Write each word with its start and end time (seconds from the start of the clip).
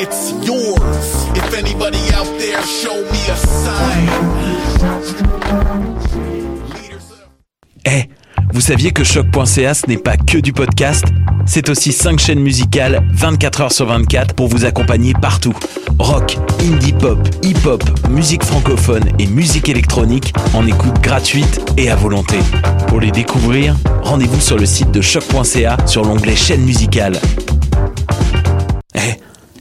It's 0.00 0.32
yours. 0.42 1.28
If 1.36 1.52
anybody 1.52 1.98
out 2.14 2.26
there, 2.38 2.62
show 2.62 2.94
me 2.94 3.30
a 3.30 3.36
sign. 3.36 4.08
Eh, 7.84 8.08
vous 8.54 8.62
saviez 8.62 8.92
que 8.92 9.04
choc.ca 9.04 9.74
ce 9.74 9.86
n'est 9.88 9.98
pas 9.98 10.16
que 10.16 10.38
du 10.38 10.54
podcast? 10.54 11.04
C'est 11.44 11.68
aussi 11.68 11.92
5 11.92 12.18
chaînes 12.18 12.40
musicales 12.40 13.06
24 13.12 13.60
heures 13.60 13.72
sur 13.72 13.84
24 13.84 14.34
pour 14.34 14.48
vous 14.48 14.64
accompagner 14.64 15.12
partout. 15.12 15.54
Rock, 15.98 16.38
indie 16.62 16.94
pop, 16.94 17.18
hip-hop, 17.42 17.84
musique 18.08 18.44
francophone 18.44 19.04
et 19.18 19.26
musique 19.26 19.68
électronique 19.68 20.32
en 20.54 20.66
écoute 20.66 21.02
gratuite 21.02 21.60
et 21.76 21.90
à 21.90 21.96
volonté. 21.96 22.38
Pour 22.88 22.98
les 23.00 23.10
découvrir, 23.10 23.76
rendez-vous 24.02 24.40
sur 24.40 24.56
le 24.56 24.64
site 24.64 24.90
de 24.90 25.02
choc.ca 25.02 25.76
sur 25.86 26.02
l'onglet 26.02 26.34
chaîne 26.34 26.62
musicale. 26.62 27.20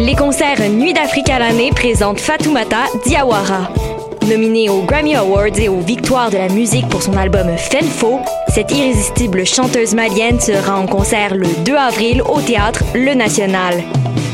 Les 0.00 0.16
concerts 0.16 0.66
Nuit 0.70 0.94
d'Afrique 0.94 1.28
à 1.28 1.38
l'année 1.38 1.72
présentent 1.72 2.20
Fatoumata 2.20 2.84
Diawara. 3.04 3.70
Nominée 4.26 4.70
aux 4.70 4.80
Grammy 4.80 5.14
Awards 5.14 5.58
et 5.58 5.68
aux 5.68 5.80
Victoires 5.80 6.30
de 6.30 6.38
la 6.38 6.48
musique 6.48 6.88
pour 6.88 7.02
son 7.02 7.18
album 7.18 7.54
Fenfo, 7.58 8.20
cette 8.48 8.72
irrésistible 8.72 9.44
chanteuse 9.44 9.94
malienne 9.94 10.40
sera 10.40 10.78
en 10.78 10.86
concert 10.86 11.34
le 11.34 11.48
2 11.66 11.76
avril 11.76 12.22
au 12.22 12.40
théâtre 12.40 12.82
Le 12.94 13.12
National. 13.12 13.74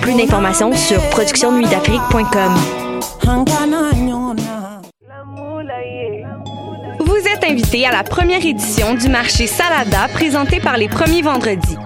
Plus 0.03 0.15
d'informations 0.15 0.73
sur 0.73 1.01
productionnuitdafrique.com. 1.11 2.55
Vous 7.01 7.29
êtes 7.29 7.45
invité 7.45 7.87
à 7.87 7.91
la 7.91 8.05
première 8.05 8.47
édition 8.47 8.95
du 8.95 9.09
marché 9.09 9.49
Salada 9.49 10.07
présenté 10.15 10.61
par 10.61 10.77
les 10.77 10.89
premiers 10.89 11.23
vendredis. 11.23 11.77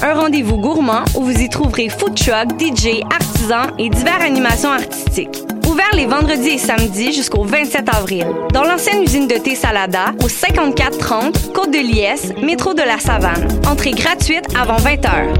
Un 0.00 0.14
rendez-vous 0.14 0.58
gourmand 0.58 1.04
où 1.16 1.24
vous 1.24 1.40
y 1.40 1.48
trouverez 1.48 1.88
food 1.88 2.14
truck, 2.14 2.50
DJ, 2.60 3.02
artisans 3.10 3.72
et 3.78 3.90
diverses 3.90 4.22
animations 4.22 4.70
artistiques. 4.70 5.42
Ouvert 5.68 5.90
les 5.94 6.06
vendredis 6.06 6.50
et 6.50 6.58
samedis 6.58 7.12
jusqu'au 7.12 7.42
27 7.42 7.88
avril. 7.88 8.26
Dans 8.52 8.62
l'ancienne 8.62 9.02
usine 9.02 9.26
de 9.26 9.34
thé 9.34 9.56
Salada, 9.56 10.12
au 10.22 10.28
5430 10.28 11.52
Côte 11.52 11.72
de 11.72 11.78
Liesse, 11.78 12.32
métro 12.42 12.74
de 12.74 12.82
la 12.82 12.98
Savane. 13.00 13.48
Entrée 13.66 13.90
gratuite 13.90 14.44
avant 14.56 14.76
20 14.76 15.04
heures. 15.06 15.34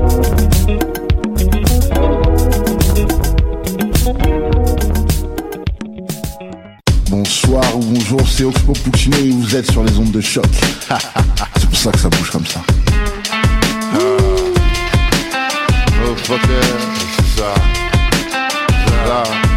Bonsoir 7.10 7.64
ou 7.76 7.80
bonjour, 7.80 8.28
c'est 8.28 8.44
Oxpo 8.44 8.72
Puccino 8.72 9.16
et 9.18 9.30
vous 9.30 9.54
êtes 9.54 9.70
sur 9.70 9.84
les 9.84 9.96
ondes 9.98 10.10
de 10.10 10.20
choc. 10.20 10.44
c'est 11.56 11.68
pour 11.68 11.78
ça 11.78 11.92
que 11.92 11.98
ça 11.98 12.08
bouge 12.08 12.30
comme 12.30 12.46
ça. 12.46 12.60
Fucker, 16.28 16.60
c'est 17.16 17.40
ça. 17.40 17.54
C'est 18.86 19.47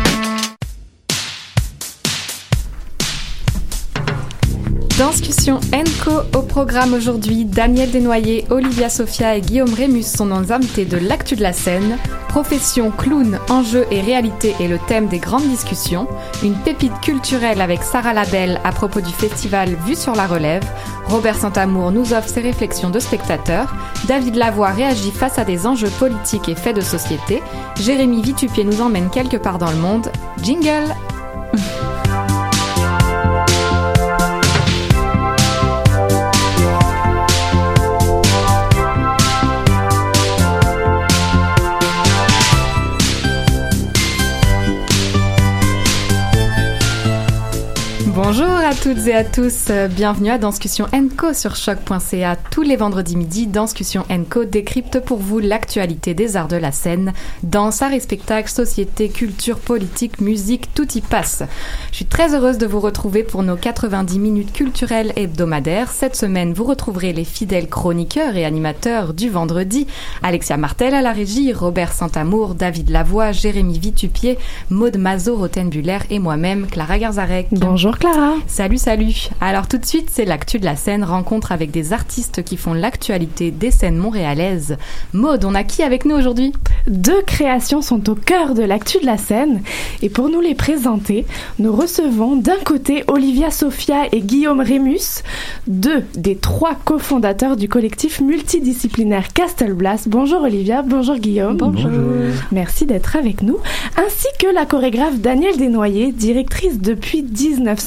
Discussion 5.10 5.60
Enco 5.74 6.22
au 6.38 6.44
programme 6.44 6.94
aujourd'hui. 6.94 7.44
Daniel 7.44 7.90
Desnoyers, 7.90 8.46
Olivia 8.52 8.88
Sofia 8.88 9.36
et 9.36 9.42
Guillaume 9.42 9.74
Rémus 9.74 10.04
sont 10.04 10.28
nos 10.28 10.54
invités 10.54 10.86
de 10.86 10.98
l'actu 10.98 11.36
de 11.36 11.42
la 11.42 11.54
scène. 11.54 11.98
Profession, 12.30 12.92
clown, 12.92 13.40
enjeux 13.50 13.86
et 13.90 14.00
réalité 14.00 14.56
est 14.60 14.68
le 14.68 14.78
thème 14.88 15.08
des 15.08 15.18
grandes 15.18 15.48
discussions. 15.50 16.08
Une 16.44 16.54
pépite 16.54 16.98
culturelle 17.02 17.62
avec 17.62 17.82
Sarah 17.82 18.14
Labelle 18.14 18.62
à 18.64 18.72
propos 18.72 19.02
du 19.02 19.12
festival 19.12 19.76
Vue 19.88 19.96
sur 19.96 20.16
la 20.16 20.28
relève. 20.28 20.64
Robert 21.08 21.36
Santamour 21.36 21.92
nous 21.92 22.14
offre 22.14 22.30
ses 22.30 22.42
réflexions 22.42 22.92
de 22.92 23.00
spectateurs. 23.00 23.74
David 24.08 24.36
Lavoie 24.36 24.70
réagit 24.70 25.12
face 25.12 25.40
à 25.40 25.44
des 25.46 25.66
enjeux 25.66 25.92
politiques 26.00 26.48
et 26.48 26.56
faits 26.56 26.76
de 26.76 26.82
société. 26.82 27.42
Jérémy 27.82 28.22
Vitupier 28.22 28.64
nous 28.64 28.82
emmène 28.82 29.10
quelque 29.10 29.38
part 29.38 29.58
dans 29.58 29.72
le 29.72 29.78
monde. 29.78 30.12
Jingle 30.44 30.94
Bonjour 48.14 48.46
à 48.46 48.76
toutes 48.76 49.08
et 49.08 49.16
à 49.16 49.24
tous, 49.24 49.68
euh, 49.70 49.88
bienvenue 49.88 50.32
à 50.32 50.38
Danscussion 50.38 50.86
Co 51.16 51.34
sur 51.34 51.56
choc.ca. 51.56 52.36
Tous 52.52 52.62
les 52.62 52.76
vendredis 52.76 53.16
midi, 53.16 53.48
Danscussion 53.48 54.04
Co 54.30 54.44
décrypte 54.44 55.00
pour 55.00 55.20
vous 55.20 55.40
l'actualité 55.40 56.14
des 56.14 56.36
arts 56.36 56.50
de 56.50 56.58
la 56.58 56.74
scène, 56.74 57.14
danse, 57.44 57.82
art 57.82 57.94
et 57.94 58.02
spectacle, 58.02 58.50
société, 58.50 59.08
culture, 59.08 59.60
politique, 59.60 60.20
musique, 60.20 60.74
tout 60.74 60.92
y 60.94 61.00
passe. 61.00 61.44
Je 61.92 61.98
suis 61.98 62.06
très 62.06 62.36
heureuse 62.36 62.58
de 62.58 62.66
vous 62.66 62.82
retrouver 62.82 63.24
pour 63.24 63.44
nos 63.44 63.56
90 63.56 64.20
minutes 64.20 64.52
culturelles 64.52 65.14
hebdomadaires. 65.16 65.90
Cette 65.90 66.18
semaine, 66.18 66.52
vous 66.52 66.66
retrouverez 66.66 67.14
les 67.14 67.24
fidèles 67.26 67.70
chroniqueurs 67.70 68.36
et 68.36 68.44
animateurs 68.44 69.14
du 69.14 69.30
vendredi. 69.30 69.88
Alexia 70.22 70.58
Martel 70.58 70.96
à 70.96 71.02
la 71.02 71.14
régie, 71.14 71.54
Robert 71.54 71.94
Santamour, 71.94 72.56
David 72.56 72.90
Lavoie, 72.90 73.32
Jérémy 73.32 73.80
Vitupier, 73.80 74.38
Maude 74.70 74.98
Mazo, 74.98 75.38
Rotenbuller 75.38 76.00
et 76.10 76.20
moi-même, 76.20 76.68
Clara 76.68 77.00
Garzarek. 77.00 77.48
Bonjour 77.52 78.01
Clara. 78.02 78.34
Salut, 78.48 78.80
salut. 78.80 79.30
Alors 79.42 79.68
tout 79.68 79.78
de 79.78 79.86
suite, 79.86 80.10
c'est 80.12 80.26
l'actu 80.26 80.58
de 80.58 80.66
la 80.66 80.76
scène, 80.76 81.04
rencontre 81.04 81.52
avec 81.52 81.70
des 81.70 81.94
artistes 81.94 82.44
qui 82.44 82.58
font 82.58 82.74
l'actualité 82.74 83.52
des 83.52 83.70
scènes 83.70 83.98
montréalaises. 83.98 84.78
Maude, 85.14 85.46
on 85.46 85.54
a 85.54 85.64
qui 85.64 85.84
avec 85.84 86.06
nous 86.06 86.16
aujourd'hui? 86.16 86.52
Deux 86.88 87.22
créations 87.22 87.84
sont 87.84 88.10
au 88.10 88.16
cœur 88.16 88.56
de 88.56 88.64
l'actu 88.64 88.98
de 89.00 89.06
la 89.06 89.18
scène 89.18 89.62
et 90.02 90.10
pour 90.10 90.30
nous 90.30 90.42
les 90.42 90.56
présenter, 90.56 91.28
nous 91.60 91.72
recevons 91.72 92.36
d'un 92.36 92.58
côté 92.66 93.04
Olivia 93.08 93.52
Sofia 93.52 94.08
et 94.12 94.22
Guillaume 94.22 94.62
Rémus, 94.62 95.22
deux 95.68 96.04
des 96.16 96.38
trois 96.38 96.74
cofondateurs 96.74 97.56
du 97.56 97.70
collectif 97.70 98.20
multidisciplinaire 98.20 99.32
Castelblas. 99.32 100.06
Bonjour 100.08 100.42
Olivia, 100.42 100.82
bonjour 100.82 101.18
Guillaume. 101.18 101.58
Bonjour. 101.58 101.92
Merci 102.52 102.88
d'être 102.88 103.16
avec 103.16 103.44
nous, 103.44 103.60
ainsi 103.96 104.28
que 104.40 104.48
la 104.52 104.66
chorégraphe 104.66 105.20
Danielle 105.20 105.58
Desnoyers, 105.58 106.12
directrice 106.12 106.80
depuis 106.80 107.22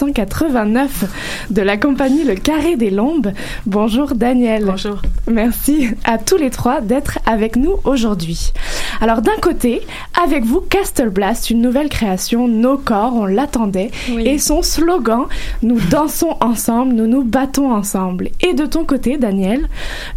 1989 0.05 1.47
de 1.51 1.63
la 1.63 1.77
compagnie 1.77 2.25
Le 2.25 2.35
Carré 2.35 2.77
des 2.77 2.91
Lombes. 2.91 3.33
Bonjour 3.67 4.15
Danielle. 4.15 4.67
Bonjour. 4.67 5.01
Merci 5.31 5.89
à 6.05 6.19
tous 6.19 6.37
les 6.37 6.51
trois 6.51 6.81
d'être 6.81 7.19
avec 7.27 7.57
nous 7.57 7.77
aujourd'hui. 7.85 8.53
Alors 9.01 9.23
d'un 9.23 9.37
côté, 9.41 9.81
avec 10.23 10.45
vous 10.45 10.61
Castle 10.61 11.09
Blast, 11.11 11.51
une 11.51 11.63
nouvelle 11.63 11.89
création, 11.89 12.49
Nos 12.49 12.77
corps, 12.77 13.15
on 13.15 13.27
l'attendait, 13.27 13.91
Oui. 14.13 14.27
et 14.29 14.39
son 14.39 14.63
slogan, 14.63 15.25
nous 15.63 15.81
dansons 15.91 16.37
ensemble, 16.41 16.95
nous 16.95 17.07
nous 17.07 17.25
battons 17.25 17.73
ensemble. 17.73 18.29
Et 18.41 18.53
de 18.55 18.67
ton 18.67 18.85
côté, 18.85 19.17
Daniel, 19.17 19.69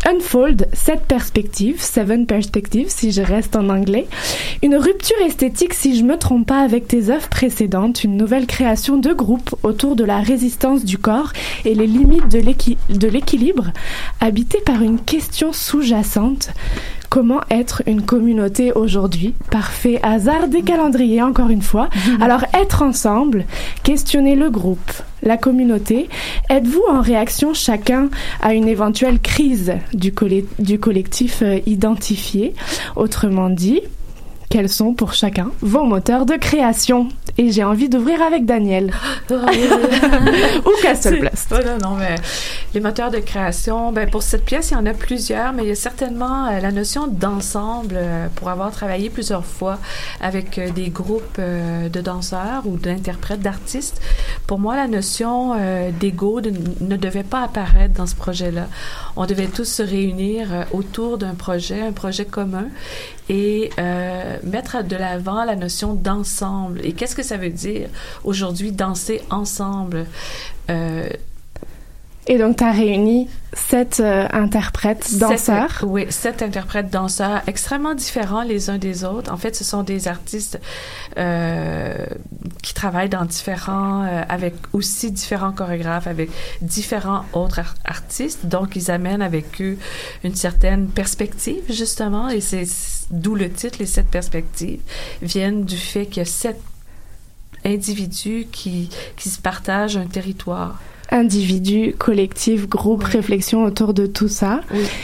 Unfold, 0.06 0.68
cette 0.74 1.04
perspective, 1.06 1.82
Seven 1.82 2.26
Perspectives 2.26 2.90
si 2.90 3.12
je 3.12 3.22
reste 3.22 3.56
en 3.56 3.70
anglais, 3.70 4.08
une 4.64 4.76
rupture 4.76 5.18
esthétique 5.26 5.74
si 5.74 5.98
je 5.98 6.04
me 6.04 6.18
trompe 6.18 6.48
pas 6.48 6.60
avec 6.60 6.88
tes 6.88 7.10
œuvres 7.10 7.30
précédentes, 7.30 8.04
une 8.04 8.18
nouvelle 8.18 8.46
création 8.48 8.98
de 8.98 9.14
groupe 9.14 9.56
autour 9.64 9.77
de 9.78 10.04
la 10.04 10.20
résistance 10.20 10.84
du 10.84 10.98
corps 10.98 11.32
et 11.64 11.76
les 11.76 11.86
limites 11.88 12.28
de 12.32 12.40
l'équi- 12.40 12.78
de 12.90 13.08
l'équilibre, 13.08 13.72
habité 14.20 14.60
par 14.66 14.82
une 14.82 15.00
question 15.00 15.54
sous-jacente. 15.54 16.50
Comment 17.10 17.40
être 17.52 17.84
une 17.86 18.02
communauté 18.02 18.74
aujourd'hui? 18.74 19.34
Parfait 19.52 20.00
hasard 20.04 20.48
des 20.50 20.62
calendriers, 20.64 21.22
encore 21.22 21.50
une 21.50 21.62
fois. 21.62 21.90
Alors, 22.22 22.44
être 22.54 22.82
ensemble, 22.82 23.46
questionner 23.84 24.36
le 24.36 24.50
groupe, 24.50 24.92
la 25.24 25.38
communauté. 25.38 26.10
Êtes-vous 26.50 26.84
en 26.92 27.00
réaction 27.02 27.54
chacun 27.54 28.10
à 28.42 28.54
une 28.54 28.68
éventuelle 28.68 29.20
crise 29.20 29.74
du 29.94 30.12
collectif 30.12 31.44
euh, 31.44 31.60
identifié? 31.66 32.54
Autrement 32.98 33.50
dit, 33.50 33.82
quels 34.50 34.70
sont 34.70 34.94
pour 34.94 35.14
chacun 35.14 35.52
vos 35.62 35.84
moteurs 35.84 36.26
de 36.26 36.36
création 36.36 37.10
Et 37.38 37.52
j'ai 37.52 37.64
envie 37.64 37.90
d'ouvrir 37.90 38.22
avec 38.22 38.46
Daniel. 38.46 38.94
Ou 39.30 40.70
Castle 40.82 41.20
Blast. 41.20 41.48
Voilà, 41.50 41.78
non, 41.78 41.96
mais 41.96 42.16
les 42.74 42.80
moteurs 42.80 43.12
de 43.12 43.20
création, 43.20 43.92
ben 43.92 44.10
pour 44.10 44.24
cette 44.24 44.46
pièce, 44.46 44.72
il 44.72 44.76
y 44.76 44.78
en 44.78 44.86
a 44.86 44.94
plusieurs, 44.94 45.54
mais 45.54 45.64
il 45.64 45.70
y 45.70 45.72
a 45.72 45.76
certainement 45.76 46.50
la 46.50 46.72
notion 46.72 47.08
d'ensemble 47.08 48.00
pour 48.36 48.50
avoir 48.50 48.72
travaillé 48.72 49.10
plusieurs 49.10 49.46
fois 49.46 49.80
avec 50.22 50.60
des 50.74 50.90
groupes 50.90 51.40
de 51.40 52.02
danseurs 52.02 52.64
ou 52.66 52.78
d'interprètes, 52.78 53.42
d'artistes. 53.42 54.02
Pour 54.48 54.60
moi, 54.60 54.76
la 54.76 54.88
notion 54.88 55.56
d'ego 56.00 56.42
ne 56.42 56.96
devait 56.96 57.24
pas 57.24 57.44
apparaître 57.44 57.96
dans 57.96 58.08
ce 58.08 58.16
projet-là. 58.16 58.68
On 59.16 59.26
devait 59.26 59.48
tous 59.48 59.66
se 59.66 59.84
réunir 59.84 60.48
autour 60.72 61.18
d'un 61.18 61.34
projet, 61.34 61.82
un 61.82 61.92
projet 61.92 62.26
commun, 62.26 62.68
et 63.30 63.70
euh, 63.78 64.38
mettre 64.44 64.84
de 64.84 64.96
l'avant 64.96 65.44
la 65.44 65.56
notion 65.56 65.94
d'ensemble. 65.94 66.86
Et 66.86 66.94
qu'est-ce 66.94 67.16
que 67.16 67.24
ça 67.24 67.38
veut 67.38 67.50
dire 67.50 67.90
aujourd'hui 68.24 68.72
danser 68.72 69.22
ensemble? 69.30 70.06
Euh, 70.70 71.10
et 72.30 72.38
donc, 72.38 72.58
tu 72.58 72.64
as 72.66 72.72
réuni 72.72 73.30
sept 73.54 74.02
euh, 74.02 74.28
interprètes 74.34 75.18
danseurs. 75.18 75.84
oui, 75.84 76.06
sept 76.10 76.42
interprètes 76.42 76.90
danseurs 76.90 77.42
extrêmement 77.48 77.96
différents 77.96 78.44
les 78.44 78.70
uns 78.70 78.78
des 78.78 79.06
autres. 79.06 79.32
En 79.32 79.38
fait, 79.38 79.56
ce 79.56 79.64
sont 79.64 79.82
des 79.82 80.10
artistes 80.10 80.60
euh, 81.18 82.06
qui 82.62 82.74
travaillent 82.74 83.08
dans 83.08 83.24
différents, 83.24 84.04
euh, 84.04 84.24
avec 84.28 84.56
aussi 84.74 85.10
différents 85.12 85.54
chorégraphes, 85.54 86.08
avec 86.08 86.30
différents 86.62 87.24
autres 87.32 87.62
artistes. 87.86 88.46
Donc, 88.46 88.76
ils 88.76 88.92
amènent 88.92 89.22
avec 89.22 89.62
eux 89.62 89.78
une 90.26 90.36
certaine 90.36 90.90
perspective, 90.90 91.64
justement, 91.70 92.28
et 92.28 92.42
c'est 92.42 92.68
d'où 93.10 93.36
le 93.36 93.50
titre, 93.50 93.78
les 93.80 93.86
sept 93.86 94.08
perspectives, 94.08 94.82
viennent 95.22 95.64
du 95.64 95.78
fait 95.78 96.08
qu'il 96.08 96.18
y 96.18 96.26
a 96.26 96.26
sept 96.26 96.60
individus 97.64 98.48
qui, 98.52 98.90
qui 99.16 99.30
se 99.30 99.40
partagent 99.40 99.96
un 99.96 100.08
territoire 100.08 100.78
individu, 101.12 101.96
collectif, 101.98 102.68
groupe, 102.68 103.04
réflexion 103.04 103.64
autour 103.64 103.94
de 103.94 104.06
tout 104.06 104.28
ça. 104.28 104.62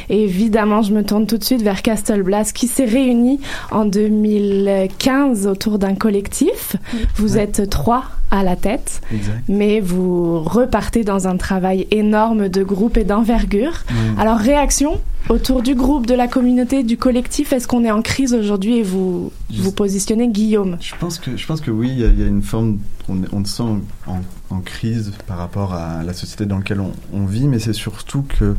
Et 0.10 0.24
évidemment, 0.24 0.82
je 0.82 0.94
me 0.94 1.04
tourne 1.04 1.28
tout 1.28 1.38
de 1.38 1.44
suite 1.44 1.62
vers 1.62 1.82
Castelblas 1.82 2.52
qui 2.54 2.68
s'est 2.68 2.86
réuni 2.86 3.40
en 3.72 3.86
2015 3.86 5.48
autour 5.48 5.80
d'un 5.80 5.96
collectif. 5.96 6.76
Vous 7.16 7.38
êtes 7.38 7.70
trois 7.70 8.06
à 8.32 8.44
la 8.44 8.56
tête, 8.56 9.02
mais 9.48 9.80
vous 9.80 10.40
repartez 10.40 11.04
dans 11.04 11.28
un 11.28 11.38
travail 11.38 11.88
énorme 11.92 12.50
de 12.50 12.64
groupe 12.64 12.98
et 12.98 13.04
d'envergure. 13.04 13.84
Alors, 14.18 14.38
réaction 14.38 15.00
autour 15.30 15.62
du 15.62 15.76
groupe, 15.76 16.08
de 16.08 16.16
la 16.16 16.28
communauté, 16.28 16.84
du 16.84 16.98
collectif, 16.98 17.54
est-ce 17.54 17.68
qu'on 17.68 17.86
est 17.86 17.92
en 17.92 18.02
crise 18.02 18.34
aujourd'hui 18.34 18.78
et 18.80 18.84
vous 18.84 19.32
vous 19.52 19.72
positionnez 19.72 20.30
Guillaume? 20.30 20.78
Je 20.82 20.94
pense 21.00 21.20
que, 21.20 21.38
je 21.38 21.46
pense 21.46 21.62
que 21.62 21.72
oui, 21.72 21.92
il 21.92 22.00
y, 22.00 22.24
a 22.24 22.28
une 22.28 22.42
forme, 22.42 22.80
on, 23.08 23.22
on 23.32 23.46
se 23.46 23.58
sent 23.58 23.64
en, 24.08 24.20
crise 24.62 25.12
par 25.28 25.38
rapport 25.38 25.74
à 25.74 26.04
la 26.04 26.14
société 26.14 26.46
dans 26.46 26.58
laquelle 26.58 26.80
on, 26.80 26.92
on 27.14 27.26
vit, 27.26 27.48
mais 27.48 27.60
c'est 27.60 27.74
surtout 27.74 28.24
que 28.24 28.56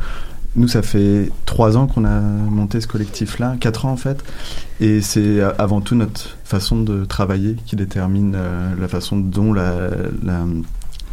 nous, 0.57 0.69
ça 0.69 0.83
fait 0.83 1.31
trois 1.47 1.77
ans 1.77 1.87
qu'on 1.89 2.05
a 2.05 2.21
monté 2.21 2.81
ce 2.81 2.87
collectif-là, 2.87 3.57
quatre 3.59 3.87
ans 3.87 3.91
en 3.91 3.97
fait, 3.97 4.23
et 4.81 5.01
c'est 5.01 5.41
avant 5.59 5.81
tout 5.81 5.97
notre 5.97 6.37
façon 6.45 6.81
de 6.81 7.05
travailler 7.05 7.57
qui 7.67 7.75
détermine 7.75 8.35
euh, 8.37 8.73
la 8.81 8.87
façon 8.87 9.17
dont 9.17 9.53
la, 9.53 9.89
la 10.23 10.45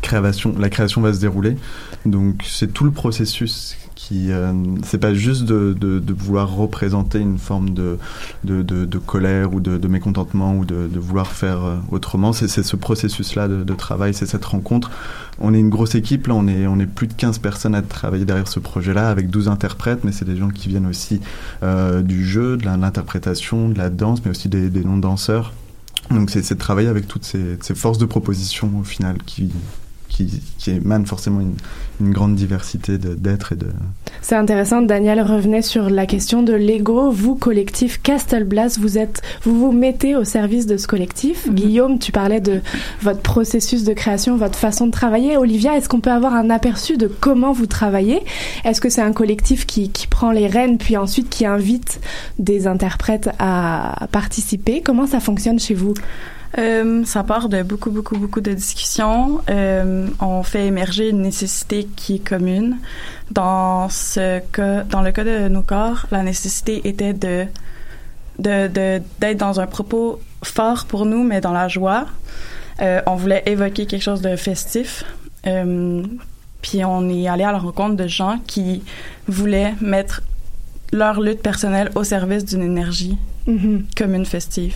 création, 0.01 0.53
la 0.59 0.69
création 0.69 1.01
va 1.01 1.13
se 1.13 1.19
dérouler. 1.19 1.57
Donc 2.05 2.43
c'est 2.47 2.71
tout 2.71 2.83
le 2.83 2.91
processus 2.91 3.77
qui 4.11 4.33
euh, 4.33 4.51
c'est 4.83 4.97
pas 4.97 5.13
juste 5.13 5.45
de, 5.45 6.13
vouloir 6.13 6.53
représenter 6.53 7.19
une 7.19 7.37
forme 7.37 7.69
de, 7.69 7.97
colère 9.05 9.53
ou 9.53 9.61
de, 9.61 9.87
mécontentement 9.87 10.57
ou 10.57 10.65
de, 10.65 10.99
vouloir 10.99 11.27
faire 11.27 11.63
euh, 11.63 11.77
autrement. 11.91 12.33
C'est 12.33 12.47
ce 12.49 12.75
processus-là 12.75 13.47
de, 13.47 13.73
travail, 13.73 14.13
c'est 14.13 14.25
cette 14.25 14.43
rencontre. 14.43 14.91
On 15.39 15.53
est 15.53 15.59
une 15.59 15.69
grosse 15.69 15.95
équipe, 15.95 16.27
on 16.29 16.47
est, 16.47 16.85
plus 16.87 17.07
de 17.07 17.13
15 17.13 17.37
personnes 17.37 17.73
à 17.73 17.81
travailler 17.81 18.25
derrière 18.25 18.49
ce 18.49 18.59
projet-là, 18.59 19.09
avec 19.09 19.29
12 19.29 19.47
interprètes, 19.47 20.03
mais 20.03 20.11
c'est 20.11 20.25
des 20.25 20.35
gens 20.35 20.49
qui 20.49 20.67
viennent 20.67 20.87
aussi 20.87 21.21
euh, 21.63 22.01
du 22.01 22.25
jeu, 22.25 22.57
de 22.57 22.65
l'interprétation, 22.65 23.69
de 23.69 23.77
la 23.77 23.89
danse, 23.89 24.19
mais 24.25 24.31
aussi 24.31 24.49
des, 24.49 24.69
des 24.69 24.83
non-danseurs. 24.83 25.53
Donc 26.09 26.29
c'est 26.29 26.41
de 26.41 26.59
travailler 26.59 26.89
avec 26.89 27.07
toutes 27.07 27.23
ces, 27.23 27.57
ces 27.61 27.75
forces 27.75 27.97
de 27.97 28.05
proposition 28.05 28.69
au 28.77 28.83
final 28.83 29.17
qui, 29.25 29.51
qui, 30.11 30.41
qui 30.57 30.71
émane 30.71 31.05
forcément 31.05 31.41
une, 31.41 31.55
une 32.01 32.11
grande 32.11 32.35
diversité 32.35 32.97
d'êtres 32.97 33.53
et 33.53 33.55
de... 33.55 33.67
C'est 34.21 34.35
intéressant, 34.35 34.81
Daniel 34.81 35.21
revenait 35.21 35.61
sur 35.61 35.89
la 35.89 36.05
question 36.05 36.43
de 36.43 36.53
l'ego. 36.53 37.09
Vous, 37.09 37.35
collectif 37.35 38.01
Castelblas, 38.01 38.77
vous 38.79 38.97
êtes, 38.97 39.21
vous 39.43 39.57
vous 39.57 39.71
mettez 39.71 40.15
au 40.15 40.23
service 40.23 40.67
de 40.67 40.77
ce 40.77 40.85
collectif. 40.85 41.47
Mhm. 41.47 41.55
Guillaume, 41.55 41.99
tu 41.99 42.11
parlais 42.11 42.41
de 42.41 42.61
votre 43.01 43.21
processus 43.21 43.83
de 43.83 43.93
création, 43.93 44.35
votre 44.35 44.59
façon 44.59 44.85
de 44.85 44.91
travailler. 44.91 45.37
Olivia, 45.37 45.77
est-ce 45.77 45.89
qu'on 45.89 46.01
peut 46.01 46.11
avoir 46.11 46.33
un 46.35 46.49
aperçu 46.49 46.97
de 46.97 47.07
comment 47.07 47.53
vous 47.53 47.65
travaillez? 47.65 48.19
Est-ce 48.65 48.81
que 48.81 48.89
c'est 48.89 49.01
un 49.01 49.13
collectif 49.13 49.65
qui, 49.65 49.89
qui 49.89 50.07
prend 50.07 50.31
les 50.31 50.47
rênes, 50.47 50.77
puis 50.77 50.97
ensuite 50.97 51.29
qui 51.29 51.45
invite 51.45 52.01
des 52.37 52.67
interprètes 52.67 53.29
à 53.39 54.07
participer? 54.11 54.81
Comment 54.81 55.07
ça 55.07 55.19
fonctionne 55.19 55.59
chez 55.59 55.73
vous? 55.73 55.93
Euh, 56.57 57.05
ça 57.05 57.23
part 57.23 57.47
de 57.49 57.63
beaucoup, 57.63 57.91
beaucoup, 57.91 58.17
beaucoup 58.17 58.41
de 58.41 58.53
discussions. 58.53 59.41
Euh, 59.49 60.07
on 60.19 60.43
fait 60.43 60.67
émerger 60.67 61.09
une 61.09 61.21
nécessité 61.21 61.87
qui 61.95 62.15
est 62.15 62.27
commune. 62.27 62.77
Dans 63.31 63.87
ce 63.89 64.39
cas, 64.51 64.83
dans 64.83 65.01
le 65.01 65.11
cas 65.11 65.23
de 65.23 65.47
nos 65.47 65.61
corps, 65.61 66.07
la 66.11 66.23
nécessité 66.23 66.81
était 66.87 67.13
de 67.13 67.45
de 68.39 68.67
d'être 69.19 69.37
dans 69.37 69.59
un 69.59 69.67
propos 69.67 70.19
fort 70.43 70.85
pour 70.85 71.05
nous, 71.05 71.23
mais 71.23 71.41
dans 71.41 71.53
la 71.53 71.67
joie. 71.67 72.05
Euh, 72.81 73.01
on 73.05 73.15
voulait 73.15 73.43
évoquer 73.45 73.85
quelque 73.85 74.01
chose 74.01 74.21
de 74.21 74.35
festif. 74.35 75.05
Puis 76.61 76.85
on 76.85 77.09
est 77.09 77.27
allé 77.27 77.43
à 77.43 77.51
la 77.51 77.57
rencontre 77.57 77.95
de 77.95 78.07
gens 78.07 78.39
qui 78.45 78.83
voulaient 79.27 79.73
mettre 79.81 80.21
leur 80.91 81.21
lutte 81.21 81.41
personnelle 81.41 81.89
au 81.95 82.03
service 82.03 82.45
d'une 82.45 82.61
énergie 82.61 83.17
mm-hmm. 83.47 83.95
commune 83.97 84.25
festive. 84.25 84.75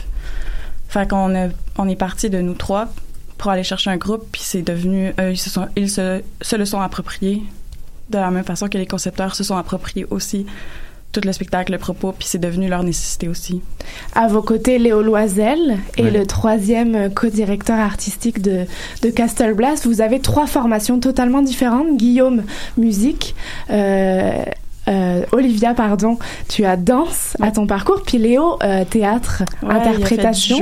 Fait 0.88 1.10
qu'on 1.10 1.52
on 1.78 1.88
est 1.88 1.96
parti 1.96 2.30
de 2.30 2.40
nous 2.40 2.54
trois 2.54 2.88
pour 3.38 3.52
aller 3.52 3.64
chercher 3.64 3.90
un 3.90 3.98
groupe, 3.98 4.26
puis 4.32 4.42
c'est 4.44 4.62
devenu, 4.62 5.14
euh, 5.20 5.32
ils, 5.32 5.38
se, 5.38 5.50
sont, 5.50 5.68
ils 5.76 5.90
se, 5.90 6.22
se, 6.42 6.56
le 6.56 6.66
sont 6.66 6.80
appropriés 6.80 7.44
de 8.10 8.18
la 8.18 8.32
même 8.32 8.46
façon 8.46 8.68
que 8.70 8.78
les 8.78 8.86
concepteurs 8.86 9.36
se 9.36 9.44
sont 9.44 9.58
appropriés 9.58 10.06
aussi 10.10 10.46
tout 11.12 11.22
le 11.24 11.32
spectacle, 11.32 11.72
le 11.72 11.78
propos, 11.78 12.12
puis 12.12 12.28
c'est 12.28 12.40
devenu 12.40 12.68
leur 12.68 12.84
nécessité 12.84 13.30
aussi. 13.30 13.62
À 14.14 14.28
vos 14.28 14.42
côtés, 14.42 14.80
Léo 14.80 15.02
Loisel 15.02 15.78
est 15.98 16.12
le 16.12 16.26
troisième 16.26 17.14
co-directeur 17.14 17.80
artistique 17.80 18.42
de, 18.42 18.66
de 19.02 19.10
Castle 19.10 19.54
Blast. 19.54 19.86
Vous 19.86 20.02
avez 20.02 20.20
trois 20.20 20.46
formations 20.46 21.00
totalement 21.00 21.42
différentes. 21.42 21.96
Guillaume, 21.96 22.44
musique, 22.78 23.34
euh, 23.70 24.44
euh, 24.88 25.24
Olivia, 25.32 25.74
pardon, 25.74 26.18
tu 26.48 26.66
as 26.66 26.78
danse 26.78 27.36
à 27.42 27.52
ton 27.52 27.66
parcours, 27.68 28.04
puis 28.06 28.18
Léo, 28.18 28.58
euh, 28.64 28.86
théâtre, 28.86 29.44
interprétation. 29.68 30.58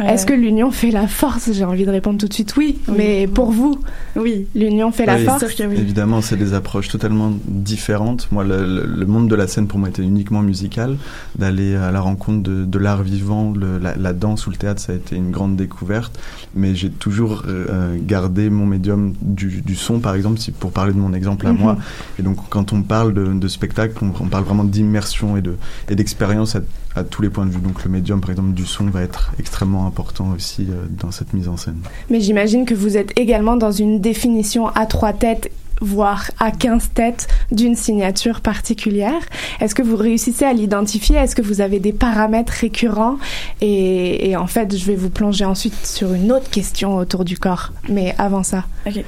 Est-ce 0.00 0.26
que 0.26 0.32
l'union 0.32 0.70
fait 0.70 0.90
la 0.90 1.06
force? 1.06 1.50
J'ai 1.52 1.64
envie 1.64 1.84
de 1.84 1.90
répondre 1.90 2.18
tout 2.18 2.28
de 2.28 2.34
suite 2.34 2.56
oui, 2.56 2.78
mais 2.94 3.26
pour 3.26 3.50
vous, 3.50 3.78
oui, 4.16 4.46
l'union 4.54 4.92
fait 4.92 5.06
la 5.06 5.18
force? 5.18 5.44
Évidemment, 5.60 6.20
c'est 6.20 6.36
des 6.36 6.54
approches 6.54 6.88
totalement 6.88 7.32
différentes. 7.46 8.28
Moi, 8.30 8.44
le, 8.44 9.06
monde 9.06 9.28
de 9.28 9.34
la 9.34 9.46
scène 9.46 9.66
pour 9.66 9.78
moi 9.78 9.88
était 9.88 10.02
uniquement 10.02 10.42
musical. 10.42 10.96
D'aller 11.38 11.76
à 11.76 11.90
la 11.90 12.00
rencontre 12.00 12.48
de, 12.48 12.78
l'art 12.78 13.02
vivant, 13.02 13.52
la, 13.80 14.12
danse 14.12 14.46
ou 14.46 14.50
le 14.50 14.56
théâtre, 14.56 14.80
ça 14.80 14.92
a 14.92 14.96
été 14.96 15.16
une 15.16 15.30
grande 15.30 15.56
découverte. 15.56 16.18
Mais 16.54 16.74
j'ai 16.74 16.90
toujours 16.90 17.44
euh, 17.48 17.96
gardé 18.00 18.50
mon 18.50 18.66
médium 18.66 19.14
du, 19.20 19.74
son, 19.74 20.00
par 20.00 20.14
exemple, 20.14 20.38
si, 20.38 20.52
pour 20.52 20.70
parler 20.70 20.92
de 20.92 20.98
mon 20.98 21.12
exemple 21.12 21.46
à 21.46 21.52
mhm. 21.52 21.58
moi. 21.58 21.76
Et 22.18 22.22
donc, 22.22 22.36
quand 22.50 22.72
on 22.72 22.82
parle 22.82 23.14
de, 23.14 23.24
de 23.24 23.48
spectacle, 23.54 23.94
on, 24.02 24.28
parle 24.28 24.44
vraiment 24.44 24.64
d'immersion 24.64 25.36
et 25.36 25.42
de 25.42 25.56
et 25.88 25.94
d'expérience 25.94 26.56
à, 26.94 27.04
tous 27.04 27.22
les 27.22 27.30
points 27.30 27.46
de 27.46 27.50
vue. 27.50 27.60
Donc 27.60 27.82
le 27.84 27.90
médium, 27.90 28.20
par 28.20 28.30
exemple, 28.30 28.52
du 28.52 28.66
son 28.66 28.86
va 28.86 29.02
être 29.02 29.32
extrêmement 29.38 29.86
important 29.86 30.32
aussi 30.34 30.66
euh, 30.70 30.84
dans 30.90 31.10
cette 31.10 31.32
mise 31.32 31.48
en 31.48 31.56
scène. 31.56 31.78
Mais 32.10 32.20
j'imagine 32.20 32.64
que 32.64 32.74
vous 32.74 32.96
êtes 32.96 33.18
également 33.18 33.56
dans 33.56 33.72
une 33.72 34.00
définition 34.00 34.68
à 34.68 34.86
trois 34.86 35.12
têtes 35.12 35.50
voire 35.80 36.30
à 36.38 36.50
15 36.50 36.90
têtes 36.94 37.28
d'une 37.50 37.74
signature 37.74 38.40
particulière. 38.40 39.20
Est-ce 39.60 39.74
que 39.74 39.82
vous 39.82 39.96
réussissez 39.96 40.44
à 40.44 40.52
l'identifier? 40.52 41.16
Est-ce 41.16 41.34
que 41.34 41.42
vous 41.42 41.60
avez 41.60 41.80
des 41.80 41.92
paramètres 41.92 42.52
récurrents? 42.52 43.18
Et, 43.60 44.30
et, 44.30 44.36
en 44.36 44.46
fait, 44.46 44.76
je 44.76 44.84
vais 44.86 44.94
vous 44.94 45.10
plonger 45.10 45.44
ensuite 45.44 45.86
sur 45.86 46.14
une 46.14 46.32
autre 46.32 46.48
question 46.48 46.96
autour 46.96 47.24
du 47.24 47.38
corps. 47.38 47.72
Mais 47.88 48.14
avant 48.18 48.42
ça. 48.42 48.64
Ok. 48.86 49.04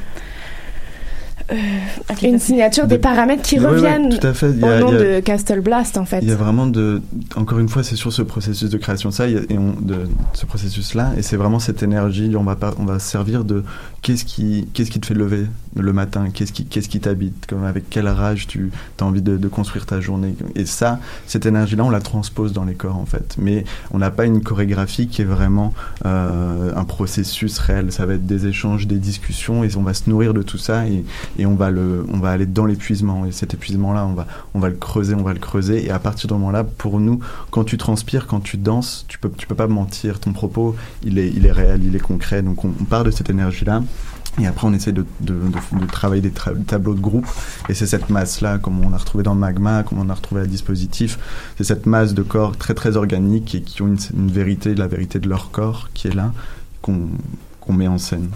Euh, 1.53 1.55
une 2.23 2.39
signature 2.39 2.87
des 2.87 2.99
paramètres 2.99 3.43
qui 3.43 3.59
reviennent 3.59 4.19
tout 4.19 4.27
à 4.27 4.35
fait. 4.35 4.51
Il 4.51 4.61
y 4.61 4.65
a, 4.65 4.79
au 4.79 4.81
nom 4.81 4.91
de 4.91 5.21
Castle 5.21 5.61
Blast 5.61 5.97
en 5.97 6.05
fait. 6.05 6.19
Il 6.23 6.29
y 6.29 6.33
a 6.33 6.37
vraiment 6.37 6.67
de, 6.67 7.03
encore 7.37 7.59
une 7.59 7.69
fois, 7.69 7.85
c'est 7.85 7.95
sur 7.95 8.13
ce 8.13 8.23
processus 8.23 8.69
de 8.69 8.79
création 8.79 9.11
ça, 9.11 9.29
et 9.29 9.47
on, 9.51 9.81
de 9.81 10.09
ce 10.33 10.45
processus-là, 10.47 11.13
et 11.17 11.23
c'est 11.23 11.37
vraiment 11.37 11.61
cette 11.61 11.83
énergie. 11.83 12.35
On 12.37 12.43
va 12.43 12.57
pas, 12.57 12.75
on 12.79 12.85
va 12.85 12.99
servir 12.99 13.45
de 13.45 13.63
qu'est-ce 14.03 14.25
qui, 14.25 14.69
qu'est-ce 14.75 14.91
qui 14.91 14.99
te 14.99 15.07
fait 15.07 15.15
lever 15.15 15.47
le 15.77 15.93
matin 15.93 16.29
Qu'est-ce 16.31 16.53
qui, 16.53 17.01
t'habite 17.01 17.47
Comme 17.47 17.65
avec 17.65 17.89
quelle 17.91 18.09
rage 18.09 18.47
tu 18.47 18.71
as 19.01 19.05
envie 19.05 19.23
de, 19.23 19.49
construire 19.49 19.87
ta 19.87 20.01
journée 20.01 20.35
Et 20.55 20.67
ça, 20.67 20.99
cette 21.27 21.47
énergie-là, 21.47 21.85
on 21.85 21.91
la 21.91 22.01
transpose 22.01 22.53
dans 22.53 22.65
les 22.65 22.75
corps 22.75 22.97
en 22.97 23.07
fait. 23.07 23.37
Mais 23.39 23.65
on 23.93 23.99
n'a 23.99 24.11
pas 24.11 24.25
une 24.25 24.43
chorégraphie 24.43 25.09
qui 25.09 25.23
est 25.23 25.27
vraiment 25.27 25.73
euh, 26.05 26.73
un 26.75 26.85
processus 26.85 27.59
réel. 27.59 27.93
Ça 27.93 28.07
va 28.07 28.15
être 28.15 28.27
des 28.27 28.47
échanges, 28.47 28.87
des 28.87 28.99
discussions, 28.99 29.65
et 29.65 29.77
on 29.77 29.83
va 29.83 29.95
se 29.95 30.11
nourrir 30.11 30.35
de 30.35 30.43
tout 30.43 30.59
ça, 30.59 30.85
et, 30.87 31.05
on 31.47 31.55
va 31.55 31.71
le, 31.71 32.05
on 32.13 32.19
va 32.19 32.31
aller 32.31 32.47
dans 32.47 32.67
l'épuisement. 32.67 33.25
Et 33.25 33.33
cet 33.33 33.55
épuisement-là, 33.55 34.07
on 34.07 34.15
va, 34.15 34.27
on 34.55 34.59
va 34.59 34.69
le 34.69 34.75
creuser, 34.75 35.15
on 35.15 35.23
va 35.23 35.33
le 35.33 35.39
creuser. 35.39 35.87
Et 35.87 35.91
à 35.91 35.99
partir 35.99 36.29
ce 36.29 36.35
moment-là, 36.35 36.65
pour 36.65 36.99
nous, 37.01 37.21
quand 37.51 37.65
tu 37.65 37.79
transpires, 37.79 38.27
quand 38.27 38.41
tu 38.41 38.57
danses, 38.57 39.05
tu 39.09 39.19
peux, 39.19 39.31
tu 39.37 39.47
peux 39.47 39.55
pas 39.55 39.67
mentir. 39.67 40.19
Ton 40.21 40.33
propos, 40.33 40.77
il 41.03 41.19
est, 41.19 41.29
il 41.29 41.47
est 41.47 41.53
réel, 41.53 41.83
il 41.85 41.95
est 41.95 42.01
concret. 42.01 42.43
Donc 42.43 42.65
on, 42.65 42.73
on 42.81 42.85
part 42.85 43.05
de 43.05 43.11
cette 43.11 43.31
énergie-là. 43.31 43.83
Et 44.41 44.47
après, 44.47 44.67
on 44.67 44.75
essaie 44.75 44.93
de, 44.93 45.07
de, 45.21 45.35
de, 45.35 45.81
de 45.81 45.87
travailler 45.87 46.23
des, 46.23 46.31
tableaux 46.31 46.95
de 46.95 47.01
groupe. 47.01 47.27
Et 47.69 47.75
c'est 47.75 47.87
cette 47.87 48.11
masse-là, 48.11 48.59
comme 48.59 48.85
on 48.85 48.93
a 48.93 48.99
retrouvé 48.99 49.25
dans 49.25 49.35
Magma, 49.35 49.83
comme 49.83 49.99
on 49.99 50.11
a 50.11 50.15
retrouvé 50.15 50.43
à 50.43 50.47
dispositif, 50.47 51.19
c'est 51.57 51.65
cette 51.65 51.87
masse 51.87 52.13
de 52.13 52.23
corps 52.23 52.57
très 52.57 52.75
très 52.75 52.97
organiques 52.97 53.55
et 53.55 53.63
qui 53.63 53.83
ont 53.83 53.89
une, 53.89 53.99
une 54.15 54.31
vérité, 54.31 54.75
la 54.75 54.89
vérité 54.89 55.19
de 55.19 55.29
leur 55.29 55.51
corps 55.51 55.89
qui 55.95 56.09
est 56.09 56.15
là, 56.15 56.33
qu'on 56.83 57.09
qu'on 57.67 57.73
met 57.73 57.89
en 57.89 57.99
scène. 57.99 58.31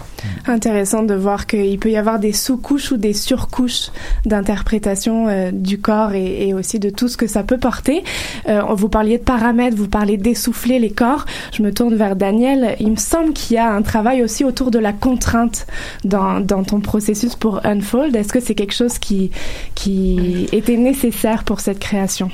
Intéressant 0.47 1.03
de 1.03 1.13
voir 1.13 1.47
qu'il 1.47 1.79
peut 1.79 1.89
y 1.89 1.97
avoir 1.97 2.19
des 2.19 2.33
sous-couches 2.33 2.91
ou 2.91 2.97
des 2.97 3.13
surcouches 3.13 3.91
d'interprétation 4.25 5.27
euh, 5.27 5.51
du 5.51 5.79
corps 5.79 6.13
et, 6.13 6.53
aussi 6.53 6.79
de 6.79 6.89
tout 6.89 7.07
ce 7.07 7.17
que 7.17 7.27
ça 7.27 7.43
peut 7.43 7.57
porter. 7.57 8.03
Euh, 8.49 8.61
vous 8.73 8.89
parliez 8.89 9.17
de 9.17 9.23
paramètres, 9.23 9.77
vous 9.77 9.87
parlez 9.87 10.17
d'essouffler 10.17 10.79
les 10.79 10.89
corps. 10.89 11.25
Je 11.53 11.63
me 11.63 11.73
tourne 11.73 11.95
vers 11.95 12.15
Daniel. 12.15 12.75
Il 12.79 12.91
me 12.91 12.95
semble 12.97 13.33
qu'il 13.33 13.55
y 13.55 13.59
a 13.59 13.71
un 13.71 13.81
travail 13.81 14.21
aussi 14.21 14.43
autour 14.43 14.71
de 14.71 14.79
la 14.79 14.91
contrainte 14.91 15.65
dans, 16.03 16.39
dans 16.39 16.63
ton 16.63 16.81
processus 16.81 17.35
pour 17.35 17.65
Unfold. 17.65 18.15
Est-ce 18.15 18.33
que 18.33 18.39
c'est 18.39 18.55
quelque 18.55 18.73
chose 18.73 18.99
qui, 18.99 19.31
qui 19.75 20.47
était 20.51 20.77
nécessaire 20.77 21.43
pour 21.43 21.61
cette 21.61 21.79
création? 21.79 22.29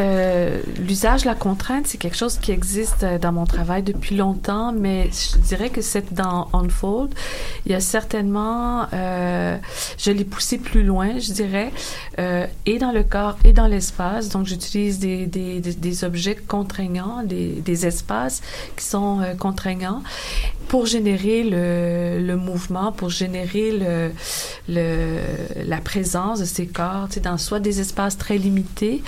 Euh, 0.00 0.60
l'usage 0.78 1.24
la 1.24 1.34
contrainte, 1.34 1.86
c'est 1.86 1.98
quelque 1.98 2.16
chose 2.16 2.38
qui 2.38 2.52
existe 2.52 3.04
dans 3.04 3.32
mon 3.32 3.44
travail 3.44 3.82
depuis 3.82 4.16
longtemps, 4.16 4.72
mais 4.72 5.10
je 5.10 5.38
dirais 5.38 5.68
que 5.68 5.82
c'est 5.82 6.14
dans 6.14 6.48
Unfold. 6.52 7.14
Il 7.66 7.72
y 7.72 7.74
a 7.74 7.80
certainement, 7.80 8.86
euh, 8.92 9.58
je 9.98 10.10
l'ai 10.10 10.24
poussé 10.24 10.58
plus 10.58 10.82
loin, 10.82 11.18
je 11.18 11.32
dirais, 11.32 11.72
euh, 12.18 12.46
et 12.66 12.78
dans 12.78 12.92
le 12.92 13.02
corps 13.02 13.36
et 13.44 13.52
dans 13.52 13.66
l'espace. 13.66 14.28
Donc, 14.30 14.46
j'utilise 14.46 14.98
des, 14.98 15.26
des, 15.26 16.04
objets 16.04 16.36
contraignants, 16.36 17.22
des, 17.24 17.86
espaces 17.86 18.42
qui 18.76 18.84
sont 18.84 19.20
euh, 19.20 19.34
contraignants 19.34 20.02
pour 20.70 20.86
générer 20.86 21.42
le, 21.42 22.24
le 22.24 22.36
mouvement, 22.36 22.92
pour 22.92 23.10
générer 23.10 23.72
le, 23.72 24.12
le, 24.68 25.18
la 25.66 25.78
présence 25.78 26.38
de 26.38 26.44
ces 26.44 26.68
corps, 26.68 27.08
tu 27.08 27.14
sais, 27.14 27.20
dans 27.20 27.38
soit 27.38 27.58
des 27.58 27.80
espaces 27.80 28.16
très 28.16 28.38
limités 28.38 29.02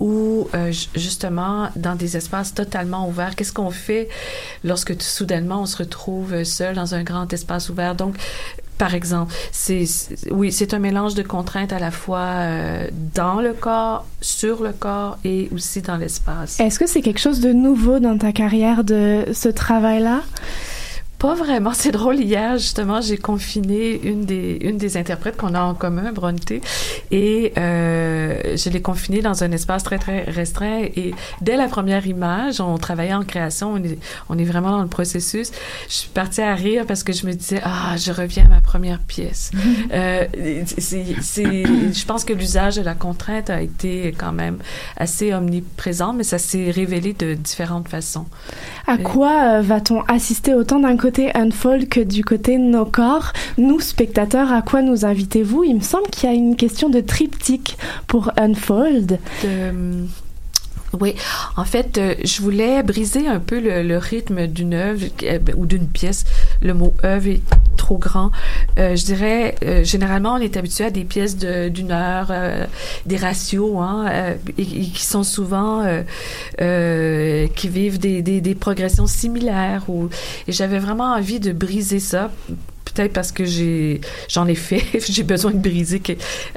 ou 0.00 0.48
euh, 0.56 0.72
justement 0.96 1.68
dans 1.76 1.94
des 1.94 2.16
espaces 2.16 2.52
totalement 2.52 3.08
ouverts. 3.08 3.36
Qu'est-ce 3.36 3.52
qu'on 3.52 3.70
fait 3.70 4.08
lorsque 4.64 4.96
tout, 4.96 5.04
soudainement 5.04 5.62
on 5.62 5.66
se 5.66 5.76
retrouve 5.76 6.42
seul 6.42 6.74
dans 6.74 6.96
un 6.96 7.04
grand 7.04 7.32
espace 7.32 7.68
ouvert? 7.68 7.94
Donc, 7.94 8.16
par 8.76 8.92
exemple, 8.92 9.32
c'est 9.52 9.84
oui, 10.32 10.50
c'est 10.50 10.74
un 10.74 10.80
mélange 10.80 11.14
de 11.14 11.22
contraintes 11.22 11.72
à 11.72 11.78
la 11.78 11.92
fois 11.92 12.26
euh, 12.26 12.88
dans 13.14 13.40
le 13.40 13.52
corps, 13.52 14.04
sur 14.20 14.64
le 14.64 14.72
corps 14.72 15.16
et 15.24 15.48
aussi 15.54 15.80
dans 15.80 15.96
l'espace. 15.96 16.58
Est-ce 16.58 16.80
que 16.80 16.88
c'est 16.88 17.02
quelque 17.02 17.20
chose 17.20 17.38
de 17.38 17.52
nouveau 17.52 18.00
dans 18.00 18.18
ta 18.18 18.32
carrière 18.32 18.82
de 18.82 19.26
ce 19.32 19.48
travail-là? 19.48 20.22
Pas 21.24 21.32
vraiment. 21.32 21.72
C'est 21.72 21.90
drôle. 21.90 22.16
Hier, 22.16 22.58
justement, 22.58 23.00
j'ai 23.00 23.16
confiné 23.16 23.98
une 24.02 24.26
des 24.26 24.58
une 24.60 24.76
des 24.76 24.98
interprètes 24.98 25.38
qu'on 25.38 25.54
a 25.54 25.62
en 25.62 25.72
commun, 25.72 26.12
Bronte, 26.12 26.52
et 27.10 27.54
euh, 27.56 28.54
je 28.58 28.68
l'ai 28.68 28.82
confinée 28.82 29.22
dans 29.22 29.42
un 29.42 29.50
espace 29.50 29.84
très 29.84 29.98
très 29.98 30.24
restreint. 30.24 30.82
Et 30.82 31.14
dès 31.40 31.56
la 31.56 31.66
première 31.66 32.06
image, 32.06 32.60
on 32.60 32.76
travaillait 32.76 33.14
en 33.14 33.24
création. 33.24 33.72
On 33.72 33.82
est 33.82 33.98
on 34.28 34.36
est 34.36 34.44
vraiment 34.44 34.72
dans 34.72 34.82
le 34.82 34.88
processus. 34.88 35.50
Je 35.88 35.94
suis 35.94 36.10
partie 36.10 36.42
à 36.42 36.54
rire 36.54 36.84
parce 36.86 37.02
que 37.02 37.14
je 37.14 37.26
me 37.26 37.32
disais 37.32 37.62
ah, 37.64 37.96
je 37.96 38.12
reviens 38.12 38.44
à 38.44 38.48
ma 38.48 38.60
première 38.60 38.98
pièce. 38.98 39.50
euh, 39.94 40.26
c'est 40.76 41.06
je 41.24 42.04
pense 42.04 42.26
que 42.26 42.34
l'usage 42.34 42.76
de 42.76 42.82
la 42.82 42.94
contrainte 42.94 43.48
a 43.48 43.62
été 43.62 44.14
quand 44.18 44.32
même 44.32 44.58
assez 44.98 45.32
omniprésent, 45.32 46.12
mais 46.12 46.24
ça 46.24 46.36
s'est 46.36 46.70
révélé 46.70 47.14
de 47.14 47.32
différentes 47.32 47.88
façons. 47.88 48.26
À 48.86 48.98
quoi 48.98 49.54
euh, 49.54 49.62
va-t-on 49.62 50.02
assister 50.02 50.52
autant 50.52 50.80
d'un 50.80 50.98
côté 50.98 51.13
Unfold 51.34 51.88
que 51.88 52.00
du 52.00 52.24
côté 52.24 52.58
nos 52.58 52.84
corps. 52.84 53.32
Nous, 53.58 53.80
spectateurs, 53.80 54.52
à 54.52 54.62
quoi 54.62 54.82
nous 54.82 55.04
invitez-vous? 55.04 55.64
Il 55.64 55.76
me 55.76 55.80
semble 55.80 56.08
qu'il 56.08 56.28
y 56.28 56.32
a 56.32 56.34
une 56.34 56.56
question 56.56 56.88
de 56.90 57.00
triptyque 57.00 57.76
pour 58.06 58.32
Unfold. 58.36 59.18
De... 59.42 60.06
Oui, 61.00 61.14
en 61.56 61.64
fait, 61.64 61.98
euh, 61.98 62.14
je 62.24 62.40
voulais 62.40 62.82
briser 62.82 63.26
un 63.26 63.40
peu 63.40 63.60
le, 63.60 63.98
rythme 63.98 64.46
d'une 64.46 64.74
œuvre 64.74 65.06
euh, 65.24 65.38
ou 65.56 65.66
d'une 65.66 65.88
pièce. 65.88 66.24
Le 66.62 66.74
mot 66.74 66.94
œuvre 67.04 67.28
est 67.28 67.40
trop 67.76 67.98
grand. 67.98 68.30
Euh, 68.78 68.94
je 68.96 69.04
dirais, 69.04 69.56
généralement, 69.82 70.34
on 70.34 70.38
est 70.38 70.56
habitué 70.56 70.84
à 70.84 70.90
des 70.90 71.04
pièces 71.04 71.36
d'une 71.36 71.90
heure, 71.90 72.32
des 73.06 73.16
ratios, 73.16 73.76
hein, 73.80 74.34
et, 74.56 74.64
qui 74.64 75.04
sont 75.04 75.24
souvent, 75.24 75.84
qui 76.58 77.68
vivent 77.68 77.98
des, 77.98 78.22
des, 78.22 78.40
des, 78.40 78.54
progressions 78.54 79.06
similaires. 79.06 79.84
Et 80.48 80.52
j'avais 80.52 80.78
vraiment 80.78 81.12
envie 81.12 81.40
de 81.40 81.52
briser 81.52 82.00
ça 82.00 82.30
peut-être 82.94 83.12
parce 83.12 83.32
que 83.32 83.44
j'ai 83.44 84.00
j'en 84.28 84.46
ai 84.46 84.54
fait. 84.54 84.82
J'ai 85.14 85.22
besoin 85.22 85.50
de 85.50 85.58
briser 85.58 86.00
que, 86.00 86.12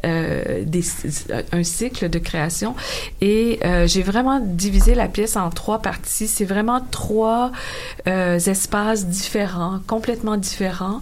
euh, 0.06 0.64
des, 0.66 0.84
un 1.52 1.64
cycle 1.64 2.10
de 2.10 2.20
création. 2.20 2.76
Et 3.22 3.60
euh, 3.66 3.88
j'ai 3.88 4.02
vraiment 4.02 4.40
divisé 4.40 4.96
la 4.96 5.08
pièce 5.08 5.36
en 5.36 5.50
trois 5.50 5.80
parties. 5.80 6.28
C'est 6.28 6.46
vraiment 6.46 6.82
trois 6.92 7.52
euh, 8.08 8.40
espaces 8.40 9.06
différents 9.06 9.80
complètement 9.88 10.38
différents. 10.38 11.02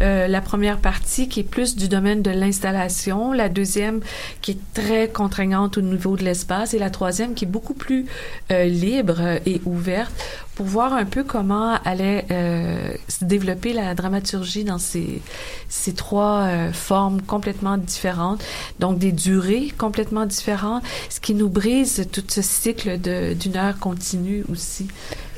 Euh, 0.00 0.26
la 0.26 0.40
première 0.40 0.78
partie 0.78 1.28
qui 1.28 1.40
est 1.40 1.44
plus 1.44 1.76
du 1.76 1.88
domaine 1.88 2.22
de 2.22 2.30
l'installation. 2.30 3.32
La 3.32 3.48
deuxième 3.48 4.00
qui 4.40 4.52
est 4.52 4.74
très 4.74 5.08
contraignante 5.08 5.78
au 5.78 5.82
niveau 5.82 6.16
de 6.16 6.24
l'espace. 6.24 6.74
Et 6.74 6.78
la 6.78 6.90
troisième 6.90 7.34
qui 7.34 7.44
est 7.44 7.48
beaucoup 7.48 7.74
plus 7.74 8.06
euh, 8.50 8.64
libre 8.64 9.20
et 9.46 9.60
ouverte 9.64 10.12
pour 10.54 10.66
voir 10.66 10.92
un 10.92 11.04
peu 11.04 11.24
comment 11.24 11.74
allait 11.84 12.26
euh, 12.30 12.92
se 13.08 13.24
développer 13.24 13.72
la 13.72 13.94
dramaturgie 13.94 14.64
dans 14.64 14.78
ces, 14.78 15.22
ces 15.68 15.94
trois 15.94 16.40
euh, 16.42 16.72
formes 16.72 17.22
complètement 17.22 17.78
différentes, 17.78 18.42
donc 18.78 18.98
des 18.98 19.12
durées 19.12 19.72
complètement 19.78 20.26
différentes, 20.26 20.82
ce 21.08 21.20
qui 21.20 21.34
nous 21.34 21.48
brise 21.48 22.06
tout 22.12 22.24
ce 22.28 22.42
cycle 22.42 22.98
d'une 22.98 23.56
heure 23.56 23.78
continue 23.78 24.44
aussi. 24.50 24.88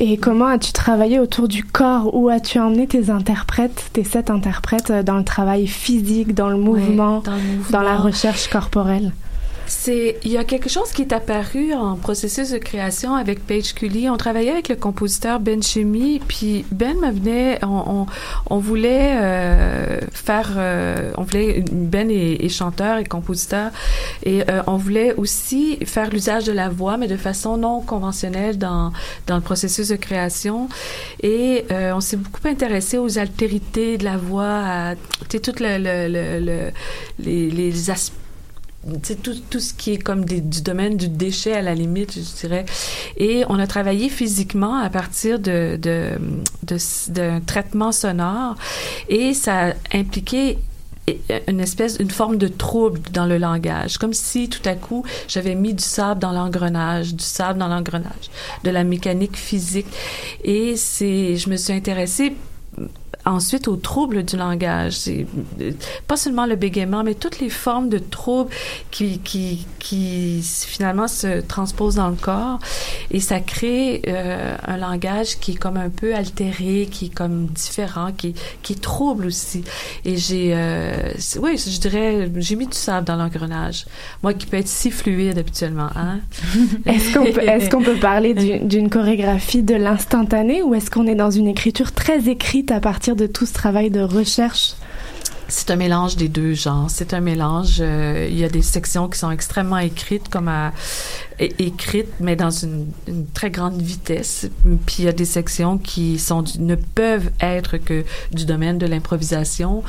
Et 0.00 0.16
comment 0.16 0.46
as-tu 0.46 0.72
travaillé 0.72 1.20
autour 1.20 1.46
du 1.46 1.64
corps? 1.64 2.14
Où 2.14 2.28
as-tu 2.28 2.58
emmené 2.58 2.86
tes 2.86 3.10
interprètes, 3.10 3.90
tes 3.92 4.04
sept 4.04 4.30
interprètes, 4.30 4.90
dans 4.90 5.18
le 5.18 5.24
travail 5.24 5.66
physique, 5.66 6.34
dans 6.34 6.48
le 6.48 6.56
mouvement, 6.56 7.18
ouais, 7.18 7.24
dans, 7.24 7.36
le 7.36 7.42
mouvement. 7.42 7.70
dans 7.70 7.82
la 7.82 7.96
recherche 7.96 8.48
corporelle? 8.48 9.12
C'est 9.72 10.18
il 10.22 10.30
y 10.30 10.36
a 10.36 10.44
quelque 10.44 10.68
chose 10.68 10.92
qui 10.92 11.02
est 11.02 11.12
apparu 11.12 11.72
en 11.72 11.96
processus 11.96 12.50
de 12.50 12.58
création 12.58 13.14
avec 13.14 13.46
Paige 13.46 13.74
Cully. 13.74 14.10
On 14.10 14.16
travaillait 14.16 14.50
avec 14.50 14.68
le 14.68 14.76
compositeur 14.76 15.40
Ben 15.40 15.62
Chemi, 15.62 16.20
puis 16.28 16.64
Ben 16.70 16.96
me 16.98 17.10
venait, 17.10 17.58
on, 17.64 17.82
on, 17.86 18.06
on 18.50 18.58
voulait 18.58 19.14
euh, 19.14 20.00
faire, 20.12 20.52
euh, 20.56 21.12
on 21.16 21.22
voulait 21.22 21.64
Ben 21.72 22.10
est, 22.10 22.48
chanteur 22.50 22.98
et 22.98 23.04
compositeur, 23.04 23.70
et 24.24 24.42
euh, 24.50 24.62
on 24.66 24.76
voulait 24.76 25.14
aussi 25.14 25.78
faire 25.86 26.10
l'usage 26.10 26.44
de 26.44 26.52
la 26.52 26.68
voix, 26.68 26.98
mais 26.98 27.08
de 27.08 27.16
façon 27.16 27.56
non 27.56 27.80
conventionnelle 27.80 28.58
dans 28.58 28.92
dans 29.26 29.36
le 29.36 29.42
processus 29.42 29.88
de 29.88 29.96
création. 29.96 30.68
Et 31.22 31.64
euh, 31.70 31.92
on 31.94 32.00
s'est 32.00 32.18
beaucoup 32.18 32.46
intéressé 32.46 32.98
aux 32.98 33.18
altérités 33.18 33.96
de 33.96 34.04
la 34.04 34.18
voix, 34.18 34.60
à 34.64 34.94
tout 35.30 35.40
le, 35.60 35.78
le, 35.78 36.08
le, 36.08 36.44
le 36.44 36.58
les, 37.18 37.50
les 37.50 37.90
aspects 37.90 38.18
tout, 39.22 39.34
tout 39.50 39.60
ce 39.60 39.74
qui 39.74 39.92
est 39.92 39.98
comme 39.98 40.24
du 40.24 40.62
domaine 40.62 40.96
du 40.96 41.08
déchet 41.08 41.52
à 41.52 41.62
la 41.62 41.74
limite, 41.74 42.14
je 42.14 42.40
dirais. 42.40 42.66
Et 43.16 43.44
on 43.48 43.58
a 43.58 43.66
travaillé 43.66 44.08
physiquement 44.08 44.76
à 44.76 44.90
partir 44.90 45.38
de, 45.38 45.78
de, 45.80 46.10
d'un 47.08 47.40
traitement 47.40 47.92
sonore 47.92 48.56
et 49.08 49.34
ça 49.34 49.68
a 49.68 49.72
impliqué 49.94 50.58
une 51.48 51.60
espèce, 51.60 51.96
une 51.98 52.10
forme 52.10 52.36
de 52.36 52.46
trouble 52.46 53.00
dans 53.12 53.26
le 53.26 53.36
langage, 53.36 53.98
comme 53.98 54.12
si 54.12 54.48
tout 54.48 54.66
à 54.68 54.74
coup 54.74 55.04
j'avais 55.26 55.56
mis 55.56 55.74
du 55.74 55.82
sable 55.82 56.20
dans 56.20 56.30
l'engrenage, 56.30 57.14
du 57.14 57.24
sable 57.24 57.58
dans 57.58 57.66
l'engrenage, 57.66 58.30
de 58.62 58.70
la 58.70 58.84
mécanique 58.84 59.36
physique. 59.36 59.88
Et 60.44 60.76
c'est, 60.76 61.36
je 61.36 61.50
me 61.50 61.56
suis 61.56 61.72
intéressée 61.72 62.34
ensuite 63.24 63.68
aux 63.68 63.76
troubles 63.76 64.24
du 64.24 64.36
langage. 64.36 64.92
C'est, 64.92 65.26
euh, 65.60 65.72
pas 66.06 66.16
seulement 66.16 66.46
le 66.46 66.56
bégaiement, 66.56 67.04
mais 67.04 67.14
toutes 67.14 67.38
les 67.40 67.50
formes 67.50 67.88
de 67.88 67.98
troubles 67.98 68.50
qui, 68.90 69.18
qui, 69.18 69.66
qui 69.78 70.40
finalement 70.66 71.08
se 71.08 71.40
transposent 71.40 71.96
dans 71.96 72.08
le 72.08 72.16
corps. 72.16 72.58
Et 73.10 73.20
ça 73.20 73.40
crée 73.40 74.02
euh, 74.08 74.54
un 74.66 74.76
langage 74.76 75.38
qui 75.38 75.52
est 75.52 75.56
comme 75.56 75.76
un 75.76 75.90
peu 75.90 76.14
altéré, 76.14 76.88
qui 76.90 77.06
est 77.06 77.14
comme 77.14 77.46
différent, 77.46 78.10
qui, 78.16 78.34
qui 78.62 78.72
est 78.74 78.82
trouble 78.82 79.26
aussi. 79.26 79.62
Et 80.04 80.16
j'ai, 80.16 80.52
euh, 80.54 81.12
oui, 81.40 81.56
je 81.58 81.78
dirais, 81.80 82.30
j'ai 82.36 82.56
mis 82.56 82.66
du 82.66 82.76
sable 82.76 83.06
dans 83.06 83.16
l'engrenage. 83.16 83.86
Moi 84.22 84.34
qui 84.34 84.46
peux 84.46 84.56
être 84.56 84.68
si 84.68 84.90
fluide 84.90 85.38
habituellement, 85.38 85.88
hein? 85.96 86.20
Est-ce 86.86 87.12
qu'on 87.14 87.24
peut, 87.32 87.42
est-ce 87.42 87.70
qu'on 87.70 87.82
peut 87.82 87.96
parler 87.96 88.34
du- 88.34 88.58
d'une 88.60 88.90
chorégraphie 88.90 89.62
de 89.62 89.74
l'instantané 89.74 90.62
ou 90.62 90.74
est-ce 90.74 90.90
qu'on 90.90 91.06
est 91.06 91.14
dans 91.14 91.30
une 91.30 91.46
écriture 91.46 91.92
très 91.92 92.28
écrite 92.28 92.70
à 92.70 92.80
partir 92.80 93.11
de 93.14 93.26
tout 93.26 93.46
ce 93.46 93.52
travail 93.52 93.90
de 93.90 94.00
recherche? 94.00 94.74
C'est 95.48 95.70
un 95.70 95.76
mélange 95.76 96.16
des 96.16 96.28
deux 96.28 96.54
genres. 96.54 96.88
C'est 96.88 97.12
un 97.12 97.20
mélange. 97.20 97.78
euh, 97.80 98.26
il 98.30 98.38
y 98.38 98.44
a 98.44 98.48
des 98.48 98.62
sections 98.62 99.08
qui 99.08 99.18
sont 99.18 99.30
extrêmement 99.30 99.78
écrites, 99.78 100.28
comme 100.28 100.48
à, 100.48 100.72
é- 101.38 101.52
écrites, 101.58 102.12
mais 102.20 102.36
dans 102.36 102.50
une, 102.50 102.86
une 103.08 103.26
très 103.26 103.50
grande 103.50 103.80
vitesse. 103.80 104.48
Puis 104.86 104.96
il 105.00 105.04
y 105.04 105.08
a 105.08 105.12
des 105.12 105.24
sections 105.24 105.78
qui 105.78 106.18
sont 106.18 106.42
du- 106.42 106.60
ne 106.60 106.74
peuvent 106.74 107.30
être 107.40 107.76
que 107.78 108.04
du 108.32 108.44
domaine 108.46 108.78
de 108.78 108.86
l'improvisation, 108.86 109.82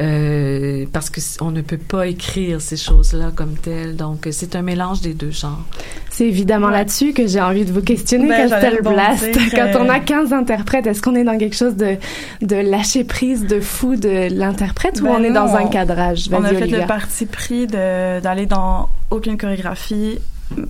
euh, 0.00 0.86
parce 0.92 1.10
que 1.10 1.20
c- 1.20 1.38
on 1.40 1.50
ne 1.50 1.60
peut 1.62 1.78
pas 1.78 2.06
écrire 2.06 2.60
ces 2.60 2.76
choses-là 2.76 3.30
comme 3.34 3.54
telles. 3.54 3.96
Donc 3.96 4.28
c'est 4.30 4.54
un 4.56 4.62
mélange 4.62 5.00
des 5.00 5.14
deux 5.14 5.30
genres. 5.30 5.64
C'est 6.10 6.26
évidemment 6.28 6.70
là-dessus 6.70 7.12
que 7.12 7.26
j'ai 7.26 7.40
envie 7.40 7.64
de 7.64 7.72
vous 7.72 7.82
questionner, 7.82 8.28
Ben, 8.28 8.48
Castel 8.48 8.60
j'allais 8.80 8.82
Blast. 8.82 9.22
rebondir, 9.26 9.50
Quand 9.54 9.80
euh, 9.80 9.84
on 9.84 9.88
a 9.88 10.00
15 10.00 10.32
interprètes, 10.32 10.86
est-ce 10.86 11.02
qu'on 11.02 11.14
est 11.14 11.24
dans 11.24 11.38
quelque 11.38 11.56
chose 11.56 11.76
de, 11.76 11.96
de 12.42 12.56
lâcher 12.56 13.04
prise, 13.04 13.46
de 13.46 13.60
fou 13.60 13.96
de 13.96 14.28
l'interprète 14.34 15.00
ou 15.00 15.04
Ben 15.04 15.16
on 15.18 15.24
est 15.24 15.32
dans 15.32 15.54
un 15.54 15.66
cadrage? 15.68 16.28
On 16.32 16.42
a 16.42 16.48
fait 16.48 16.56
Olivia. 16.62 16.80
le 16.80 16.86
parti 16.86 17.26
pris 17.26 17.66
d'aller 17.66 18.46
dans 18.46 18.88
aucune 19.10 19.36
chorégraphie, 19.38 20.18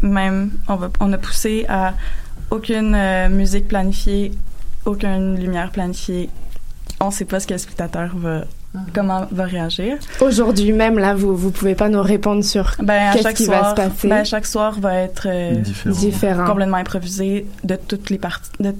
même 0.02 0.50
on, 0.68 0.76
va, 0.76 0.90
on 1.00 1.12
a 1.12 1.18
poussé 1.18 1.66
à 1.68 1.94
aucune 2.50 2.94
euh, 2.94 3.28
musique 3.28 3.68
planifiée, 3.68 4.32
aucune 4.84 5.38
lumière 5.38 5.70
planifiée. 5.70 6.30
On 7.00 7.10
sait 7.10 7.24
pas 7.24 7.40
ce 7.40 7.46
que 7.46 7.52
le 7.54 7.58
spectateur 7.58 8.16
va 8.16 8.44
comment 8.94 9.26
va 9.30 9.44
réagir. 9.44 9.96
Aujourd'hui 10.20 10.72
même, 10.72 10.98
là, 10.98 11.14
vous 11.14 11.36
vous 11.36 11.50
pouvez 11.50 11.74
pas 11.74 11.88
nous 11.88 12.02
répondre 12.02 12.44
sur 12.44 12.74
Ben, 12.82 13.12
qu'est-ce 13.12 13.34
qui 13.34 13.44
soir, 13.44 13.62
va 13.62 13.70
se 13.70 13.74
passer. 13.74 14.08
ben, 14.08 14.24
chaque 14.24 14.46
soir 14.46 14.78
va 14.80 14.94
être 14.96 15.26
euh, 15.30 15.52
Différent. 15.56 15.94
Différent. 15.96 16.46
complètement 16.46 16.76
improvisé 16.76 17.46
de 17.64 17.76
toutes 17.76 18.10
les 18.10 18.18
parties, 18.18 18.50
de, 18.60 18.74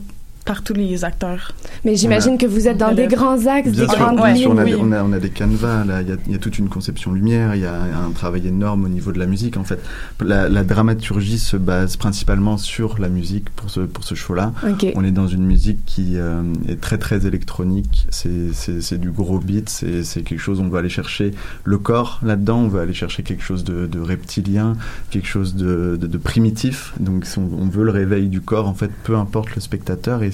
par 0.47 0.63
tous 0.63 0.73
les 0.73 1.05
acteurs. 1.05 1.53
Mais 1.85 1.97
j'imagine 1.97 2.39
que 2.39 2.47
vous 2.47 2.69
êtes 2.69 2.79
dans 2.79 2.91
De 2.93 2.95
des 2.97 3.07
grands 3.09 3.47
axes, 3.47 3.69
Bien 3.69 3.83
des 3.85 3.89
sûr, 3.91 3.99
grandes 3.99 4.17
bien 4.17 4.29
lignes. 4.33 4.43
sûr, 4.43 4.51
on, 4.53 4.59
a, 4.59 4.65
oui. 4.65 4.71
des- 4.71 4.77
on, 4.77 4.93
a, 4.93 5.03
on 5.03 5.13
a 5.13 5.19
des 5.19 5.31
canevas, 5.31 5.83
il 5.85 6.09
y 6.09 6.13
a, 6.13 6.17
il 6.27 6.33
y 6.33 6.35
a 6.35 6.39
toute 6.39 6.59
une 6.59 6.69
conception 6.69 7.13
lumière, 7.13 7.55
il 7.55 7.61
y 7.63 7.67
a 7.67 7.75
un 7.75 8.11
travail 8.13 8.47
énorme 8.47 8.85
au 8.85 8.89
niveau 8.89 9.13
de 9.13 9.19
la 9.19 9.27
musique. 9.27 9.57
En 9.59 9.65
fait, 9.65 9.81
la, 10.25 10.49
la 10.49 10.65
dramaturgie 10.65 11.39
se 11.39 11.57
base 11.57 11.97
principalement 11.97 12.57
sur 12.57 12.99
la 12.99 13.09
musique 13.09 13.51
pour 13.51 13.69
ce, 13.71 13.81
pour 13.81 14.05
ce 14.05 14.15
show-là. 14.15 14.53
On 14.95 15.05
est 15.05 15.11
dans 15.11 15.27
une 15.29 15.45
musique 15.45 15.85
qui 15.85 16.13
euh, 16.17 16.43
est 16.69 16.81
très 16.81 16.99
très 16.99 17.27
électronique, 17.27 18.07
c'est 18.11 18.53
c'est- 18.55 18.81
c'est 18.81 18.99
du 18.99 19.11
gros 19.11 19.39
beat, 19.41 19.69
c'est 19.69 20.05
c'est 20.05 20.23
quelque 20.23 20.41
chose, 20.41 20.61
on 20.61 20.69
veut 20.69 20.79
aller 20.79 20.89
chercher 20.89 21.33
le 21.65 21.79
corps 21.79 22.21
là-dedans, 22.23 22.61
on 22.61 22.69
veut 22.69 22.81
aller 22.81 22.95
chercher 22.95 23.23
quelque 23.23 23.43
chose 23.43 23.65
de, 23.65 23.87
de 23.87 24.01
reptilien, 24.01 24.75
quelque 25.11 25.27
chose 25.27 25.55
de, 25.57 25.99
de, 26.01 26.07
de 26.07 26.19
primitif. 26.19 26.93
Donc 27.01 27.25
si 27.27 27.39
on, 27.39 27.49
on 27.59 27.69
veut 27.69 27.85
le 27.85 27.91
réveil 27.91 28.29
du 28.29 28.41
corps, 28.41 28.69
en 28.69 28.75
fait, 28.75 28.91
peu 29.05 29.17
importe 29.17 29.55
le 29.55 29.61
spectateur. 29.61 30.23
Et 30.23 30.31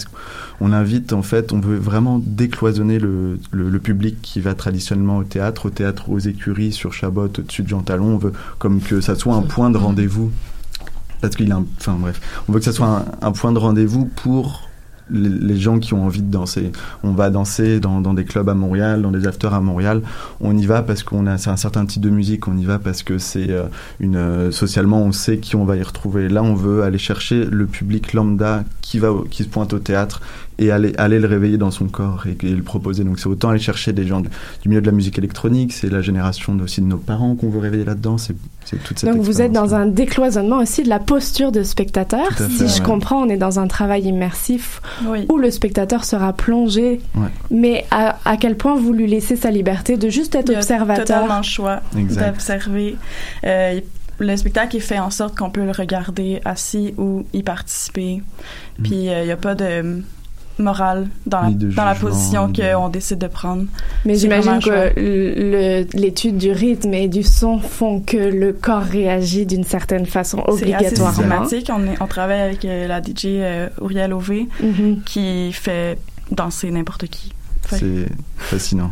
on 0.61 0.73
invite, 0.73 1.13
en 1.13 1.23
fait, 1.23 1.53
on 1.53 1.59
veut 1.59 1.77
vraiment 1.77 2.21
décloisonner 2.25 2.99
le, 2.99 3.39
public 3.83 4.19
qui 4.23 4.41
va 4.41 4.55
traditionnellement 4.55 5.19
au 5.19 5.25
théâtre, 5.25 5.67
au 5.67 5.71
théâtre 5.71 6.09
aux 6.09 6.21
écuries, 6.21 6.73
sur 6.73 6.93
Chabot, 6.93 7.25
au-dessus 7.25 7.63
de 7.63 7.69
Jean 7.69 7.83
Talon. 7.83 8.15
On 8.15 8.19
veut 8.19 8.33
comme 8.59 8.81
que 8.81 9.01
ça 9.01 9.17
soit 9.17 9.35
un 9.35 9.43
point 9.43 9.71
de 9.71 9.79
rendez-vous. 9.79 10.31
Parce 11.21 11.37
qu'il 11.37 11.51
a 11.53 11.57
un- 11.57 11.67
enfin 11.79 11.97
bref. 11.99 12.21
On 12.49 12.53
veut 12.53 12.59
que 12.59 12.65
ça 12.65 12.73
soit 12.73 13.05
un, 13.21 13.33
point 13.33 13.53
de 13.53 13.59
rendez-vous 13.59 14.07
pour 14.07 14.69
les, 15.11 15.57
gens 15.57 15.79
qui 15.79 15.95
ont 15.95 16.05
envie 16.05 16.23
de 16.23 16.31
danser. 16.31 16.73
On 17.03 17.13
va 17.13 17.31
danser 17.31 17.81
dans, 17.81 18.01
des 18.15 18.25
clubs 18.25 18.49
à 18.49 18.55
Montréal 18.55 19.03
dans 19.03 19.11
des 19.11 19.27
afters 19.27 19.55
à 19.55 19.61
Montréal. 19.61 20.03
On 20.41 20.57
y 20.57 20.67
va 20.67 20.83
parce 20.83 21.03
qu'on 21.03 21.27
a 21.27 21.33
un 21.33 21.57
certain 21.57 21.87
type 21.87 22.03
de 22.03 22.11
musique. 22.11 22.49
On 22.49 22.57
y 22.57 22.65
va 22.65 22.79
parce 22.79 23.03
que 23.03 23.19
c'est 23.19 23.51
euh, 23.51 23.65
une 24.01 24.17
euh, 24.17 24.51
socialement 24.51 25.03
on 25.03 25.13
sait 25.13 25.39
qui 25.39 25.57
on 25.57 25.65
va 25.65 25.77
y 25.77 25.83
retrouver. 25.83 26.29
Là 26.29 26.43
on 26.43 26.55
veut 26.55 26.83
aller 26.83 26.99
chercher 26.99 27.45
le 27.45 27.67
public 27.67 28.13
lambda 28.13 28.65
qui 28.93 28.99
va 28.99 29.09
qui 29.31 29.43
se 29.45 29.49
pointe 29.49 29.73
au 29.73 29.79
théâtre 29.79 30.21
et 30.59 30.71
aller, 30.71 30.93
aller 30.99 31.19
le 31.19 31.27
réveiller 31.27 31.57
dans 31.57 31.71
son 31.71 31.87
corps 31.87 32.25
et, 32.27 32.37
et 32.47 32.51
le 32.51 32.63
proposer. 32.63 33.05
Donc 33.05 33.19
c'est 33.19 33.27
autant 33.27 33.49
aller 33.49 33.59
chercher 33.59 33.95
des 33.95 34.07
gens 34.07 34.21
du, 34.21 34.29
du 34.63 34.69
milieu 34.69 34.83
de 34.83 34.87
la 34.87 34.93
musique 34.93 35.17
électronique, 35.17 35.73
c'est 35.73 35.89
la 35.89 36.03
génération 36.03 36.55
aussi 36.63 36.83
de 36.83 36.87
nos 36.87 36.99
parents 36.99 37.35
qu'on 37.35 37.49
veut 37.49 37.59
réveiller 37.59 37.87
là-dedans, 37.87 38.19
c'est 38.19 38.37
c'est 38.67 38.77
toute 38.85 38.99
cette 38.99 39.11
Donc 39.11 39.23
vous 39.23 39.41
êtes 39.41 39.51
dans 39.51 39.75
un 39.75 39.87
décloisonnement 39.87 40.59
aussi 40.59 40.83
de 40.83 40.89
la 40.91 40.99
posture 41.01 41.53
de 41.53 41.63
spectateur. 41.63 42.27
Si 42.59 42.69
je 42.69 42.83
comprends, 42.83 43.23
on 43.23 43.29
est 43.31 43.37
dans 43.39 43.59
un 43.59 43.67
travail 43.67 44.03
immersif 44.05 44.81
Oui. 45.09 45.27
où 45.31 45.39
le 45.39 45.51
spectateur 45.51 46.05
sera 46.05 46.33
plongé. 46.35 47.01
Ouais. 47.17 47.29
Mais 47.51 47.87
à, 47.91 48.19
à 48.25 48.37
quel 48.37 48.57
point 48.57 48.77
vous 48.77 48.93
lui 48.93 49.07
laissez 49.09 49.37
sa 49.37 49.51
liberté 49.51 49.97
de 49.97 50.09
juste 50.11 50.35
être 50.35 50.51
Il 50.51 50.53
y 50.53 50.57
a 50.57 50.59
observateur? 50.59 51.05
totalement 51.07 51.39
le 51.39 51.43
choix 51.43 51.81
d'observer. 51.95 52.97
Euh, 53.45 53.81
le 54.23 54.37
spectacle 54.37 54.77
est 54.77 54.81
fait 54.81 54.99
en 54.99 55.11
sorte 55.11 55.37
qu'on 55.37 55.51
peut 55.51 55.65
le 55.65 55.73
regarder 55.73 56.41
assis 56.45 56.95
ou 56.99 57.25
y 57.33 57.43
participer. 57.43 58.23
Mm. 58.79 58.83
Puis 58.83 59.09
euh, 59.09 59.23
il 59.23 59.27
n'y 59.27 59.33
a 59.33 59.37
pas 59.37 59.55
de 59.55 60.03
morale 60.59 61.09
dans 61.27 61.41
la, 61.41 61.51
dans 61.51 61.85
la 61.87 61.95
position 61.95 62.47
de- 62.49 62.75
qu'on 62.75 62.89
décide 62.91 63.19
de 63.19 63.27
prendre. 63.27 63.65
Mais 64.05 64.15
C'est 64.15 64.21
j'imagine 64.21 64.59
que 64.61 65.97
l'étude 65.97 66.37
du 66.37 66.53
rythme 66.53 66.93
et 66.95 67.09
du 67.09 67.23
son 67.23 67.59
font 67.59 68.01
que 68.01 68.19
le 68.19 68.53
corps 68.53 68.83
réagit 68.83 69.47
d'une 69.47 69.65
certaine 69.65 70.05
façon 70.07 70.43
C'est 70.49 70.53
assez 70.53 70.63
obligatoirement. 70.75 71.13
systématique. 71.47 71.71
On, 71.75 71.85
est- 71.87 72.01
on 72.03 72.07
travaille 72.07 72.41
avec 72.41 72.65
euh, 72.67 72.87
la 72.87 73.01
DJ 73.03 73.25
euh, 73.27 73.69
Uriel 73.81 74.13
Ové 74.13 74.49
Mhm. 74.63 75.01
qui 75.05 75.53
fait 75.53 75.99
danser 76.31 76.71
n'importe 76.71 77.07
qui. 77.09 77.33
C'est 77.69 78.07
fascinant. 78.37 78.91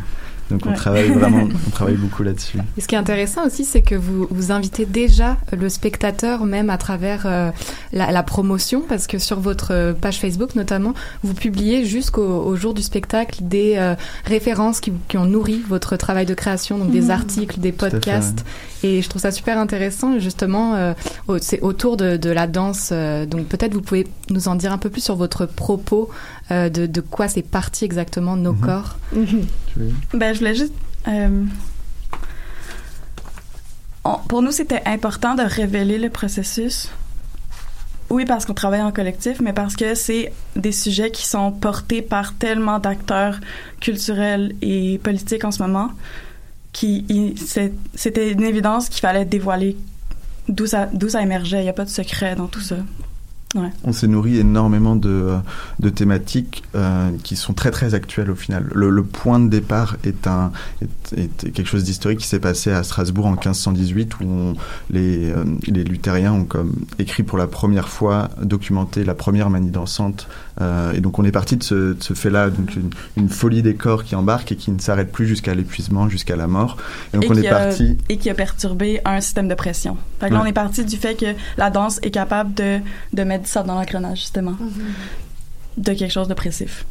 Donc 0.51 0.65
on 0.65 0.69
Ouais. 0.69 0.75
travaille 0.75 1.09
vraiment, 1.19 1.47
on 1.67 1.69
travaille 1.71 1.95
beaucoup 1.95 2.21
là-dessus. 2.23 2.57
Et 2.77 2.81
ce 2.81 2.87
qui 2.87 2.95
est 2.95 2.97
intéressant 2.97 3.45
aussi, 3.47 3.65
c'est 3.65 3.81
que 3.81 3.95
vous, 3.95 4.27
vous 4.29 4.51
invitez 4.51 4.85
déjà 4.85 5.37
le 5.51 5.69
spectateur, 5.69 6.45
même 6.45 6.69
à 6.69 6.77
travers 6.77 7.23
euh, 7.25 7.49
la, 7.93 8.11
la 8.11 8.23
promotion, 8.23 8.83
parce 8.87 9.07
que 9.07 9.17
sur 9.17 9.39
votre 9.39 9.69
euh, 9.73 9.93
page 9.93 10.19
Facebook 10.19 10.55
notamment, 10.55 10.93
vous 11.23 11.33
publiez 11.33 11.85
jusqu'au 11.85 12.21
au 12.21 12.55
jour 12.55 12.73
du 12.73 12.81
spectacle 12.81 13.39
des 13.41 13.75
euh, 13.77 13.95
références 14.25 14.79
qui, 14.79 14.91
qui 15.07 15.17
ont 15.17 15.25
nourri 15.25 15.61
votre 15.67 15.95
travail 15.95 16.25
de 16.25 16.33
création, 16.33 16.77
donc 16.77 16.91
des 16.91 17.01
Mhm. 17.01 17.11
articles, 17.11 17.59
des 17.59 17.71
fait, 17.71 17.89
podcasts. 17.89 18.45
Et 18.83 19.01
je 19.01 19.09
trouve 19.09 19.21
ça 19.21 19.31
super 19.31 19.57
intéressant, 19.59 20.19
justement, 20.19 20.75
euh, 20.75 20.93
c'est 21.39 21.61
autour 21.61 21.97
de, 21.97 22.17
de 22.17 22.29
la 22.29 22.47
danse. 22.47 22.89
euh, 22.91 23.25
donc 23.25 23.45
peut-être 23.45 23.73
vous 23.73 23.81
pouvez 23.81 24.07
nous 24.29 24.47
en 24.47 24.55
dire 24.55 24.71
un 24.73 24.77
peu 24.77 24.89
plus 24.89 25.01
sur 25.03 25.15
votre 25.15 25.45
propos, 25.45 26.09
euh, 26.51 26.69
de, 26.69 26.85
de 26.85 27.01
quoi 27.01 27.27
c'est 27.27 27.41
parti 27.41 27.85
exactement 27.85 28.35
nos 28.35 28.53
Mhm. 28.53 28.59
corps. 28.61 28.97
Mhm. 29.13 29.45
Ben, 30.13 30.33
je 30.33 30.39
voulais 30.39 30.55
juste. 30.55 30.73
euh, 31.07 31.45
on- 34.03 34.17
pour 34.27 34.41
nous, 34.41 34.51
c'était 34.51 34.81
important 34.85 35.35
de 35.35 35.43
révéler 35.43 35.97
le 35.97 36.09
processus. 36.09 36.89
Oui, 38.09 38.25
parce 38.25 38.45
qu'on 38.45 38.53
travaille 38.53 38.81
en 38.81 38.91
collectif, 38.91 39.39
mais 39.39 39.53
parce 39.53 39.75
que 39.77 39.95
c'est 39.95 40.33
des 40.57 40.73
sujets 40.73 41.11
qui 41.11 41.25
sont 41.25 41.51
portés 41.51 42.01
par 42.01 42.33
tellement 42.33 42.77
d'acteurs 42.79 43.39
culturels 43.79 44.53
et 44.61 44.97
politiques 44.97 45.45
en 45.45 45.51
ce 45.51 45.61
moment, 45.63 45.91
qui 46.73 47.05
c'était 47.95 48.31
une 48.31 48.43
évidence 48.43 48.89
qu'il 48.89 48.99
fallait 48.99 49.23
dévoiler 49.25 49.77
d'où 50.49 50.65
ça, 50.65 50.87
d'où 50.91 51.07
ça 51.09 51.21
émergeait. 51.21 51.59
Il 51.59 51.63
n'y 51.63 51.69
a 51.69 51.73
pas 51.73 51.85
de 51.85 51.89
secret 51.89 52.35
dans 52.35 52.47
tout 52.47 52.59
ça. 52.59 52.75
On 53.83 53.91
s'est 53.91 54.07
nourri 54.07 54.37
énormément 54.37 54.95
de, 54.95 55.41
thématiques 55.93 56.63
euh, 56.75 57.11
qui 57.23 57.35
sont 57.35 57.53
très 57.53 57.71
très 57.71 57.93
actuelles 57.93 58.31
au 58.31 58.35
final. 58.35 58.69
Le, 58.73 59.03
point 59.03 59.39
de 59.39 59.49
départ 59.49 59.97
est, 60.03 60.27
un, 60.27 60.51
est 61.17 61.51
quelque 61.51 61.65
chose 61.67 61.83
d'historique 61.83 62.19
qui 62.19 62.27
s'est 62.27 62.39
passé 62.39 62.71
à 62.71 62.83
Strasbourg 62.83 63.25
en 63.25 63.31
1518 63.31 64.19
où 64.19 64.23
on- 64.25 64.53
les, 64.89 65.29
euh, 65.31 65.43
les 65.67 65.83
luthériens 65.83 66.33
ont 66.33 66.43
comme 66.45 66.73
écrit 66.99 67.23
pour 67.23 67.37
la 67.37 67.47
première 67.47 67.89
fois, 67.89 68.29
documenté 68.41 69.03
la 69.03 69.13
première 69.15 69.49
manie 69.49 69.71
dansante. 69.71 70.27
Euh, 70.59 70.91
et 70.93 70.99
donc 71.01 71.17
on 71.19 71.23
est 71.25 71.31
parti 71.31 71.57
de 71.57 71.63
ce, 71.63 71.93
de 71.93 71.97
ce 72.03 72.13
fait-là, 72.13 72.49
donc 72.49 72.75
une, 72.75 72.89
une 73.17 73.29
folie 73.29 73.61
des 73.61 73.75
corps 73.75 74.03
qui 74.03 74.15
embarque 74.15 74.51
et 74.51 74.55
qui 74.55 74.71
ne 74.71 74.79
s'arrête 74.79 75.11
plus 75.11 75.25
jusqu'à 75.27 75.53
l'épuisement, 75.55 76.09
jusqu'à 76.09 76.35
la 76.35 76.47
mort. 76.47 76.77
Et 77.13 77.17
donc 77.17 77.25
et 77.25 77.29
on 77.31 77.33
qui 77.33 77.39
est 77.45 77.47
a- 77.49 77.59
parti. 77.67 77.97
et 78.09 78.17
qui 78.17 78.29
a 78.29 78.33
perturbé 78.33 78.99
un 79.05 79.21
système 79.21 79.47
de 79.47 79.55
pression. 79.55 79.97
Fait 80.19 80.27
que 80.29 80.33
là, 80.33 80.39
Ouais. 80.39 80.45
on 80.45 80.49
est 80.49 80.53
parti 80.53 80.83
du 80.85 80.97
fait 80.97 81.15
que 81.15 81.25
la 81.57 81.69
danse 81.69 81.99
est 82.03 82.11
capable 82.11 82.53
de, 82.53 82.79
de 83.13 83.23
mettre 83.23 83.47
ça 83.47 83.63
dans 83.63 83.75
l'engrenage, 83.75 84.19
justement, 84.19 84.55
de 85.77 85.93
quelque 85.93 86.11
chose 86.11 86.27
d'oppressif. 86.27 86.85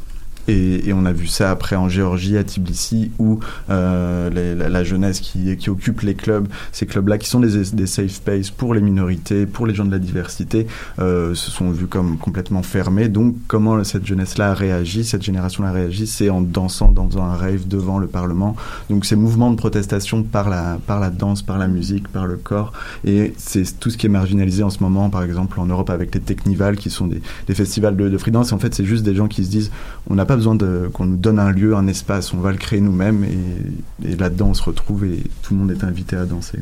Et, 0.51 0.93
on 0.93 1.07
a 1.07 1.13
vu 1.13 1.29
ça 1.29 1.51
après 1.51 1.77
en 1.77 1.89
Géorgie, 1.89 2.37
à 2.37 2.43
Tbilissi, 2.43 3.13
où 3.19 3.39
euh, 3.71 4.57
la, 4.69 4.85
jeunesse 4.85 5.21
qui, 5.21 5.69
occupe 5.69 6.01
les 6.01 6.15
clubs, 6.15 6.49
ces 6.73 6.87
clubs-là, 6.87 7.19
qui 7.19 7.29
sont 7.29 7.39
des, 7.41 7.87
safe 7.87 8.11
spaces 8.11 8.51
pour 8.51 8.75
les 8.75 8.81
minorités, 8.81 9.47
pour 9.47 9.67
les 9.67 9.75
gens 9.75 9.85
de 9.85 9.93
la 9.93 10.01
diversité, 10.01 10.67
euh, 10.99 11.35
se 11.35 11.51
sont 11.51 11.71
vus 11.71 11.87
comme 11.87 12.19
complètement 12.19 12.63
fermés. 12.63 13.09
Donc, 13.09 13.37
comment 13.47 13.83
cette 13.85 14.05
jeunesse-là 14.05 14.51
a 14.51 14.55
réagi, 14.55 15.05
cette 15.05 15.23
génération-là 15.23 15.69
a 15.71 15.73
réagi, 15.73 16.09
c'est 16.09 16.31
en 16.31 16.41
dansant, 16.41 16.91
dans 16.91 17.19
un 17.19 17.35
rave 17.37 17.69
devant 17.69 17.99
le 17.99 18.09
Parlement. 18.09 18.57
Donc, 18.89 19.05
ces 19.05 19.17
mouvements 19.17 19.53
de 19.53 19.57
protestation 19.57 20.25
par 20.25 20.51
la, 20.51 20.79
par 20.85 20.99
la 20.99 21.11
danse, 21.11 21.43
par 21.43 21.59
la 21.59 21.69
musique, 21.69 22.09
par 22.09 22.27
le 22.27 22.37
corps. 22.37 22.73
Et 23.05 23.35
c'est 23.37 23.79
tout 23.79 23.91
ce 23.91 23.97
qui 23.97 24.07
est 24.07 24.11
marginalisé 24.11 24.65
en 24.65 24.71
ce 24.71 24.83
moment, 24.83 25.11
par 25.11 25.23
exemple, 25.23 25.61
en 25.61 25.67
Europe 25.67 25.91
avec 25.91 26.13
les 26.13 26.21
Technivals, 26.21 26.77
qui 26.77 26.91
sont 26.91 27.07
des, 27.07 27.21
festivals 27.55 27.97
de, 27.97 28.09
de 28.09 28.19
free 28.19 28.33
dance. 28.33 28.51
Et 28.51 28.55
en 28.55 28.59
fait, 28.59 28.75
c'est 28.75 28.85
juste 28.85 29.05
des 29.05 29.15
gens 29.15 29.29
qui 29.29 29.45
se 29.45 29.51
disent, 29.51 29.71
on 30.09 30.17
n'a 30.17 30.25
pas 30.25 30.40
besoin 30.41 30.57
qu'on 30.93 31.07
nous 31.07 31.17
donne 31.17 31.39
un 31.39 31.51
lieu, 31.51 31.75
un 31.75 31.87
espace, 31.87 32.33
on 32.33 32.39
va 32.39 32.51
le 32.51 32.57
créer 32.57 32.81
nous-mêmes 32.81 33.25
et, 33.25 34.17
là-dedans 34.17 34.49
on 34.51 34.55
se 34.55 34.63
retrouve 34.63 35.05
et 35.05 35.23
tout 35.43 35.55
le 35.55 35.61
monde 35.61 35.71
est 35.71 35.85
invité 35.85 36.17
à 36.17 36.25
danser. 36.25 36.59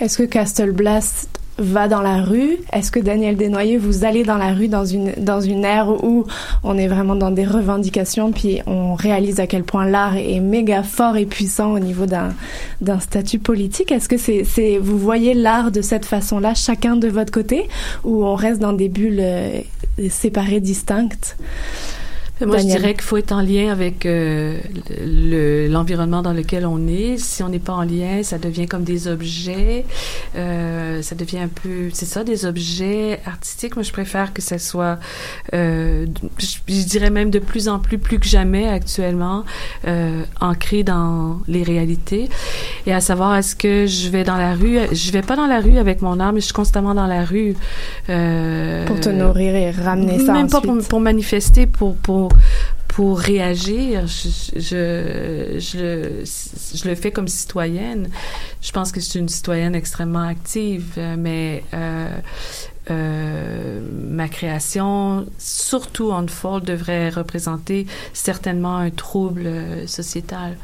Est-ce 0.00 0.18
que 0.18 0.24
Castle 0.24 0.72
Blast 0.72 1.28
va 1.58 1.86
dans 1.86 2.02
la 2.02 2.22
rue? 2.22 2.56
Est-ce 2.72 2.90
que 2.90 2.98
Daniel 2.98 3.36
Desnoyers, 3.36 3.76
vous 3.76 4.04
allez 4.04 4.24
dans 4.24 4.36
la 4.36 4.52
rue 4.52 4.66
dans 4.66 4.84
une, 4.84 5.12
dans 5.18 5.40
une 5.40 5.64
ère 5.64 5.88
où 5.88 6.26
on 6.64 6.76
est 6.76 6.88
vraiment 6.88 7.14
dans 7.14 7.30
des 7.30 7.46
revendications, 7.46 8.32
puis 8.32 8.60
on 8.66 8.94
réalise 8.94 9.38
à 9.38 9.46
quel 9.46 9.62
point 9.62 9.86
l'art 9.86 10.16
est 10.16 10.40
méga 10.40 10.82
fort 10.82 11.16
et 11.16 11.26
puissant 11.26 11.72
au 11.72 11.78
niveau 11.78 12.06
d'un, 12.06 12.34
statut 12.98 13.38
politique? 13.38 13.92
Est-ce 13.92 14.08
que 14.08 14.16
c'est, 14.16 14.78
vous 14.78 14.98
voyez 14.98 15.34
l'art 15.34 15.70
de 15.70 15.80
cette 15.80 16.04
façon-là, 16.04 16.54
chacun 16.54 16.96
de 16.96 17.06
votre 17.06 17.32
côté, 17.32 17.68
ou 18.02 18.24
on 18.24 18.34
reste 18.34 18.60
dans 18.60 18.72
des 18.72 18.88
bulles 18.88 19.20
euh, 19.20 19.60
séparées, 20.10 20.60
distinctes? 20.60 21.36
Moi, 22.40 22.56
Daniel. 22.56 22.72
je 22.72 22.78
dirais 22.78 22.94
qu'il 22.94 23.02
faut 23.02 23.16
être 23.16 23.32
en 23.32 23.40
lien 23.40 23.70
avec 23.70 24.06
euh, 24.06 24.58
le, 25.00 25.68
l'environnement 25.68 26.20
dans 26.20 26.32
lequel 26.32 26.66
on 26.66 26.88
est. 26.88 27.16
Si 27.16 27.42
on 27.44 27.48
n'est 27.48 27.60
pas 27.60 27.74
en 27.74 27.82
lien, 27.82 28.22
ça 28.24 28.38
devient 28.38 28.66
comme 28.66 28.82
des 28.82 29.06
objets. 29.06 29.84
Euh, 30.36 31.00
ça 31.02 31.14
devient 31.14 31.38
un 31.38 31.48
peu, 31.48 31.90
c'est 31.92 32.06
ça, 32.06 32.24
des 32.24 32.44
objets 32.44 33.20
artistiques. 33.24 33.76
Moi, 33.76 33.84
je 33.84 33.92
préfère 33.92 34.32
que 34.32 34.42
ça 34.42 34.58
soit, 34.58 34.98
euh, 35.54 36.06
je, 36.38 36.56
je, 36.66 36.84
dirais 36.84 37.10
même 37.10 37.30
de 37.30 37.38
plus 37.38 37.68
en 37.68 37.78
plus, 37.78 37.98
plus 37.98 38.18
que 38.18 38.26
jamais 38.26 38.68
actuellement, 38.68 39.44
euh, 39.86 40.22
ancré 40.40 40.82
dans 40.82 41.38
les 41.46 41.62
réalités. 41.62 42.28
Et 42.86 42.92
à 42.92 43.00
savoir, 43.00 43.36
est-ce 43.36 43.54
que 43.54 43.86
je 43.86 44.08
vais 44.08 44.24
dans 44.24 44.36
la 44.36 44.54
rue? 44.54 44.78
Je 44.92 45.12
vais 45.12 45.22
pas 45.22 45.36
dans 45.36 45.46
la 45.46 45.60
rue 45.60 45.78
avec 45.78 46.02
mon 46.02 46.18
art, 46.18 46.32
mais 46.32 46.40
je 46.40 46.46
suis 46.46 46.54
constamment 46.54 46.94
dans 46.94 47.06
la 47.06 47.24
rue. 47.24 47.54
Euh, 48.10 48.86
pour 48.86 48.98
te 48.98 49.08
nourrir 49.08 49.54
et 49.54 49.70
ramener 49.70 50.18
ça 50.18 50.32
Même 50.32 50.46
ensuite. 50.46 50.52
pas 50.52 50.60
pour, 50.60 50.78
pour 50.88 51.00
manifester, 51.00 51.66
pour, 51.66 51.94
pour 51.96 52.23
pour 52.88 53.18
réagir, 53.18 54.06
je, 54.06 54.28
je, 54.54 55.58
je, 55.58 55.78
le, 55.78 56.24
je 56.24 56.88
le 56.88 56.94
fais 56.94 57.10
comme 57.10 57.26
citoyenne. 57.26 58.08
Je 58.62 58.70
pense 58.70 58.92
que 58.92 59.00
je 59.00 59.06
suis 59.06 59.18
une 59.18 59.28
citoyenne 59.28 59.74
extrêmement 59.74 60.22
active, 60.22 60.98
mais 61.18 61.64
euh, 61.74 62.08
euh, 62.90 63.80
ma 64.08 64.28
création, 64.28 65.26
surtout 65.38 66.12
Unfold, 66.12 66.64
devrait 66.64 67.10
représenter 67.10 67.86
certainement 68.12 68.76
un 68.76 68.90
trouble 68.90 69.48
sociétal. 69.86 70.56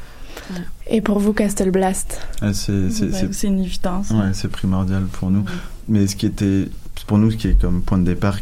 Ouais. 0.52 0.60
Et 0.86 1.00
pour 1.00 1.18
vous, 1.18 1.32
Castle 1.32 1.70
Blast 1.70 2.20
ah, 2.42 2.52
C'est 2.52 3.42
une 3.42 3.60
évidence. 3.60 4.10
Ouais, 4.10 4.30
c'est 4.34 4.50
primordial 4.50 5.04
pour 5.04 5.30
nous. 5.30 5.44
Mais 5.88 6.06
ce 6.06 6.14
qui 6.14 6.26
était, 6.26 6.68
pour 7.06 7.18
nous, 7.18 7.30
ce 7.32 7.36
qui 7.36 7.48
est 7.48 7.60
comme 7.60 7.82
point 7.82 7.98
de 7.98 8.04
départ, 8.04 8.38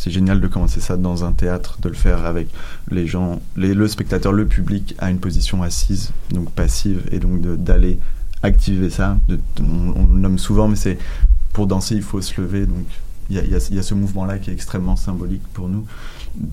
c'est 0.00 0.10
génial 0.10 0.40
de 0.40 0.48
commencer 0.48 0.80
ça 0.80 0.96
dans 0.96 1.24
un 1.24 1.32
théâtre, 1.32 1.76
de 1.82 1.90
le 1.90 1.94
faire 1.94 2.24
avec 2.24 2.48
les 2.90 3.06
gens, 3.06 3.38
les, 3.54 3.74
le 3.74 3.86
spectateur, 3.86 4.32
le 4.32 4.46
public 4.46 4.94
à 4.98 5.10
une 5.10 5.18
position 5.18 5.62
assise, 5.62 6.12
donc 6.30 6.50
passive, 6.52 7.02
et 7.12 7.18
donc 7.18 7.42
d'aller 7.42 7.98
activer 8.42 8.88
ça. 8.88 9.18
De, 9.28 9.36
de, 9.36 9.40
on, 9.62 10.00
on, 10.00 10.06
le 10.06 10.18
nomme 10.18 10.38
souvent, 10.38 10.68
mais 10.68 10.76
c'est 10.76 10.96
pour 11.52 11.66
danser, 11.66 11.96
il 11.96 12.02
faut 12.02 12.22
se 12.22 12.40
lever. 12.40 12.64
Donc 12.64 12.86
il 13.28 13.36
y 13.36 13.38
a, 13.40 13.44
y, 13.44 13.54
a, 13.54 13.68
y 13.70 13.78
a, 13.78 13.82
ce 13.82 13.92
mouvement-là 13.92 14.38
qui 14.38 14.48
est 14.48 14.54
extrêmement 14.54 14.96
symbolique 14.96 15.46
pour 15.52 15.68
nous. 15.68 15.84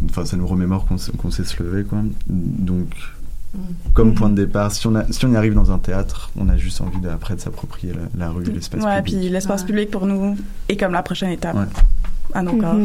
Enfin, 0.09 0.25
ça 0.25 0.35
nous 0.35 0.47
remémore 0.47 0.85
qu'on 0.85 0.97
qu 0.97 1.31
sait 1.31 1.45
se 1.45 1.63
lever, 1.63 1.85
quoi. 1.85 1.99
Donc 2.27 2.89
comme 3.93 4.13
point 4.13 4.29
de 4.29 4.35
départ. 4.35 4.73
Si 4.73 4.85
on, 4.87 4.95
a, 4.95 5.09
si 5.09 5.25
on 5.25 5.31
y 5.31 5.37
arrive 5.37 5.53
dans 5.53 5.71
un 5.71 5.79
théâtre, 5.79 6.31
on 6.37 6.49
a 6.49 6.57
juste 6.57 6.81
envie 6.81 6.99
après 7.07 7.35
de 7.35 7.39
s'approprier 7.39 7.93
la, 7.93 8.25
la, 8.25 8.29
rue, 8.29 8.43
l'espace 8.43 8.83
ouais, 8.83 9.01
public. 9.01 9.19
puis 9.21 9.29
l'espace 9.29 9.61
ouais. 9.61 9.67
public 9.67 9.89
pour 9.89 10.05
nous 10.05 10.35
est 10.67 10.75
comme 10.75 10.91
la 10.91 11.01
prochaine 11.01 11.29
étape 11.29 11.55
ouais. 11.55 11.65
à 12.33 12.41
nos 12.41 12.57
corps. 12.57 12.75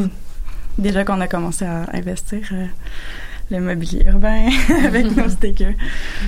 Déjà 0.77 1.03
qu'on 1.03 1.21
a 1.21 1.27
commencé 1.27 1.65
à 1.65 1.85
investir 1.93 2.39
euh, 2.51 2.65
le 3.51 3.59
mobilier 3.59 4.03
urbain 4.07 4.49
avec 4.85 5.15
nos 5.15 5.29
stickers. 5.29 5.73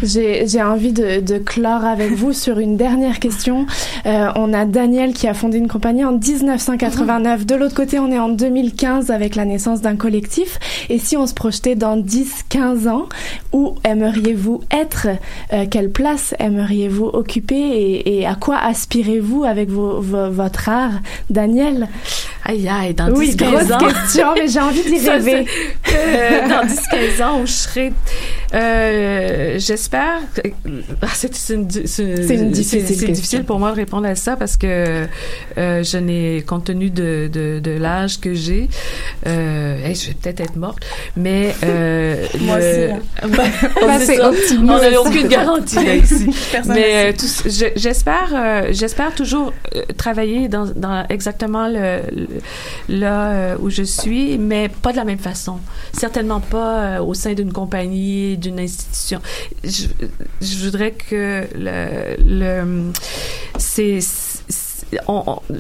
J'ai 0.04 0.62
envie 0.62 0.94
de, 0.94 1.20
de, 1.20 1.38
clore 1.38 1.84
avec 1.84 2.12
vous 2.12 2.34
sur 2.44 2.60
une 2.60 2.78
dernière 2.78 3.20
question. 3.20 3.66
Euh, 4.06 4.30
on 4.36 4.54
a 4.54 4.66
Daniel 4.66 5.14
qui 5.14 5.28
a 5.28 5.34
fondé 5.34 5.58
une 5.58 5.68
compagnie 5.68 6.06
en 6.06 6.14
1989. 6.14 7.46
De 7.46 7.56
l'autre 7.56 7.76
côté, 7.76 8.00
on 8.00 8.12
est 8.12 8.20
en 8.20 8.30
2015 8.30 9.10
avec 9.12 9.36
la 9.36 9.46
naissance 9.46 9.82
d'un 9.82 9.96
collectif. 9.96 10.60
Et 10.90 11.00
si 11.00 11.18
on 11.18 11.26
se 11.26 11.34
projetait 11.34 11.76
dans 11.76 11.98
10-15 11.98 12.88
ans, 12.88 13.06
où 13.52 13.76
aimeriez-vous 13.84 14.62
être? 14.72 15.08
Euh, 15.54 15.66
Quelle 15.70 15.92
place 15.92 16.36
aimeriez-vous 16.40 17.06
occuper? 17.06 17.56
Et, 17.56 18.20
et, 18.20 18.28
à 18.28 18.36
quoi 18.36 18.58
aspirez-vous 18.58 19.44
avec 19.44 19.70
vos, 19.70 20.00
vos, 20.02 20.30
votre 20.30 20.70
art? 20.70 21.00
Daniel? 21.30 21.88
Aïe, 22.48 22.70
aïe, 22.70 22.94
dans 22.94 23.10
10-15 23.10 23.18
oui, 23.18 23.36
grosse 23.36 23.72
ans. 23.72 23.78
question, 23.80 24.34
mais 24.36 24.48
j'ai 24.48 24.60
envie 24.60 24.84
d'y 24.84 25.00
rêver. 25.10 25.46
Euh, 25.92 26.48
dans 26.48 26.68
10-15 26.68 27.24
ans 27.24 27.42
où 27.42 27.46
je 27.48 27.52
serai. 27.52 27.94
Euh, 28.54 29.58
J'espère. 29.58 30.20
C'est 31.14 31.54
une, 31.54 31.62
une, 31.62 32.52
difficile, 32.52 33.12
difficile 33.14 33.44
pour 33.46 33.58
moi 33.58 33.72
de 33.72 33.78
répondre 33.78 34.06
à 34.08 34.14
ça 34.14 34.36
parce 34.36 34.58
que 34.58 35.08
euh, 35.58 35.84
je 35.84 35.98
n'ai, 35.98 36.44
compte 36.44 36.66
tenu 36.66 36.90
de, 36.92 37.30
de, 37.32 37.60
de 37.60 37.72
l'âge 37.72 38.20
que 38.20 38.34
j'ai, 38.34 38.70
euh, 39.26 39.84
hey, 39.84 39.96
je 39.96 40.08
vais 40.10 40.14
peut-être 40.14 40.42
être 40.42 40.56
morte, 40.56 40.86
mais 41.18 41.56
euh, 41.64 42.26
moi 42.42 42.60
le, 42.60 42.64
aussi. 42.66 42.92
Hein. 42.92 43.28
Bah. 43.36 43.44
On 44.62 44.78
n'a 44.80 45.02
aucune 45.02 45.28
garantie 45.28 45.84
là 45.84 45.96
ici. 45.96 46.30
mais 46.68 47.12
euh, 47.12 47.72
j'espère, 47.76 48.66
j'espère 48.72 49.14
toujours 49.16 49.52
travailler 49.98 50.48
dans, 50.48 50.66
dans 50.66 51.06
exactement 51.10 51.68
le, 51.68 52.02
le 52.16 52.28
là 52.90 53.56
où 53.60 53.70
je 53.70 53.84
suis, 53.84 54.38
mais 54.38 54.70
pas 54.70 54.92
de 54.92 54.98
la 54.98 55.06
même 55.06 55.20
façon. 55.20 55.60
Certainement 55.94 56.40
pas 56.40 57.02
au 57.02 57.14
sein 57.14 57.34
d'une 57.34 57.54
compagnie, 57.54 58.38
d'une 58.38 58.60
institution. 58.60 59.22
Je, 59.64 59.88
voudrais 60.64 60.92
que 60.92 61.48
le, 61.54 62.92
c'est 63.58 64.00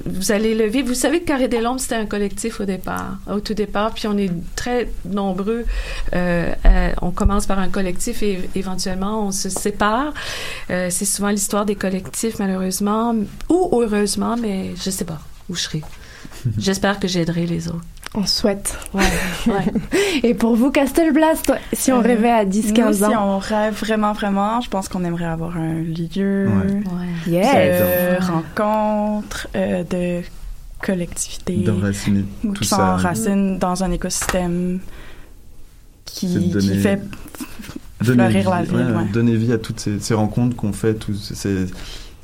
vous 0.06 0.32
allez 0.32 0.56
le 0.56 0.66
vivre. 0.66 0.88
Vous 0.88 0.94
savez 0.94 1.22
que 1.22 1.26
Carré 1.26 1.48
des 1.48 1.62
Lombres, 1.62 1.80
c'était 1.80 1.96
un 1.96 2.06
collectif 2.06 2.60
au 2.60 2.66
départ, 2.66 3.18
au 3.30 3.40
tout 3.40 3.54
départ, 3.54 3.94
puis 3.94 4.08
on 4.08 4.18
est 4.18 4.32
très 4.56 4.90
nombreux. 5.06 5.66
Euh, 6.14 6.54
on 7.02 7.12
commence 7.12 7.46
par 7.46 7.60
un 7.60 7.70
collectif 7.70 8.24
et 8.24 8.50
éventuellement 8.56 9.28
on 9.28 9.32
se 9.32 9.50
sépare. 9.50 10.14
Euh, 10.70 10.90
c'est 10.90 11.06
souvent 11.06 11.30
l'histoire 11.30 11.66
des 11.66 11.76
collectifs, 11.76 12.40
malheureusement, 12.40 13.16
ou 13.50 13.82
heureusement, 13.82 14.36
mais 14.38 14.72
je 14.76 14.90
sais 14.90 15.06
pas 15.06 15.20
où 15.50 15.56
je 15.56 15.62
serai. 15.62 15.82
J'espère 16.58 16.99
que 16.99 17.08
j'aiderai 17.08 17.45
les 17.45 17.67
autres. 17.67 17.86
On 18.13 18.25
souhaite. 18.25 18.77
Ouais, 18.93 19.03
ouais. 19.47 19.65
Et 20.23 20.34
pour 20.34 20.55
vous, 20.55 20.71
Castelblast, 20.71 21.51
si 21.73 21.91
on 21.91 21.97
euh, 21.97 22.01
rêvait 22.01 22.31
à 22.31 22.45
10-15 22.45 23.03
ans? 23.03 23.10
Si 23.10 23.15
on 23.15 23.39
rêve 23.39 23.73
vraiment, 23.73 24.13
vraiment, 24.13 24.62
je 24.62 24.69
pense 24.69 24.88
qu'on 24.88 25.03
aimerait 25.03 25.25
avoir 25.25 25.58
un 25.58 25.73
lieu 25.73 26.47
ouais. 26.47 26.84
de 27.27 27.31
yeah. 27.31 28.19
rencontre, 28.19 29.47
euh, 29.55 29.84
de 29.84 30.23
collectivité. 30.81 31.58
D'enraciner 31.58 32.23
tout 32.41 32.53
qui 32.53 32.65
s'enracine 32.65 33.58
dans 33.58 33.84
un 33.84 33.91
écosystème 33.91 34.79
qui, 36.05 36.51
donner, 36.51 36.60
qui 36.60 36.79
fait 36.79 37.01
fleurir 38.01 38.49
la 38.49 38.63
ville. 38.63 38.75
Ouais, 38.75 39.05
donner 39.12 39.36
vie 39.36 39.51
à 39.51 39.58
toutes 39.58 39.79
ces, 39.79 39.99
ces 39.99 40.13
rencontres 40.13 40.55
qu'on 40.55 40.73
fait, 40.73 40.93
tous 40.93 41.15
ces 41.34 41.65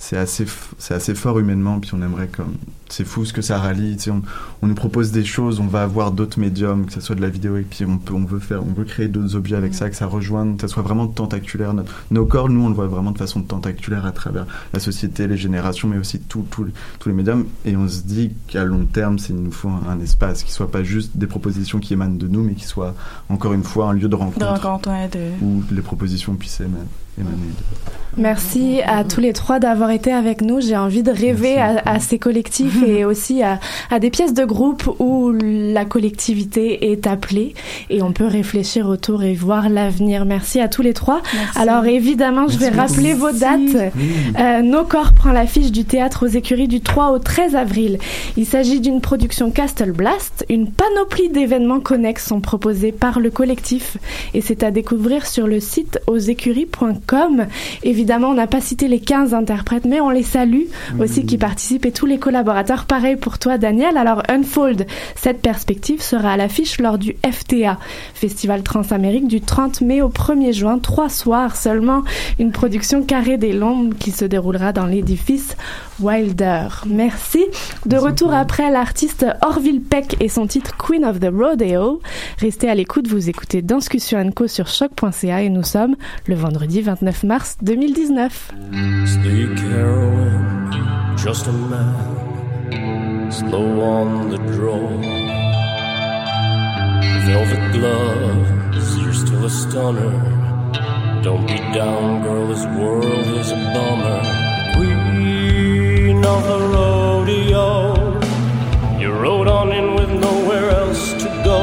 c'est 0.02 0.18
assez 0.18 0.46
c'est 0.80 0.96
assez 0.96 1.14
fort 1.14 1.38
humainement 1.38 1.80
puis 1.80 1.92
on 1.94 2.02
aimerait 2.02 2.28
comme 2.28 2.56
c'est 2.90 3.06
fou 3.06 3.24
ce 3.24 3.34
que 3.34 3.44
ça 3.44 3.60
rallie 3.60 3.96
tu 3.98 4.06
sais, 4.06 4.12
on, 4.12 4.24
on, 4.64 4.68
nous 4.68 4.74
propose 4.74 5.12
des 5.12 5.24
choses 5.24 5.60
on 5.60 5.68
va 5.68 5.84
avoir 5.84 6.12
d'autres 6.12 6.40
médiums 6.40 6.88
que 6.88 6.92
ce 6.92 7.00
soit 7.02 7.16
de 7.16 7.22
la 7.22 7.30
vidéo 7.30 7.58
et 7.58 7.62
puis 7.62 7.86
on 7.86 8.00
peut 8.00 8.16
on 8.16 8.26
veut 8.26 8.40
faire 8.40 8.64
on 8.64 8.74
veut 8.74 8.84
créer 8.84 9.08
d'autres 9.08 9.36
objets 9.36 9.56
avec 9.56 9.76
ça 9.76 9.92
que 9.92 9.96
ça 9.96 10.08
rejoigne 10.08 10.56
que 10.56 10.62
ça 10.62 10.68
soit 10.68 10.82
vraiment 10.82 11.06
tentaculaire. 11.08 11.76
Notre, 11.76 11.94
nos 12.10 12.26
corps 12.26 12.50
nous 12.50 12.66
on 12.66 12.70
le 12.70 12.74
voit 12.74 12.88
vraiment 12.88 13.12
de 13.12 13.20
façon 13.20 13.44
tentaculaire 13.44 14.08
à 14.08 14.12
travers 14.12 14.48
la 14.74 14.80
société 14.80 15.28
les 15.28 15.38
générations 15.38 15.88
mais 15.88 16.00
aussi 16.00 16.20
tous 16.20 16.48
tout, 16.50 16.66
tous 17.00 17.10
les 17.10 17.16
médiums. 17.16 17.46
Et 17.66 17.78
on 17.78 17.88
se 17.88 18.02
dit 18.02 18.34
qu'à 18.48 18.64
long 18.64 18.86
terme 18.86 19.20
c'est 19.20 19.34
il 19.34 19.44
nous 19.44 19.52
faut 19.52 19.70
un, 19.70 19.84
un, 19.88 20.00
espace 20.00 20.42
qui 20.42 20.52
soit 20.52 20.72
pas 20.72 20.84
juste 20.84 21.16
des 21.16 21.28
propositions 21.28 21.80
qui 21.80 21.94
émanent 21.94 22.18
de 22.18 22.28
nous 22.28 22.44
mais 22.44 22.56
qui 22.56 22.66
soit 22.66 22.96
encore 23.30 23.54
une 23.54 23.64
fois 23.64 23.90
un 23.90 23.94
lieu 23.94 24.10
de 24.10 24.16
rencontre, 24.16 24.40
de 24.40 24.46
rencontre 24.46 24.90
ouais, 24.90 25.08
de... 25.10 25.46
où 25.46 25.64
les 25.72 25.82
propositions 25.82 26.34
puissent 26.34 26.60
émaner. 26.60 26.88
Merci 28.18 28.82
à 28.86 29.06
tous 29.06 29.22
les 29.22 29.32
trois 29.32 29.60
d'avoir 29.60 29.90
été 29.90 30.12
avec 30.12 30.42
nous. 30.42 30.60
J'ai 30.60 30.76
envie 30.76 31.02
de 31.02 31.12
rêver 31.12 31.58
à, 31.58 31.82
à, 31.86 32.00
ces 32.00 32.20
collectifs 32.20 32.84
et 32.86 33.06
aussi 33.06 33.42
à, 33.42 33.60
à, 33.90 34.00
des 34.00 34.10
pièces 34.10 34.34
de 34.34 34.44
groupe 34.44 34.84
où 35.00 35.32
la 35.32 35.86
collectivité 35.86 36.92
est 36.92 37.08
appelée 37.08 37.54
et 37.90 38.02
on 38.02 38.12
peut 38.12 38.28
réfléchir 38.28 38.88
autour 38.90 39.24
et 39.24 39.34
voir 39.34 39.70
l'avenir. 39.70 40.26
Merci 40.26 40.60
à 40.60 40.68
tous 40.68 40.82
les 40.82 40.94
trois. 40.94 41.22
Merci. 41.34 41.58
Alors 41.60 41.86
évidemment, 41.86 42.48
je 42.50 42.58
vais 42.58 42.70
rappeler 42.70 43.14
vos 43.14 43.32
dates. 43.32 43.94
Oui. 43.96 44.12
Euh, 44.38 44.62
Nos 44.62 44.84
corps 44.84 45.14
prend 45.14 45.32
l'affiche 45.32 45.72
du 45.72 45.86
théâtre 45.86 46.26
aux 46.26 46.30
écuries 46.30 46.68
du 46.68 46.82
3 46.82 47.12
au 47.12 47.20
13 47.20 47.56
avril. 47.56 47.98
Il 48.36 48.46
s'agit 48.46 48.82
d'une 48.82 49.00
production 49.00 49.52
Castle 49.52 49.94
Blast. 49.94 50.46
Une 50.50 50.70
panoplie 50.70 51.30
d'événements 51.30 51.80
connexes 51.80 52.28
sont 52.28 52.42
proposés 52.42 52.92
par 52.92 53.22
le 53.22 53.30
collectif 53.30 53.98
et 54.34 54.42
c'est 54.42 54.64
à 54.64 54.72
découvrir 54.72 55.26
sur 55.26 55.48
le 55.48 55.62
site 55.62 56.00
ausécuries.com. 57.02 57.48
Évidemment, 57.84 58.30
on 58.30 58.34
n'a 58.34 58.48
pas 58.48 58.62
cité 58.62 58.88
les 58.88 59.00
15 59.00 59.34
interprètes, 59.34 59.86
mais 59.86 60.02
on 60.02 60.10
les 60.10 60.24
salue 60.24 60.66
aussi 61.00 61.26
qui 61.26 61.38
participent 61.38 61.86
et 61.86 61.92
tous 61.92 62.06
les 62.06 62.20
collaborateurs. 62.20 62.86
Pareil 62.86 63.16
pour 63.16 63.40
toi, 63.40 63.58
Daniel. 63.58 63.98
Alors, 63.98 64.24
Unfold, 64.30 64.86
cette 65.16 65.42
perspective 65.42 66.02
sera 66.02 66.34
à 66.34 66.38
l'affiche 66.38 66.80
lors 66.80 66.98
du 66.98 67.16
FTA, 67.30 67.78
Festival 68.14 68.64
Transamérique, 68.64 69.28
du 69.28 69.42
30 69.42 69.82
mai 69.82 70.02
au 70.02 70.10
1er 70.10 70.54
juin. 70.54 70.80
Trois 70.80 71.10
soirs 71.10 71.56
seulement. 71.56 72.04
Une 72.40 72.52
production 72.52 73.04
carrée 73.04 73.38
des 73.38 73.54
Lombes 73.54 73.94
qui 73.96 74.12
se 74.12 74.26
déroulera 74.26 74.74
dans 74.74 74.86
l'édifice 74.86 75.56
Wilder. 76.02 76.68
Merci. 76.88 77.46
De 77.86 77.98
retour 77.98 78.34
après 78.34 78.72
l'artiste 78.72 79.26
Orville 79.42 79.82
Peck 79.82 80.18
et 80.20 80.30
son 80.30 80.48
titre 80.48 80.76
Queen 80.78 81.06
of 81.06 81.20
the 81.20 81.30
Rodeo. 81.32 82.02
Restez 82.40 82.70
à 82.70 82.76
l'écoute, 82.76 83.08
vous 83.08 83.30
écoutez 83.30 83.62
Danscussion 83.62 84.32
Co 84.32 84.48
sur 84.48 84.68
choc.ca 84.68 85.42
et 85.42 85.50
nous 85.50 85.64
sommes 85.64 85.96
le 86.26 86.36
vendredi 86.36 86.82
29 86.82 87.24
mars 87.24 87.58
2019. 87.62 88.52
Sleek 89.06 89.60
heroin, 89.60 90.70
just 91.18 91.48
a 91.48 91.52
man, 91.52 93.32
slow 93.32 93.82
on 93.82 94.30
the 94.30 94.38
draw. 94.52 94.90
Velvet 97.26 97.72
gloves, 97.74 98.98
you're 98.98 99.14
still 99.14 99.46
a 99.46 99.50
stunner. 99.50 100.42
Don't 101.22 101.46
be 101.46 101.58
down, 101.74 102.24
girl, 102.24 102.48
this 102.48 102.66
world 102.66 103.28
is 103.40 103.52
a 103.52 103.56
bummer. 103.56 104.41
Queen 106.22 106.34
of 106.36 106.48
the 106.48 106.60
rodeo, 106.60 108.20
you 109.00 109.12
rode 109.12 109.48
on 109.48 109.72
in 109.72 109.96
with 109.96 110.12
nowhere 110.12 110.70
else 110.70 111.14
to 111.14 111.28
go. 111.44 111.62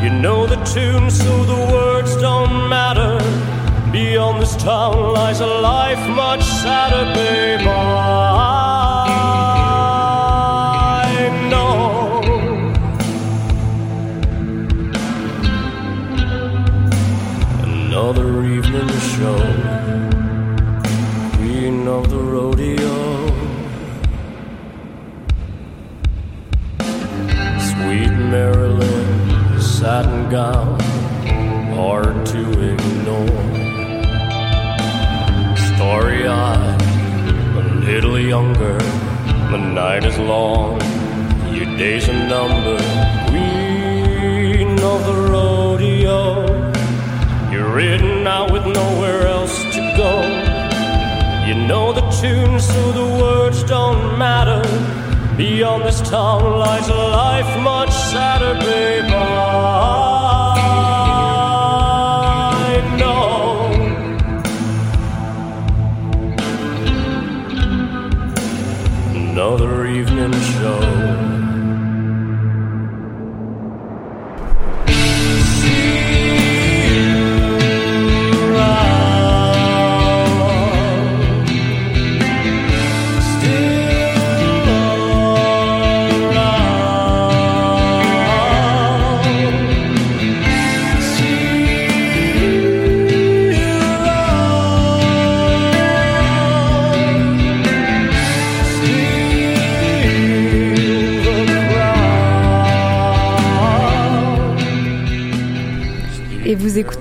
You 0.00 0.10
know 0.10 0.46
the 0.46 0.56
tune, 0.64 1.10
so 1.10 1.44
the 1.44 1.72
words 1.72 2.14
don't 2.18 2.68
matter. 2.68 3.18
Beyond 3.90 4.42
this 4.42 4.54
town 4.56 5.12
lies 5.14 5.40
a 5.40 5.46
life 5.46 6.08
much 6.08 6.44
sadder, 6.44 7.04
babe. 7.14 7.66
Ah. 7.66 8.85
Gown, 30.30 30.80
hard 31.74 32.26
to 32.26 32.40
ignore 32.72 33.46
starry 35.74 36.26
eyed, 36.26 36.82
a 37.56 37.62
little 37.84 38.18
younger. 38.18 38.78
The 39.52 39.58
night 39.58 40.04
is 40.04 40.18
long, 40.18 40.80
your 41.54 41.66
days 41.76 42.08
are 42.08 42.28
numbered. 42.28 42.80
Queen 43.28 44.70
of 44.80 45.06
the 45.06 45.28
rodeo, 45.30 46.44
you're 47.52 47.72
ridden 47.72 48.26
out 48.26 48.50
with 48.50 48.66
nowhere 48.66 49.28
else 49.28 49.62
to 49.74 49.80
go. 49.96 50.12
You 51.46 51.54
know 51.54 51.92
the 51.92 52.06
tune, 52.20 52.58
so 52.58 52.92
the 52.92 53.06
words 53.22 53.62
don't 53.62 54.18
matter. 54.18 54.62
Beyond 55.36 55.84
this 55.84 56.00
town 56.00 56.58
lies 56.58 56.88
a 56.88 56.94
life 56.94 57.62
much 57.62 57.92
sadder, 57.92 58.54
babe. 58.64 59.04
Ah. 59.08 60.05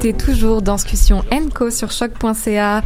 Écoutez 0.06 0.34
toujours 0.34 0.62
Danscussion 0.62 1.24
Enco 1.32 1.72
sur 1.72 1.92
choc.ca. 1.92 2.84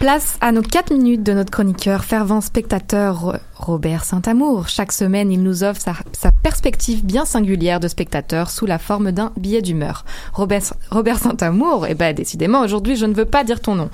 Place 0.00 0.36
à 0.40 0.50
nos 0.50 0.62
4 0.62 0.92
minutes 0.92 1.22
de 1.22 1.32
notre 1.32 1.52
chroniqueur, 1.52 2.02
fervent 2.04 2.40
spectateur 2.40 3.38
Robert 3.54 4.02
Saint-Amour. 4.02 4.68
Chaque 4.68 4.90
semaine, 4.90 5.30
il 5.30 5.44
nous 5.44 5.62
offre 5.62 5.80
sa, 5.80 6.32
perspective 6.32 7.04
bien 7.04 7.24
singulière 7.24 7.78
de 7.78 7.86
spectateur 7.86 8.50
sous 8.50 8.66
la 8.66 8.80
forme 8.80 9.12
d'un 9.12 9.32
billet 9.36 9.62
d'humeur. 9.62 10.04
Robert, 10.32 11.18
Saint-Amour, 11.18 11.86
eh 11.88 11.94
ben, 11.94 12.12
décidément, 12.12 12.62
aujourd'hui, 12.62 12.96
je 12.96 13.06
ne 13.06 13.14
veux 13.14 13.26
pas 13.26 13.44
dire 13.44 13.60
ton 13.60 13.76
nom, 13.76 13.90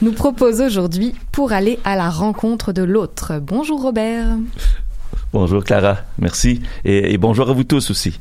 nous 0.00 0.12
propose 0.12 0.62
aujourd'hui 0.62 1.14
pour 1.32 1.52
aller 1.52 1.78
à 1.84 1.96
la 1.96 2.08
rencontre 2.08 2.72
de 2.72 2.82
l'autre. 2.82 3.34
Bonjour 3.42 3.82
Robert. 3.82 4.38
Bonjour 5.34 5.62
Clara, 5.62 5.98
merci. 6.18 6.62
Et 6.84 7.18
bonjour 7.18 7.50
à 7.50 7.52
vous 7.52 7.64
tous 7.64 7.90
aussi. 7.90 8.18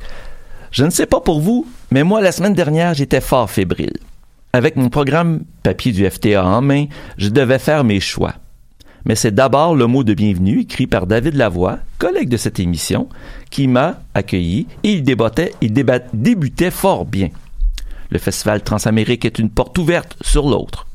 Je 0.75 0.83
ne 0.83 0.89
sais 0.89 1.05
pas 1.05 1.21
pour 1.21 1.39
vous, 1.39 1.65
mais 1.89 2.03
moi, 2.03 2.19
la 2.19 2.33
semaine 2.33 2.53
dernière, 2.53 2.93
j'étais 2.93 3.21
fort 3.21 3.49
fébrile. 3.49 3.95
Avec 4.51 4.75
mon 4.75 4.89
programme 4.89 5.45
papier 5.63 5.93
du 5.93 6.05
FTA 6.05 6.45
en 6.45 6.61
main, 6.61 6.87
je 7.17 7.29
devais 7.29 7.59
faire 7.59 7.85
mes 7.85 8.01
choix. 8.01 8.33
Mais 9.05 9.15
c'est 9.15 9.33
d'abord 9.33 9.73
le 9.73 9.87
mot 9.87 10.03
de 10.03 10.13
bienvenue 10.13 10.59
écrit 10.59 10.85
par 10.85 11.07
David 11.07 11.35
Lavoie, 11.35 11.79
collègue 11.97 12.27
de 12.27 12.35
cette 12.35 12.59
émission, 12.59 13.07
qui 13.51 13.69
m'a 13.69 14.01
accueilli 14.13 14.67
et 14.83 14.91
il 14.91 15.03
débattait, 15.03 15.53
il 15.61 15.71
débutait 15.71 16.71
fort 16.71 17.05
bien. 17.05 17.29
Le 18.09 18.19
Festival 18.19 18.61
Transamérique 18.61 19.23
est 19.23 19.39
une 19.39 19.51
porte 19.51 19.77
ouverte 19.77 20.17
sur 20.19 20.49
l'autre. 20.49 20.87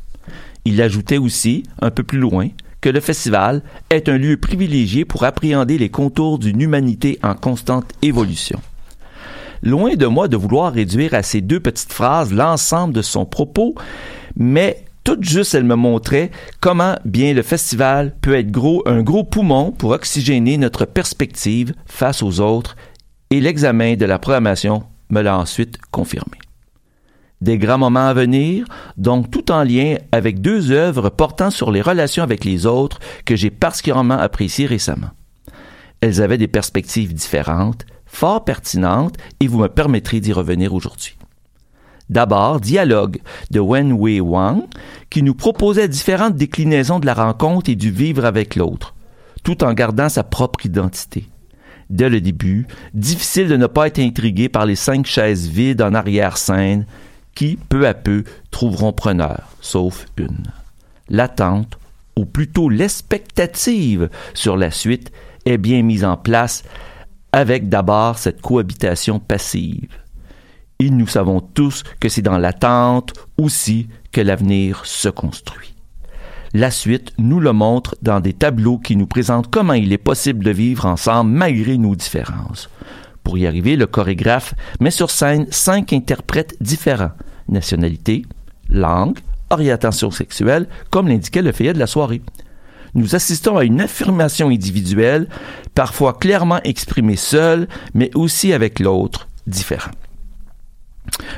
Il 0.66 0.83
ajoutait 0.83 1.16
aussi, 1.16 1.62
un 1.81 1.90
peu 1.90 2.03
plus 2.03 2.19
loin, 2.19 2.49
que 2.83 2.90
le 2.90 3.01
festival 3.01 3.62
est 3.88 4.11
un 4.11 4.19
lieu 4.19 4.37
privilégié 4.37 5.07
pour 5.07 5.25
appréhender 5.25 5.79
les 5.79 5.88
contours 5.88 6.38
d'une 6.38 6.61
humanité 6.61 7.19
en 7.23 7.35
constante 7.35 7.90
évolution. 8.03 8.61
Loin 9.62 9.94
de 9.94 10.07
moi 10.07 10.29
de 10.29 10.37
vouloir 10.37 10.73
réduire 10.73 11.14
à 11.14 11.23
ces 11.23 11.40
deux 11.40 11.61
petites 11.61 11.92
phrases 11.92 12.33
l'ensemble 12.33 12.94
de 12.94 13.03
son 13.03 13.27
propos, 13.27 13.75
mais 14.37 14.85
tout 15.05 15.18
juste 15.20 15.55
elle 15.55 15.64
me 15.64 15.75
montrait 15.75 16.31
comment 16.61 16.96
bien 17.05 17.35
le 17.35 17.42
festival 17.42 18.14
peut 18.20 18.35
être 18.35 18.51
gros, 18.51 18.83
un 18.87 19.03
gros 19.03 19.25
poumon 19.25 19.73
pour 19.73 19.90
oxygéner 19.90 20.57
notre 20.57 20.85
perspective 20.85 21.75
face 21.87 22.23
aux 22.23 22.40
autres, 22.40 22.77
et 23.31 23.40
l'examen 23.40 23.94
de 23.94 24.07
la 24.07 24.18
programmation 24.18 24.85
me 25.11 25.20
l'a 25.20 25.38
ensuite 25.38 25.79
confirmé. 25.90 26.38
Des 27.40 27.57
grands 27.57 27.79
moments 27.79 28.09
à 28.09 28.14
venir, 28.14 28.66
donc 28.96 29.31
tout 29.31 29.51
en 29.51 29.62
lien 29.62 29.96
avec 30.12 30.40
deux 30.40 30.73
œuvres 30.73 31.09
portant 31.09 31.51
sur 31.51 31.70
les 31.70 31.81
relations 31.81 32.23
avec 32.23 32.44
les 32.44 32.66
autres 32.66 32.99
que 33.25 33.37
j'ai 33.37 33.51
particulièrement 33.51 34.18
appréciées 34.18 34.66
récemment. 34.66 35.11
Elles 36.03 36.20
avaient 36.20 36.38
des 36.38 36.49
perspectives 36.49 37.14
différentes, 37.14 37.87
fort 38.11 38.44
pertinente 38.44 39.16
et 39.38 39.46
vous 39.46 39.59
me 39.59 39.68
permettrez 39.68 40.20
d'y 40.20 40.33
revenir 40.33 40.75
aujourd'hui. 40.75 41.16
D'abord, 42.11 42.61
Dialogue 42.61 43.20
de 43.51 43.61
Wen 43.61 43.92
Wei 43.92 44.20
Wang, 44.20 44.64
qui 45.11 45.23
nous 45.23 45.35
proposait 45.35 45.88
différentes 45.88 46.35
déclinaisons 46.35 46.99
de 46.99 47.07
la 47.07 47.14
rencontre 47.14 47.70
et 47.70 47.77
du 47.77 47.90
vivre 47.90 48.25
avec 48.25 48.57
l'autre, 48.57 48.94
tout 49.44 49.62
en 49.62 49.73
gardant 49.73 50.09
sa 50.09 50.25
propre 50.25 50.66
identité. 50.66 51.29
Dès 51.88 52.09
le 52.09 52.20
début, 52.20 52.66
difficile 52.94 53.49
de 53.49 53.57
ne 53.57 53.66
pas 53.66 53.87
être 53.87 54.01
intrigué 54.01 54.49
par 54.49 54.66
les 54.66 54.77
cinq 54.77 55.07
chaises 55.07 55.46
vides 55.46 55.83
en 55.83 55.94
arrière-scène, 55.94 56.85
qui, 57.35 57.59
peu 57.68 57.87
à 57.87 57.94
peu, 57.94 58.25
trouveront 58.51 58.92
preneur, 58.92 59.49
sauf 59.61 60.07
une. 60.16 60.46
L'attente, 61.09 61.79
ou 62.16 62.25
plutôt 62.25 62.68
l'expectative 62.68 64.11
sur 64.35 64.57
la 64.57 64.73
suite, 64.73 65.12
est 65.46 65.59
bien 65.59 65.83
mise 65.83 66.05
en 66.05 66.16
place 66.16 66.64
avec 67.33 67.69
d'abord 67.69 68.19
cette 68.19 68.40
cohabitation 68.40 69.19
passive. 69.19 69.90
Et 70.79 70.90
nous 70.90 71.07
savons 71.07 71.40
tous 71.40 71.85
que 72.01 72.09
c'est 72.09 72.23
dans 72.23 72.38
l'attente 72.38 73.12
aussi 73.37 73.88
que 74.12 74.21
l'avenir 74.21 74.85
se 74.85 75.09
construit. 75.09 75.75
La 76.53 76.71
suite 76.71 77.12
nous 77.19 77.38
le 77.38 77.53
montre 77.53 77.97
dans 78.03 78.19
des 78.19 78.33
tableaux 78.33 78.79
qui 78.79 78.97
nous 78.97 79.07
présentent 79.07 79.51
comment 79.51 79.75
il 79.75 79.93
est 79.93 79.99
possible 79.99 80.45
de 80.45 80.51
vivre 80.51 80.87
ensemble 80.87 81.31
malgré 81.31 81.79
nos 81.79 81.95
différences. 81.95 82.69
Pour 83.23 83.38
y 83.38 83.47
arriver, 83.47 83.77
le 83.77 83.87
chorégraphe 83.87 84.55
met 84.81 84.90
sur 84.90 85.11
scène 85.11 85.47
cinq 85.51 85.93
interprètes 85.93 86.57
différents, 86.61 87.12
nationalité, 87.49 88.25
langue, 88.69 89.19
orientation 89.51 90.11
sexuelle, 90.11 90.66
comme 90.90 91.09
l'indiquait 91.09 91.43
le 91.43 91.53
feuillet 91.53 91.73
de 91.73 91.79
la 91.79 91.87
soirée. 91.87 92.23
Nous 92.94 93.14
assistons 93.14 93.57
à 93.57 93.64
une 93.64 93.81
affirmation 93.81 94.48
individuelle, 94.48 95.29
parfois 95.74 96.14
clairement 96.14 96.61
exprimée 96.64 97.16
seule, 97.16 97.68
mais 97.94 98.11
aussi 98.14 98.53
avec 98.53 98.81
l'autre, 98.81 99.29
différent. 99.46 99.92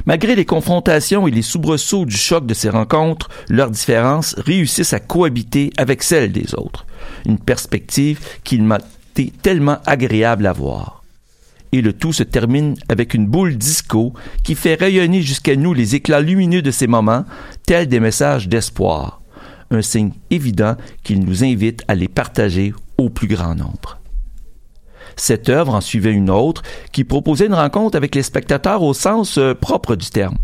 Malgré 0.07 0.35
les 0.35 0.45
confrontations 0.45 1.27
et 1.29 1.31
les 1.31 1.43
soubresauts 1.43 2.05
du 2.05 2.17
choc 2.17 2.47
de 2.47 2.55
ces 2.55 2.69
rencontres, 2.69 3.29
leurs 3.49 3.71
différences 3.71 4.35
réussissent 4.39 4.93
à 4.93 5.01
cohabiter 5.01 5.73
avec 5.77 6.03
celles 6.03 6.33
des 6.33 6.55
autres. 6.55 6.87
Une 7.27 7.39
perspective 7.39 8.21
qu'il 8.45 8.65
m'a 8.65 8.81
été 9.13 9.33
tellement 9.43 9.79
agréable 9.87 10.47
à 10.47 10.53
voir. 10.53 11.03
Et 11.73 11.81
le 11.81 11.95
tout 11.95 12.13
se 12.13 12.23
termine 12.23 12.77
avec 12.89 13.15
une 13.15 13.27
boule 13.27 13.57
disco 13.57 14.13
qui 14.45 14.55
fait 14.55 14.75
rayonner 14.75 15.23
jusqu'à 15.23 15.57
nous 15.57 15.73
les 15.73 15.95
éclats 15.95 16.21
lumineux 16.21 16.61
de 16.61 16.71
ces 16.71 16.87
moments, 16.87 17.25
tels 17.65 17.89
des 17.89 18.01
messages 18.01 18.49
d'espoir. 18.49 19.22
Un 19.73 19.81
signe 19.81 20.13
évident 20.31 20.77
qu'il 21.03 21.25
nous 21.25 21.45
invite 21.45 21.83
à 21.89 21.95
les 21.95 22.07
partager 22.07 22.75
au 22.99 23.09
plus 23.09 23.27
grand 23.27 23.55
nombre. 23.55 23.99
Cette 25.17 25.49
œuvre 25.49 25.75
en 25.75 25.81
suivait 25.81 26.13
une 26.13 26.29
autre 26.29 26.63
qui 26.93 27.05
proposait 27.05 27.47
une 27.47 27.55
rencontre 27.55 27.97
avec 27.97 28.15
les 28.15 28.23
spectateurs 28.23 28.83
au 28.83 28.93
sens 28.93 29.39
euh, 29.39 29.55
propre 29.55 29.97
du 29.97 30.11
terme. 30.11 30.37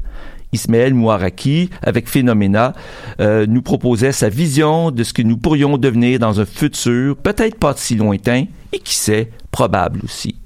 Ismaël 0.54 0.94
Mouaraki, 0.94 1.68
avec 1.82 2.08
Phénoména, 2.08 2.72
euh, 3.20 3.44
nous 3.46 3.60
proposait 3.60 4.12
sa 4.12 4.30
vision 4.30 4.90
de 4.90 5.04
ce 5.04 5.12
que 5.12 5.20
nous 5.20 5.36
pourrions 5.36 5.76
devenir 5.76 6.18
dans 6.18 6.40
un 6.40 6.46
futur, 6.46 7.14
peut-être 7.16 7.58
pas 7.58 7.74
si 7.76 7.96
lointain, 7.96 8.44
et 8.72 8.78
qui 8.78 8.94
sait, 8.94 9.30
probable 9.50 10.00
aussi. 10.04 10.36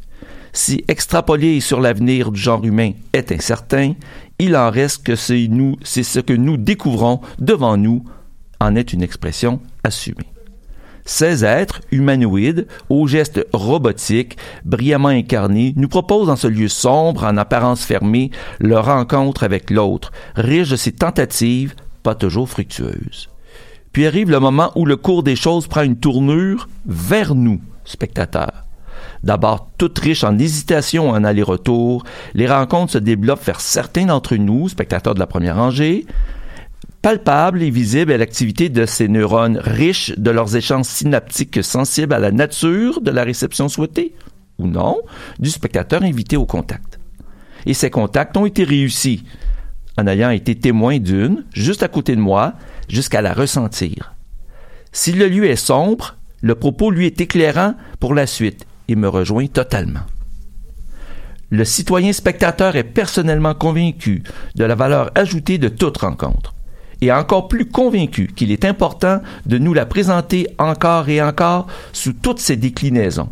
Si 0.53 0.85
extrapoler 0.89 1.61
sur 1.61 1.81
l'avenir 1.81 2.33
du 2.33 2.41
genre 2.41 2.65
humain 2.65 2.93
est 3.13 3.31
incertain, 3.31 3.95
il 4.41 4.57
en 4.57 4.71
reste 4.71 5.05
que 5.05 5.15
c'est 5.15 5.47
nous, 5.49 5.77
c'est 5.85 6.03
ce 6.03 6.19
que 6.19 6.33
nous 6.33 6.57
découvrons 6.57 7.21
devant 7.39 7.77
nous 7.77 8.05
en 8.63 8.77
est 8.77 8.93
une 8.93 9.03
expression 9.03 9.61
assumée. 9.85 10.33
Ces 11.05 11.45
êtres 11.45 11.81
humanoïdes, 11.91 12.69
aux 12.89 13.09
gestes 13.09 13.45
robotiques, 13.53 14.37
brillamment 14.65 15.09
incarnés, 15.09 15.75
nous 15.77 15.89
proposent 15.89 16.29
dans 16.29 16.37
ce 16.37 16.47
lieu 16.47 16.69
sombre, 16.69 17.25
en 17.25 17.37
apparence 17.37 17.85
fermée, 17.85 18.31
leur 18.61 18.87
rencontre 18.87 19.43
avec 19.43 19.71
l'autre, 19.71 20.13
riche 20.37 20.71
de 20.71 20.77
ces 20.77 20.93
tentatives, 20.93 21.75
pas 22.05 22.15
toujours 22.15 22.49
fructueuses. 22.49 23.29
Puis 23.93 24.07
arrive 24.07 24.31
le 24.31 24.39
moment 24.39 24.71
où 24.77 24.87
le 24.87 24.97
cours 24.97 25.25
des 25.25 25.37
choses 25.37 25.67
prend 25.67 25.83
une 25.83 25.99
tournure 25.99 26.69
vers 26.87 27.35
nous, 27.35 27.61
spectateurs. 27.85 28.65
D'abord 29.25 29.69
toute 29.79 29.99
riche 29.99 30.25
en 30.25 30.39
hésitation 30.39 31.11
en 31.11 31.25
aller-retour, 31.25 32.05
les 32.35 32.47
rencontres 32.47 32.93
se 32.93 32.99
développent 32.99 33.45
vers 33.45 33.61
certains 33.61 34.07
d'entre 34.07 34.37
nous, 34.37 34.69
spectateurs 34.69 35.15
de 35.15 35.21
la 35.21 35.27
première 35.27 35.57
rangée, 35.57 36.07
palpable 37.03 37.63
et 37.65 37.71
visible 37.71 38.13
est 38.13 38.19
l'activité 38.19 38.69
de 38.69 38.87
ces 38.87 39.09
neurones 39.09 39.59
riches 39.59 40.17
de 40.17 40.31
leurs 40.31 40.55
échanges 40.55 40.87
synaptiques 40.87 41.63
sensibles 41.63 42.15
à 42.15 42.21
la 42.21 42.31
nature 42.31 43.01
de 43.01 43.11
la 43.11 43.25
réception 43.25 43.69
souhaitée, 43.69 44.15
ou 44.59 44.69
non, 44.69 45.01
du 45.41 45.51
spectateur 45.51 46.05
invité 46.05 46.37
au 46.37 46.47
contact. 46.47 47.01
Et 47.67 47.75
ces 47.75 47.91
contacts 47.91 48.37
ont 48.37 48.47
été 48.47 48.63
réussis, 48.63 49.25
en 49.99 50.07
ayant 50.07 50.31
été 50.31 50.55
témoin 50.55 50.99
d'une, 50.99 51.45
juste 51.53 51.83
à 51.83 51.89
côté 51.89 52.15
de 52.15 52.21
moi, 52.21 52.55
jusqu'à 52.89 53.21
la 53.21 53.35
ressentir. 53.35 54.15
Si 54.93 55.13
le 55.13 55.27
lieu 55.27 55.47
est 55.47 55.57
sombre, 55.57 56.17
le 56.41 56.55
propos 56.55 56.91
lui 56.91 57.07
est 57.07 57.21
éclairant 57.21 57.75
pour 57.99 58.15
la 58.15 58.27
suite 58.27 58.65
et 58.87 58.95
me 58.95 59.09
rejoint 59.09 59.47
totalement. 59.47 60.01
Le 61.51 61.65
citoyen 61.65 62.13
spectateur 62.13 62.77
est 62.77 62.85
personnellement 62.85 63.55
convaincu 63.55 64.23
de 64.55 64.65
la 64.65 64.75
valeur 64.75 65.11
ajoutée 65.15 65.59
de 65.59 65.69
toute 65.69 65.99
rencontre 65.99 66.55
et 67.03 67.13
encore 67.13 67.49
plus 67.49 67.67
convaincu 67.67 68.29
qu'il 68.29 68.53
est 68.53 68.65
important 68.65 69.21
de 69.45 69.59
nous 69.59 69.75
la 69.75 69.85
présenter 69.85 70.47
encore 70.59 71.09
et 71.09 71.21
encore 71.21 71.67
sous 71.93 72.13
toutes 72.13 72.39
ses 72.39 72.57
déclinaisons. 72.57 73.29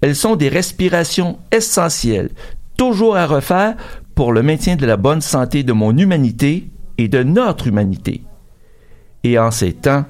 Elles 0.00 0.16
sont 0.16 0.34
des 0.34 0.48
respirations 0.48 1.38
essentielles, 1.52 2.30
toujours 2.76 3.16
à 3.16 3.26
refaire 3.26 3.76
pour 4.16 4.32
le 4.32 4.42
maintien 4.42 4.74
de 4.74 4.84
la 4.84 4.96
bonne 4.96 5.20
santé 5.20 5.62
de 5.62 5.72
mon 5.72 5.96
humanité 5.96 6.68
et 6.98 7.06
de 7.06 7.22
notre 7.22 7.68
humanité. 7.68 8.22
Et 9.22 9.38
en 9.38 9.52
ces 9.52 9.72
temps, 9.72 10.04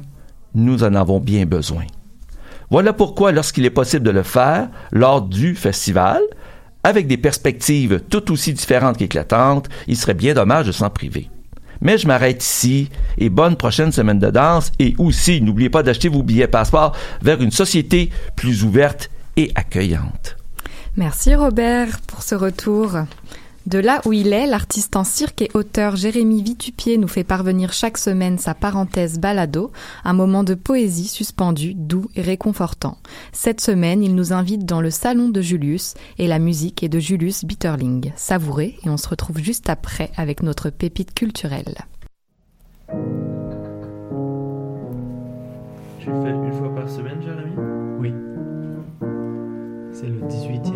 nous 0.55 0.83
en 0.83 0.95
avons 0.95 1.21
bien 1.21 1.45
besoin. 1.45 1.85
Voilà 2.71 2.95
pourquoi, 2.95 3.33
lorsqu'il 3.33 3.67
est 3.67 3.71
possible 3.71 4.07
de 4.07 4.11
le 4.11 4.23
faire 4.23 4.71
lors 4.93 5.21
du 5.21 5.55
festival, 5.55 6.23
avec 6.85 7.07
des 7.07 7.19
perspectives 7.19 8.01
tout 8.09 8.33
aussi 8.33 8.55
différentes 8.55 8.97
qu'éclatantes, 8.97 9.69
il 9.87 9.97
serait 9.99 10.15
bien 10.15 10.33
dommage 10.33 10.67
de 10.67 10.73
s'en 10.73 10.89
priver. 10.89 11.29
Mais 11.83 11.99
je 11.99 12.07
m'arrête 12.07 12.43
ici 12.43 12.89
et 13.19 13.29
bonne 13.29 13.57
prochaine 13.57 13.91
semaine 13.91 14.21
de 14.21 14.31
danse 14.31 14.71
et 14.79 14.95
aussi 14.99 15.41
n'oubliez 15.43 15.69
pas 15.69 15.83
d'acheter 15.83 16.09
vos 16.09 16.23
billets 16.23 16.47
passeport 16.47 16.97
vers 17.21 17.43
une 17.43 17.51
société 17.51 18.11
plus 18.37 18.63
ouverte 18.63 19.11
et 19.37 19.51
accueillante. 19.57 20.37
Merci 20.97 21.35
Robert 21.35 22.01
pour 22.07 22.23
ce 22.23 22.37
retour. 22.37 22.93
De 23.67 23.79
là 23.79 24.01
où 24.07 24.13
il 24.13 24.33
est, 24.33 24.47
l'artiste 24.47 24.97
en 24.97 25.05
cirque 25.05 25.43
et 25.43 25.51
auteur 25.55 25.95
Jérémy 25.95 26.43
Vitupier 26.43 26.99
nous 26.99 27.07
fait 27.07 27.23
parvenir 27.23 27.73
chaque 27.73 27.97
semaine 27.97 28.39
sa 28.39 28.55
parenthèse 28.55 29.21
balado, 29.21 29.71
un 30.05 30.15
moment 30.15 30.43
de 30.43 30.55
poésie 30.55 31.07
suspendu, 31.07 31.75
doux 31.75 32.09
et 32.17 32.23
réconfortant. 32.23 32.99
Cette 33.33 33.61
semaine, 33.61 34.03
il 34.03 34.17
nous 34.17 34.33
invite 34.33 34.65
dans 34.65 34.81
le 34.81 34.91
salon 34.91 35.29
de 35.29 35.41
Julius 35.41 35.95
et 36.19 36.27
la 36.27 36.41
musique 36.41 36.83
est 36.83 36.89
de 36.89 36.99
Julius 36.99 37.45
Bitterling. 37.45 38.13
Savourez 38.17 38.79
et 38.85 38.91
on 38.91 38.97
se 38.97 39.09
retrouve 39.09 39.39
juste 39.39 39.71
après 39.71 40.11
avec 40.17 40.43
notre 40.43 40.71
pépite 40.71 41.15
culturelle. 41.15 41.77
Tu 46.01 46.11
le 46.11 46.21
fais 46.21 46.31
une 46.31 46.53
fois 46.53 46.75
par 46.75 46.89
semaine, 46.89 47.23
Jérémy? 47.23 47.53
Oui. 48.01 48.13
C'est 49.93 50.09
le 50.09 50.21
18e. 50.23 50.72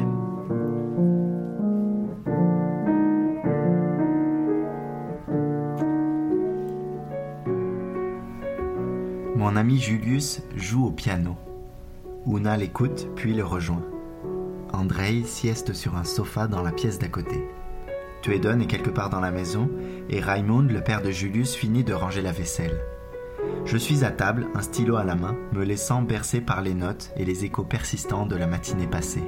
Mon 9.37 9.55
ami 9.55 9.79
Julius 9.79 10.41
joue 10.57 10.87
au 10.87 10.91
piano. 10.91 11.37
Una 12.27 12.57
l'écoute 12.57 13.07
puis 13.17 13.35
le 13.35 13.45
rejoint. 13.45 13.85
Andrei 14.73 15.25
sieste 15.25 15.75
sur 15.75 15.95
un 15.95 16.05
sofa 16.05 16.47
dans 16.47 16.63
la 16.63 16.73
pièce 16.73 16.99
d'à 16.99 17.09
côté. 17.09 17.47
Tuedon 18.23 18.61
est 18.61 18.67
quelque 18.67 18.89
part 18.89 19.11
dans 19.11 19.21
la 19.21 19.31
maison 19.31 19.69
et 20.09 20.21
Raimund, 20.21 20.71
le 20.71 20.81
père 20.81 21.03
de 21.03 21.11
Julius, 21.11 21.55
finit 21.55 21.85
de 21.85 21.93
ranger 21.93 22.23
la 22.23 22.33
vaisselle. 22.33 22.81
Je 23.67 23.77
suis 23.77 24.07
à 24.07 24.11
table, 24.11 24.47
un 24.55 24.63
stylo 24.63 24.97
à 24.97 25.05
la 25.05 25.17
main, 25.17 25.37
me 25.53 25.65
laissant 25.65 26.01
bercer 26.01 26.41
par 26.41 26.63
les 26.63 26.75
notes 26.75 27.11
et 27.19 27.27
les 27.27 27.45
échos 27.45 27.65
persistants 27.65 28.25
de 28.25 28.37
la 28.37 28.47
matinée 28.47 28.87
passée. 28.87 29.25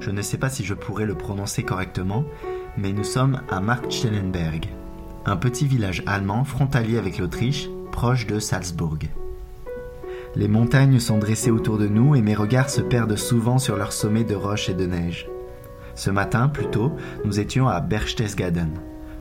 Je 0.00 0.10
ne 0.10 0.20
sais 0.20 0.38
pas 0.38 0.50
si 0.50 0.64
je 0.64 0.74
pourrais 0.74 1.06
le 1.06 1.14
prononcer 1.14 1.62
correctement, 1.62 2.26
mais 2.76 2.92
nous 2.92 3.04
sommes 3.04 3.40
à 3.48 3.62
Marktschellenberg, 3.62 4.68
un 5.24 5.36
petit 5.36 5.66
village 5.66 6.02
allemand 6.06 6.44
frontalier 6.44 6.98
avec 6.98 7.16
l'Autriche, 7.16 7.70
proche 7.98 8.28
de 8.28 8.38
Salzbourg. 8.38 9.00
Les 10.36 10.46
montagnes 10.46 11.00
sont 11.00 11.18
dressées 11.18 11.50
autour 11.50 11.78
de 11.78 11.88
nous 11.88 12.14
et 12.14 12.22
mes 12.22 12.36
regards 12.36 12.70
se 12.70 12.80
perdent 12.80 13.16
souvent 13.16 13.58
sur 13.58 13.76
leurs 13.76 13.92
sommets 13.92 14.22
de 14.22 14.36
roches 14.36 14.68
et 14.68 14.74
de 14.74 14.86
neige. 14.86 15.28
Ce 15.96 16.08
matin, 16.08 16.46
plus 16.46 16.70
tôt, 16.70 16.92
nous 17.24 17.40
étions 17.40 17.66
à 17.66 17.80
Berchtesgaden, 17.80 18.70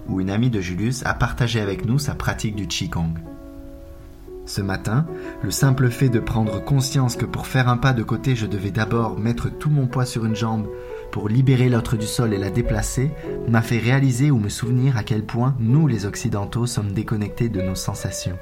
où 0.08 0.22
une 0.22 0.30
amie 0.30 0.52
de 0.52 0.62
Julius 0.62 1.04
a 1.08 1.16
partagé 1.16 1.60
avec 1.60 1.88
nous 1.88 1.98
sa 1.98 2.14
pratique 2.14 2.56
du 2.56 2.68
Qigong. 2.68 3.16
Ce 4.46 4.62
matin, 4.62 5.08
le 5.42 5.50
simple 5.50 5.90
fait 5.90 6.10
de 6.10 6.20
prendre 6.20 6.64
conscience 6.64 7.16
que 7.16 7.26
pour 7.26 7.48
faire 7.48 7.70
un 7.70 7.78
pas 7.78 7.94
de 7.94 8.04
côté, 8.04 8.36
je 8.36 8.46
devais 8.46 8.70
d'abord 8.70 9.18
mettre 9.18 9.50
tout 9.50 9.72
mon 9.72 9.88
poids 9.88 10.06
sur 10.06 10.24
une 10.24 10.36
jambe 10.36 10.68
pour 11.12 11.30
libérer 11.30 11.70
l'autre 11.70 11.98
du 11.98 12.06
sol 12.06 12.32
et 12.32 12.38
la 12.38 12.52
déplacer, 12.52 13.10
m'a 13.48 13.64
fait 13.64 13.80
réaliser 13.80 14.30
ou 14.30 14.38
me 14.38 14.50
souvenir 14.50 14.98
à 14.98 15.04
quel 15.04 15.24
point 15.24 15.56
nous, 15.60 15.88
les 15.88 16.06
Occidentaux, 16.06 16.68
sommes 16.68 16.92
déconnectés 16.92 17.50
de 17.50 17.64
nos 17.64 17.74
sensations. 17.74 18.38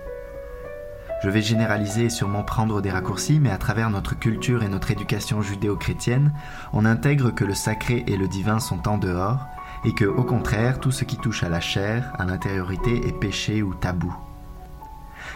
Je 1.24 1.30
vais 1.30 1.42
généraliser 1.42 2.06
et 2.06 2.10
sûrement 2.10 2.44
prendre 2.44 2.82
des 2.82 2.92
raccourcis, 2.92 3.40
mais 3.40 3.50
à 3.50 3.58
travers 3.58 3.90
notre 3.90 4.18
culture 4.18 4.64
et 4.64 4.68
notre 4.68 4.92
éducation 4.92 5.42
judéo-chrétienne, 5.42 6.34
on 6.74 6.86
intègre 6.86 7.32
que 7.32 7.46
le 7.46 7.54
sacré 7.56 8.04
et 8.08 8.18
le 8.18 8.28
divin 8.28 8.60
sont 8.60 8.88
en 8.88 8.98
dehors, 8.98 9.48
et 9.86 9.94
que, 9.94 10.06
au 10.06 10.24
contraire, 10.24 10.80
tout 10.80 10.92
ce 10.92 11.04
qui 11.04 11.18
touche 11.18 11.44
à 11.44 11.50
la 11.50 11.62
chair, 11.62 12.14
à 12.20 12.26
l'intériorité, 12.26 13.08
est 13.08 13.18
péché 13.18 13.64
ou 13.64 13.74
tabou. 13.74 14.16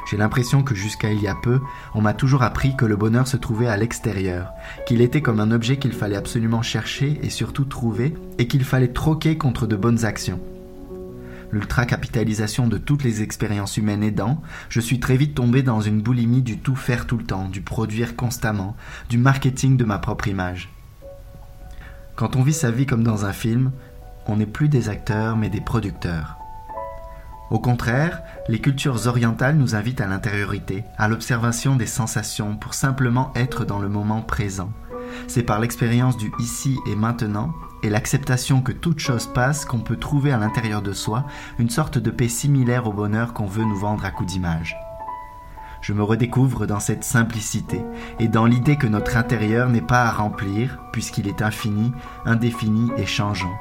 J'ai 0.09 0.17
l'impression 0.17 0.63
que 0.63 0.75
jusqu'à 0.75 1.11
il 1.11 1.21
y 1.21 1.27
a 1.27 1.35
peu, 1.35 1.61
on 1.93 2.01
m'a 2.01 2.13
toujours 2.13 2.43
appris 2.43 2.75
que 2.75 2.85
le 2.85 2.95
bonheur 2.95 3.27
se 3.27 3.37
trouvait 3.37 3.67
à 3.67 3.77
l'extérieur, 3.77 4.51
qu'il 4.85 5.01
était 5.01 5.21
comme 5.21 5.39
un 5.39 5.51
objet 5.51 5.77
qu'il 5.77 5.93
fallait 5.93 6.15
absolument 6.15 6.61
chercher 6.61 7.19
et 7.23 7.29
surtout 7.29 7.65
trouver, 7.65 8.15
et 8.37 8.47
qu'il 8.47 8.63
fallait 8.63 8.93
troquer 8.93 9.37
contre 9.37 9.65
de 9.67 9.75
bonnes 9.75 10.05
actions. 10.05 10.39
L'ultra-capitalisation 11.51 12.67
de 12.67 12.77
toutes 12.77 13.03
les 13.03 13.23
expériences 13.23 13.77
humaines 13.77 14.03
aidant, 14.03 14.41
je 14.69 14.79
suis 14.79 14.99
très 14.99 15.17
vite 15.17 15.35
tombé 15.35 15.63
dans 15.63 15.81
une 15.81 16.01
boulimie 16.01 16.43
du 16.43 16.59
tout 16.59 16.75
faire 16.75 17.07
tout 17.07 17.17
le 17.17 17.23
temps, 17.23 17.49
du 17.49 17.61
produire 17.61 18.15
constamment, 18.15 18.75
du 19.09 19.17
marketing 19.17 19.75
de 19.75 19.85
ma 19.85 19.97
propre 19.97 20.27
image. 20.27 20.69
Quand 22.15 22.35
on 22.35 22.43
vit 22.43 22.53
sa 22.53 22.69
vie 22.69 22.85
comme 22.85 23.03
dans 23.03 23.25
un 23.25 23.33
film, 23.33 23.71
on 24.27 24.35
n'est 24.35 24.45
plus 24.45 24.69
des 24.69 24.89
acteurs 24.89 25.37
mais 25.37 25.49
des 25.49 25.61
producteurs. 25.61 26.37
Au 27.49 27.57
contraire, 27.57 28.21
les 28.47 28.59
cultures 28.59 29.07
orientales 29.07 29.55
nous 29.55 29.73
invitent 29.73 30.01
à 30.01 30.07
l'intériorité, 30.07 30.83
à 30.99 31.07
l'observation 31.07 31.75
des 31.75 31.87
sensations 31.87 32.55
pour 32.55 32.75
simplement 32.75 33.31
être 33.35 33.65
dans 33.65 33.79
le 33.79 33.89
moment 33.89 34.21
présent. 34.21 34.71
C'est 35.27 35.43
par 35.43 35.59
l'expérience 35.59 36.17
du 36.17 36.31
ici 36.39 36.77
et 36.87 36.95
maintenant 36.95 37.53
et 37.83 37.89
l'acceptation 37.89 38.61
que 38.61 38.71
toute 38.71 38.99
chose 38.99 39.27
passe 39.27 39.65
qu'on 39.65 39.79
peut 39.79 39.97
trouver 39.97 40.31
à 40.31 40.37
l'intérieur 40.37 40.81
de 40.81 40.93
soi 40.93 41.25
une 41.59 41.69
sorte 41.69 41.97
de 41.97 42.11
paix 42.11 42.27
similaire 42.27 42.87
au 42.87 42.93
bonheur 42.93 43.33
qu'on 43.33 43.45
veut 43.45 43.63
nous 43.63 43.77
vendre 43.77 44.05
à 44.05 44.11
coups 44.11 44.33
d'image. 44.33 44.75
Je 45.81 45.93
me 45.93 46.03
redécouvre 46.03 46.67
dans 46.67 46.79
cette 46.79 47.03
simplicité 47.05 47.81
et 48.19 48.27
dans 48.27 48.45
l'idée 48.45 48.75
que 48.75 48.87
notre 48.87 49.15
intérieur 49.15 49.69
n'est 49.69 49.81
pas 49.81 50.03
à 50.03 50.11
remplir 50.11 50.79
puisqu'il 50.91 51.27
est 51.27 51.41
infini, 51.41 51.93
indéfini 52.25 52.91
et 52.97 53.05
changeant. 53.05 53.55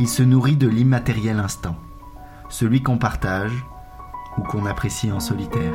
Il 0.00 0.08
se 0.08 0.22
nourrit 0.22 0.56
de 0.56 0.68
l'immatériel 0.68 1.38
instant 1.38 1.76
celui 2.52 2.82
qu'on 2.82 2.98
partage 2.98 3.64
ou 4.36 4.42
qu'on 4.42 4.66
apprécie 4.66 5.10
en 5.10 5.20
solitaire. 5.20 5.72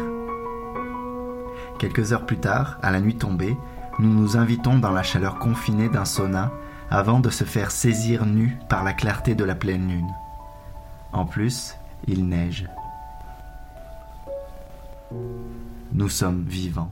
Quelques 1.79 2.13
heures 2.13 2.25
plus 2.25 2.37
tard, 2.37 2.77
à 2.81 2.91
la 2.91 3.01
nuit 3.01 3.17
tombée, 3.17 3.57
nous 3.99 4.13
nous 4.13 4.37
invitons 4.37 4.77
dans 4.77 4.91
la 4.91 5.03
chaleur 5.03 5.39
confinée 5.39 5.89
d'un 5.89 6.05
sauna 6.05 6.51
avant 6.89 7.19
de 7.19 7.29
se 7.29 7.43
faire 7.43 7.71
saisir 7.71 8.25
nus 8.25 8.57
par 8.69 8.83
la 8.83 8.93
clarté 8.93 9.35
de 9.35 9.43
la 9.43 9.55
pleine 9.55 9.87
lune. 9.87 10.13
En 11.11 11.25
plus, 11.25 11.75
il 12.07 12.27
neige. 12.27 12.67
Nous 15.93 16.09
sommes 16.09 16.43
vivants. 16.47 16.91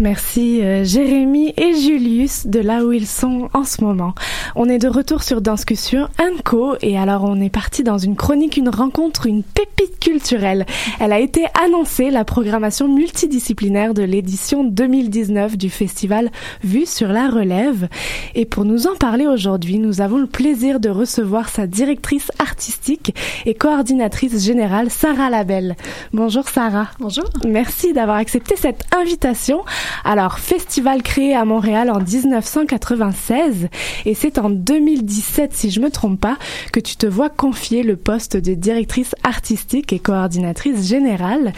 Merci 0.00 0.60
euh, 0.62 0.84
Jérémy 0.84 1.52
et 1.56 1.74
Julius 1.74 2.46
de 2.46 2.60
là 2.60 2.84
où 2.84 2.92
ils 2.92 3.06
sont 3.06 3.48
en 3.52 3.64
ce 3.64 3.82
moment. 3.82 4.14
On 4.54 4.68
est 4.68 4.78
de 4.78 4.86
retour 4.86 5.24
sur 5.24 5.40
Discussion 5.40 6.08
Co 6.44 6.76
et 6.82 6.96
alors 6.96 7.24
on 7.24 7.40
est 7.40 7.50
parti 7.50 7.82
dans 7.82 7.98
une 7.98 8.14
chronique, 8.14 8.56
une 8.56 8.68
rencontre, 8.68 9.26
une 9.26 9.42
pépite 9.42 9.98
culturelle. 9.98 10.66
Elle 11.00 11.12
a 11.12 11.18
été 11.18 11.46
annoncée, 11.64 12.10
la 12.10 12.24
programmation 12.24 12.86
multidisciplinaire 12.86 13.92
de 13.92 14.04
l'édition 14.04 14.62
2019 14.62 15.56
du 15.56 15.68
festival 15.68 16.30
Vue 16.62 16.86
sur 16.86 17.08
la 17.08 17.28
relève. 17.28 17.88
Et 18.36 18.44
pour 18.44 18.64
nous 18.64 18.86
en 18.86 18.94
parler 18.94 19.26
aujourd'hui, 19.26 19.78
nous 19.78 20.00
avons 20.00 20.18
le 20.18 20.26
plaisir 20.28 20.78
de 20.78 20.90
recevoir 20.90 21.48
sa 21.48 21.66
directrice 21.66 22.30
artistique 22.38 23.16
et 23.46 23.54
coordinatrice 23.54 24.44
générale, 24.44 24.90
Sarah 24.90 25.28
Labelle. 25.28 25.74
Bonjour 26.12 26.48
Sarah. 26.48 26.88
Bonjour. 27.00 27.28
Merci 27.44 27.92
d'avoir 27.92 28.18
accepté 28.18 28.54
cette 28.56 28.84
invitation. 28.96 29.64
Alors, 30.04 30.38
festival 30.38 31.02
créé 31.02 31.34
à 31.34 31.44
Montréal 31.44 31.90
en 31.90 32.00
1996 32.00 33.68
et 34.04 34.14
c'est 34.14 34.38
en 34.38 34.50
2017, 34.50 35.52
si 35.54 35.70
je 35.70 35.80
me 35.80 35.90
trompe 35.90 36.20
pas, 36.20 36.36
que 36.72 36.80
tu 36.80 36.96
te 36.96 37.06
vois 37.06 37.28
confier 37.28 37.82
le 37.82 37.96
poste 37.96 38.36
de 38.36 38.54
directrice 38.54 39.14
artistique 39.22 39.92
et 39.92 39.98
coordinatrice 39.98 40.86
générale, 40.88 41.52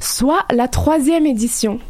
soit 0.00 0.44
la 0.50 0.68
troisième 0.68 1.26
édition 1.26 1.80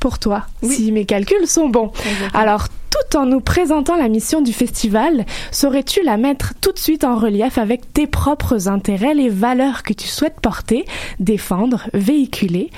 pour 0.00 0.18
toi, 0.18 0.46
si 0.62 0.92
mes 0.92 1.04
calculs 1.04 1.46
sont 1.46 1.68
bons. 1.68 1.92
Alors, 2.34 2.68
tout 2.90 3.16
en 3.16 3.26
nous 3.26 3.40
présentant 3.40 3.96
la 3.96 4.08
mission 4.08 4.40
du 4.40 4.52
festival, 4.52 5.26
saurais-tu 5.50 6.02
la 6.02 6.16
mettre 6.16 6.54
tout 6.60 6.72
de 6.72 6.78
suite 6.78 7.04
en 7.04 7.16
relief 7.16 7.58
avec 7.58 7.92
tes 7.92 8.06
propres 8.06 8.68
intérêts, 8.68 9.14
les 9.14 9.28
valeurs 9.28 9.82
que 9.82 9.92
tu 9.92 10.06
souhaites 10.06 10.40
porter, 10.40 10.84
défendre, 11.20 11.88
véhiculer, 11.92 12.70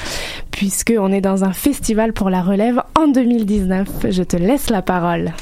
puisque 0.50 0.92
on 0.98 1.12
est 1.12 1.20
dans 1.20 1.44
un 1.44 1.52
festival 1.52 2.12
pour 2.12 2.30
la 2.30 2.42
relève 2.42 2.82
en 2.98 3.08
2019. 3.08 3.88
Je 4.10 4.22
te 4.22 4.36
laisse 4.36 4.70
la 4.70 4.82
parole. 4.82 5.32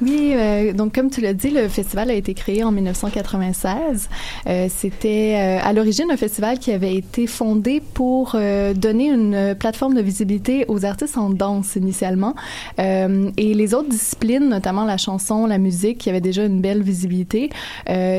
Oui, 0.00 0.32
euh, 0.34 0.72
donc 0.72 0.94
comme 0.94 1.10
tu 1.10 1.20
l'as 1.20 1.34
dit, 1.34 1.50
le 1.50 1.68
festival 1.68 2.10
a 2.10 2.14
été 2.14 2.32
créé 2.32 2.64
en 2.64 2.72
1996. 2.72 4.08
Euh, 4.46 4.66
C'était 4.70 5.34
euh, 5.36 5.58
à 5.62 5.72
l'origine 5.74 6.10
un 6.10 6.16
festival 6.16 6.58
qui 6.58 6.72
avait 6.72 6.94
été 6.94 7.26
fondé 7.26 7.82
pour 7.92 8.32
euh, 8.34 8.72
donner 8.72 9.10
une 9.10 9.54
plateforme 9.54 9.94
de 9.94 10.00
visibilité 10.00 10.64
aux 10.68 10.86
artistes 10.86 11.18
en 11.18 11.28
danse 11.28 11.76
initialement. 11.76 12.34
Euh, 12.78 13.30
et 13.36 13.52
les 13.52 13.74
autres 13.74 13.90
disciplines, 13.90 14.48
notamment 14.48 14.84
la 14.84 14.96
chanson, 14.96 15.46
la 15.46 15.58
musique, 15.58 15.98
qui 15.98 16.08
avait 16.10 16.22
déjà 16.22 16.44
une 16.44 16.60
belle 16.60 16.82
visibilité, 16.82 17.50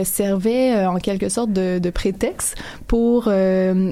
servaient 0.04 0.86
en 0.86 0.98
quelque 0.98 1.30
sorte 1.30 1.52
de, 1.52 1.80
de 1.80 1.90
prétexte 1.90 2.56
pour 2.88 3.32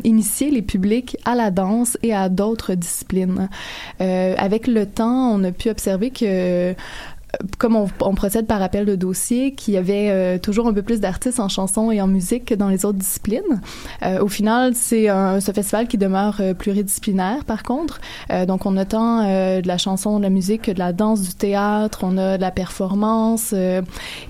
initier 0.04 0.52
les 0.52 0.62
publics 0.62 1.18
à 1.26 1.36
la 1.36 1.52
danse 1.52 1.98
et 2.04 2.14
à 2.14 2.30
d'autres 2.30 2.76
disciplines. 2.76 3.50
avec 4.00 4.68
le 4.68 4.86
temps, 4.86 5.32
on 5.34 5.44
a 5.44 5.52
pu 5.52 5.70
observer 5.70 6.12
que 6.12 6.76
comme 7.58 7.76
on, 7.76 8.16
procède 8.16 8.46
par 8.46 8.62
appel 8.62 8.86
de 8.86 8.96
dossier, 8.96 9.54
qu'il 9.54 9.74
y 9.74 9.78
avait 9.78 10.10
euh, 10.10 10.38
toujours 10.38 10.68
un 10.68 10.74
peu 10.74 10.82
plus 10.82 11.00
d'artistes 11.00 11.40
en 11.40 11.50
chanson 11.50 11.92
et 11.92 12.02
en 12.02 12.08
musique 12.08 12.46
que 12.46 12.56
dans 12.56 12.70
les 12.70 12.86
autres 12.86 12.98
disciplines. 12.98 13.62
Euh, 14.04 14.20
au 14.20 14.28
final, 14.28 14.74
c'est 14.76 15.08
ce 15.08 15.52
festival 15.52 15.88
qui 15.88 15.98
demeure 15.98 16.38
euh, 16.40 16.54
pluridisciplinaire, 16.54 17.46
par 17.46 17.64
contre. 17.64 18.02
Donc, 18.48 18.66
on 18.66 18.78
a 18.78 18.86
tant 18.86 19.24
de 19.24 19.68
la 19.68 19.78
chanson, 19.78 20.18
de 20.18 20.24
la 20.24 20.30
musique 20.30 20.64
que 20.64 20.72
de 20.72 20.80
la 20.80 20.94
danse, 20.94 21.22
du 21.22 21.34
théâtre, 21.34 22.00
on 22.04 22.18
a 22.18 22.38
de 22.38 22.42
la 22.42 22.52
performance 22.52 23.54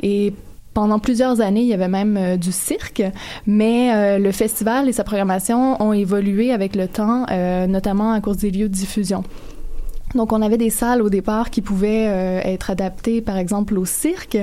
et 0.01 0.33
pendant 0.73 0.99
plusieurs 0.99 1.41
années, 1.41 1.61
il 1.61 1.67
y 1.67 1.73
avait 1.73 1.87
même 1.87 2.37
du 2.37 2.51
cirque, 2.51 3.03
mais 3.45 4.17
le 4.17 4.31
festival 4.31 4.87
et 4.89 4.93
sa 4.93 5.03
programmation 5.03 5.81
ont 5.81 5.93
évolué 5.93 6.51
avec 6.51 6.75
le 6.75 6.87
temps, 6.87 7.25
notamment 7.67 8.11
à 8.13 8.21
cause 8.21 8.37
des 8.37 8.51
lieux 8.51 8.69
de 8.69 8.73
diffusion. 8.73 9.23
Donc, 10.15 10.33
on 10.33 10.41
avait 10.41 10.57
des 10.57 10.69
salles 10.69 11.01
au 11.01 11.09
départ 11.09 11.49
qui 11.49 11.61
pouvaient 11.61 12.07
euh, 12.07 12.41
être 12.43 12.69
adaptées, 12.69 13.21
par 13.21 13.37
exemple, 13.37 13.77
au 13.77 13.85
cirque, 13.85 14.37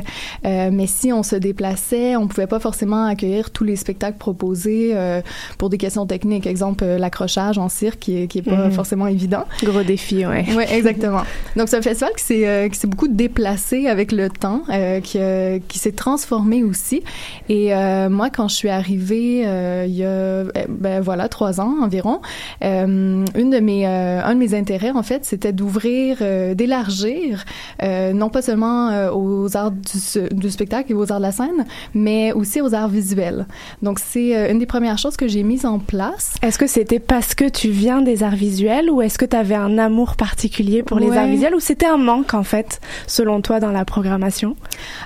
euh, 0.47 0.71
mais 0.73 0.87
si 0.87 1.13
on 1.13 1.23
se 1.23 1.37
déplaçait, 1.37 2.17
on 2.17 2.27
pouvait 2.27 2.47
pas 2.47 2.61
forcément 2.61 3.05
accueillir 3.07 3.51
tous 3.51 3.65
les 3.65 3.77
spectacles 3.77 4.19
proposés 4.19 4.91
euh, 4.95 5.21
pour 5.59 5.69
des 5.71 5.79
questions 5.79 6.07
techniques. 6.07 6.47
Exemple, 6.47 6.85
l'accrochage 6.85 7.59
en 7.59 7.69
cirque, 7.69 7.99
qui 8.01 8.23
est, 8.23 8.27
qui 8.27 8.39
est 8.39 8.43
pas 8.43 8.67
Mhm. 8.67 8.73
forcément 8.73 9.07
évident. 9.07 9.45
Gros 9.63 9.83
défi, 9.83 10.27
ouais. 10.27 10.45
Oui, 10.57 10.65
exactement. 10.71 11.23
Donc, 11.57 11.69
c'est 11.69 11.77
un 11.77 11.83
festival 11.83 12.13
qui 12.17 12.25
s'est 12.25 12.47
euh, 12.49 12.69
qui 12.69 12.79
s'est 12.79 12.87
beaucoup 12.87 13.09
déplacé 13.09 13.87
avec 13.89 14.13
le 14.13 14.31
temps, 14.31 14.63
euh, 14.71 15.01
qui, 15.01 15.19
euh, 15.19 15.59
qui 15.69 15.79
s'est 15.79 15.93
transformé 15.93 16.63
aussi. 16.63 17.03
Et 17.49 17.75
euh, 17.75 18.09
moi, 18.09 18.31
quand 18.31 18.49
je 18.49 18.55
suis 18.55 18.69
arrivée 18.69 19.43
euh, 19.47 19.85
il 19.87 19.95
y 19.97 20.05
a, 20.05 20.09
euh, 20.09 20.51
ben 20.69 21.01
voilà, 21.01 21.29
trois 21.29 21.61
ans 21.61 21.75
environ, 21.83 22.21
euh, 22.65 23.25
une 23.37 23.51
de 23.51 23.59
mes, 23.61 23.87
euh, 23.87 24.23
un 24.25 24.35
de 24.35 24.39
mes 24.39 24.55
intérêts, 24.55 24.91
en 24.91 25.03
fait, 25.03 25.25
c'était 25.25 25.53
d'ouvrir, 25.59 26.19
euh, 26.21 26.55
d'élargir, 26.55 27.45
euh, 27.83 28.13
non 28.13 28.31
pas 28.31 28.43
seulement 28.43 28.91
euh, 28.91 29.11
aux 29.13 29.57
arts 29.57 29.73
du, 29.73 30.51
spectacle 30.51 30.93
et 30.93 30.95
aux 30.95 31.13
arts 31.13 31.19
de 31.19 31.25
la 31.25 31.33
scène, 31.33 31.67
mais 31.95 32.33
aussi 32.33 32.61
aux 32.61 32.75
arts 32.75 32.89
visuels. 32.89 33.47
Donc, 33.83 33.99
c'est 33.99 34.51
une 34.51 34.59
des 34.59 34.67
premières 34.67 34.99
choses 34.99 35.17
que 35.17 35.27
j'ai 35.27 35.43
mises 35.43 35.67
en 35.67 35.79
place. 35.79 36.35
Est-ce 36.43 36.59
que 36.59 36.67
c'était 36.67 37.01
parce 37.01 37.35
que 37.35 37.49
tu 37.49 37.71
viens 37.71 38.01
des 38.03 38.23
arts 38.23 38.37
visuels 38.37 38.89
ou 38.91 39.03
est-ce 39.03 39.19
que 39.19 39.25
tu 39.25 39.37
avais 39.37 39.57
un 39.57 39.79
amour 39.79 40.17
particulier 40.17 40.83
pour 40.83 40.99
les 41.01 41.09
Ouais. 41.09 41.19
arts 41.19 41.27
visuels 41.27 41.55
ou 41.55 41.61
c'était 41.61 41.87
un 41.87 41.97
manque 41.97 42.35
en 42.35 42.45
fait, 42.45 42.81
selon 43.07 43.41
toi, 43.41 43.59
dans 43.59 43.73
la 43.73 43.85
programmation? 43.85 44.55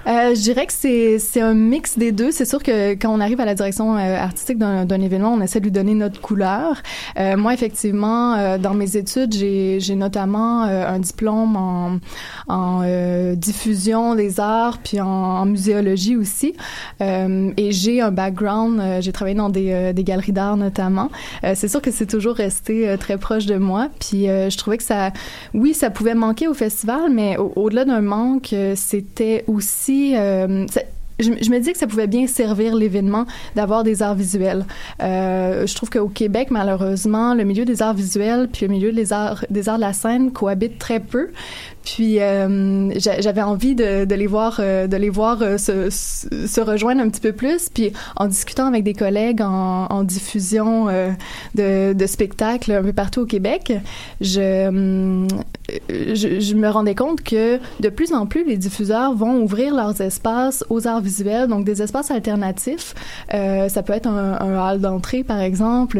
Euh, 0.06 0.34
je 0.34 0.40
dirais 0.40 0.66
que 0.66 0.72
c'est 0.72 1.40
un 1.40 1.54
mix 1.54 1.98
des 1.98 2.12
deux. 2.12 2.30
C'est 2.30 2.44
sûr 2.44 2.62
que 2.62 2.92
quand 2.92 3.10
on 3.10 3.20
arrive 3.20 3.40
à 3.40 3.46
la 3.46 3.54
direction 3.54 3.96
euh, 3.96 4.16
artistique 4.18 4.58
d'un 4.58 5.00
événement, 5.00 5.32
on 5.32 5.40
essaie 5.40 5.60
de 5.60 5.64
lui 5.64 5.72
donner 5.72 5.94
notre 5.94 6.20
couleur. 6.20 6.82
Euh, 7.18 7.36
moi, 7.36 7.54
effectivement, 7.54 8.58
dans 8.58 8.74
mes 8.74 8.96
études, 8.96 9.32
j'ai 9.32 9.78
j'ai 9.80 9.94
euh, 10.66 10.86
un 10.88 10.98
diplôme 10.98 11.56
en, 11.56 11.98
euh, 12.82 13.34
diffusion 13.34 14.14
des 14.14 14.40
arts 14.40 14.78
puis 14.82 15.00
en, 15.00 15.06
en 15.06 15.44
muséologie 15.46 16.16
aussi. 16.16 16.54
Euh, 17.00 17.50
et 17.56 17.72
j'ai 17.72 18.00
un 18.00 18.10
background, 18.10 18.80
j'ai 19.00 19.12
travaillé 19.12 19.36
dans 19.36 19.48
des, 19.48 19.92
galeries 19.98 20.32
d'art 20.32 20.56
notamment. 20.56 21.10
C'est 21.54 21.68
sûr 21.68 21.80
que 21.80 21.90
c'est 21.90 22.06
toujours 22.06 22.34
resté 22.34 22.96
très 22.98 23.18
proche 23.18 23.46
de 23.46 23.56
moi. 23.56 23.88
Puis 24.00 24.26
je 24.26 24.56
trouvais 24.56 24.78
que 24.78 24.84
ça, 24.84 25.12
oui, 25.54 25.74
ça 25.74 25.90
pouvait 25.90 26.14
manquer 26.14 26.48
au 26.48 26.54
festival, 26.54 27.10
mais 27.12 27.36
au- 27.36 27.52
au-delà 27.56 27.84
d'un 27.84 28.00
manque, 28.00 28.54
c'était 28.74 29.44
aussi 29.46 30.14
je, 31.22 31.50
me 31.50 31.58
dis 31.58 31.72
que 31.72 31.78
ça 31.78 31.86
pouvait 31.86 32.06
bien 32.06 32.26
servir 32.26 32.74
l'événement 32.74 33.26
d'avoir 33.54 33.84
des 33.84 34.02
arts 34.02 34.14
visuels. 34.14 34.64
Euh, 35.02 35.66
je 35.66 35.74
trouve 35.74 35.90
qu'au 35.90 36.08
Québec, 36.08 36.48
malheureusement, 36.50 37.34
le 37.34 37.44
milieu 37.44 37.64
des 37.64 37.82
arts 37.82 37.94
visuels 37.94 38.48
puis 38.52 38.66
le 38.66 38.72
milieu 38.72 38.92
des 38.92 39.12
arts, 39.12 39.44
des 39.50 39.68
arts 39.68 39.76
de 39.76 39.82
la 39.82 39.92
scène 39.92 40.32
cohabitent 40.32 40.78
très 40.78 41.00
peu. 41.00 41.30
Puis 41.84 42.20
euh, 42.20 42.90
j'avais 42.98 43.42
envie 43.42 43.74
de, 43.74 44.04
de, 44.04 44.14
les 44.14 44.26
voir, 44.26 44.58
euh, 44.60 44.86
de 44.86 44.96
les 44.96 45.10
voir 45.10 45.38
euh, 45.42 45.58
se, 45.58 45.90
se, 45.90 46.60
rejoindre 46.60 47.02
un 47.02 47.08
petit 47.08 47.20
peu 47.20 47.32
plus. 47.32 47.68
Puis 47.68 47.92
en 48.16 48.26
discutant 48.26 48.66
avec 48.66 48.84
des 48.84 48.94
collègues 48.94 49.42
en, 49.42 49.86
en 49.86 50.04
diffusion 50.04 50.86
de, 51.54 51.92
de, 51.92 52.06
spectacles 52.06 52.72
un 52.72 52.82
peu 52.82 52.92
partout 52.92 53.22
au 53.22 53.26
Québec, 53.26 53.72
je, 54.20 55.26
je, 55.88 56.40
je, 56.40 56.54
me 56.54 56.68
rendais 56.68 56.94
compte 56.94 57.22
que 57.22 57.58
de 57.80 57.88
plus 57.88 58.12
en 58.12 58.26
plus 58.26 58.44
les 58.44 58.56
diffuseurs 58.56 59.14
vont 59.14 59.42
ouvrir 59.42 59.74
leurs 59.74 60.00
espaces 60.00 60.64
aux 60.70 60.86
arts 60.86 61.00
visuels, 61.00 61.48
donc 61.48 61.64
des 61.64 61.82
espaces 61.82 62.10
alternatifs. 62.10 62.94
ça 63.30 63.82
peut 63.82 63.92
être 63.92 64.08
un, 64.08 64.38
un 64.40 64.58
hall 64.58 64.80
d'entrée 64.80 65.24
par 65.24 65.40
exemple, 65.40 65.98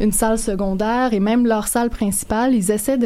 une 0.00 0.12
salle 0.12 0.38
secondaire 0.38 1.12
et 1.12 1.20
même 1.20 1.46
leur 1.46 1.68
salle 1.68 1.90
principale. 1.90 2.54
Ils 2.54 2.70
essaient 2.70 2.98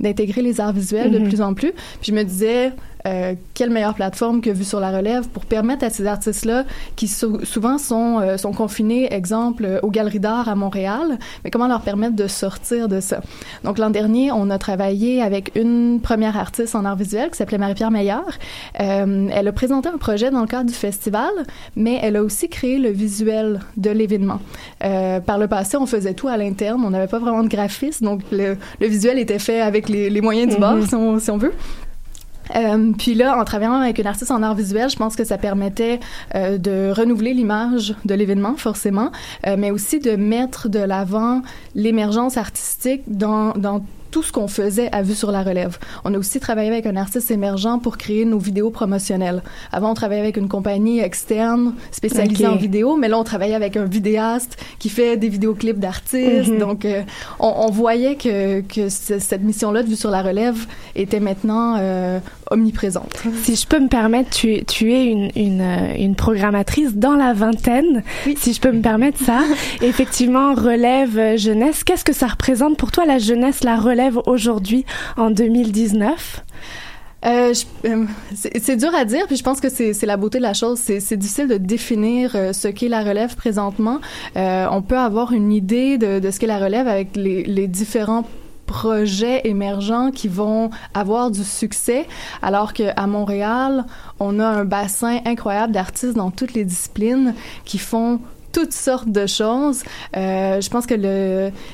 d'intégrer 0.00 0.42
les 0.42 0.60
arts 0.60 0.72
visuels 0.72 1.10
de 1.10 1.18
mm-hmm. 1.18 1.28
plus 1.28 1.40
en 1.40 1.54
plus 1.54 1.59
plus. 1.60 1.72
Puis 1.72 2.10
je 2.10 2.12
me 2.12 2.24
disais, 2.24 2.72
euh, 3.06 3.34
quelle 3.54 3.70
meilleure 3.70 3.94
plateforme 3.94 4.40
que 4.40 4.50
Vue 4.50 4.64
sur 4.64 4.80
la 4.80 4.90
relève 4.90 5.28
pour 5.28 5.46
permettre 5.46 5.84
à 5.84 5.90
ces 5.90 6.06
artistes-là, 6.06 6.64
qui 6.96 7.08
souvent 7.08 7.78
sont, 7.78 8.18
euh, 8.20 8.36
sont 8.36 8.52
confinés, 8.52 9.12
exemple, 9.12 9.64
euh, 9.64 9.80
aux 9.82 9.90
galeries 9.90 10.20
d'art 10.20 10.48
à 10.48 10.54
Montréal, 10.54 11.18
mais 11.44 11.50
comment 11.50 11.68
leur 11.68 11.82
permettre 11.82 12.16
de 12.16 12.26
sortir 12.26 12.88
de 12.88 13.00
ça? 13.00 13.20
Donc 13.64 13.78
l'an 13.78 13.90
dernier, 13.90 14.32
on 14.32 14.50
a 14.50 14.58
travaillé 14.58 15.22
avec 15.22 15.52
une 15.54 16.00
première 16.02 16.36
artiste 16.36 16.74
en 16.74 16.84
art 16.84 16.96
visuel 16.96 17.30
qui 17.30 17.36
s'appelait 17.36 17.58
Marie-Pierre 17.58 17.90
Meillard. 17.90 18.38
elle 18.74 19.48
a 19.48 19.52
présenté 19.52 19.88
un 19.88 19.98
projet 19.98 20.30
dans 20.30 20.40
le 20.40 20.46
cadre 20.46 20.68
du 20.68 20.74
festival, 20.74 21.30
mais 21.76 21.98
elle 22.02 22.16
a 22.16 22.22
aussi 22.22 22.48
créé 22.48 22.78
le 22.78 22.90
visuel 22.90 23.60
de 23.76 23.90
l'événement. 23.90 24.40
par 24.80 25.38
le 25.38 25.46
passé, 25.46 25.76
on 25.76 25.86
faisait 25.86 26.14
tout 26.14 26.28
à 26.28 26.36
l'interne, 26.36 26.82
on 26.84 26.90
n'avait 26.90 27.06
pas 27.06 27.18
vraiment 27.18 27.42
de 27.42 27.48
graphiste, 27.48 28.02
donc 28.02 28.22
le, 28.32 28.56
le, 28.80 28.86
visuel 28.86 29.18
était 29.18 29.38
fait 29.38 29.60
avec 29.60 29.88
les, 29.88 30.10
les 30.10 30.20
moyens 30.20 30.54
du 30.54 30.60
bord, 30.60 30.76
si 30.86 30.94
on, 30.94 31.18
si 31.18 31.30
on 31.30 31.38
veut. 31.38 31.52
Euh, 32.56 32.92
puis 32.96 33.14
là, 33.14 33.38
en 33.38 33.44
travaillant 33.44 33.74
avec 33.74 33.98
une 33.98 34.06
artiste 34.06 34.30
en 34.30 34.42
art 34.42 34.54
visuel, 34.54 34.90
je 34.90 34.96
pense 34.96 35.16
que 35.16 35.24
ça 35.24 35.38
permettait 35.38 36.00
euh, 36.34 36.58
de 36.58 36.90
renouveler 36.90 37.34
l'image 37.34 37.94
de 38.04 38.14
l'événement, 38.14 38.56
forcément, 38.56 39.10
euh, 39.46 39.56
mais 39.58 39.70
aussi 39.70 40.00
de 40.00 40.16
mettre 40.16 40.68
de 40.68 40.80
l'avant 40.80 41.42
l'émergence 41.74 42.36
artistique 42.36 43.02
dans, 43.06 43.52
dans 43.52 43.84
tout 44.10 44.22
ce 44.22 44.32
qu'on 44.32 44.48
faisait 44.48 44.90
à 44.92 45.02
vue 45.02 45.14
sur 45.14 45.30
la 45.30 45.42
relève. 45.42 45.78
On 46.04 46.14
a 46.14 46.18
aussi 46.18 46.40
travaillé 46.40 46.68
avec 46.68 46.86
un 46.86 46.96
artiste 46.96 47.30
émergent 47.30 47.78
pour 47.78 47.96
créer 47.96 48.24
nos 48.24 48.38
vidéos 48.38 48.70
promotionnelles. 48.70 49.42
Avant, 49.72 49.90
on 49.90 49.94
travaillait 49.94 50.22
avec 50.22 50.36
une 50.36 50.48
compagnie 50.48 51.00
externe 51.00 51.74
spécialisée 51.90 52.46
en 52.46 52.56
vidéo, 52.56 52.96
mais 52.96 53.08
là, 53.08 53.18
on 53.18 53.24
travaillait 53.24 53.54
avec 53.54 53.76
un 53.76 53.84
vidéaste 53.84 54.58
qui 54.78 54.88
fait 54.88 55.16
des 55.16 55.28
vidéoclips 55.28 55.78
d'artistes. 55.78 56.50
Mhm. 56.50 56.58
Donc, 56.58 56.84
euh, 56.84 57.02
on, 57.38 57.52
on, 57.66 57.70
voyait 57.70 58.16
que, 58.16 58.60
que 58.62 58.88
cette 58.88 59.42
mission-là 59.42 59.82
de 59.82 59.88
vue 59.88 59.96
sur 59.96 60.10
la 60.10 60.22
relève 60.22 60.66
était 60.96 61.20
maintenant 61.20 61.76
euh, 61.78 62.18
omniprésente. 62.50 63.22
Si 63.42 63.56
je 63.56 63.66
peux 63.66 63.78
me 63.78 63.88
permettre, 63.88 64.30
tu, 64.30 64.64
tu 64.64 64.92
es 64.92 65.06
une, 65.06 65.30
une, 65.36 65.60
euh, 65.60 65.94
une 65.96 66.16
programmatrice 66.16 66.94
dans 66.94 67.14
la 67.14 67.32
vingtaine, 67.32 68.02
si 68.36 68.52
je 68.52 68.60
peux 68.60 68.72
me 68.72 68.82
permettre 68.82 69.18
ça. 69.24 69.40
Effectivement, 69.82 70.54
relève 70.54 71.36
jeunesse. 71.36 71.84
Qu'est-ce 71.84 72.04
que 72.04 72.12
ça 72.12 72.26
représente 72.26 72.76
pour 72.76 72.90
toi, 72.90 73.04
la 73.04 73.18
jeunesse, 73.18 73.62
la 73.64 73.76
relève? 73.76 73.99
Aujourd'hui 74.26 74.84
en 75.16 75.30
2019? 75.30 76.44
Euh, 77.26 77.52
euh 77.84 78.04
c'est 78.34 78.76
dur 78.76 78.94
à 78.94 79.04
dire, 79.04 79.26
puis 79.26 79.36
je 79.36 79.42
pense 79.42 79.60
que 79.60 79.68
c'est 79.68 80.06
la 80.06 80.16
beauté 80.16 80.38
de 80.38 80.42
la 80.42 80.54
chose. 80.54 80.78
C'est 80.78 81.16
difficile 81.16 81.48
de 81.48 81.58
définir 81.58 82.32
euh, 82.34 82.52
ce 82.52 82.68
qu'est 82.68 82.88
la 82.88 83.02
relève 83.02 83.36
présentement. 83.36 84.00
On 84.36 84.82
peut 84.82 84.98
avoir 84.98 85.32
une 85.32 85.52
idée 85.52 85.98
de, 85.98 86.18
de 86.18 86.30
ce 86.30 86.40
qu'est 86.40 86.46
la 86.46 86.58
relève 86.58 86.88
avec 86.88 87.16
les, 87.16 87.44
les 87.44 87.66
différents 87.66 88.24
projets 88.70 89.40
émergents 89.48 90.12
qui 90.12 90.28
vont 90.28 90.70
avoir 90.94 91.32
du 91.32 91.42
succès, 91.42 92.06
alors 92.40 92.72
qu'à 92.72 93.06
Montréal, 93.08 93.84
on 94.20 94.38
a 94.38 94.46
un 94.46 94.64
bassin 94.64 95.18
incroyable 95.26 95.72
d'artistes 95.72 96.14
dans 96.14 96.30
toutes 96.30 96.54
les 96.54 96.64
disciplines 96.64 97.34
qui 97.64 97.78
font 97.78 98.20
toutes 98.52 98.72
sortes 98.72 99.10
de 99.10 99.26
choses. 99.26 99.82
Euh, 100.16 100.60
je 100.60 100.70
pense 100.70 100.86
que 100.86 100.94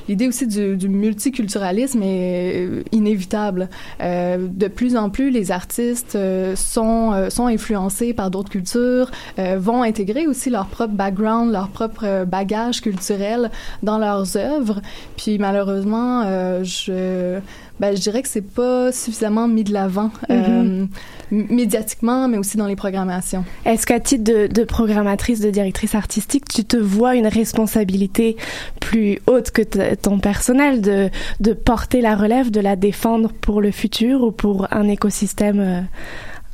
l'idée 0.08 0.28
aussi 0.28 0.46
du, 0.46 0.76
du, 0.76 0.88
multiculturalisme 0.88 2.02
est 2.02 2.84
inévitable. 2.92 3.68
Euh, 4.00 4.46
de 4.50 4.68
plus 4.68 4.96
en 4.96 5.10
plus, 5.10 5.30
les 5.30 5.50
artistes 5.50 6.16
euh, 6.16 6.54
sont, 6.56 7.12
euh, 7.12 7.30
sont 7.30 7.46
influencés 7.46 8.12
par 8.12 8.30
d'autres 8.30 8.50
cultures, 8.50 9.10
euh, 9.38 9.56
vont 9.58 9.82
intégrer 9.82 10.26
aussi 10.26 10.50
leur 10.50 10.66
propre 10.66 10.94
background, 10.94 11.52
leur 11.52 11.68
propre 11.68 12.24
bagage 12.24 12.80
culturel 12.80 13.50
dans 13.82 13.98
leurs 13.98 14.36
œuvres. 14.36 14.80
Puis 15.16 15.38
malheureusement, 15.38 16.22
je 16.62 17.40
ben, 17.80 17.94
je 17.96 18.00
dirais 18.00 18.22
que 18.22 18.28
c'est 18.28 18.40
pas 18.40 18.92
suffisamment 18.92 19.48
mis 19.48 19.64
de 19.64 19.72
l'avant 19.72 20.10
mm-hmm. 20.28 20.88
médiatiquement, 21.30 22.28
mais 22.28 22.38
aussi 22.38 22.56
dans 22.56 22.66
les 22.66 22.76
programmations. 22.76 23.44
Est-ce 23.64 23.86
qu'à 23.86 24.00
titre 24.00 24.24
de, 24.24 24.46
de, 24.46 24.64
programmatrice, 24.64 25.40
de 25.40 25.50
directrice 25.50 25.94
artistique, 25.94 26.46
tu 26.48 26.64
te 26.64 26.76
vois 26.76 27.16
une 27.16 27.26
responsabilité 27.26 28.36
plus 28.80 29.18
haute 29.26 29.50
que 29.50 29.62
ton 29.94 30.18
personnel 30.18 30.80
de, 30.80 31.10
de 31.40 31.52
porter 31.52 32.00
la 32.00 32.16
relève, 32.16 32.50
de 32.50 32.60
la 32.60 32.76
défendre 32.76 33.32
pour 33.40 33.60
le 33.60 33.70
futur 33.70 34.22
ou 34.22 34.30
pour 34.32 34.68
un 34.72 34.88
écosystème 34.88 35.60
euh, 35.60 35.80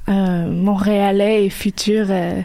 euh, 0.08 0.50
montréalais 0.50 1.46
et 1.46 1.50
futur 1.50 2.06
euh, 2.10 2.40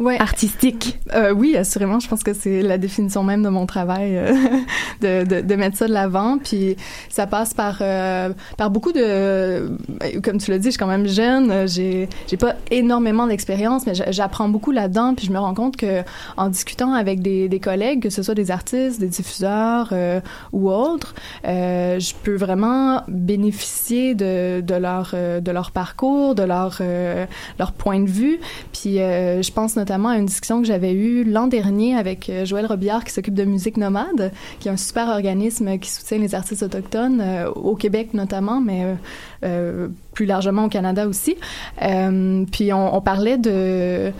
ouais. 0.00 0.20
artistique. 0.20 0.98
Euh, 1.14 1.32
oui, 1.32 1.56
assurément. 1.56 2.00
Je 2.00 2.08
pense 2.08 2.22
que 2.22 2.32
c'est 2.32 2.62
la 2.62 2.78
définition 2.78 3.22
même 3.22 3.42
de 3.42 3.48
mon 3.48 3.66
travail 3.66 4.16
euh, 4.16 4.32
de, 5.00 5.24
de, 5.24 5.40
de, 5.42 5.54
mettre 5.54 5.76
ça 5.76 5.86
de 5.86 5.92
l'avant. 5.92 6.38
Puis 6.38 6.76
ça 7.08 7.26
passe 7.26 7.54
par 7.54 7.78
euh, 7.80 8.30
par 8.56 8.70
beaucoup 8.70 8.92
de, 8.92 9.76
comme 10.22 10.38
tu 10.38 10.50
l'as 10.50 10.58
dit, 10.58 10.66
je 10.66 10.70
suis 10.70 10.78
quand 10.78 10.86
même 10.86 11.06
jeune. 11.06 11.68
J'ai 11.68 12.08
j'ai 12.26 12.36
pas 12.36 12.56
énormément 12.70 13.26
d'expérience, 13.26 13.86
mais 13.86 13.92
j'apprends 13.94 14.48
beaucoup 14.48 14.72
là-dedans. 14.72 15.14
Puis 15.14 15.26
je 15.26 15.32
me 15.32 15.38
rends 15.38 15.54
compte 15.54 15.76
que 15.76 16.02
en 16.36 16.48
discutant 16.48 16.94
avec 16.94 17.20
des, 17.20 17.48
des 17.48 17.60
collègues, 17.60 18.02
que 18.02 18.10
ce 18.10 18.22
soit 18.22 18.34
des 18.34 18.50
artistes, 18.50 19.00
des 19.00 19.08
diffuseurs 19.08 19.90
euh, 19.92 20.20
ou 20.52 20.70
autres, 20.70 21.14
euh, 21.46 22.00
je 22.00 22.14
peux 22.14 22.36
vraiment 22.36 23.02
bénéficier 23.08 24.14
de 24.14 24.60
de 24.60 24.74
leur 24.74 25.14
de 25.14 25.50
leur 25.50 25.70
parcours, 25.70 26.34
de 26.34 26.42
leur 26.42 26.80
leur 27.58 27.72
point 27.72 28.00
de 28.00 28.08
vue. 28.08 28.40
Puis 28.72 28.96
je 28.96 29.52
pense 29.52 29.76
notamment 29.76 29.89
notamment 29.90 30.10
à 30.10 30.18
une 30.18 30.26
discussion 30.26 30.60
que 30.60 30.68
j'avais 30.68 30.92
eue 30.92 31.24
l'an 31.24 31.48
dernier 31.48 31.96
avec 31.96 32.30
euh, 32.30 32.44
Joël 32.44 32.64
Robillard 32.64 33.02
qui 33.02 33.12
s'occupe 33.12 33.34
de 33.34 33.42
musique 33.42 33.76
nomade, 33.76 34.30
qui 34.60 34.68
est 34.68 34.70
un 34.70 34.76
super 34.76 35.08
organisme 35.08 35.78
qui 35.78 35.90
soutient 35.90 36.18
les 36.18 36.36
artistes 36.36 36.62
autochtones 36.62 37.20
euh, 37.20 37.50
au 37.50 37.74
Québec 37.74 38.14
notamment, 38.14 38.60
mais 38.60 38.86
euh, 39.42 39.88
plus 40.14 40.26
largement 40.26 40.66
au 40.66 40.68
Canada 40.68 41.08
aussi. 41.08 41.34
puis 41.76 42.72
on, 42.72 43.00
parlait 43.00 43.36
de 43.36 44.12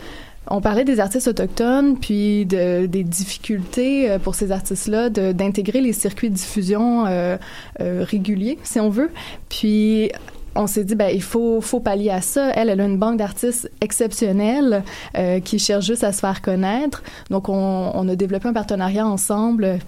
on 0.47 0.59
parlait 0.59 0.83
des 0.83 0.99
artistes 0.99 1.29
autochtones, 1.29 1.97
puis 1.97 2.45
de, 2.45 2.85
des 2.85 3.03
difficultés 3.03 4.17
pour 4.23 4.35
ces 4.35 4.51
artistes-là 4.51 5.09
d'intégrer 5.09 5.79
les 5.79 5.93
circuits 5.93 6.29
de 6.29 6.35
diffusion 6.35 7.05
euh, 7.05 7.37
euh, 7.79 8.03
réguliers, 8.05 8.57
si 8.63 8.79
on 8.81 8.89
veut. 8.89 9.11
Puis 9.47 10.11
on 10.55 10.67
s'est 10.67 10.83
dit 10.83 10.95
ben 10.95 11.09
il 11.13 11.21
faut 11.21 11.61
faut 11.61 11.79
pallier 11.79 12.09
à 12.09 12.21
ça. 12.21 12.51
Elle, 12.55 12.69
elle 12.69 12.81
a 12.81 12.85
une 12.85 12.97
banque 12.97 13.17
d'artistes 13.17 13.69
exceptionnelle 13.81 14.83
euh, 15.17 15.39
qui 15.39 15.59
cherche 15.59 15.85
juste 15.85 16.03
à 16.03 16.11
se 16.11 16.19
faire 16.19 16.41
connaître. 16.41 17.03
Donc 17.29 17.49
on, 17.49 17.91
on 17.93 18.07
a 18.09 18.15
développé 18.15 18.47
un 18.47 18.53
partenariat 18.53 19.07
ensemble 19.07 19.79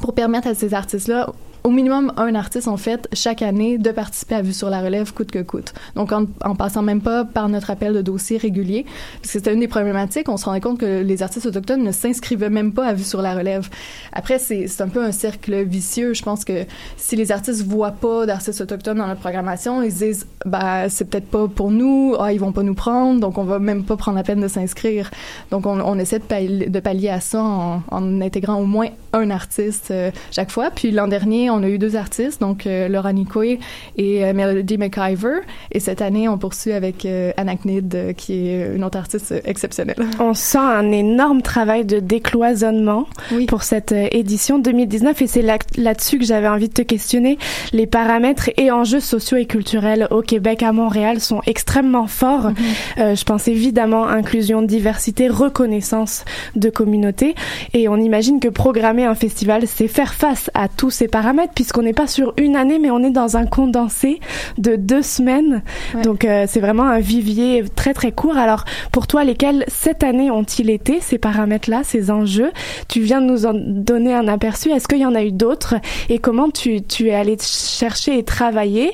pour 0.00 0.14
permettre 0.14 0.48
à 0.48 0.54
ces 0.54 0.74
artistes-là 0.74 1.30
au 1.64 1.70
minimum 1.70 2.12
un 2.16 2.34
artiste, 2.34 2.68
en 2.68 2.76
fait, 2.76 3.08
chaque 3.12 3.42
année, 3.42 3.78
de 3.78 3.90
participer 3.90 4.36
à 4.36 4.42
Vue 4.42 4.52
sur 4.52 4.70
la 4.70 4.80
relève 4.80 5.12
coûte 5.12 5.30
que 5.30 5.42
coûte. 5.42 5.72
Donc, 5.94 6.12
en, 6.12 6.26
en 6.44 6.54
passant 6.54 6.82
même 6.82 7.00
pas 7.00 7.24
par 7.24 7.48
notre 7.48 7.70
appel 7.70 7.92
de 7.92 8.02
dossier 8.02 8.38
régulier, 8.38 8.84
parce 8.84 9.32
que 9.32 9.38
c'était 9.38 9.52
une 9.52 9.60
des 9.60 9.68
problématiques, 9.68 10.28
on 10.28 10.36
se 10.36 10.44
rendait 10.44 10.60
compte 10.60 10.78
que 10.78 11.02
les 11.02 11.22
artistes 11.22 11.46
autochtones 11.46 11.82
ne 11.82 11.92
s'inscrivaient 11.92 12.50
même 12.50 12.72
pas 12.72 12.86
à 12.86 12.92
Vue 12.94 13.04
sur 13.04 13.22
la 13.22 13.34
relève. 13.34 13.68
Après, 14.12 14.38
c'est 14.38 14.68
un 14.80 14.88
peu 14.88 15.02
un 15.02 15.12
cercle 15.12 15.62
vicieux. 15.64 16.14
Je 16.14 16.22
pense 16.22 16.44
que 16.44 16.64
si 16.96 17.16
les 17.16 17.32
artistes 17.32 17.64
voient 17.64 17.90
pas 17.90 18.26
d'artistes 18.26 18.60
autochtones 18.60 18.98
dans 18.98 19.06
notre 19.06 19.20
programmation, 19.20 19.82
ils 19.82 19.92
se 19.92 20.04
disent, 20.04 20.26
bah, 20.46 20.88
c'est 20.88 21.08
peut-être 21.08 21.28
pas 21.28 21.48
pour 21.48 21.70
nous, 21.70 22.14
ah, 22.18 22.32
ils 22.32 22.40
vont 22.40 22.52
pas 22.52 22.62
nous 22.62 22.74
prendre, 22.74 23.20
donc 23.20 23.38
on 23.38 23.44
va 23.44 23.58
même 23.58 23.84
pas 23.84 23.96
prendre 23.96 24.16
la 24.16 24.24
peine 24.24 24.40
de 24.40 24.48
s'inscrire. 24.48 25.10
Donc, 25.50 25.66
on, 25.66 25.98
essaie 25.98 26.18
de 26.18 26.80
pallier, 26.80 27.08
à 27.10 27.20
ça 27.20 27.42
en, 27.42 27.82
en, 27.90 28.20
intégrant 28.20 28.56
au 28.56 28.66
moins 28.66 28.88
un 29.12 29.30
artiste 29.30 29.90
euh, 29.90 30.10
chaque 30.30 30.50
fois. 30.50 30.70
Puis 30.70 30.90
l'an 30.90 31.08
dernier, 31.08 31.49
on 31.50 31.62
a 31.62 31.68
eu 31.68 31.78
deux 31.78 31.96
artistes, 31.96 32.40
donc 32.40 32.66
euh, 32.66 32.88
Laura 32.88 33.12
Nicoué 33.12 33.58
et 33.96 34.24
euh, 34.24 34.32
Melody 34.32 34.78
McIver. 34.78 35.40
Et 35.72 35.80
cette 35.80 36.02
année, 36.02 36.28
on 36.28 36.38
poursuit 36.38 36.72
avec 36.72 37.04
euh, 37.04 37.32
Anacnid, 37.36 37.94
euh, 37.94 38.12
qui 38.12 38.48
est 38.48 38.74
une 38.74 38.84
autre 38.84 38.98
artiste 38.98 39.34
exceptionnelle. 39.44 39.96
On 40.20 40.34
sent 40.34 40.58
un 40.58 40.90
énorme 40.92 41.42
travail 41.42 41.84
de 41.84 41.98
décloisonnement 41.98 43.06
pour 43.48 43.62
cette 43.62 43.92
édition 43.92 44.58
2019 44.58 45.22
et 45.22 45.26
c'est 45.26 45.42
là-dessus 45.42 46.18
que 46.18 46.24
j'avais 46.24 46.48
envie 46.48 46.68
de 46.68 46.74
te 46.74 46.82
questionner. 46.82 47.38
Les 47.72 47.86
paramètres 47.86 48.50
et 48.56 48.70
enjeux 48.70 49.00
sociaux 49.00 49.36
et 49.36 49.46
culturels 49.46 50.08
au 50.10 50.22
Québec, 50.22 50.62
à 50.62 50.72
Montréal, 50.72 51.20
sont 51.20 51.40
extrêmement 51.46 52.06
forts. 52.06 52.50
Mm-hmm. 52.50 53.16
je 53.16 53.24
pense 53.24 53.48
évidemment 53.48 54.06
inclusion, 54.06 54.62
diversité, 54.62 55.28
reconnaissance 55.28 56.24
de 56.56 56.70
communauté. 56.70 57.34
Et 57.74 57.88
on 57.88 57.96
imagine 57.96 58.40
que 58.40 58.48
programmer 58.48 59.04
un 59.04 59.14
festival, 59.14 59.66
c'est 59.66 59.88
faire 59.88 60.14
face 60.14 60.50
à 60.54 60.68
tous 60.68 60.90
ces 60.90 61.08
paramètres 61.08 61.39
puisqu'on 61.48 61.82
n'est 61.82 61.92
pas 61.92 62.06
sur 62.06 62.34
une 62.36 62.56
année, 62.56 62.78
mais 62.78 62.90
on 62.90 63.02
est 63.02 63.10
dans 63.10 63.36
un 63.36 63.46
condensé 63.46 64.20
de 64.58 64.76
deux 64.76 65.02
semaines. 65.02 65.62
Donc 66.04 66.24
euh, 66.24 66.44
c'est 66.48 66.60
vraiment 66.60 66.84
un 66.84 67.00
vivier 67.00 67.64
très 67.74 67.94
très 67.94 68.12
court. 68.12 68.36
Alors 68.36 68.64
pour 68.92 69.06
toi, 69.06 69.24
lesquels 69.24 69.64
cette 69.68 70.02
année 70.04 70.30
ont-ils 70.30 70.70
été 70.70 71.00
ces 71.00 71.18
paramètres-là, 71.18 71.82
ces 71.84 72.10
enjeux? 72.10 72.50
Tu 72.88 73.00
viens 73.00 73.20
de 73.20 73.26
nous 73.26 73.46
en 73.46 73.54
donner 73.54 74.14
un 74.14 74.28
aperçu. 74.28 74.70
Est-ce 74.70 74.88
qu'il 74.88 74.98
y 74.98 75.06
en 75.06 75.14
a 75.14 75.22
eu 75.22 75.32
d'autres? 75.32 75.74
Et 76.08 76.18
comment 76.18 76.50
tu, 76.50 76.82
tu 76.82 77.08
es 77.08 77.14
allé 77.14 77.36
chercher 77.40 78.18
et 78.18 78.22
travailler? 78.24 78.92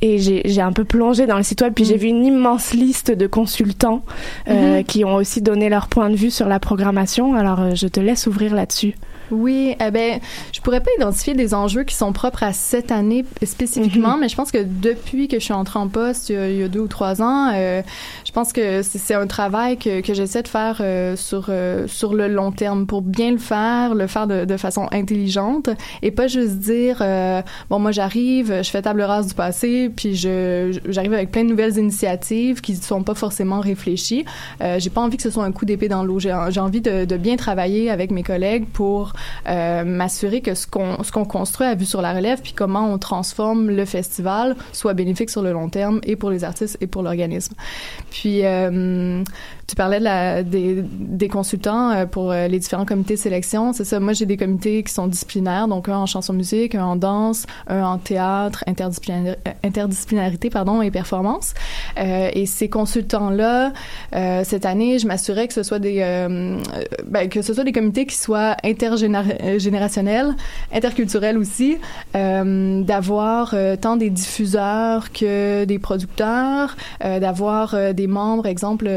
Et 0.00 0.18
j'ai 0.18 0.60
un 0.60 0.70
peu 0.72 0.84
plongé 0.84 1.26
dans 1.26 1.36
le 1.36 1.42
site 1.42 1.60
web, 1.60 1.72
puis 1.74 1.84
j'ai 1.84 1.96
vu 1.96 2.06
une 2.06 2.24
immense 2.24 2.72
liste 2.72 3.10
de 3.10 3.26
consultants 3.26 4.02
euh, 4.48 4.76
Mhm. 4.78 4.84
qui 4.84 5.04
ont 5.04 5.16
aussi 5.16 5.42
donné 5.42 5.68
leur 5.68 5.88
point 5.88 6.08
de 6.08 6.14
vue 6.14 6.30
sur 6.30 6.46
la 6.46 6.60
programmation. 6.60 7.34
Alors, 7.34 7.60
euh, 7.60 7.74
je 7.74 7.88
te 7.88 7.98
laisse 7.98 8.28
ouvrir 8.28 8.54
là-dessus. 8.54 8.94
Oui, 9.30 9.74
eh 9.80 9.90
ben, 9.90 10.20
je 10.52 10.60
pourrais 10.60 10.80
pas 10.80 10.90
identifier 10.98 11.34
des 11.34 11.54
enjeux 11.54 11.84
qui 11.84 11.94
sont 11.94 12.12
propres 12.12 12.42
à 12.42 12.52
cette 12.52 12.90
année 12.92 13.24
spécifiquement, 13.44 14.14
Mhm. 14.14 14.20
mais 14.20 14.28
je 14.28 14.36
pense 14.36 14.50
que 14.50 14.62
depuis 14.64 15.28
que 15.28 15.38
je 15.38 15.44
suis 15.44 15.52
entrée 15.54 15.78
en 15.78 15.88
poste 15.88 16.28
il 16.30 16.34
y 16.34 16.38
a, 16.38 16.48
il 16.50 16.56
y 16.56 16.62
a 16.62 16.68
deux 16.68 16.80
ou 16.80 16.88
trois 16.88 17.20
ans, 17.22 17.50
euh, 17.54 17.82
je 18.28 18.32
pense 18.34 18.52
que 18.52 18.82
c'est 18.82 19.14
un 19.14 19.26
travail 19.26 19.78
que, 19.78 20.02
que 20.02 20.12
j'essaie 20.12 20.42
de 20.42 20.48
faire 20.48 20.82
euh, 20.82 21.16
sur 21.16 21.46
euh, 21.48 21.86
sur 21.86 22.12
le 22.12 22.28
long 22.28 22.52
terme 22.52 22.86
pour 22.86 23.00
bien 23.00 23.30
le 23.30 23.38
faire, 23.38 23.94
le 23.94 24.06
faire 24.06 24.26
de, 24.26 24.44
de 24.44 24.56
façon 24.58 24.86
intelligente 24.92 25.70
et 26.02 26.10
pas 26.10 26.26
juste 26.26 26.58
dire 26.58 26.98
euh, 27.00 27.40
bon 27.70 27.78
moi 27.78 27.90
j'arrive, 27.90 28.62
je 28.62 28.68
fais 28.68 28.82
table 28.82 29.00
rase 29.00 29.28
du 29.28 29.34
passé, 29.34 29.90
puis 29.96 30.14
je 30.14 30.78
j'arrive 30.90 31.14
avec 31.14 31.30
plein 31.30 31.44
de 31.44 31.48
nouvelles 31.48 31.78
initiatives 31.78 32.60
qui 32.60 32.74
ne 32.74 32.82
sont 32.82 33.02
pas 33.02 33.14
forcément 33.14 33.60
réfléchies. 33.60 34.26
Euh, 34.60 34.78
j'ai 34.78 34.90
pas 34.90 35.00
envie 35.00 35.16
que 35.16 35.22
ce 35.22 35.30
soit 35.30 35.44
un 35.44 35.52
coup 35.52 35.64
d'épée 35.64 35.88
dans 35.88 36.04
l'eau. 36.04 36.18
J'ai 36.18 36.36
j'ai 36.50 36.60
envie 36.60 36.82
de, 36.82 37.06
de 37.06 37.16
bien 37.16 37.36
travailler 37.36 37.90
avec 37.90 38.10
mes 38.10 38.22
collègues 38.22 38.66
pour 38.70 39.14
euh, 39.48 39.84
m'assurer 39.84 40.42
que 40.42 40.54
ce 40.54 40.66
qu'on 40.66 41.02
ce 41.02 41.12
qu'on 41.12 41.24
construit 41.24 41.66
à 41.66 41.74
vue 41.74 41.86
sur 41.86 42.02
la 42.02 42.12
relève, 42.12 42.42
puis 42.42 42.52
comment 42.52 42.92
on 42.92 42.98
transforme 42.98 43.70
le 43.70 43.86
festival 43.86 44.54
soit 44.74 44.92
bénéfique 44.92 45.30
sur 45.30 45.40
le 45.40 45.52
long 45.52 45.70
terme 45.70 46.02
et 46.02 46.14
pour 46.14 46.28
les 46.28 46.44
artistes 46.44 46.76
et 46.82 46.86
pour 46.86 47.02
l'organisme. 47.02 47.54
Puis 48.18 48.44
euh, 48.44 49.22
tu 49.68 49.74
parlais 49.74 49.98
de 49.98 50.04
la, 50.04 50.42
des, 50.42 50.82
des 50.82 51.28
consultants 51.28 51.90
euh, 51.90 52.06
pour 52.06 52.32
euh, 52.32 52.48
les 52.48 52.58
différents 52.58 52.86
comités 52.86 53.14
de 53.14 53.18
sélection. 53.18 53.74
C'est 53.74 53.84
ça. 53.84 54.00
Moi, 54.00 54.14
j'ai 54.14 54.24
des 54.24 54.38
comités 54.38 54.82
qui 54.82 54.90
sont 54.92 55.06
disciplinaires, 55.06 55.68
donc 55.68 55.90
un 55.90 55.98
en 55.98 56.06
chanson 56.06 56.32
musique, 56.32 56.74
un 56.74 56.84
en 56.84 56.96
danse, 56.96 57.44
un 57.66 57.84
en 57.84 57.98
théâtre, 57.98 58.64
interdisciplinaire- 58.66 59.36
euh, 59.46 59.52
interdisciplinarité, 59.62 60.48
pardon, 60.48 60.80
et 60.80 60.90
performance. 60.90 61.52
Euh, 61.98 62.30
et 62.32 62.46
ces 62.46 62.70
consultants-là, 62.70 63.74
euh, 64.14 64.40
cette 64.42 64.64
année, 64.64 64.98
je 64.98 65.06
m'assurais 65.06 65.46
que 65.46 65.52
ce 65.52 65.62
soit 65.62 65.78
des, 65.78 65.98
euh, 66.00 66.56
ben, 67.06 67.28
que 67.28 67.42
ce 67.42 67.52
soit 67.52 67.64
des 67.64 67.72
comités 67.72 68.06
qui 68.06 68.16
soient 68.16 68.56
intergénérationnels, 68.64 70.34
interculturels 70.72 71.36
aussi, 71.36 71.76
d'avoir 72.14 73.54
tant 73.82 73.96
des 73.96 74.08
diffuseurs 74.08 75.12
que 75.12 75.66
des 75.66 75.78
producteurs, 75.78 76.74
d'avoir 77.02 77.76
des 77.92 78.06
membres, 78.06 78.46
exemple. 78.46 78.88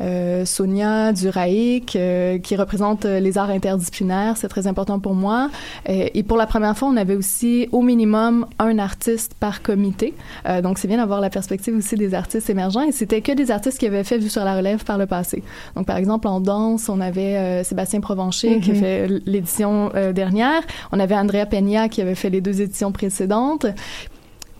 Euh, 0.00 0.44
Sonia 0.44 1.12
Duraïc, 1.12 1.96
euh, 1.96 2.38
qui 2.38 2.56
représente 2.56 3.04
euh, 3.04 3.20
les 3.20 3.38
arts 3.38 3.50
interdisciplinaires, 3.50 4.36
c'est 4.36 4.48
très 4.48 4.66
important 4.66 5.00
pour 5.00 5.14
moi. 5.14 5.50
Euh, 5.88 6.08
et 6.14 6.22
pour 6.22 6.36
la 6.36 6.46
première 6.46 6.76
fois, 6.76 6.88
on 6.88 6.96
avait 6.96 7.14
aussi 7.16 7.68
au 7.72 7.82
minimum 7.82 8.46
un 8.58 8.78
artiste 8.78 9.34
par 9.38 9.62
comité. 9.62 10.14
Euh, 10.48 10.60
donc 10.62 10.78
c'est 10.78 10.88
bien 10.88 10.98
d'avoir 10.98 11.20
la 11.20 11.30
perspective 11.30 11.74
aussi 11.76 11.96
des 11.96 12.14
artistes 12.14 12.48
émergents. 12.50 12.82
Et 12.82 12.92
c'était 12.92 13.20
que 13.22 13.32
des 13.32 13.50
artistes 13.50 13.78
qui 13.78 13.86
avaient 13.86 14.04
fait 14.04 14.18
Vue 14.18 14.28
sur 14.28 14.44
la 14.44 14.56
relève 14.56 14.84
par 14.84 14.98
le 14.98 15.06
passé. 15.06 15.42
Donc 15.76 15.86
par 15.86 15.96
exemple 15.96 16.28
en 16.28 16.40
danse, 16.40 16.88
on 16.88 17.00
avait 17.00 17.62
Sébastien 17.64 18.00
Provencher 18.00 18.60
qui 18.60 18.70
a 18.70 18.74
Mhm. 18.74 18.80
fait 18.80 19.08
l'édition 19.26 19.90
dernière. 20.14 20.62
On 20.92 21.00
avait 21.00 21.14
Andrea 21.16 21.46
Peña 21.46 21.88
qui 21.88 22.00
avait 22.02 22.14
fait 22.14 22.30
les 22.30 22.40
deux 22.40 22.60
éditions 22.62 22.92
précédentes. 22.92 23.66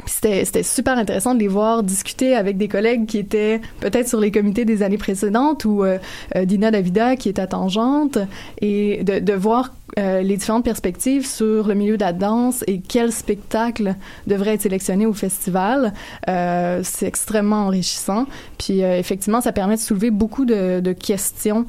C'était 0.06 0.62
super 0.62 0.96
intéressant 0.96 1.34
de 1.34 1.40
les 1.40 1.48
voir 1.48 1.82
discuter 1.82 2.34
avec 2.34 2.56
des 2.56 2.68
collègues 2.68 3.06
qui 3.06 3.18
étaient 3.18 3.60
peut-être 3.80 4.08
sur 4.08 4.20
les 4.20 4.30
comités 4.30 4.64
des 4.64 4.82
années 4.82 4.98
précédentes 4.98 5.64
ou 5.64 5.84
euh, 5.84 5.98
euh, 6.36 6.44
Dina 6.44 6.70
Davida 6.70 7.16
qui 7.16 7.28
est 7.28 7.38
à 7.38 7.46
Tangente 7.46 8.18
et 8.60 9.02
de, 9.04 9.18
de 9.18 9.32
voir 9.32 9.72
euh, 9.98 10.20
les 10.20 10.36
différentes 10.36 10.64
perspectives 10.64 11.26
sur 11.26 11.66
le 11.66 11.74
milieu 11.74 11.96
de 11.96 12.04
la 12.04 12.12
danse 12.12 12.62
et 12.66 12.80
quel 12.80 13.10
spectacle 13.10 13.94
devrait 14.26 14.54
être 14.54 14.62
sélectionné 14.62 15.06
au 15.06 15.12
festival. 15.12 15.92
Euh, 16.28 16.80
C'est 16.84 17.06
extrêmement 17.06 17.66
enrichissant. 17.66 18.26
Puis 18.58 18.84
euh, 18.84 18.98
effectivement, 18.98 19.40
ça 19.40 19.52
permet 19.52 19.76
de 19.76 19.80
soulever 19.80 20.10
beaucoup 20.10 20.44
de, 20.44 20.92
questions 20.92 21.66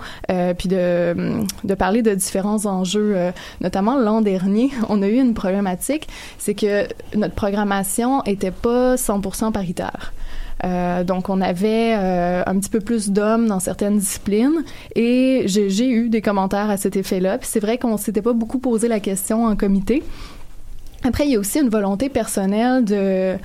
puis 0.58 0.70
de, 0.70 1.44
de 1.64 1.74
parler 1.76 2.02
de 2.02 2.14
différents 2.14 2.66
enjeux. 2.66 3.16
Notamment 3.62 3.98
l'an 3.98 4.22
dernier, 4.22 4.72
on 4.90 5.02
a 5.02 5.08
eu 5.08 5.20
une 5.20 5.34
problématique, 5.34 6.08
c'est 6.38 6.54
que 6.54 6.88
notre 7.16 7.36
programmation 7.36 8.24
était 8.24 8.52
pas 8.52 8.96
100% 8.96 9.52
paritaire. 9.52 10.14
Euh, 10.64 11.04
donc, 11.04 11.30
on 11.30 11.42
avait 11.42 11.96
euh, 11.98 12.44
un 12.46 12.60
petit 12.60 12.70
peu 12.70 12.80
plus 12.80 13.10
d'hommes 13.10 13.48
dans 13.48 13.60
certaines 13.60 13.98
disciplines 13.98 14.64
et 14.96 15.44
j'ai 15.46 15.90
eu 15.90 16.10
des 16.10 16.22
commentaires 16.22 16.70
à 16.70 16.78
cet 16.78 16.96
effet-là. 16.96 17.38
Puis 17.38 17.48
c'est 17.52 17.60
vrai 17.60 17.78
qu'on 17.78 17.98
s'était 17.98 18.22
pas 18.22 18.34
beaucoup 18.34 18.60
posé 18.60 18.88
la 18.88 19.00
question 19.00 19.46
en 19.46 19.56
comité. 19.56 20.04
Après, 21.04 21.26
il 21.26 21.32
y 21.32 21.36
a 21.36 21.40
aussi 21.40 21.60
une 21.60 21.70
volonté 21.70 22.10
personnelle 22.10 22.84
de 22.84 23.36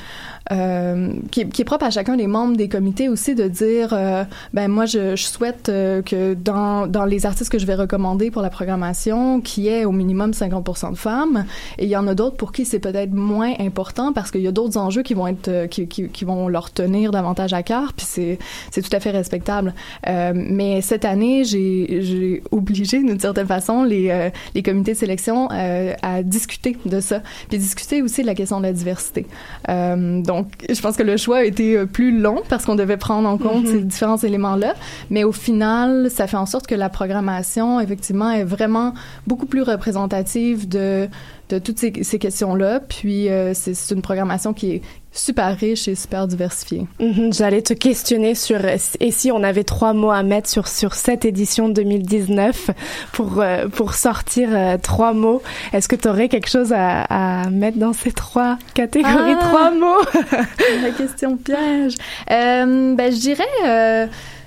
euh, 0.53 1.12
qui, 1.30 1.40
est- 1.42 1.49
qui 1.49 1.62
est 1.62 1.64
propre 1.64 1.84
à 1.86 1.90
chacun 1.90 2.16
des 2.16 2.26
membres 2.26 2.57
des 2.57 2.68
comités 2.68 3.09
aussi 3.09 3.34
de 3.34 3.49
dire 3.49 3.90
euh, 3.92 4.24
ben 4.53 4.68
moi 4.68 4.84
je, 4.86 5.16
je 5.16 5.24
souhaite 5.24 5.68
euh, 5.70 6.03
que 6.03 6.34
dans, 6.34 6.86
dans 6.86 7.05
les 7.07 7.24
artistes 7.26 7.51
que 7.51 7.59
je 7.59 7.64
vais 7.66 7.74
recommander 7.74 8.30
pour 8.30 8.42
la 8.42 8.51
programmation 8.51 9.40
qu'il 9.40 9.64
y 9.64 9.68
ait 9.68 9.84
au 9.86 9.92
minimum 9.92 10.32
50% 10.32 10.90
de 10.92 10.97
femmes. 10.97 11.47
Et 11.78 11.84
il 11.84 11.88
y 11.90 11.97
en 11.97 12.07
a 12.07 12.14
d'autres 12.14 12.36
pour 12.36 12.53
qui 12.53 12.64
c'est 12.66 12.78
peut-être 12.78 13.12
moins 13.12 13.55
important 13.59 14.12
parce 14.12 14.30
qu'il 14.30 14.42
y 14.42 14.47
a 14.49 14.53
d'autres 14.53 14.76
enjeux 14.78 15.03
qui 15.03 15.14
vont 15.14 15.26
être 15.28 15.66
qui, 15.66 15.86
qui, 15.88 16.09
qui 16.09 16.24
vont 16.24 16.49
leur 16.49 16.70
tenir 16.70 17.11
davantage 17.11 17.53
à 17.55 17.62
cœur 17.62 17.92
puis 17.95 18.07
c'est 18.07 18.38
c'est 18.70 18.82
tout 18.82 18.95
à 18.95 19.01
fait 19.01 19.11
respectable. 19.12 19.72
Mais 20.07 20.80
cette 20.82 21.05
année 21.05 21.45
j'ai 21.45 22.03
j'ai 22.03 22.42
obligé 22.51 22.99
d'une 22.99 23.18
certaine 23.18 23.47
façon 23.47 23.82
les 23.82 24.30
les 24.55 24.62
comités 24.62 24.92
de 24.92 24.99
sélection 24.99 25.49
à 25.51 26.22
discuter 26.22 26.76
de 26.84 27.01
ça 27.01 27.22
puis 27.49 27.59
discuter 27.59 28.03
aussi 28.03 28.22
de 28.22 28.26
la 28.26 28.34
question 28.34 28.59
de 28.59 28.64
la 28.66 28.72
diversité. 28.72 29.26
Euh, 29.68 30.20
donc 30.37 30.49
je 30.68 30.80
pense 30.80 30.97
que 30.97 31.03
le 31.03 31.16
choix 31.16 31.39
a 31.39 31.45
été 31.45 31.76
euh, 31.76 31.87
plus 31.87 32.18
long 32.18 32.43
parce 32.49 32.64
qu'on 32.64 32.74
devait 32.74 32.97
prendre 32.97 33.28
en 33.28 33.39
compte 33.39 33.64
Mhm. 33.64 33.70
ces 33.72 33.80
différents 33.82 34.16
éléments 34.18 34.57
là 34.57 34.74
mais 35.11 35.24
au 35.24 35.32
final 35.32 36.11
ça 36.11 36.26
fait 36.26 36.37
en 36.37 36.47
sorte 36.47 36.66
que 36.66 36.74
la 36.74 36.89
programmation 36.89 37.80
effectivement 37.80 38.30
est 38.30 38.45
vraiment 38.45 38.95
beaucoup 39.26 39.47
plus 39.47 39.62
représentative 39.62 40.68
de 40.68 41.09
de 41.51 41.59
toutes 41.59 41.78
ces, 41.78 41.93
ces 42.05 42.18
questions-là. 42.18 42.80
Puis 42.80 43.28
euh, 43.28 43.53
c'est 43.53 43.74
c'est 43.74 43.95
une 43.95 44.01
programmation 44.01 44.55
qui 44.55 44.70
est 44.72 44.82
super 45.14 45.56
riche 45.56 45.86
et 45.88 45.94
super 45.94 46.26
diversifiée. 46.26 46.86
Mhm, 47.00 47.32
J'allais 47.32 47.62
te 47.62 47.72
questionner 47.72 48.34
sur 48.34 48.56
euh, 48.64 48.76
et 49.00 49.10
si 49.10 49.30
on 49.30 49.42
avait 49.42 49.64
trois 49.64 49.92
mots 49.92 50.10
à 50.10 50.22
mettre 50.22 50.48
sur 50.50 50.66
sur 50.68 50.94
cette 50.94 51.24
édition 51.24 51.68
2019 51.68 52.70
pour 53.12 53.40
euh, 53.40 53.68
pour 53.68 53.94
sortir 53.94 54.48
euh, 54.52 54.76
trois 54.76 55.12
mots. 55.12 55.40
Est-ce 55.72 55.88
que 55.88 55.96
tu 55.96 56.08
aurais 56.08 56.28
quelque 56.28 56.48
chose 56.50 56.72
à, 56.74 57.02
à 57.44 57.48
mettre 57.50 57.78
dans 57.78 57.92
ces 57.92 58.12
trois 58.12 58.58
catégories? 58.74 59.14
Ah! 59.40 59.48
trois 59.48 59.70
mots 59.70 60.02
La 60.82 60.90
question 60.90 61.36
piège. 61.36 61.94
Euh, 62.30 62.94
ben, 62.94 63.12
je 63.12 63.18
dirais 63.18 63.44
euh, 63.66 64.06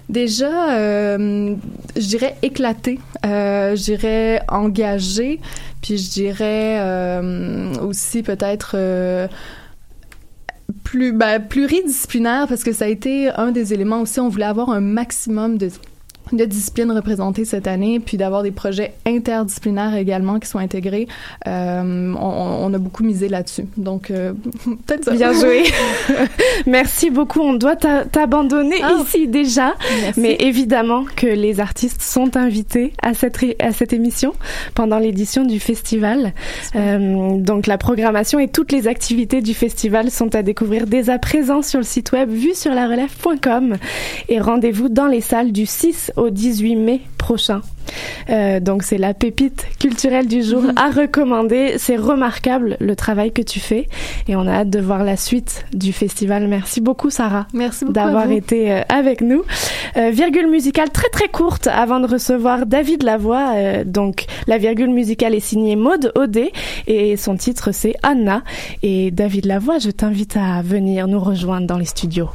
déjà, 0.09 0.73
euh, 0.77 1.55
je 1.95 2.05
dirais 2.07 2.35
éclaté, 2.41 2.99
euh, 3.25 3.75
je 3.75 3.83
dirais 3.83 4.41
engagé, 4.49 5.39
puis 5.81 5.97
je 5.97 6.09
dirais 6.09 6.77
euh, 6.79 7.73
aussi 7.81 8.23
peut-être 8.23 8.71
euh, 8.75 9.27
plus 10.87 11.11
ben, 11.11 11.41
pluridisciplinaire 11.41 12.47
parce 12.47 12.63
que 12.63 12.71
ça 12.71 12.85
a 12.85 12.87
été 12.87 13.27
un 13.29 13.51
des 13.51 13.73
éléments 13.73 14.01
aussi. 14.01 14.21
On 14.21 14.29
voulait 14.29 14.45
avoir 14.45 14.69
un 14.69 14.79
maximum 14.79 15.57
de 15.57 15.69
de 16.33 16.45
disciplines 16.45 16.91
représentées 16.91 17.45
cette 17.45 17.67
année, 17.67 17.99
puis 17.99 18.17
d'avoir 18.17 18.43
des 18.43 18.51
projets 18.51 18.93
interdisciplinaires 19.05 19.95
également 19.95 20.39
qui 20.39 20.47
sont 20.49 20.59
intégrés. 20.59 21.07
Euh, 21.47 22.13
on, 22.19 22.65
on 22.65 22.73
a 22.73 22.77
beaucoup 22.77 23.03
misé 23.03 23.29
là-dessus. 23.29 23.65
Donc, 23.77 24.11
euh, 24.11 24.33
peut-être 24.85 25.05
ça. 25.05 25.11
Bien 25.13 25.33
joué. 25.33 25.63
Merci 26.65 27.09
beaucoup. 27.09 27.41
On 27.41 27.53
doit 27.53 27.75
t'a- 27.75 28.05
t'abandonner 28.05 28.77
Ah. 28.83 28.95
ici 29.03 29.27
déjà. 29.27 29.75
Merci. 30.01 30.19
Mais 30.19 30.35
évidemment 30.39 31.05
que 31.15 31.27
les 31.27 31.59
artistes 31.59 32.01
sont 32.01 32.35
invités 32.37 32.93
à 33.01 33.13
cette, 33.13 33.37
à 33.59 33.71
cette 33.71 33.93
émission 33.93 34.33
pendant 34.75 34.99
l'édition 34.99 35.43
du 35.45 35.59
festival. 35.59 36.33
Euh, 36.75 37.37
donc 37.37 37.67
la 37.67 37.77
programmation 37.77 38.39
et 38.39 38.47
toutes 38.47 38.71
les 38.71 38.87
activités 38.87 39.41
du 39.41 39.53
festival 39.53 40.11
sont 40.11 40.33
à 40.35 40.43
découvrir 40.43 40.87
dès 40.87 41.09
à 41.09 41.19
présent 41.19 41.61
sur 41.61 41.79
le 41.79 41.85
site 41.85 42.11
web 42.11 42.29
vue 42.29 42.53
sur 42.53 42.73
la 42.73 42.87
relève.com 42.87 43.75
et 44.29 44.39
rendez-vous 44.39 44.89
dans 44.89 45.07
les 45.07 45.21
salles 45.21 45.51
du 45.51 45.65
6 45.65 46.11
au 46.17 46.29
18 46.29 46.75
mai 46.75 47.01
prochain. 47.17 47.61
Euh, 48.29 48.59
donc 48.59 48.83
c'est 48.83 48.97
la 48.97 49.13
pépite 49.13 49.65
culturelle 49.79 50.27
du 50.27 50.43
jour 50.43 50.63
à 50.75 50.89
recommander. 50.89 51.75
C'est 51.77 51.95
remarquable 51.95 52.77
le 52.79 52.95
travail 52.95 53.31
que 53.31 53.41
tu 53.41 53.59
fais 53.59 53.87
et 54.27 54.35
on 54.35 54.47
a 54.47 54.51
hâte 54.51 54.69
de 54.69 54.79
voir 54.79 55.03
la 55.03 55.17
suite 55.17 55.65
du 55.73 55.93
festival. 55.93 56.47
Merci 56.47 56.81
beaucoup 56.81 57.09
Sarah. 57.09 57.47
Merci 57.53 57.85
d'avoir 57.85 58.29
été 58.31 58.71
euh, 58.71 58.81
avec 58.89 59.21
nous. 59.21 59.43
Euh, 59.95 60.09
virgule 60.09 60.47
musicale 60.47 60.89
très 60.89 61.09
très 61.09 61.27
courte 61.27 61.67
avant 61.67 61.99
de 61.99 62.07
recevoir 62.07 62.65
David 62.65 63.03
Lavoie. 63.03 63.53
Euh, 63.55 63.83
donc 63.85 64.25
la 64.47 64.57
virgule 64.57 64.89
musicale 64.89 65.33
est 65.35 65.39
signée 65.39 65.75
Maude 65.75 66.11
Odé 66.15 66.51
et 66.87 67.17
son 67.17 67.37
titre 67.37 67.71
c'est 67.71 67.95
Anna. 68.03 68.43
Et 68.83 69.11
David 69.11 69.45
Lavoie, 69.45 69.79
je 69.79 69.91
t'invite 69.91 70.37
à 70.37 70.61
venir 70.61 71.07
nous 71.07 71.19
rejoindre 71.19 71.67
dans 71.67 71.77
les 71.77 71.85
studios. 71.85 72.29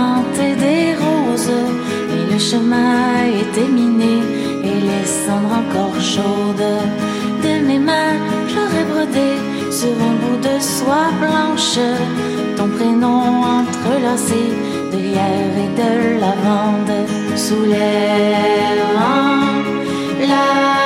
La 0.00 0.44
et 0.48 0.56
des 0.66 0.86
roses, 1.04 1.60
mais 2.08 2.24
le 2.32 2.38
chemin 2.38 3.24
était 3.42 3.70
miné 3.80 4.16
et 4.70 4.78
les 4.88 5.06
cendres 5.24 5.56
encore 5.62 5.98
chaudes. 6.14 6.74
De 7.44 7.52
mes 7.66 7.82
mains, 7.88 8.16
j'aurais 8.50 8.86
brodé 8.92 9.30
sur 9.78 9.94
un 10.10 10.14
bout 10.20 10.40
de 10.48 10.56
soie 10.74 11.10
blanche. 11.22 11.78
Ton 12.56 12.68
prénom 12.76 13.22
entrelacé 13.60 14.42
de 14.92 14.98
lierre 15.06 15.56
et 15.64 15.72
de 15.82 15.92
lavande 16.24 16.96
sous 17.44 17.64
les 17.74 18.76
vents 18.94 19.50
là-bas, 20.32 20.79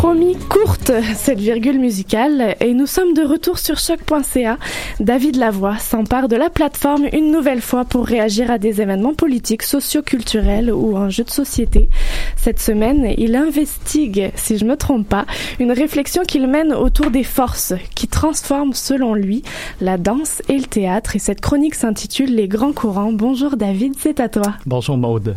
promis 0.00 0.34
courte, 0.48 0.92
cette 1.14 1.40
virgule 1.40 1.78
musicale, 1.78 2.56
et 2.60 2.72
nous 2.72 2.86
sommes 2.86 3.12
de 3.12 3.20
retour 3.20 3.58
sur 3.58 3.76
choc.ca. 3.76 4.56
David 4.98 5.36
Lavoie 5.36 5.76
s'empare 5.76 6.26
de 6.26 6.36
la 6.36 6.48
plateforme 6.48 7.04
une 7.12 7.30
nouvelle 7.30 7.60
fois 7.60 7.84
pour 7.84 8.06
réagir 8.06 8.50
à 8.50 8.56
des 8.56 8.80
événements 8.80 9.12
politiques, 9.12 9.62
socio-culturels 9.62 10.72
ou 10.72 10.96
enjeux 10.96 11.24
de 11.24 11.30
société. 11.30 11.90
Cette 12.36 12.60
semaine, 12.60 13.12
il 13.18 13.36
investigue, 13.36 14.32
si 14.36 14.56
je 14.56 14.64
me 14.64 14.78
trompe 14.78 15.06
pas, 15.06 15.26
une 15.58 15.70
réflexion 15.70 16.22
qu'il 16.22 16.46
mène 16.46 16.72
autour 16.72 17.10
des 17.10 17.22
forces 17.22 17.74
qui 17.94 18.08
transforment, 18.08 18.72
selon 18.72 19.12
lui, 19.12 19.42
la 19.82 19.98
danse 19.98 20.40
et 20.48 20.56
le 20.56 20.64
théâtre. 20.64 21.14
Et 21.14 21.18
cette 21.18 21.42
chronique 21.42 21.74
s'intitule 21.74 22.34
Les 22.34 22.48
grands 22.48 22.72
courants. 22.72 23.12
Bonjour 23.12 23.58
David, 23.58 23.96
c'est 23.98 24.18
à 24.18 24.30
toi. 24.30 24.54
Bonjour 24.64 24.96
Maude. 24.96 25.36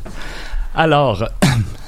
Alors, 0.73 1.25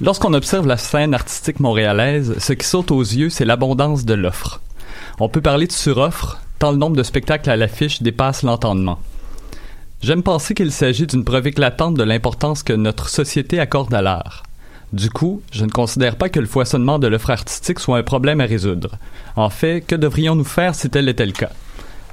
lorsqu'on 0.00 0.34
observe 0.34 0.66
la 0.66 0.76
scène 0.76 1.14
artistique 1.14 1.60
montréalaise, 1.60 2.34
ce 2.38 2.52
qui 2.52 2.66
saute 2.66 2.90
aux 2.90 3.02
yeux, 3.02 3.30
c'est 3.30 3.44
l'abondance 3.44 4.04
de 4.04 4.14
l'offre. 4.14 4.60
On 5.20 5.28
peut 5.28 5.40
parler 5.40 5.66
de 5.66 5.72
suroffre, 5.72 6.40
tant 6.58 6.72
le 6.72 6.78
nombre 6.78 6.96
de 6.96 7.02
spectacles 7.02 7.50
à 7.50 7.56
l'affiche 7.56 8.02
dépasse 8.02 8.42
l'entendement. 8.42 8.98
J'aime 10.02 10.22
penser 10.22 10.54
qu'il 10.54 10.72
s'agit 10.72 11.06
d'une 11.06 11.24
preuve 11.24 11.46
éclatante 11.46 11.94
de 11.94 12.02
l'importance 12.02 12.62
que 12.62 12.72
notre 12.72 13.08
société 13.08 13.58
accorde 13.58 13.94
à 13.94 14.02
l'art. 14.02 14.42
Du 14.92 15.10
coup, 15.10 15.42
je 15.50 15.64
ne 15.64 15.70
considère 15.70 16.16
pas 16.16 16.28
que 16.28 16.38
le 16.38 16.46
foisonnement 16.46 16.98
de 16.98 17.06
l'offre 17.06 17.30
artistique 17.30 17.80
soit 17.80 17.98
un 17.98 18.02
problème 18.02 18.40
à 18.40 18.44
résoudre. 18.44 18.98
En 19.34 19.50
fait, 19.50 19.80
que 19.80 19.94
devrions-nous 19.94 20.44
faire 20.44 20.74
si 20.74 20.90
tel 20.90 21.08
était 21.08 21.26
le 21.26 21.32
cas? 21.32 21.50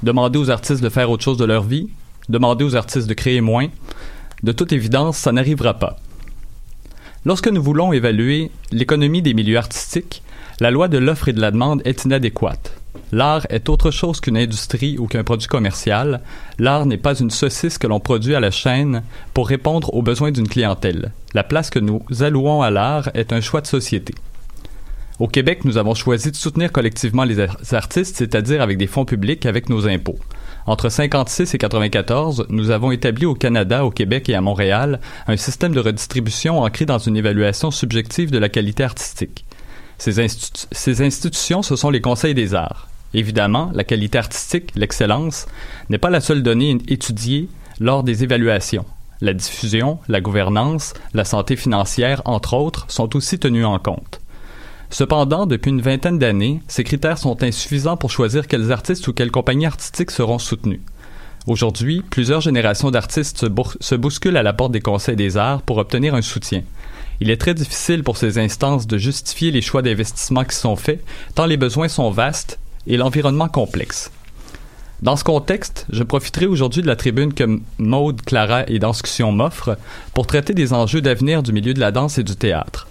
Demander 0.04 0.40
aux 0.40 0.50
artistes 0.50 0.82
de 0.82 0.90
faire 0.90 1.12
autre 1.12 1.24
chose 1.24 1.38
de 1.38 1.46
leur 1.46 1.64
vie 1.64 1.90
Demander 2.30 2.64
aux 2.64 2.76
artistes 2.76 3.08
de 3.08 3.14
créer 3.14 3.42
moins 3.42 3.68
De 4.42 4.52
toute 4.52 4.72
évidence, 4.72 5.18
ça 5.18 5.32
n'arrivera 5.32 5.76
pas. 5.76 5.98
Lorsque 7.26 7.48
nous 7.48 7.62
voulons 7.62 7.94
évaluer 7.94 8.52
l'économie 8.72 9.22
des 9.22 9.34
milieux 9.34 9.58
artistiques, 9.58 10.24
la 10.60 10.72
loi 10.72 10.88
de 10.88 10.98
l'offre 10.98 11.30
et 11.30 11.34
de 11.34 11.42
la 11.42 11.52
demande 11.52 11.82
est 11.86 12.04
inadéquate. 12.06 12.74
L'art 13.12 13.46
est 13.50 13.70
autre 13.70 13.92
chose 13.92 14.22
qu'une 14.22 14.38
industrie 14.38 14.98
ou 14.98 15.06
qu'un 15.06 15.24
produit 15.24 15.48
commercial. 15.48 16.22
L'art 16.60 16.86
n'est 16.86 16.98
pas 16.98 17.20
une 17.20 17.30
saucisse 17.30 17.78
que 17.78 17.88
l'on 17.88 18.00
produit 18.00 18.36
à 18.36 18.40
la 18.40 18.52
chaîne 18.52 19.04
pour 19.34 19.48
répondre 19.50 19.94
aux 19.94 20.02
besoins 20.02 20.32
d'une 20.32 20.48
clientèle. 20.48 21.12
La 21.34 21.44
place 21.44 21.70
que 21.70 21.80
nous 21.80 22.02
allouons 22.22 22.62
à 22.62 22.70
l'art 22.72 23.10
est 23.14 23.34
un 23.34 23.42
choix 23.42 23.62
de 23.62 23.68
société. 23.68 24.16
Au 25.20 25.28
Québec, 25.28 25.66
nous 25.66 25.78
avons 25.78 25.94
choisi 25.94 26.32
de 26.32 26.36
soutenir 26.36 26.72
collectivement 26.72 27.24
les 27.24 27.40
ar- 27.40 27.58
artistes, 27.74 28.16
c'est-à-dire 28.18 28.62
avec 28.62 28.78
des 28.78 28.88
fonds 28.88 29.06
publics, 29.06 29.46
avec 29.46 29.70
nos 29.70 29.88
impôts. 29.88 30.18
Entre 30.68 30.90
56 30.90 31.54
et 31.54 31.58
94, 31.58 32.46
nous 32.50 32.70
avons 32.70 32.92
établi 32.92 33.26
au 33.26 33.34
Canada, 33.34 33.84
au 33.84 33.90
Québec 33.90 34.30
et 34.30 34.36
à 34.36 34.42
Montréal 34.42 35.00
un 35.28 35.38
système 35.38 35.74
de 35.74 35.80
redistribution 35.80 36.62
ancré 36.62 36.86
dans 36.86 37.00
une 37.00 37.18
évaluation 37.18 37.72
subjective 37.72 38.32
de 38.32 38.38
la 38.38 38.50
qualité 38.50 38.84
artistique. 38.84 39.46
Ces, 39.98 40.28
ces 40.72 41.02
institutions, 41.02 41.64
ce 41.64 41.76
sont 41.76 41.90
les 41.90 42.02
conseils 42.02 42.34
des 42.34 42.54
arts. 42.54 42.88
Évidemment, 43.14 43.72
la 43.74 43.84
qualité 43.84 44.18
artistique, 44.18 44.72
l'excellence, 44.76 45.48
n'est 45.90 45.98
pas 45.98 46.10
la 46.10 46.22
seule 46.22 46.44
donnée 46.44 46.78
étudiée 46.88 47.50
lors 47.80 48.04
des 48.04 48.24
évaluations. 48.24 48.86
La 49.20 49.34
diffusion, 49.34 50.00
la 50.08 50.22
gouvernance, 50.22 50.94
la 51.14 51.26
santé 51.26 51.56
financière, 51.56 52.22
entre 52.26 52.54
autres, 52.56 52.86
sont 52.88 53.16
aussi 53.16 53.38
tenus 53.38 53.66
en 53.66 53.80
compte. 53.80 54.21
Cependant, 54.92 55.46
depuis 55.46 55.72
une 55.72 55.82
vingtaine 55.82 56.20
d'années, 56.20 56.62
ces 56.68 56.84
critères 56.84 57.18
sont 57.18 57.42
insuffisants 57.44 57.96
pour 57.96 58.12
choisir 58.12 58.48
quels 58.48 58.74
artistes 58.74 59.08
ou 59.08 59.14
quelles 59.14 59.32
compagnies 59.32 59.66
artistiques 59.66 60.12
seront 60.12 60.38
soutenus. 60.38 60.82
Aujourd'hui, 61.48 62.04
plusieurs 62.10 62.42
générations 62.42 62.92
d'artistes 62.92 63.46
se 63.80 63.96
bousculent 63.96 64.38
à 64.38 64.44
la 64.44 64.54
porte 64.54 64.74
des 64.74 64.82
conseils 64.82 65.16
des 65.16 65.38
arts 65.38 65.62
pour 65.62 65.78
obtenir 65.78 66.14
un 66.14 66.22
soutien. 66.22 66.64
Il 67.22 67.32
est 67.32 67.40
très 67.40 67.54
difficile 67.54 68.04
pour 68.04 68.18
ces 68.18 68.38
instances 68.38 68.86
de 68.86 68.98
justifier 68.98 69.50
les 69.50 69.62
choix 69.62 69.82
d'investissement 69.82 70.44
qui 70.44 70.56
sont 70.56 70.76
faits, 70.76 71.04
tant 71.36 71.46
les 71.46 71.58
besoins 71.58 71.88
sont 71.88 72.12
vastes 72.12 72.60
et 72.86 72.98
l'environnement 72.98 73.48
complexe. 73.48 74.12
Dans 75.02 75.16
ce 75.16 75.24
contexte, 75.24 75.88
je 75.90 76.04
profiterai 76.04 76.48
aujourd'hui 76.48 76.82
de 76.82 76.88
la 76.88 76.96
tribune 76.98 77.34
que 77.34 77.60
Maude, 77.80 78.22
Clara 78.24 78.68
et 78.68 78.78
Danscussion 78.78 79.32
m'offrent 79.32 79.78
pour 80.14 80.28
traiter 80.28 80.54
des 80.54 80.74
enjeux 80.74 81.02
d'avenir 81.02 81.44
du 81.44 81.54
milieu 81.54 81.74
de 81.74 81.80
la 81.80 81.92
danse 81.92 82.18
et 82.18 82.24
du 82.24 82.36
théâtre. 82.36 82.88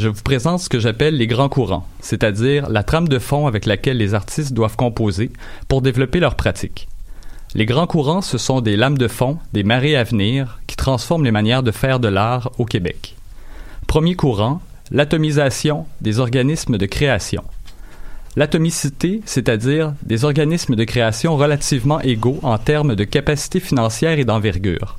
Je 0.00 0.08
vous 0.08 0.22
présente 0.22 0.60
ce 0.60 0.70
que 0.70 0.80
j'appelle 0.80 1.18
les 1.18 1.26
grands 1.26 1.50
courants, 1.50 1.86
c'est-à-dire 2.00 2.70
la 2.70 2.82
trame 2.82 3.06
de 3.06 3.18
fond 3.18 3.46
avec 3.46 3.66
laquelle 3.66 3.98
les 3.98 4.14
artistes 4.14 4.54
doivent 4.54 4.76
composer 4.76 5.30
pour 5.68 5.82
développer 5.82 6.20
leur 6.20 6.36
pratique. 6.36 6.88
Les 7.54 7.66
grands 7.66 7.86
courants, 7.86 8.22
ce 8.22 8.38
sont 8.38 8.62
des 8.62 8.78
lames 8.78 8.96
de 8.96 9.08
fond, 9.08 9.36
des 9.52 9.62
marées 9.62 9.96
à 9.96 10.04
venir 10.04 10.58
qui 10.66 10.76
transforment 10.76 11.24
les 11.24 11.30
manières 11.30 11.62
de 11.62 11.70
faire 11.70 12.00
de 12.00 12.08
l'art 12.08 12.50
au 12.56 12.64
Québec. 12.64 13.14
Premier 13.86 14.14
courant, 14.14 14.62
l'atomisation 14.90 15.84
des 16.00 16.18
organismes 16.18 16.78
de 16.78 16.86
création. 16.86 17.44
L'atomicité, 18.36 19.20
c'est-à-dire 19.26 19.92
des 20.02 20.24
organismes 20.24 20.76
de 20.76 20.84
création 20.84 21.36
relativement 21.36 22.00
égaux 22.00 22.40
en 22.42 22.56
termes 22.56 22.94
de 22.94 23.04
capacité 23.04 23.60
financière 23.60 24.18
et 24.18 24.24
d'envergure. 24.24 24.96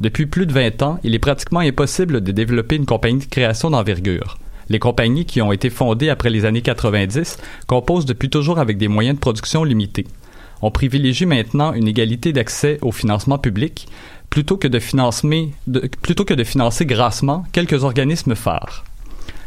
Depuis 0.00 0.24
plus 0.24 0.46
de 0.46 0.52
20 0.52 0.82
ans, 0.82 0.98
il 1.04 1.14
est 1.14 1.18
pratiquement 1.18 1.60
impossible 1.60 2.22
de 2.22 2.32
développer 2.32 2.76
une 2.76 2.86
compagnie 2.86 3.18
de 3.18 3.30
création 3.30 3.68
d'envergure. 3.68 4.38
Les 4.70 4.78
compagnies 4.78 5.26
qui 5.26 5.42
ont 5.42 5.52
été 5.52 5.68
fondées 5.68 6.08
après 6.08 6.30
les 6.30 6.46
années 6.46 6.62
90 6.62 7.36
composent 7.66 8.06
depuis 8.06 8.30
toujours 8.30 8.58
avec 8.58 8.78
des 8.78 8.88
moyens 8.88 9.16
de 9.16 9.20
production 9.20 9.62
limités. 9.62 10.06
On 10.62 10.70
privilégie 10.70 11.26
maintenant 11.26 11.74
une 11.74 11.86
égalité 11.86 12.32
d'accès 12.32 12.78
au 12.80 12.92
financement 12.92 13.36
public 13.36 13.88
plutôt 14.30 14.56
que 14.56 14.68
de, 14.68 14.78
financer, 14.78 16.86
grassement 16.86 17.44
quelques 17.52 17.84
organismes 17.84 18.36
phares. 18.36 18.84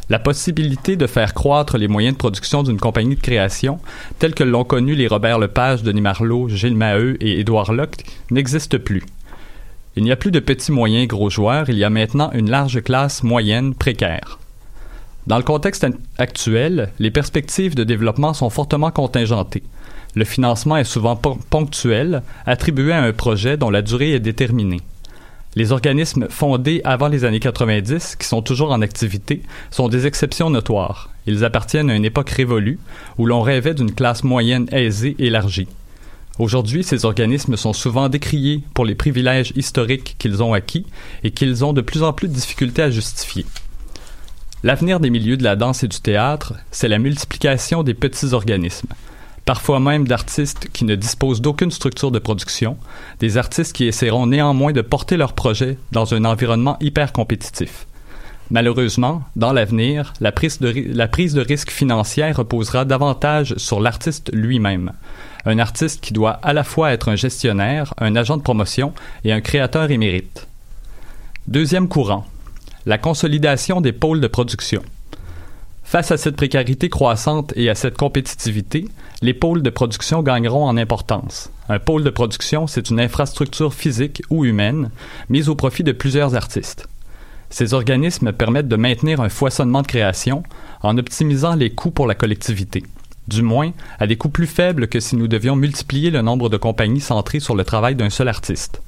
La 0.10 0.20
possibilité 0.20 0.98
de 0.98 1.08
faire 1.08 1.34
croître 1.34 1.78
les 1.78 1.88
moyens 1.88 2.14
de 2.14 2.20
production 2.20 2.62
d'une 2.62 2.80
compagnie 2.80 3.16
de 3.16 3.22
création, 3.22 3.80
tels 4.20 4.36
que 4.36 4.44
l'ont 4.44 4.66
connu 4.66 4.94
les 4.94 5.08
Robert 5.08 5.40
Lepage, 5.40 5.82
Denis 5.82 6.02
Marlot, 6.02 6.50
Gilles 6.50 6.76
Maheu 6.76 7.18
et 7.22 7.40
Édouard 7.40 7.72
Locke, 7.72 8.04
n'existe 8.30 8.78
plus. 8.78 9.04
Il 9.96 10.04
n'y 10.04 10.12
a 10.12 10.16
plus 10.16 10.32
de 10.32 10.40
petits 10.40 10.72
moyens 10.72 11.08
gros 11.08 11.30
joueurs, 11.30 11.70
il 11.70 11.78
y 11.78 11.84
a 11.84 11.90
maintenant 11.90 12.32
une 12.34 12.50
large 12.50 12.82
classe 12.82 13.24
moyenne 13.24 13.76
précaire. 13.76 14.40
Dans 15.28 15.38
le 15.38 15.44
contexte 15.44 15.86
actuel, 16.18 16.90
les 17.00 17.12
perspectives 17.12 17.76
de 17.76 17.84
développement 17.84 18.34
sont 18.34 18.50
fortement 18.50 18.92
contingentées. 18.92 19.64
Le 20.16 20.26
financement 20.26 20.78
est 20.78 20.84
souvent 20.84 21.16
pon- 21.16 21.38
ponctuel, 21.50 22.24
attribué 22.46 22.92
à 22.92 23.04
un 23.04 23.14
projet 23.14 23.56
dont 23.56 23.70
la 23.70 23.82
durée 23.82 24.12
est 24.14 24.20
déterminée. 24.20 24.82
Les 25.56 25.72
organismes 25.72 26.28
fondés 26.30 26.82
avant 26.84 27.08
les 27.08 27.26
années 27.26 27.40
90, 27.40 28.16
qui 28.16 28.28
sont 28.28 28.42
toujours 28.42 28.72
en 28.72 28.82
activité, 28.82 29.44
sont 29.70 29.88
des 29.88 30.08
exceptions 30.08 30.50
notoires. 30.50 31.10
Ils 31.28 31.46
appartiennent 31.46 31.92
à 31.92 31.96
une 31.96 32.06
époque 32.06 32.32
révolue 32.32 32.80
où 33.20 33.28
l'on 33.28 33.42
rêvait 33.42 33.76
d'une 33.76 33.94
classe 33.94 34.24
moyenne 34.24 34.68
aisée 34.72 35.16
élargie. 35.20 35.68
Aujourd'hui, 36.40 36.84
ces 36.84 37.06
organismes 37.06 37.58
sont 37.58 37.74
souvent 37.74 38.10
décriés 38.10 38.64
pour 38.74 38.86
les 38.86 38.96
privilèges 38.96 39.54
historiques 39.56 40.16
qu'ils 40.18 40.42
ont 40.42 40.54
acquis 40.54 40.86
et 41.24 41.30
qu'ils 41.30 41.64
ont 41.64 41.74
de 41.74 41.82
plus 41.82 42.02
en 42.02 42.12
plus 42.12 42.28
de 42.28 42.34
difficultés 42.34 42.82
à 42.82 42.90
justifier. 42.90 43.46
L'avenir 44.64 45.00
des 45.00 45.12
milieux 45.12 45.38
de 45.38 45.44
la 45.44 45.56
danse 45.56 45.84
et 45.84 45.88
du 45.88 46.00
théâtre, 46.00 46.54
c'est 46.72 46.88
la 46.88 46.98
multiplication 46.98 47.84
des 47.84 47.94
petits 47.94 48.34
organismes, 48.34 48.88
parfois 49.46 49.80
même 49.80 50.08
d'artistes 50.08 50.70
qui 50.74 50.86
ne 50.86 50.96
disposent 50.96 51.42
d'aucune 51.42 51.70
structure 51.70 52.10
de 52.10 52.20
production, 52.20 52.78
des 53.20 53.38
artistes 53.38 53.76
qui 53.76 53.86
essaieront 53.86 54.26
néanmoins 54.26 54.72
de 54.72 54.82
porter 54.82 55.18
leur 55.18 55.34
projet 55.34 55.78
dans 55.92 56.16
un 56.16 56.26
environnement 56.26 56.78
hyper 56.80 57.14
compétitif. 57.14 57.86
Malheureusement, 58.52 59.24
dans 59.36 59.54
l'avenir, 59.54 60.14
la 60.20 60.32
prise 60.32 60.60
de, 60.60 61.40
risque 61.40 61.72
financière 61.72 62.38
reposera 62.38 62.86
davantage 62.86 63.56
sur 63.58 63.80
l'artiste 63.80 64.30
lui-même. 64.34 64.92
Un 65.46 65.60
artiste 65.60 66.02
qui 66.02 66.14
doit 66.14 66.40
à 66.44 66.54
la 66.54 66.64
fois 66.64 66.92
être 66.92 67.10
un 67.10 67.16
gestionnaire, 67.16 67.94
un 67.98 68.16
agent 68.16 68.38
de 68.38 68.44
promotion 68.44 68.94
et 69.24 69.34
un 69.34 69.42
créateur 69.42 69.92
émérite. 69.92 70.48
Deuxième 71.48 71.88
courant, 71.88 72.26
la 72.86 72.98
consolidation 72.98 73.82
des 73.82 73.92
pôles 73.92 74.22
de 74.22 74.28
production. 74.28 74.84
Face 75.84 76.12
à 76.12 76.18
cette 76.18 76.36
précarité 76.36 76.90
croissante 76.90 77.54
et 77.56 77.70
à 77.70 77.76
cette 77.76 77.98
compétitivité, 77.98 78.88
les 79.22 79.34
pôles 79.34 79.62
de 79.62 79.70
production 79.70 80.24
gagneront 80.24 80.66
en 80.66 80.78
importance. 80.78 81.52
Un 81.70 81.80
pôle 81.80 82.04
de 82.04 82.10
production, 82.10 82.68
c'est 82.68 82.90
une 82.90 83.00
infrastructure 83.00 83.74
physique 83.74 84.22
ou 84.30 84.46
humaine 84.46 84.90
mise 85.30 85.50
au 85.50 85.56
profit 85.56 85.84
de 85.84 85.92
plusieurs 85.92 86.36
artistes. 86.36 86.88
Ces 87.54 87.76
organismes 87.76 88.32
permettent 88.32 88.68
de 88.68 88.76
maintenir 88.76 89.22
un 89.22 89.30
foisonnement 89.30 89.84
de 89.84 89.88
création 89.88 90.42
en 90.82 90.98
optimisant 90.98 91.54
les 91.54 91.70
coûts 91.70 91.92
pour 91.92 92.08
la 92.08 92.16
collectivité, 92.16 92.82
du 93.28 93.44
moins 93.44 93.74
à 94.00 94.08
des 94.08 94.16
coûts 94.16 94.30
plus 94.30 94.48
faibles 94.48 94.88
que 94.88 95.00
si 95.00 95.16
nous 95.16 95.28
devions 95.28 95.56
multiplier 95.56 96.10
le 96.10 96.24
nombre 96.24 96.50
de 96.50 96.58
compagnies 96.58 97.00
centrées 97.00 97.40
sur 97.40 97.54
le 97.56 97.64
travail 97.64 97.94
d'un 97.94 98.10
seul 98.10 98.28
artiste. 98.28 98.82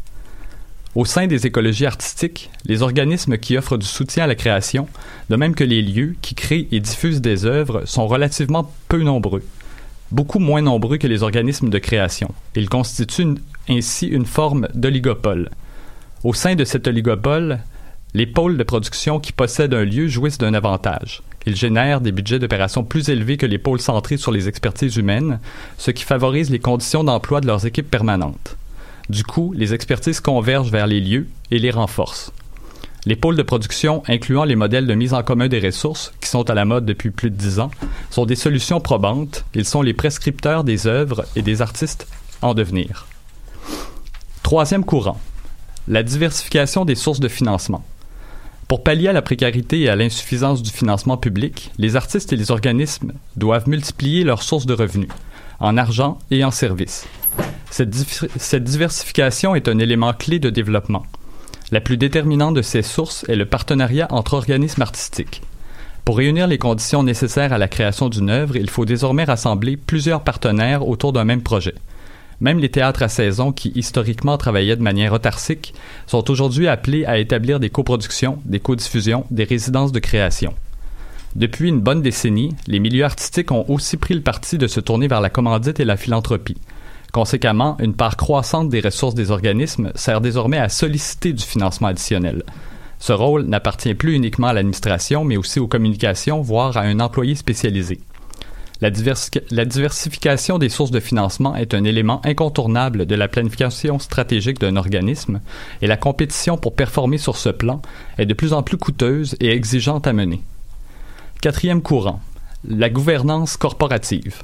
Au 0.95 1.05
sein 1.05 1.28
des 1.28 1.45
écologies 1.45 1.86
artistiques, 1.86 2.49
les 2.66 2.82
organismes 2.82 3.38
qui 3.38 3.55
offrent 3.55 3.78
du 3.78 3.86
soutien 3.86 4.24
à 4.24 4.28
la 4.28 4.34
création, 4.34 4.88
de 5.30 5.36
même 5.36 5.53
que 5.53 5.63
les 5.63 5.84
lieux 5.84 6.16
qui 6.24 6.34
créent 6.34 6.68
et 6.72 6.80
diffusent 6.80 7.22
des 7.22 7.45
œuvres, 7.45 7.84
sont 7.86 8.07
relativement 8.07 8.72
peu 8.88 9.03
nombreux, 9.03 9.43
beaucoup 10.09 10.39
moins 10.39 10.63
nombreux 10.63 10.97
que 10.97 11.05
les 11.05 11.22
organismes 11.22 11.70
de 11.70 11.78
création. 11.78 12.34
Ils 12.55 12.68
constituent 12.68 13.36
ainsi 13.70 14.07
une 14.07 14.26
forme 14.26 14.70
d'oligopole. 14.74 15.51
Au 16.24 16.34
sein 16.34 16.55
de 16.55 16.66
cet 16.66 16.88
oligopole, 16.88 17.59
les 18.16 18.26
pôles 18.26 18.57
de 18.57 18.63
production 18.63 19.20
qui 19.20 19.34
possèdent 19.34 19.74
un 19.74 19.84
lieu 19.84 20.07
jouissent 20.07 20.38
d'un 20.38 20.53
avantage. 20.53 21.22
Ils 21.45 21.57
génèrent 21.57 21.99
des 21.99 22.13
budgets 22.13 22.39
d'opération 22.39 22.86
plus 22.86 23.09
élevés 23.09 23.36
que 23.36 23.45
les 23.45 23.57
pôles 23.57 23.82
centrés 23.82 24.16
sur 24.16 24.32
les 24.32 24.47
expertises 24.47 24.95
humaines, 24.95 25.41
ce 25.78 25.91
qui 25.91 26.05
favorise 26.05 26.49
les 26.49 26.59
conditions 26.59 27.03
d'emploi 27.03 27.41
de 27.41 27.47
leurs 27.47 27.66
équipes 27.66 27.91
permanentes. 27.91 28.55
Du 29.09 29.26
coup, 29.26 29.51
les 29.53 29.74
expertises 29.74 30.22
convergent 30.22 30.72
vers 30.72 30.88
les 30.88 31.01
lieux 31.01 31.28
et 31.51 31.59
les 31.59 31.72
renforcent. 31.72 32.32
Les 33.05 33.18
pôles 33.18 33.36
de 33.36 33.43
production, 33.43 34.01
incluant 34.07 34.45
les 34.45 34.55
modèles 34.55 34.88
de 34.88 34.93
mise 34.93 35.13
en 35.13 35.22
commun 35.22 35.49
des 35.49 35.59
ressources, 35.59 36.13
qui 36.22 36.30
sont 36.30 36.49
à 36.49 36.53
la 36.53 36.63
mode 36.63 36.86
depuis 36.86 37.11
plus 37.11 37.32
de 37.32 37.36
dix 37.36 37.59
ans, 37.59 37.70
sont 38.11 38.26
des 38.26 38.38
solutions 38.38 38.80
probantes. 38.80 39.43
Ils 39.55 39.66
sont 39.66 39.82
les 39.82 39.93
prescripteurs 39.93 40.63
des 40.63 40.88
œuvres 40.88 41.26
et 41.36 41.41
des 41.41 41.61
artistes 41.61 42.07
en 42.41 42.53
devenir. 42.53 43.07
Troisième 44.41 44.86
courant, 44.86 45.20
la 45.89 46.01
diversification 46.01 46.86
des 46.86 46.95
sources 46.95 47.20
de 47.20 47.28
financement. 47.28 47.84
Pour 48.68 48.82
pallier 48.82 49.09
à 49.09 49.13
la 49.13 49.22
précarité 49.22 49.82
et 49.82 49.89
à 49.89 49.95
l'insuffisance 49.95 50.63
du 50.63 50.72
financement 50.72 51.18
public, 51.18 51.72
les 51.78 51.95
artistes 51.95 52.34
et 52.34 52.36
les 52.36 52.49
organismes 52.49 53.13
doivent 53.36 53.70
multiplier 53.70 54.24
leurs 54.24 54.41
sources 54.41 54.66
de 54.66 54.74
revenus, 54.74 55.09
en 55.59 55.78
argent 55.78 56.18
et 56.32 56.43
en 56.43 56.49
services. 56.49 57.07
Cette, 57.70 58.63
diversification 58.63 59.53
est 59.53 59.68
un 59.68 59.78
élément 59.78 60.13
clé 60.13 60.39
de 60.39 60.49
développement. 60.49 61.05
La 61.72 61.80
plus 61.80 61.97
déterminante 61.97 62.55
de 62.55 62.63
ces 62.63 62.82
sources 62.82 63.24
est 63.28 63.36
le 63.36 63.45
partenariat 63.45 64.07
entre 64.09 64.34
organismes 64.34 64.82
artistiques. 64.82 65.43
Pour 66.03 66.18
réunir 66.18 66.47
les 66.47 66.57
conditions 66.57 67.03
nécessaires 67.03 67.53
à 67.53 67.59
la 67.59 67.68
création 67.68 68.09
d'une 68.09 68.30
œuvre, 68.32 68.55
il 68.55 68.70
faut 68.70 68.86
désormais 68.86 69.26
rassembler 69.26 69.78
plusieurs 69.78 70.24
partenaires 70.24 70.88
autour 70.88 71.13
d'un 71.13 71.24
même 71.24 71.43
projet. 71.43 71.76
Même 72.42 72.60
les 72.60 72.70
théâtres 72.70 73.04
à 73.04 73.08
saison, 73.08 73.52
qui 73.52 73.72
historiquement 73.76 74.38
travaillaient 74.38 74.76
de 74.76 74.82
manière 74.82 75.14
autarcique, 75.14 75.74
sont 76.06 76.30
aujourd'hui 76.30 76.68
appelés 76.68 77.06
à 77.06 77.18
établir 77.18 77.60
des 77.60 77.70
coproductions, 77.70 78.40
des 78.46 78.60
codiffusions, 78.60 79.26
des 79.32 79.46
résidences 79.46 79.92
de 79.92 80.00
création. 80.00 80.54
Depuis 81.36 81.70
une 81.70 81.82
bonne 81.82 82.02
décennie, 82.02 82.56
les 82.68 82.80
milieux 82.80 83.04
artistiques 83.04 83.52
ont 83.52 83.66
aussi 83.68 83.98
pris 83.98 84.14
le 84.14 84.22
parti 84.22 84.58
de 84.58 84.68
se 84.68 84.80
tourner 84.80 85.08
vers 85.08 85.22
la 85.22 85.30
commandite 85.30 85.80
et 85.80 85.86
la 85.86 85.98
philanthropie. 85.98 86.58
Conséquemment, 87.12 87.78
une 87.80 87.94
part 87.94 88.18
croissante 88.18 88.70
des 88.70 88.82
ressources 88.82 89.16
des 89.16 89.32
organismes 89.32 89.92
sert 89.96 90.22
désormais 90.22 90.58
à 90.58 90.70
solliciter 90.70 91.34
du 91.34 91.44
financement 91.44 91.90
additionnel. 91.90 92.44
Ce 93.00 93.14
rôle 93.14 93.44
n'appartient 93.44 93.94
plus 93.94 94.16
uniquement 94.16 94.48
à 94.48 94.54
l'administration, 94.54 95.24
mais 95.24 95.38
aussi 95.38 95.60
aux 95.60 95.68
communications, 95.68 96.42
voire 96.42 96.78
à 96.78 96.82
un 96.82 97.00
employé 97.00 97.36
spécialisé. 97.36 98.00
La, 98.82 98.91
diversi- 98.91 99.41
la 99.51 99.63
diversification 99.65 100.57
des 100.57 100.69
sources 100.69 100.91
de 100.91 100.99
financement 100.99 101.55
est 101.55 101.73
un 101.73 101.86
élément 101.86 102.21
incontournable 102.26 103.05
de 103.05 103.15
la 103.15 103.28
planification 103.28 103.99
stratégique 103.99 104.59
d'un 104.59 104.76
organisme, 104.76 105.39
et 105.82 105.88
la 105.88 105.97
compétition 105.97 106.57
pour 106.57 106.76
performer 106.76 107.17
sur 107.17 107.38
ce 107.38 107.49
plan 107.49 107.82
est 108.17 108.26
de 108.26 108.34
plus 108.34 108.51
en 108.53 108.63
plus 108.63 108.78
coûteuse 108.78 109.36
et 109.39 109.51
exigeante 109.51 110.07
à 110.07 110.13
mener. 110.13 110.41
Quatrième 111.41 111.82
courant, 111.82 112.19
la 112.67 112.89
gouvernance 112.89 113.55
corporative. 113.55 114.41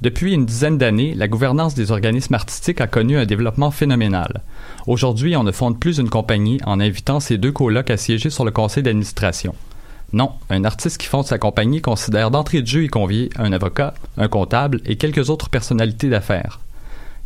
Depuis 0.00 0.34
une 0.34 0.44
dizaine 0.44 0.76
d'années, 0.76 1.14
la 1.14 1.28
gouvernance 1.28 1.74
des 1.74 1.90
organismes 1.90 2.34
artistiques 2.34 2.80
a 2.80 2.86
connu 2.86 3.16
un 3.16 3.24
développement 3.24 3.70
phénoménal. 3.70 4.42
Aujourd'hui, 4.86 5.34
on 5.34 5.44
ne 5.44 5.52
fonde 5.52 5.80
plus 5.80 5.98
une 5.98 6.10
compagnie 6.10 6.60
en 6.66 6.78
invitant 6.78 7.20
ses 7.20 7.38
deux 7.38 7.52
colocs 7.52 7.90
à 7.90 7.96
siéger 7.96 8.28
sur 8.28 8.44
le 8.44 8.50
conseil 8.50 8.82
d'administration. 8.82 9.54
Non, 10.14 10.30
un 10.48 10.64
artiste 10.64 10.98
qui 10.98 11.08
fonde 11.08 11.26
sa 11.26 11.38
compagnie 11.38 11.80
considère 11.80 12.30
d'entrée 12.30 12.62
de 12.62 12.68
jeu 12.68 12.84
y 12.84 12.86
convier 12.86 13.30
un 13.36 13.52
avocat, 13.52 13.94
un 14.16 14.28
comptable 14.28 14.80
et 14.86 14.94
quelques 14.94 15.28
autres 15.28 15.50
personnalités 15.50 16.08
d'affaires. 16.08 16.60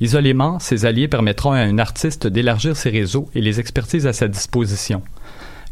Isolément, 0.00 0.58
ces 0.58 0.86
alliés 0.86 1.06
permettront 1.06 1.52
à 1.52 1.58
un 1.58 1.76
artiste 1.76 2.26
d'élargir 2.26 2.78
ses 2.78 2.88
réseaux 2.88 3.28
et 3.34 3.42
les 3.42 3.60
expertises 3.60 4.06
à 4.06 4.14
sa 4.14 4.26
disposition. 4.26 5.02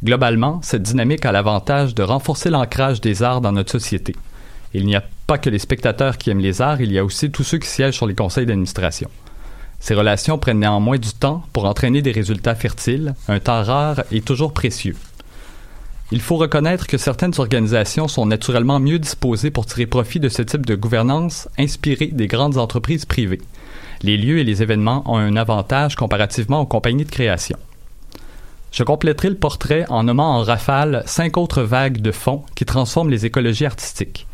Globalement, 0.05 0.61
cette 0.63 0.83
dynamique 0.83 1.25
a 1.25 1.33
l'avantage 1.33 1.95
de 1.95 2.03
renforcer 2.03 2.51
l'ancrage 2.51 3.01
des 3.01 3.23
arts 3.23 3.41
dans 3.41 3.53
notre 3.53 3.73
société. 3.73 4.15
Il 4.75 4.85
n'y 4.85 4.95
a 4.95 5.03
pas 5.27 5.39
que 5.39 5.49
les 5.49 5.59
spectateurs 5.59 6.19
qui 6.19 6.29
aiment 6.29 6.41
les 6.41 6.61
arts, 6.61 6.83
il 6.83 6.93
y 6.93 6.99
a 6.99 7.05
aussi 7.05 7.31
tous 7.31 7.45
ceux 7.45 7.57
qui 7.57 7.69
siègent 7.71 7.97
sur 7.97 8.07
les 8.07 8.15
conseils 8.15 8.45
d'administration. 8.45 9.09
Ces 9.81 9.95
relations 9.95 10.37
prennent 10.37 10.61
néanmoins 10.61 10.99
du 10.99 11.15
temps 11.15 11.45
pour 11.55 11.65
entraîner 11.65 12.03
des 12.03 12.13
résultats 12.13 12.55
fertiles, 12.55 13.15
un 13.27 13.41
temps 13.41 13.63
rare 13.63 14.03
et 14.13 14.21
toujours 14.21 14.53
précieux. 14.53 14.97
Il 16.13 16.21
faut 16.21 16.37
reconnaître 16.37 16.87
que 16.87 16.99
certaines 16.99 17.39
organisations 17.39 18.07
sont 18.07 18.27
naturellement 18.27 18.79
mieux 18.79 19.01
disposées 19.01 19.51
pour 19.51 19.67
tirer 19.67 19.87
profit 19.87 20.21
de 20.21 20.29
ce 20.29 20.43
type 20.43 20.65
de 20.65 20.77
gouvernance 20.77 21.49
inspirée 21.59 22.07
des 22.13 22.29
grandes 22.29 22.59
entreprises 22.59 23.05
privées. 23.05 23.41
Les 24.03 24.17
lieux 24.17 24.39
et 24.39 24.45
les 24.45 24.63
événements 24.63 25.03
ont 25.11 25.17
un 25.17 25.37
avantage 25.37 25.97
comparativement 25.97 26.61
aux 26.61 26.67
compagnies 26.67 27.05
de 27.05 27.11
création. 27.11 27.59
Je 28.71 28.85
compléterai 28.85 29.31
le 29.31 29.37
portrait 29.37 29.85
en 29.89 30.05
nommant 30.05 30.37
en 30.37 30.43
rafale 30.43 31.03
cinq 31.07 31.39
autres 31.39 31.63
vagues 31.63 32.01
de 32.01 32.13
fonds 32.13 32.45
qui 32.55 32.65
transforment 32.65 33.11
les 33.11 33.27
écologies 33.27 33.67
artistiques. 33.67 34.27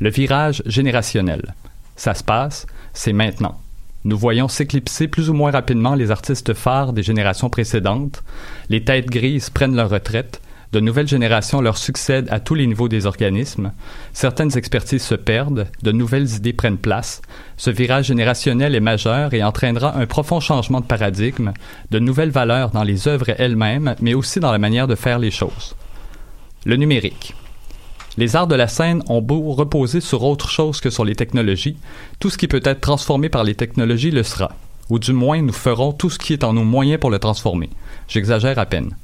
Le 0.00 0.10
virage 0.10 0.62
générationnel. 0.66 1.54
Ça 1.96 2.14
se 2.14 2.22
passe, 2.22 2.66
c'est 2.92 3.14
maintenant. 3.14 3.58
Nous 4.04 4.18
voyons 4.18 4.46
s'éclipser 4.46 5.08
plus 5.08 5.30
ou 5.30 5.34
moins 5.34 5.50
rapidement 5.50 5.94
les 5.96 6.12
artistes 6.12 6.54
phares 6.54 6.92
des 6.92 7.02
générations 7.02 7.50
précédentes. 7.50 8.22
Les 8.68 8.84
têtes 8.84 9.10
grises 9.10 9.50
prennent 9.50 9.74
leur 9.74 9.90
retraite. 9.90 10.40
De 10.72 10.80
nouvelles 10.80 11.08
générations 11.08 11.60
leur 11.60 11.78
succèdent 11.78 12.28
à 12.30 12.40
tous 12.40 12.54
les 12.54 12.66
niveaux 12.66 12.88
des 12.88 13.06
organismes. 13.06 13.72
Certaines 14.12 14.56
expertises 14.56 15.04
se 15.04 15.14
perdent. 15.14 15.68
De 15.82 15.92
nouvelles 15.92 16.34
idées 16.34 16.52
prennent 16.52 16.78
place. 16.78 17.22
Ce 17.56 17.70
virage 17.70 18.06
générationnel 18.06 18.74
est 18.74 18.80
majeur 18.80 19.32
et 19.32 19.44
entraînera 19.44 19.96
un 19.96 20.06
profond 20.06 20.40
changement 20.40 20.80
de 20.80 20.86
paradigme, 20.86 21.52
de 21.90 21.98
nouvelles 21.98 22.30
valeurs 22.30 22.70
dans 22.70 22.82
les 22.82 23.08
œuvres 23.08 23.30
elles-mêmes, 23.38 23.94
mais 24.00 24.14
aussi 24.14 24.40
dans 24.40 24.52
la 24.52 24.58
manière 24.58 24.88
de 24.88 24.94
faire 24.94 25.18
les 25.18 25.30
choses. 25.30 25.76
Le 26.64 26.76
numérique. 26.76 27.34
Les 28.18 28.34
arts 28.34 28.46
de 28.46 28.54
la 28.54 28.66
scène 28.66 29.02
ont 29.08 29.20
beau 29.20 29.52
reposer 29.52 30.00
sur 30.00 30.22
autre 30.22 30.48
chose 30.48 30.80
que 30.80 30.90
sur 30.90 31.04
les 31.04 31.14
technologies, 31.14 31.76
tout 32.18 32.30
ce 32.30 32.38
qui 32.38 32.48
peut 32.48 32.62
être 32.64 32.80
transformé 32.80 33.28
par 33.28 33.44
les 33.44 33.54
technologies 33.54 34.10
le 34.10 34.22
sera. 34.22 34.52
Ou 34.88 34.98
du 34.98 35.12
moins, 35.12 35.42
nous 35.42 35.52
ferons 35.52 35.92
tout 35.92 36.10
ce 36.10 36.18
qui 36.18 36.32
est 36.32 36.44
en 36.44 36.54
nos 36.54 36.64
moyens 36.64 36.98
pour 36.98 37.10
le 37.10 37.18
transformer. 37.18 37.68
J'exagère 38.08 38.58
à 38.58 38.66
peine. 38.66 38.94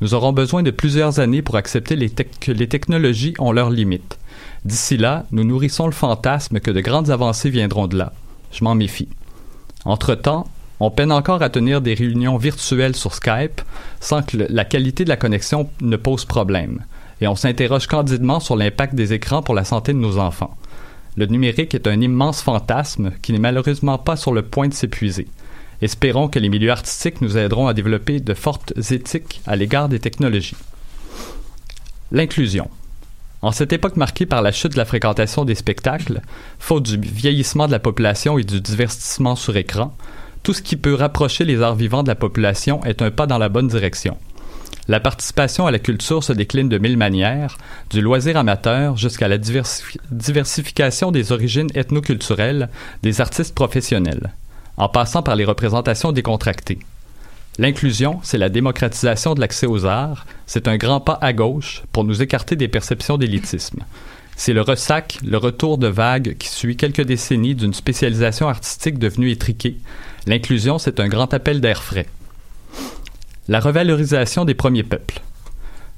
Nous 0.00 0.14
aurons 0.14 0.32
besoin 0.32 0.62
de 0.62 0.70
plusieurs 0.70 1.20
années 1.20 1.42
pour 1.42 1.56
accepter 1.56 1.96
que 2.40 2.52
les 2.52 2.68
technologies 2.68 3.34
ont 3.38 3.52
leurs 3.52 3.70
limites. 3.70 4.18
D'ici 4.64 4.96
là, 4.96 5.26
nous 5.30 5.44
nourrissons 5.44 5.86
le 5.86 5.92
fantasme 5.92 6.60
que 6.60 6.70
de 6.70 6.80
grandes 6.80 7.10
avancées 7.10 7.50
viendront 7.50 7.86
de 7.86 7.98
là. 7.98 8.12
Je 8.50 8.64
m'en 8.64 8.74
méfie. 8.74 9.08
Entre-temps, 9.84 10.48
on 10.80 10.90
peine 10.90 11.12
encore 11.12 11.42
à 11.42 11.50
tenir 11.50 11.82
des 11.82 11.94
réunions 11.94 12.38
virtuelles 12.38 12.96
sur 12.96 13.14
Skype 13.14 13.60
sans 14.00 14.22
que 14.22 14.38
la 14.38 14.64
qualité 14.64 15.04
de 15.04 15.10
la 15.10 15.16
connexion 15.16 15.68
ne 15.82 15.96
pose 15.96 16.24
problème. 16.24 16.84
Et 17.20 17.28
on 17.28 17.36
s'interroge 17.36 17.86
candidement 17.86 18.40
sur 18.40 18.56
l'impact 18.56 18.94
des 18.94 19.12
écrans 19.12 19.42
pour 19.42 19.54
la 19.54 19.64
santé 19.64 19.92
de 19.92 19.98
nos 19.98 20.18
enfants. 20.18 20.56
Le 21.16 21.26
numérique 21.26 21.74
est 21.74 21.86
un 21.86 22.00
immense 22.00 22.40
fantasme 22.40 23.12
qui 23.20 23.32
n'est 23.32 23.38
malheureusement 23.38 23.98
pas 23.98 24.16
sur 24.16 24.32
le 24.32 24.42
point 24.42 24.68
de 24.68 24.74
s'épuiser. 24.74 25.28
Espérons 25.82 26.28
que 26.28 26.38
les 26.38 26.48
milieux 26.48 26.70
artistiques 26.70 27.20
nous 27.20 27.38
aideront 27.38 27.66
à 27.66 27.74
développer 27.74 28.20
de 28.20 28.34
fortes 28.34 28.72
éthiques 28.90 29.40
à 29.46 29.56
l'égard 29.56 29.88
des 29.88 29.98
technologies. 29.98 30.56
L'inclusion. 32.12 32.68
En 33.42 33.52
cette 33.52 33.72
époque 33.72 33.96
marquée 33.96 34.26
par 34.26 34.42
la 34.42 34.52
chute 34.52 34.72
de 34.72 34.76
la 34.76 34.84
fréquentation 34.84 35.46
des 35.46 35.54
spectacles, 35.54 36.20
faute 36.58 36.82
du 36.82 36.98
vieillissement 36.98 37.66
de 37.66 37.72
la 37.72 37.78
population 37.78 38.36
et 38.36 38.44
du 38.44 38.60
divertissement 38.60 39.36
sur 39.36 39.56
écran, 39.56 39.96
tout 40.42 40.52
ce 40.52 40.62
qui 40.62 40.76
peut 40.76 40.94
rapprocher 40.94 41.44
les 41.44 41.62
arts 41.62 41.74
vivants 41.74 42.02
de 42.02 42.08
la 42.08 42.14
population 42.14 42.84
est 42.84 43.00
un 43.00 43.10
pas 43.10 43.26
dans 43.26 43.38
la 43.38 43.48
bonne 43.48 43.68
direction. 43.68 44.18
La 44.88 45.00
participation 45.00 45.66
à 45.66 45.70
la 45.70 45.78
culture 45.78 46.24
se 46.24 46.32
décline 46.32 46.68
de 46.68 46.78
mille 46.78 46.96
manières, 46.96 47.56
du 47.90 48.00
loisir 48.00 48.36
amateur 48.36 48.96
jusqu'à 48.96 49.28
la 49.28 49.38
diversi- 49.38 49.98
diversification 50.10 51.12
des 51.12 51.32
origines 51.32 51.70
ethnoculturelles 51.74 52.68
des 53.02 53.20
artistes 53.20 53.54
professionnels, 53.54 54.34
en 54.76 54.88
passant 54.88 55.22
par 55.22 55.36
les 55.36 55.44
représentations 55.44 56.12
décontractées. 56.12 56.78
L'inclusion, 57.58 58.20
c'est 58.22 58.38
la 58.38 58.48
démocratisation 58.48 59.34
de 59.34 59.40
l'accès 59.40 59.66
aux 59.66 59.84
arts, 59.84 60.26
c'est 60.46 60.68
un 60.68 60.76
grand 60.76 61.00
pas 61.00 61.18
à 61.20 61.32
gauche 61.32 61.82
pour 61.92 62.04
nous 62.04 62.22
écarter 62.22 62.56
des 62.56 62.68
perceptions 62.68 63.18
d'élitisme. 63.18 63.80
C'est 64.36 64.54
le 64.54 64.62
ressac, 64.62 65.18
le 65.22 65.36
retour 65.36 65.76
de 65.76 65.86
vague 65.86 66.36
qui 66.38 66.48
suit 66.48 66.76
quelques 66.76 67.02
décennies 67.02 67.54
d'une 67.54 67.74
spécialisation 67.74 68.48
artistique 68.48 68.98
devenue 68.98 69.30
étriquée. 69.30 69.76
L'inclusion, 70.26 70.78
c'est 70.78 71.00
un 71.00 71.08
grand 71.08 71.34
appel 71.34 71.60
d'air 71.60 71.82
frais. 71.82 72.06
La 73.48 73.60
revalorisation 73.60 74.46
des 74.46 74.54
premiers 74.54 74.82
peuples. 74.82 75.20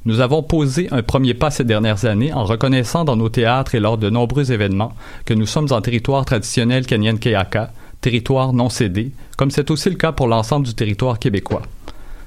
Nous 0.04 0.18
avons 0.18 0.42
posé 0.42 0.88
un 0.90 1.02
premier 1.02 1.34
pas 1.34 1.52
ces 1.52 1.62
dernières 1.62 2.06
années 2.06 2.32
en 2.32 2.44
reconnaissant 2.44 3.04
dans 3.04 3.14
nos 3.14 3.28
théâtres 3.28 3.76
et 3.76 3.80
lors 3.80 3.98
de 3.98 4.10
nombreux 4.10 4.50
événements 4.50 4.94
que 5.24 5.34
nous 5.34 5.46
sommes 5.46 5.68
en 5.70 5.80
territoire 5.80 6.24
traditionnel 6.24 6.86
Kanyen-Keaka, 6.86 7.70
territoire 8.02 8.52
non 8.52 8.68
cédé, 8.68 9.12
comme 9.38 9.50
c'est 9.50 9.70
aussi 9.70 9.88
le 9.88 9.96
cas 9.96 10.12
pour 10.12 10.26
l'ensemble 10.26 10.66
du 10.66 10.74
territoire 10.74 11.18
québécois. 11.18 11.62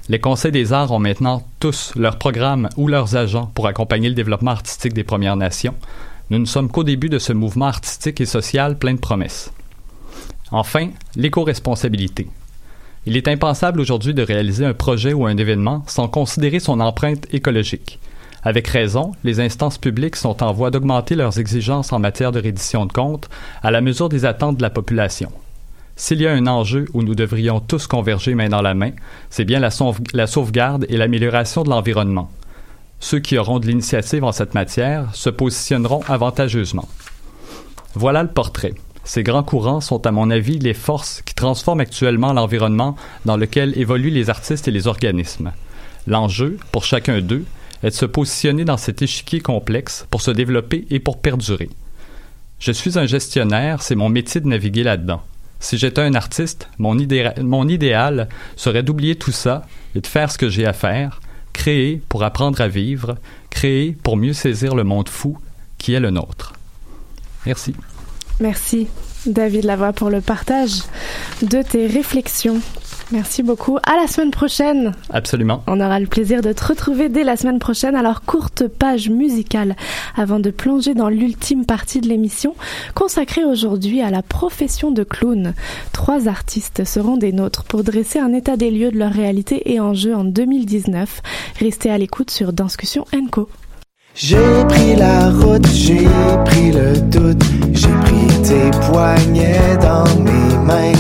Les 0.10 0.20
conseils 0.20 0.52
des 0.52 0.74
arts 0.74 0.92
ont 0.92 1.00
maintenant 1.00 1.48
tous 1.60 1.94
leurs 1.96 2.18
programmes 2.18 2.70
ou 2.78 2.88
leurs 2.88 3.16
agents 3.16 3.52
pour 3.54 3.68
accompagner 3.68 4.10
le 4.10 4.16
développement 4.16 4.52
artistique 4.52 4.94
des 4.94 5.04
Premières 5.04 5.36
Nations. 5.36 5.76
Nous 6.30 6.40
ne 6.40 6.46
sommes 6.46 6.70
qu'au 6.70 6.84
début 6.84 7.10
de 7.10 7.20
ce 7.20 7.34
mouvement 7.34 7.66
artistique 7.66 8.22
et 8.22 8.26
social 8.26 8.78
plein 8.78 8.94
de 8.94 9.00
promesses. 9.00 9.52
Enfin, 10.52 10.90
l'éco-responsabilité. 11.16 12.28
Il 13.08 13.18
est 13.18 13.28
impensable 13.28 13.82
aujourd'hui 13.82 14.14
de 14.14 14.24
réaliser 14.24 14.66
un 14.66 14.74
projet 14.74 15.14
ou 15.14 15.26
un 15.26 15.38
événement 15.38 15.84
sans 15.88 16.08
considérer 16.08 16.60
son 16.60 16.80
empreinte 16.80 17.28
écologique. 17.34 18.00
Avec 18.44 18.68
raison, 18.68 19.12
les 19.24 19.40
instances 19.40 19.80
publiques 19.80 20.16
sont 20.16 20.44
en 20.44 20.54
voie 20.54 20.70
d'augmenter 20.70 21.16
leurs 21.16 21.40
exigences 21.40 21.92
en 21.92 22.00
matière 22.00 22.32
de 22.32 22.40
reddition 22.40 22.86
de 22.86 22.94
comptes 22.94 23.28
à 23.64 23.72
la 23.72 23.82
mesure 23.82 24.08
des 24.08 24.26
attentes 24.26 24.58
de 24.58 24.62
la 24.62 24.70
population. 24.70 25.32
S'il 25.96 26.22
y 26.22 26.28
a 26.28 26.34
un 26.34 26.48
enjeu 26.48 26.86
où 26.94 27.04
nous 27.04 27.16
devrions 27.16 27.62
tous 27.62 27.88
converger 27.88 28.36
main 28.36 28.50
dans 28.50 28.62
la 28.62 28.74
main, 28.74 28.92
c'est 29.30 29.46
bien 29.46 29.60
la, 29.60 29.70
sauve- 29.70 30.02
la 30.14 30.28
sauvegarde 30.28 30.86
et 30.90 30.98
l'amélioration 30.98 31.64
de 31.64 31.70
l'environnement. 31.70 32.30
Ceux 33.00 33.20
qui 33.20 33.38
auront 33.38 33.60
de 33.60 33.68
l'initiative 33.68 34.24
en 34.24 34.32
cette 34.32 34.54
matière 34.56 35.14
se 35.16 35.30
positionneront 35.30 36.02
avantageusement. 36.08 36.88
Voilà 37.94 38.24
le 38.24 38.30
portrait. 38.30 38.74
Ces 39.06 39.24
grands 39.24 39.44
courants 39.44 39.82
sont 39.82 40.06
à 40.06 40.12
mon 40.12 40.32
avis 40.32 40.60
les 40.60 40.74
forces 40.74 41.22
qui 41.22 41.36
transforment 41.36 41.82
actuellement 41.82 42.34
l'environnement 42.34 42.96
dans 43.26 43.38
lequel 43.38 43.78
évoluent 43.78 44.10
les 44.10 44.30
artistes 44.30 44.68
et 44.68 44.72
les 44.72 44.88
organismes. 44.88 45.54
L'enjeu, 46.08 46.58
pour 46.72 46.84
chacun 46.84 47.22
d'eux, 47.22 47.46
est 47.84 47.90
de 47.90 47.94
se 47.96 48.06
positionner 48.06 48.66
dans 48.66 48.78
cet 48.78 49.02
échiquier 49.02 49.40
complexe 49.40 50.08
pour 50.10 50.22
se 50.22 50.32
développer 50.32 50.88
et 50.90 51.00
pour 51.00 51.22
perdurer. 51.22 51.70
Je 52.60 52.72
suis 52.72 52.98
un 52.98 53.06
gestionnaire, 53.06 53.82
c'est 53.82 53.96
mon 53.96 54.10
métier 54.10 54.42
de 54.42 54.48
naviguer 54.48 54.84
là-dedans. 54.84 55.22
Si 55.60 55.78
j'étais 55.78 56.02
un 56.02 56.14
artiste, 56.14 56.70
mon, 56.78 56.98
idé- 57.00 57.32
mon 57.42 57.68
idéal 57.68 58.28
serait 58.56 58.84
d'oublier 58.84 59.16
tout 59.16 59.32
ça 59.32 59.66
et 59.96 60.02
de 60.02 60.08
faire 60.08 60.32
ce 60.32 60.38
que 60.38 60.50
j'ai 60.50 60.66
à 60.66 60.74
faire, 60.74 61.22
créer 61.54 62.02
pour 62.10 62.24
apprendre 62.24 62.60
à 62.62 62.68
vivre, 62.68 63.16
créer 63.50 63.96
pour 64.04 64.18
mieux 64.18 64.34
saisir 64.34 64.76
le 64.76 64.84
monde 64.84 65.10
fou 65.10 65.38
qui 65.78 65.94
est 65.94 66.00
le 66.00 66.12
nôtre. 66.12 66.54
Merci. 67.46 67.74
Merci, 68.40 68.88
David 69.26 69.64
Lavoie, 69.64 69.94
pour 69.94 70.10
le 70.10 70.20
partage 70.22 70.82
de 71.42 71.62
tes 71.62 71.88
réflexions. 71.88 72.60
Merci 73.12 73.44
beaucoup. 73.44 73.78
À 73.84 73.96
la 73.96 74.08
semaine 74.08 74.32
prochaine. 74.32 74.94
Absolument. 75.10 75.64
On 75.68 75.80
aura 75.80 76.00
le 76.00 76.08
plaisir 76.08 76.42
de 76.42 76.52
te 76.54 76.66
retrouver 76.66 77.10
dès 77.10 77.24
la 77.24 77.38
semaine 77.38 77.60
prochaine. 77.60 77.96
Alors, 77.96 78.24
courte 78.24 78.68
page 78.68 79.10
musicale 79.10 79.76
avant 80.16 80.40
de 80.40 80.50
plonger 80.50 80.94
dans 80.94 81.10
l'ultime 81.10 81.66
partie 81.66 82.02
de 82.02 82.08
l'émission 82.08 82.56
consacrée 82.96 83.46
aujourd'hui 83.46 84.02
à 84.02 84.10
la 84.10 84.22
profession 84.22 84.92
de 84.92 85.04
clown. 85.04 85.54
Trois 85.92 86.28
artistes 86.28 86.84
seront 86.84 87.18
des 87.18 87.32
nôtres 87.32 87.64
pour 87.64 87.84
dresser 87.84 88.20
un 88.20 88.34
état 88.34 88.58
des 88.58 88.72
lieux 88.72 88.92
de 88.92 88.98
leur 88.98 89.12
réalité 89.12 89.72
et 89.74 89.80
enjeux 89.80 90.16
en 90.16 90.24
2019. 90.24 91.22
Restez 91.60 91.92
à 91.92 91.98
l'écoute 91.98 92.32
sur 92.32 92.54
Danscussion 92.54 93.06
Co. 93.32 93.50
J'ai 94.16 94.38
pris 94.70 94.96
la 94.96 95.30
route, 95.30 95.68
j'ai 95.74 96.08
pris 96.46 96.72
le 96.72 96.98
doute, 97.02 97.44
j'ai 97.74 97.90
pris 97.90 98.42
tes 98.44 98.72
poignets 98.88 99.76
dans 99.82 100.06
mes 100.24 100.58
mains, 100.66 100.94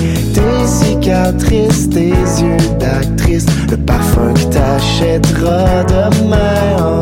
tes 1.06 2.10
yeux 2.10 2.78
d'actrice, 2.80 3.45
le 3.70 3.78
parfum 3.78 4.34
que 4.34 4.45
t'achèteras 4.45 5.84
demain. 5.84 6.99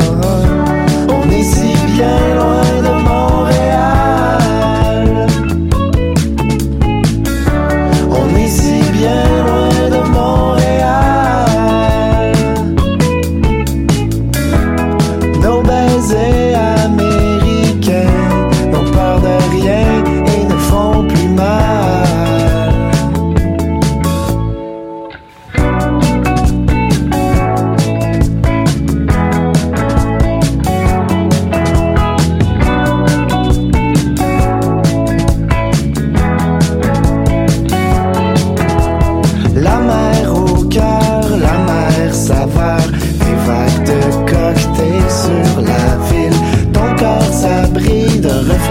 On 1.08 1.30
est 1.30 1.42
si 1.42 1.72
bien 1.94 2.34
loin 2.34 2.63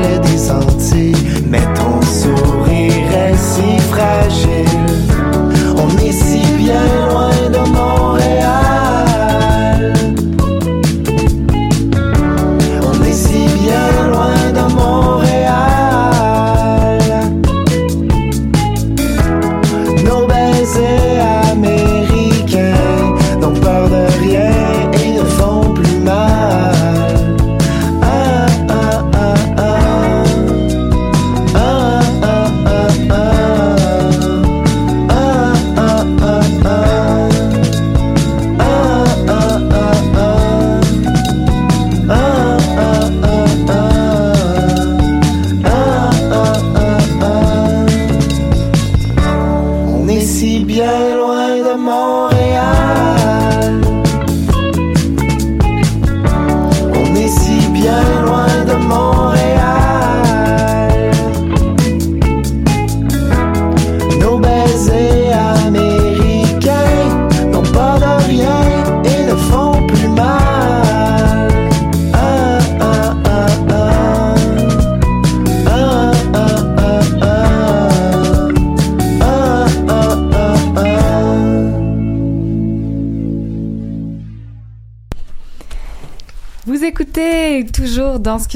des 0.02 0.52
mais 1.50 1.62
ton 1.76 2.02
sourire 2.02 3.12
est 3.12 3.38
si 3.38 3.80
fragile. 3.90 4.73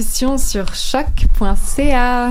Sur 0.04 0.76
choc.ca. 0.76 2.30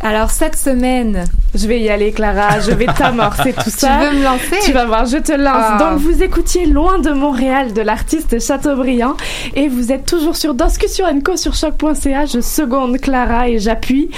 Alors 0.00 0.30
cette 0.30 0.56
semaine, 0.56 1.24
je 1.56 1.66
vais 1.66 1.80
y 1.80 1.90
aller, 1.90 2.12
Clara. 2.12 2.60
Je 2.60 2.70
vais 2.70 2.86
t'amorcer 2.86 3.52
tout 3.52 3.68
ça. 3.76 3.98
Tu 4.00 4.06
veux 4.06 4.18
me 4.20 4.24
lancer? 4.24 4.56
Tu 4.64 4.72
vas 4.72 4.86
voir, 4.86 5.06
je 5.06 5.16
te 5.16 5.32
lance. 5.32 5.56
Ah. 5.56 5.76
Donc 5.78 5.98
vous 5.98 6.22
écoutiez 6.22 6.66
Loin 6.66 7.00
de 7.00 7.10
Montréal 7.10 7.72
de 7.72 7.82
l'artiste 7.82 8.40
Chateaubriand 8.40 9.16
et 9.54 9.68
vous 9.68 9.90
êtes 9.90 10.06
toujours 10.06 10.36
sur 10.36 10.54
Discussion 10.54 11.06
Co 11.20 11.36
sur 11.36 11.54
choc.ca. 11.54 12.26
Je 12.26 12.40
seconde 12.40 12.98
Clara 12.98 13.48
et 13.48 13.58
j'appuie. 13.58 14.10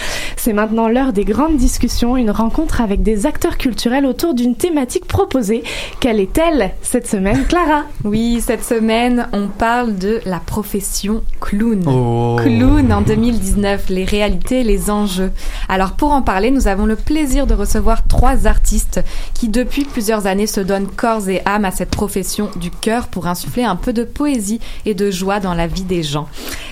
C'est 0.42 0.54
maintenant 0.54 0.88
l'heure 0.88 1.12
des 1.12 1.26
grandes 1.26 1.58
discussions, 1.58 2.16
une 2.16 2.30
rencontre 2.30 2.80
avec 2.80 3.02
des 3.02 3.26
acteurs 3.26 3.58
culturels 3.58 4.06
autour 4.06 4.32
d'une 4.32 4.56
thématique 4.56 5.04
proposée. 5.04 5.62
Quelle 6.00 6.18
est-elle 6.18 6.70
cette 6.80 7.06
semaine, 7.06 7.44
Clara 7.46 7.82
Oui, 8.04 8.40
cette 8.40 8.64
semaine, 8.64 9.28
on 9.34 9.48
parle 9.48 9.98
de 9.98 10.18
la 10.24 10.38
profession 10.38 11.22
clown. 11.42 11.84
Oh. 11.86 12.36
Clown 12.42 12.90
en 12.90 13.02
2019, 13.02 13.90
les 13.90 14.06
réalités, 14.06 14.64
les 14.64 14.90
enjeux. 14.90 15.30
Alors 15.68 15.92
pour 15.92 16.12
en 16.12 16.22
parler, 16.22 16.50
nous 16.50 16.68
avons 16.68 16.86
le 16.86 16.96
plaisir 16.96 17.46
de 17.46 17.52
recevoir 17.52 18.06
trois 18.06 18.46
artistes 18.46 19.02
qui 19.34 19.50
depuis 19.50 19.84
plusieurs 19.84 20.26
années 20.26 20.46
se 20.46 20.62
donnent 20.62 20.88
corps 20.88 21.28
et 21.28 21.42
âme 21.44 21.66
à 21.66 21.70
cette 21.70 21.90
profession 21.90 22.48
du 22.56 22.70
cœur 22.70 23.08
pour 23.08 23.26
insuffler 23.26 23.64
un 23.64 23.76
peu 23.76 23.92
de 23.92 24.04
poésie 24.04 24.60
et 24.86 24.94
de 24.94 25.10
joie 25.10 25.38
dans 25.38 25.52
la 25.52 25.66
vie 25.66 25.84
des 25.84 26.02
gens. 26.02 26.28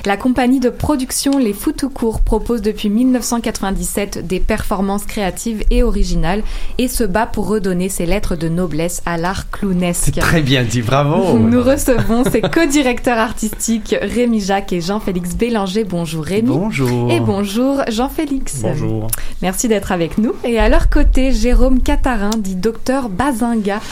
La 0.08 0.16
compagnie 0.16 0.58
de 0.58 0.70
production 0.70 1.36
Les 1.36 1.52
Fous 1.52 1.72
tout 1.72 1.90
court 1.90 2.22
propose 2.22 2.62
depuis 2.62 2.88
1997 2.88 4.26
des 4.26 4.40
performances 4.40 5.04
créatives 5.04 5.64
et 5.70 5.82
originales 5.82 6.42
et 6.78 6.88
se 6.88 7.04
bat 7.04 7.26
pour 7.26 7.46
redonner 7.46 7.90
ses 7.90 8.06
lettres 8.06 8.34
de 8.34 8.48
noblesse 8.48 9.02
à 9.04 9.18
l'art 9.18 9.50
clownesque. 9.50 10.18
Très 10.18 10.40
bien 10.40 10.64
dit, 10.64 10.80
bravo. 10.80 11.38
Nous 11.38 11.62
recevons 11.62 12.24
ses 12.24 12.40
co-directeurs 12.40 13.18
artistiques 13.18 13.94
Rémi 14.00 14.40
Jacques 14.40 14.72
et 14.72 14.80
Jean-Félix 14.80 15.36
Bélanger. 15.36 15.84
Bonjour 15.84 16.24
Rémi. 16.24 16.48
Bonjour. 16.48 17.12
Et 17.12 17.20
bonjour 17.20 17.82
Jean-Félix. 17.90 18.60
Bonjour. 18.62 19.08
Merci 19.42 19.68
d'être 19.68 19.92
avec 19.92 20.16
nous. 20.16 20.32
Et 20.42 20.58
à 20.58 20.70
leur 20.70 20.88
côté, 20.88 21.32
Jérôme 21.32 21.82
Catarin, 21.82 22.30
dit 22.38 22.56
docteur 22.56 23.10
Bazinga, 23.10 23.82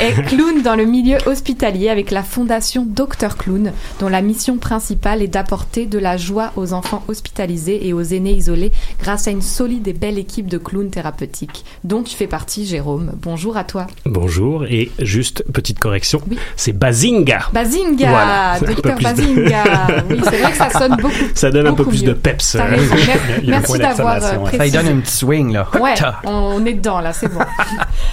est 0.00 0.22
clown 0.22 0.62
dans 0.62 0.76
le 0.76 0.84
milieu 0.84 1.18
hospitalier 1.26 1.88
avec 1.88 2.12
la 2.12 2.22
fondation 2.22 2.86
Docteur 2.88 3.36
Clown, 3.36 3.72
dont 3.98 4.08
la 4.08 4.22
mission 4.22 4.58
principale 4.58 5.20
est 5.20 5.26
d'apporter 5.26 5.47
de 5.48 5.98
la 5.98 6.18
joie 6.18 6.52
aux 6.56 6.74
enfants 6.74 7.02
hospitalisés 7.08 7.86
et 7.88 7.94
aux 7.94 8.02
aînés 8.02 8.32
isolés 8.32 8.70
grâce 9.00 9.28
à 9.28 9.30
une 9.30 9.40
solide 9.40 9.88
et 9.88 9.94
belle 9.94 10.18
équipe 10.18 10.46
de 10.46 10.58
clowns 10.58 10.90
thérapeutiques, 10.90 11.64
dont 11.84 12.02
tu 12.02 12.14
fais 12.14 12.26
partie, 12.26 12.66
Jérôme. 12.66 13.12
Bonjour 13.22 13.56
à 13.56 13.64
toi. 13.64 13.86
Bonjour, 14.04 14.64
et 14.66 14.90
juste 14.98 15.42
petite 15.50 15.78
correction, 15.78 16.20
c'est 16.54 16.72
Bazinga. 16.72 17.48
Bazinga, 17.54 18.10
Voilà. 18.10 18.52
Un 18.56 18.58
peu 18.58 18.74
docteur 18.74 18.98
de- 18.98 19.02
Bazinga. 19.02 19.64
Oui, 20.10 20.20
c'est 20.22 20.38
vrai 20.38 20.50
que 20.50 20.56
ça 20.58 20.70
sonne 20.70 20.96
beaucoup. 20.96 21.14
Ça 21.34 21.50
donne 21.50 21.66
un 21.66 21.74
peu 21.74 21.84
plus 21.84 22.02
mieux. 22.02 22.08
de 22.08 22.12
peps. 22.12 22.56
Hein. 22.56 22.66
y 23.42 23.48
Merci 23.48 23.78
d'avoir 23.78 24.16
euh, 24.16 24.38
précisé. 24.40 24.58
Ça 24.58 24.64
lui 24.64 24.70
donne 24.70 24.98
un 24.98 25.00
petit 25.00 25.16
swing, 25.16 25.52
là. 25.52 25.66
Ouais, 25.80 25.94
on 26.24 26.64
est 26.66 26.74
dedans 26.74 27.00
là, 27.00 27.12
c'est 27.14 27.28
bon. 27.32 27.40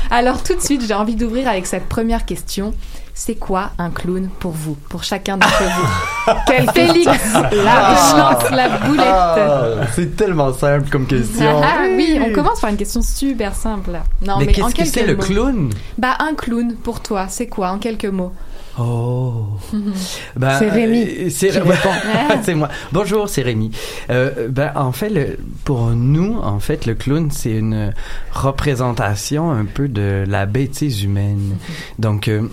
Alors 0.10 0.42
tout 0.42 0.56
de 0.56 0.62
suite, 0.62 0.84
j'ai 0.88 0.94
envie 0.94 1.16
d'ouvrir 1.16 1.50
avec 1.50 1.66
cette 1.66 1.86
première 1.86 2.26
question. 2.26 2.74
C'est 3.18 3.36
quoi 3.36 3.72
un 3.78 3.92
clown 3.92 4.28
pour 4.40 4.52
vous, 4.52 4.76
pour 4.90 5.06
chacun 5.06 5.38
d'entre 5.38 5.64
vous? 5.64 6.34
Quel 6.48 6.70
Félix 6.72 7.06
Là, 7.34 7.50
je 7.50 8.18
lance 8.18 8.52
la 8.52 8.70
boulette. 8.80 9.06
Ah, 9.08 9.68
c'est 9.94 10.18
tellement 10.18 10.52
simple 10.52 10.90
comme 10.90 11.08
question. 11.08 11.62
Ah, 11.64 11.86
oui, 11.96 12.20
on 12.22 12.34
commence 12.34 12.60
par 12.60 12.72
une 12.72 12.76
question 12.76 13.02
super 13.02 13.56
simple. 13.56 13.92
là. 13.92 14.04
Non, 14.22 14.38
mais 14.40 14.48
qu'est-ce 14.48 14.76
que 14.76 14.84
c'est 14.84 15.06
le 15.06 15.16
clown? 15.16 15.70
Bah 15.98 16.18
un 16.20 16.34
clown 16.36 16.76
pour 16.76 17.00
toi, 17.02 17.28
c'est 17.30 17.48
quoi 17.48 17.70
en 17.70 17.78
quelques 17.80 18.04
mots? 18.06 18.34
Oh. 18.78 19.46
Ben, 20.36 20.60
C'est 20.60 20.70
Rémi 20.70 21.04
euh, 21.04 21.30
c'est 21.30 21.62
ouais, 21.62 22.54
moi. 22.56 22.68
Bonjour, 22.92 23.30
c'est 23.30 23.44
Rémi. 23.44 23.72
Euh, 24.10 24.50
ben, 24.50 24.74
en 24.76 24.92
fait, 24.92 25.08
le- 25.10 25.38
pour 25.64 25.92
nous, 25.92 26.38
en 26.40 26.60
fait, 26.60 26.86
le 26.86 26.96
clown, 26.96 27.32
c'est 27.32 27.52
une 27.52 27.94
représentation 28.34 29.52
un 29.52 29.64
peu 29.64 29.88
de 29.88 30.26
la 30.28 30.46
bêtise 30.46 31.04
humaine. 31.04 31.56
Donc, 32.00 32.28
euh, 32.28 32.50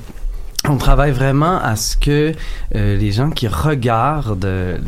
on 0.73 0.79
travaille 0.79 1.13
vraiment 1.13 1.59
à 1.59 1.77
ce 1.77 1.99
que 1.99 2.33
euh, 2.75 2.97
les 2.97 3.13
gens 3.13 3.29
qui 3.29 3.47
regardent 3.47 4.81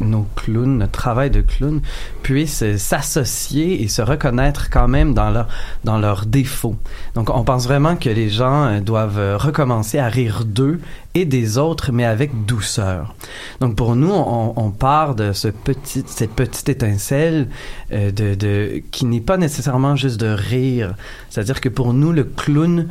nos 0.00 0.26
clowns, 0.34 0.78
notre 0.78 0.92
travail 0.92 1.30
de 1.30 1.42
clown, 1.42 1.82
puissent 2.22 2.64
s'associer 2.78 3.82
et 3.82 3.88
se 3.88 4.00
reconnaître 4.00 4.70
quand 4.70 4.88
même 4.88 5.12
dans 5.12 5.28
leur 5.30 5.48
dans 5.84 5.98
leurs 5.98 6.24
défauts. 6.24 6.76
Donc, 7.14 7.28
on 7.28 7.44
pense 7.44 7.66
vraiment 7.66 7.96
que 7.96 8.08
les 8.08 8.30
gens 8.30 8.64
euh, 8.64 8.80
doivent 8.80 9.18
euh, 9.18 9.36
recommencer 9.36 9.98
à 9.98 10.08
rire 10.08 10.44
d'eux 10.46 10.80
et 11.14 11.26
des 11.26 11.58
autres, 11.58 11.92
mais 11.92 12.06
avec 12.06 12.46
douceur. 12.46 13.14
Donc, 13.60 13.76
pour 13.76 13.94
nous, 13.94 14.12
on, 14.12 14.70
part 14.70 15.14
de 15.14 15.32
ce 15.32 15.48
petit, 15.48 16.04
cette 16.06 16.32
petite 16.32 16.68
étincelle 16.68 17.48
de 17.90 18.82
qui 18.90 19.06
n'est 19.06 19.22
pas 19.22 19.38
nécessairement 19.38 19.96
juste 19.96 20.20
de 20.20 20.26
rire. 20.26 20.94
C'est-à-dire 21.30 21.62
que 21.62 21.70
pour 21.70 21.94
nous, 21.94 22.12
le 22.12 22.24
clown 22.24 22.88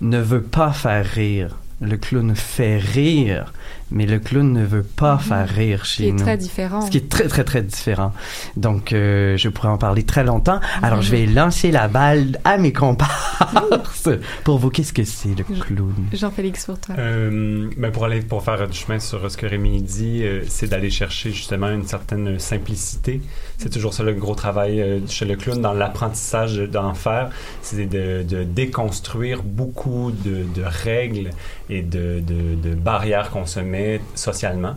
ne 0.00 0.18
veut 0.18 0.42
pas 0.42 0.72
faire 0.72 1.04
rire. 1.04 1.56
Le 1.80 1.96
clown 1.96 2.34
fait 2.34 2.78
rire, 2.78 3.52
mais 3.90 4.06
le 4.06 4.18
clown 4.18 4.52
ne 4.52 4.64
veut 4.64 4.82
pas 4.82 5.18
faire 5.18 5.48
rire 5.48 5.84
chez 5.84 6.04
Qui 6.04 6.08
est 6.08 6.12
nous. 6.12 6.18
très 6.18 6.36
différent. 6.36 6.80
Ce 6.82 6.90
qui 6.90 6.98
est 6.98 7.08
très, 7.08 7.28
très, 7.28 7.44
très 7.44 7.62
différent. 7.62 8.12
Donc, 8.56 8.92
euh, 8.92 9.36
je 9.36 9.48
pourrais 9.48 9.68
en 9.68 9.78
parler 9.78 10.02
très 10.04 10.24
longtemps. 10.24 10.60
Alors, 10.82 11.02
je 11.02 11.10
vais 11.10 11.26
lancer 11.26 11.70
la 11.70 11.88
balle 11.88 12.38
à 12.44 12.58
mes 12.58 12.72
comparses. 12.72 14.08
Pour 14.44 14.58
vous, 14.58 14.70
qu'est-ce 14.70 14.92
que 14.92 15.04
c'est 15.04 15.34
le 15.36 15.44
clown? 15.44 15.94
Jean-Félix 16.12 16.66
pour 16.66 16.78
toi. 16.80 16.94
Euh, 16.98 17.68
ben 17.76 17.90
pour 17.90 18.04
aller 18.04 18.20
pour 18.20 18.42
faire 18.42 18.66
du 18.68 18.76
chemin 18.76 18.98
sur 18.98 19.30
ce 19.30 19.36
que 19.36 19.46
Rémi 19.46 19.82
dit, 19.82 20.22
euh, 20.24 20.42
c'est 20.48 20.68
d'aller 20.68 20.90
chercher 20.90 21.30
justement 21.30 21.68
une 21.70 21.86
certaine 21.86 22.38
simplicité. 22.38 23.20
C'est 23.58 23.70
toujours 23.70 23.92
ça 23.94 24.02
le 24.02 24.14
gros 24.14 24.34
travail 24.34 24.80
euh, 24.80 25.00
chez 25.08 25.24
le 25.24 25.36
clown 25.36 25.60
dans 25.60 25.72
l'apprentissage 25.72 26.56
d'en 26.58 26.94
faire, 26.94 27.30
c'est 27.62 27.86
de, 27.86 28.22
de 28.22 28.44
déconstruire 28.44 29.42
beaucoup 29.42 30.10
de, 30.12 30.44
de 30.54 30.62
règles 30.64 31.30
et 31.70 31.82
de, 31.82 32.20
de, 32.26 32.54
de 32.54 32.74
barrières 32.74 33.30
qu'on 33.30 33.46
se 33.46 33.60
met 33.60 33.77
socialement. 34.14 34.74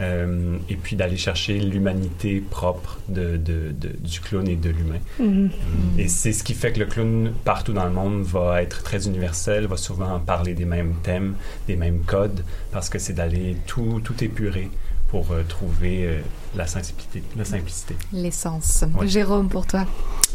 Euh, 0.00 0.56
et 0.70 0.76
puis 0.76 0.96
d'aller 0.96 1.18
chercher 1.18 1.58
l'humanité 1.60 2.42
propre 2.48 2.98
de, 3.10 3.36
de, 3.36 3.74
de- 3.78 3.94
du 4.00 4.20
clown 4.20 4.48
et 4.48 4.56
de 4.56 4.70
l'humain. 4.70 5.00
Mhm. 5.20 5.50
Et 5.98 6.08
c'est 6.08 6.32
ce 6.32 6.42
qui 6.42 6.54
fait 6.54 6.72
que 6.72 6.78
le 6.78 6.86
clown, 6.86 7.30
partout 7.44 7.74
dans 7.74 7.84
le 7.84 7.90
monde, 7.90 8.22
va 8.22 8.62
être 8.62 8.82
très 8.82 9.06
universel, 9.06 9.66
va 9.66 9.76
souvent 9.76 10.18
parler 10.18 10.54
des 10.54 10.64
mêmes 10.64 10.94
thèmes, 11.02 11.34
des 11.66 11.76
mêmes 11.76 12.00
codes, 12.06 12.42
parce 12.72 12.88
que 12.88 12.98
c'est 12.98 13.12
d'aller 13.12 13.54
tout, 13.66 14.00
tout 14.02 14.24
épurer 14.24 14.70
pour 15.08 15.30
euh, 15.30 15.42
trouver 15.46 16.06
euh, 16.06 16.20
la 16.56 16.66
simplicité. 16.66 17.22
La 17.36 17.44
simplicité. 17.44 17.94
L'essence. 18.14 18.84
Ouais. 18.98 19.06
Jérôme 19.06 19.50
pour 19.50 19.66
toi. 19.66 19.84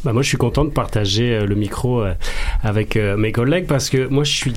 Bah, 0.04 0.14
moi, 0.14 0.22
je 0.22 0.28
suis 0.28 0.38
content 0.38 0.66
de 0.66 0.70
partager 0.70 1.34
euh, 1.34 1.48
le 1.48 1.56
micro 1.56 2.04
euh, 2.04 2.14
avec 2.62 2.96
euh, 2.96 3.18
mes 3.18 3.32
collègues 3.32 3.66
parce 3.66 3.90
que 3.90 4.06
moi, 4.08 4.24
je 4.24 4.34
suis 4.34 4.54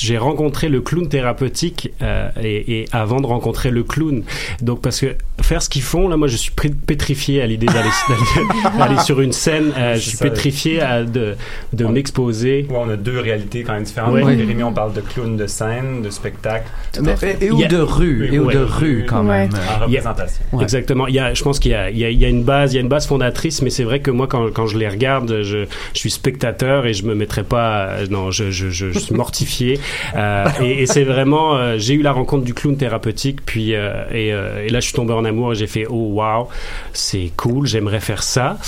j'ai 0.00 0.18
rencontré 0.18 0.68
le 0.68 0.80
clown 0.80 1.08
thérapeutique 1.08 1.92
euh, 2.02 2.28
et, 2.42 2.80
et 2.80 2.84
avant 2.92 3.20
de 3.20 3.26
rencontrer 3.26 3.70
le 3.70 3.82
clown. 3.84 4.22
Donc 4.62 4.80
parce 4.82 5.00
que 5.00 5.14
faire 5.42 5.62
ce 5.62 5.68
qu'ils 5.68 5.82
font, 5.82 6.08
là, 6.08 6.16
moi, 6.16 6.28
je 6.28 6.36
suis 6.36 6.52
pétrifié 6.86 7.42
à 7.42 7.46
l'idée 7.46 7.66
d'aller 7.66 7.88
d'aller- 8.08 8.78
d'aller 8.78 8.98
sur 9.00 9.20
une 9.20 9.32
scène. 9.32 9.72
euh, 9.76 9.94
je 9.94 10.00
suis 10.00 10.16
ça. 10.16 10.24
pétrifié 10.24 10.80
à 10.80 11.02
de, 11.04 11.34
de 11.72 11.84
m'exposer. 11.86 12.66
on 12.70 12.88
a 12.88 12.96
deux 12.96 13.18
réalités 13.20 13.62
quand 13.62 13.74
même 13.74 13.84
différentes. 13.84 14.12
Ouais. 14.14 14.24
Oui. 14.24 14.36
Rémi, 14.42 14.62
on 14.62 14.72
parle 14.72 14.92
de 14.92 15.00
clown 15.00 15.36
de 15.36 15.46
scène, 15.46 16.02
de 16.02 16.10
spectacle. 16.10 16.66
Mais- 17.00 17.14
et- 17.40 17.46
et 17.46 17.50
ou 17.50 17.62
a- 17.62 17.66
de 17.66 17.76
rue, 17.78 18.28
et 18.32 18.38
ou 18.38 18.50
de 18.50 18.58
rue, 18.58 19.04
quand 19.08 19.24
Ouais. 19.26 19.48
même. 19.48 19.50
En 19.54 19.86
Il 19.86 19.92
y 19.92 19.96
a- 19.98 20.00
représentation. 20.00 20.42
Ouais. 20.52 20.62
Exactement. 20.62 21.06
Il 21.06 21.14
y 21.14 21.18
a, 21.18 21.34
je 21.34 21.42
pense 21.42 21.58
qu'il 21.58 21.72
y 21.72 21.74
a, 21.74 21.90
il 21.90 21.98
y, 21.98 22.04
a, 22.04 22.10
il 22.10 22.18
y 22.18 22.24
a 22.24 22.28
une 22.28 22.42
base, 22.44 22.72
il 22.72 22.76
y 22.76 22.78
a 22.78 22.80
une 22.82 22.88
base 22.88 23.06
fondatrice, 23.06 23.62
mais 23.62 23.70
c'est 23.70 23.84
vrai 23.84 24.00
que 24.00 24.10
moi, 24.10 24.26
quand, 24.26 24.50
quand 24.52 24.66
je 24.66 24.78
les 24.78 24.88
regarde, 24.88 25.42
je, 25.42 25.64
je 25.94 25.98
suis 25.98 26.10
spectateur 26.10 26.86
et 26.86 26.94
je 26.94 27.04
me 27.04 27.14
mettrais 27.14 27.44
pas, 27.44 27.86
euh, 27.88 28.06
non, 28.10 28.30
je, 28.30 28.50
je, 28.50 28.70
je, 28.70 28.90
je 28.92 28.98
suis 28.98 29.14
mortifié. 29.14 29.78
Euh, 30.14 30.46
et 30.60 30.82
et 30.82 30.86
c'est 30.86 31.04
vraiment, 31.04 31.56
euh, 31.56 31.76
j'ai 31.78 31.94
eu 31.94 32.02
la 32.02 32.12
rencontre 32.12 32.44
du 32.44 32.54
clown 32.54 32.76
thérapeutique, 32.76 33.40
puis 33.44 33.74
euh, 33.74 34.04
et, 34.12 34.28
et 34.28 34.68
là, 34.70 34.80
je 34.80 34.86
suis 34.86 34.94
tombé 34.94 35.12
en 35.12 35.24
amour 35.24 35.52
et 35.52 35.54
j'ai 35.54 35.66
fait, 35.66 35.86
oh 35.88 36.12
wow, 36.14 36.48
c'est 36.92 37.30
cool, 37.36 37.66
j'aimerais 37.66 38.00
faire 38.00 38.22
ça. 38.22 38.58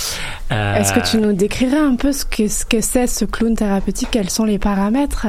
Est-ce 0.49 0.93
que 0.93 1.09
tu 1.09 1.17
nous 1.17 1.33
décrirais 1.33 1.77
un 1.77 1.95
peu 1.95 2.11
ce 2.11 2.25
que 2.25 2.47
ce 2.47 2.65
que 2.65 2.81
c'est 2.81 3.07
ce 3.07 3.25
clown 3.25 3.55
thérapeutique? 3.55 4.09
Quels 4.11 4.29
sont 4.29 4.45
les 4.45 4.59
paramètres 4.59 5.25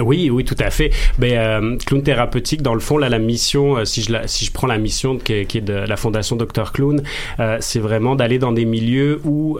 Oui, 0.00 0.30
oui, 0.30 0.44
tout 0.44 0.56
à 0.58 0.70
fait. 0.70 0.90
Ben, 1.18 1.32
euh, 1.32 1.76
clown 1.84 2.02
thérapeutique, 2.02 2.62
dans 2.62 2.74
le 2.74 2.80
fond, 2.80 2.98
là, 2.98 3.08
la 3.08 3.18
mission, 3.18 3.76
euh, 3.76 3.84
si 3.84 4.02
je 4.02 4.12
la, 4.12 4.26
si 4.26 4.44
je 4.44 4.52
prends 4.52 4.66
la 4.66 4.78
mission 4.78 5.18
qui 5.18 5.32
est, 5.32 5.44
qui 5.46 5.58
est 5.58 5.62
de 5.62 5.74
la 5.74 5.96
fondation 5.96 6.36
Dr 6.36 6.72
Clown, 6.72 7.02
euh, 7.38 7.58
c'est 7.60 7.80
vraiment 7.80 8.16
d'aller 8.16 8.38
dans 8.38 8.52
des 8.52 8.64
milieux 8.64 9.20
où 9.24 9.58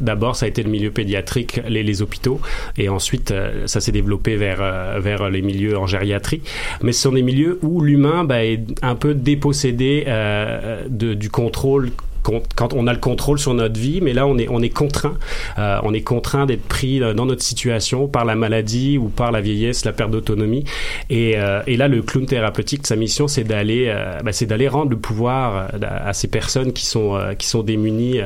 D'abord, 0.00 0.36
ça 0.36 0.46
a 0.46 0.48
été 0.48 0.62
le 0.62 0.70
milieu 0.70 0.90
pédiatrique, 0.90 1.60
les, 1.68 2.02
hôpitaux, 2.02 2.40
et 2.76 2.88
ensuite, 2.88 3.30
euh, 3.30 3.66
ça 3.66 3.80
s'est 3.80 3.92
développé 3.92 4.36
vers, 4.36 4.58
euh, 4.60 4.98
vers 5.00 5.30
les 5.30 5.42
milieux 5.42 5.78
en 5.78 5.86
gériatrie. 5.86 6.42
Mais 6.82 6.92
ce 6.92 7.02
sont 7.02 7.12
des 7.12 7.22
milieux 7.22 7.58
où 7.62 7.80
l'humain 7.80 8.24
ben, 8.24 8.38
est 8.38 8.60
un 8.82 8.94
peu 8.94 9.14
dépossédé 9.14 10.04
euh, 10.06 10.86
du 10.88 11.30
contrôle 11.30 11.90
con- 12.15 12.15
quand 12.54 12.72
on 12.74 12.86
a 12.86 12.92
le 12.92 12.98
contrôle 12.98 13.38
sur 13.38 13.54
notre 13.54 13.78
vie, 13.78 14.00
mais 14.00 14.12
là 14.12 14.26
on 14.26 14.38
est 14.38 14.48
on 14.48 14.62
est 14.62 14.70
contraint, 14.70 15.16
euh, 15.58 15.78
on 15.82 15.94
est 15.94 16.02
contraint 16.02 16.46
d'être 16.46 16.66
pris 16.66 17.02
euh, 17.02 17.14
dans 17.14 17.26
notre 17.26 17.42
situation 17.42 18.08
par 18.08 18.24
la 18.24 18.34
maladie 18.34 18.98
ou 18.98 19.08
par 19.08 19.32
la 19.32 19.40
vieillesse, 19.40 19.84
la 19.84 19.92
perte 19.92 20.10
d'autonomie. 20.10 20.64
Et, 21.10 21.34
euh, 21.36 21.62
là 21.66 21.88
le 21.88 22.02
clown 22.02 22.26
thérapeutique, 22.26 22.86
sa 22.86 22.96
mission 22.96 23.28
c'est 23.28 23.44
d'aller 23.44 23.94
bah, 24.24 24.32
c'est 24.32 24.46
d'aller 24.46 24.66
rendre 24.68 24.90
le 24.90 24.96
pouvoir 24.96 25.68
à 25.82 26.12
ces 26.14 26.28
personnes 26.28 26.72
qui 26.72 26.86
sont 26.86 27.18
qui 27.38 27.46
sont 27.46 27.62
démunies 27.62 28.20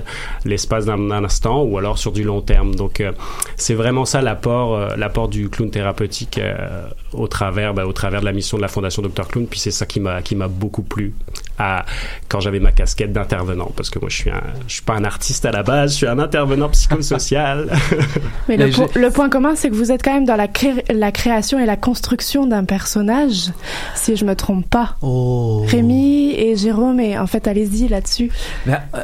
l'espace 0.45 0.87
d'un 0.87 1.11
instant 1.11 1.63
ou 1.65 1.77
alors 1.79 1.99
sur 1.99 2.13
du 2.13 2.23
long 2.23 2.41
terme. 2.41 2.77
Donc 2.77 3.03
c'est 3.57 3.75
vraiment 3.75 4.05
ça 4.05 4.23
l'apport 4.23 4.97
l'apport 4.97 5.29
du 5.29 5.49
clown 5.49 5.71
thérapeutique 5.71 6.41
au 7.13 7.27
travers 7.27 7.75
bah, 7.75 7.87
au 7.87 7.93
travers 7.93 8.21
de 8.21 8.27
la 8.27 8.33
mission 8.33 8.57
de 8.57 8.63
la 8.63 8.69
fondation 8.69 9.03
Dr 9.03 9.27
Clown. 9.27 9.47
Puis 9.49 9.59
c'est 9.59 9.73
ça 9.73 9.85
qui 9.85 9.99
m'a 9.99 10.23
qui 10.23 10.37
m'a 10.37 10.47
beaucoup 10.47 10.83
plu 10.83 11.13
quand 12.29 12.41
j'avais 12.41 12.61
ma 12.61 12.73
casquette 12.73 13.13
d'intervenant 13.13 13.71
que 13.91 13.99
moi 13.99 14.09
je 14.09 14.17
suis 14.17 14.31
un 14.31 14.43
je 14.67 14.75
suis 14.75 14.83
pas 14.83 14.95
un 14.95 15.05
artiste 15.05 15.45
à 15.45 15.51
la 15.51 15.63
base, 15.63 15.93
je 15.93 15.97
suis 15.99 16.07
un 16.07 16.19
intervenant 16.19 16.69
psychosocial. 16.71 17.71
Mais 18.49 18.57
le, 18.57 18.71
po- 18.71 18.91
le 18.95 19.11
point 19.11 19.29
commun, 19.29 19.55
c'est 19.57 19.71
que 19.71 19.75
vous 19.75 19.93
êtes 19.93 20.03
quand 20.03 20.15
même 20.15 20.25
dans 20.25 20.37
la, 20.37 20.49
cré- 20.49 20.85
la 20.91 21.13
création 21.13 21.59
et 21.59 21.67
la 21.67 21.77
construction 21.77 22.47
d'un 22.47 22.65
personnage, 22.65 23.51
si 23.95 24.17
je 24.17 24.25
me 24.25 24.35
trompe 24.35 24.69
pas. 24.69 24.97
Oh. 25.03 25.65
Rémi 25.69 26.33
et 26.37 26.57
Jérôme, 26.57 27.01
et 27.01 27.19
en 27.19 27.27
fait, 27.27 27.47
allez-y 27.49 27.89
là-dessus. 27.89 28.31
Ben, 28.67 28.81
euh, 28.95 29.01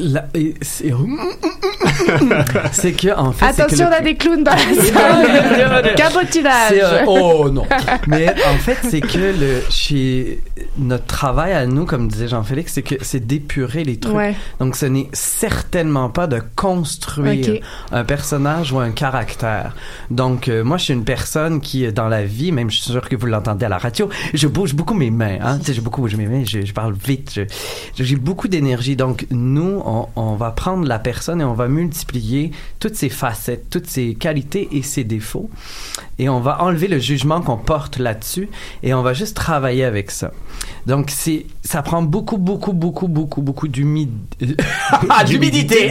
c'est 2.72 2.92
que 2.92 3.16
en 3.16 3.32
fait 3.32 3.46
c'est 3.52 3.56
que 3.56 3.62
Attention, 3.62 3.86
on 3.90 3.92
a 3.92 4.00
des 4.00 4.16
clowns 4.16 4.44
dans 4.44 4.52
la 4.52 4.58
salle. 4.58 5.94
Cabotinage. 5.96 6.72
Euh, 6.72 7.04
oh 7.06 7.50
non. 7.50 7.66
Mais 8.06 8.30
en 8.30 8.58
fait, 8.58 8.78
c'est 8.88 9.00
que 9.00 9.18
le 9.18 9.62
chez 9.70 10.40
notre 10.78 11.06
travail 11.06 11.52
à 11.52 11.66
nous, 11.66 11.84
comme 11.84 12.08
disait 12.08 12.28
Jean-Félix, 12.28 12.72
c'est 12.72 12.82
que 12.82 12.96
c'est 13.02 13.26
d'épurer 13.26 13.84
les 13.84 13.98
trucs. 13.98 14.14
Ouais. 14.14 14.34
Donc, 14.58 14.76
ce 14.76 14.86
n'est 14.86 15.08
certainement 15.12 16.08
pas 16.08 16.26
de 16.26 16.40
construire 16.56 17.60
un 17.92 18.04
personnage 18.04 18.72
ou 18.72 18.78
un 18.78 18.90
caractère. 18.90 19.74
Donc, 20.10 20.48
euh, 20.48 20.64
moi, 20.64 20.76
je 20.76 20.84
suis 20.84 20.94
une 20.94 21.04
personne 21.04 21.60
qui, 21.60 21.86
euh, 21.86 21.92
dans 21.92 22.08
la 22.08 22.24
vie, 22.24 22.52
même 22.52 22.70
je 22.70 22.80
suis 22.80 22.92
sûr 22.92 23.08
que 23.08 23.16
vous 23.16 23.26
l'entendez 23.26 23.66
à 23.66 23.68
la 23.68 23.78
radio, 23.78 24.08
je 24.34 24.46
bouge 24.46 24.74
beaucoup 24.74 24.94
mes 24.94 25.10
mains. 25.10 25.38
Hein? 25.42 25.58
Tu 25.58 25.66
sais, 25.66 25.74
je 25.74 25.80
beaucoup 25.80 26.00
bouge 26.00 26.16
mes 26.16 26.26
mains, 26.26 26.44
je, 26.44 26.64
je 26.64 26.72
parle 26.72 26.94
vite, 26.94 27.40
j'ai 27.96 28.16
beaucoup 28.16 28.48
d'énergie. 28.48 28.96
Donc, 28.96 29.26
nous, 29.30 29.80
on, 29.90 30.08
on 30.16 30.34
va 30.36 30.50
prendre 30.52 30.86
la 30.86 30.98
personne 30.98 31.40
et 31.40 31.44
on 31.44 31.54
va 31.54 31.68
multiplier 31.68 32.52
toutes 32.78 32.94
ses 32.94 33.08
facettes, 33.08 33.68
toutes 33.70 33.88
ses 33.88 34.14
qualités 34.14 34.68
et 34.72 34.82
ses 34.82 35.04
défauts. 35.04 35.50
Et 36.18 36.28
on 36.28 36.40
va 36.40 36.62
enlever 36.62 36.86
le 36.86 36.98
jugement 36.98 37.40
qu'on 37.40 37.56
porte 37.56 37.98
là-dessus 37.98 38.48
et 38.82 38.94
on 38.94 39.02
va 39.02 39.14
juste 39.14 39.36
travailler 39.36 39.84
avec 39.84 40.10
ça. 40.10 40.32
Donc, 40.86 41.10
c'est, 41.10 41.46
ça 41.62 41.82
prend 41.82 42.02
beaucoup, 42.02 42.38
beaucoup, 42.38 42.72
beaucoup, 42.72 43.08
beaucoup, 43.08 43.42
beaucoup 43.42 43.68
d'humidité. 43.68 44.46
d'humidité! 45.26 45.90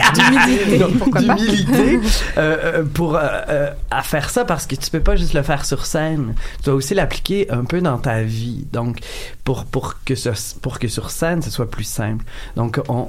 D'humilité 1.20 2.00
euh, 2.38 2.56
euh, 2.64 2.84
pour 2.84 3.16
euh, 3.16 3.20
euh, 3.48 3.70
à 3.90 4.02
faire 4.02 4.30
ça 4.30 4.44
parce 4.44 4.66
que 4.66 4.76
tu 4.76 4.90
peux 4.90 5.00
pas 5.00 5.16
juste 5.16 5.34
le 5.34 5.42
faire 5.42 5.64
sur 5.64 5.84
scène. 5.84 6.34
Tu 6.58 6.64
dois 6.64 6.74
aussi 6.74 6.94
l'appliquer 6.94 7.50
un 7.50 7.64
peu 7.64 7.80
dans 7.80 7.98
ta 7.98 8.22
vie. 8.22 8.66
Donc, 8.72 9.00
pour, 9.44 9.64
pour, 9.64 10.02
que, 10.04 10.14
ce, 10.14 10.30
pour 10.60 10.78
que 10.78 10.88
sur 10.88 11.10
scène, 11.10 11.42
ce 11.42 11.50
soit 11.50 11.70
plus 11.70 11.84
simple. 11.84 12.24
Donc, 12.56 12.80
on, 12.88 13.08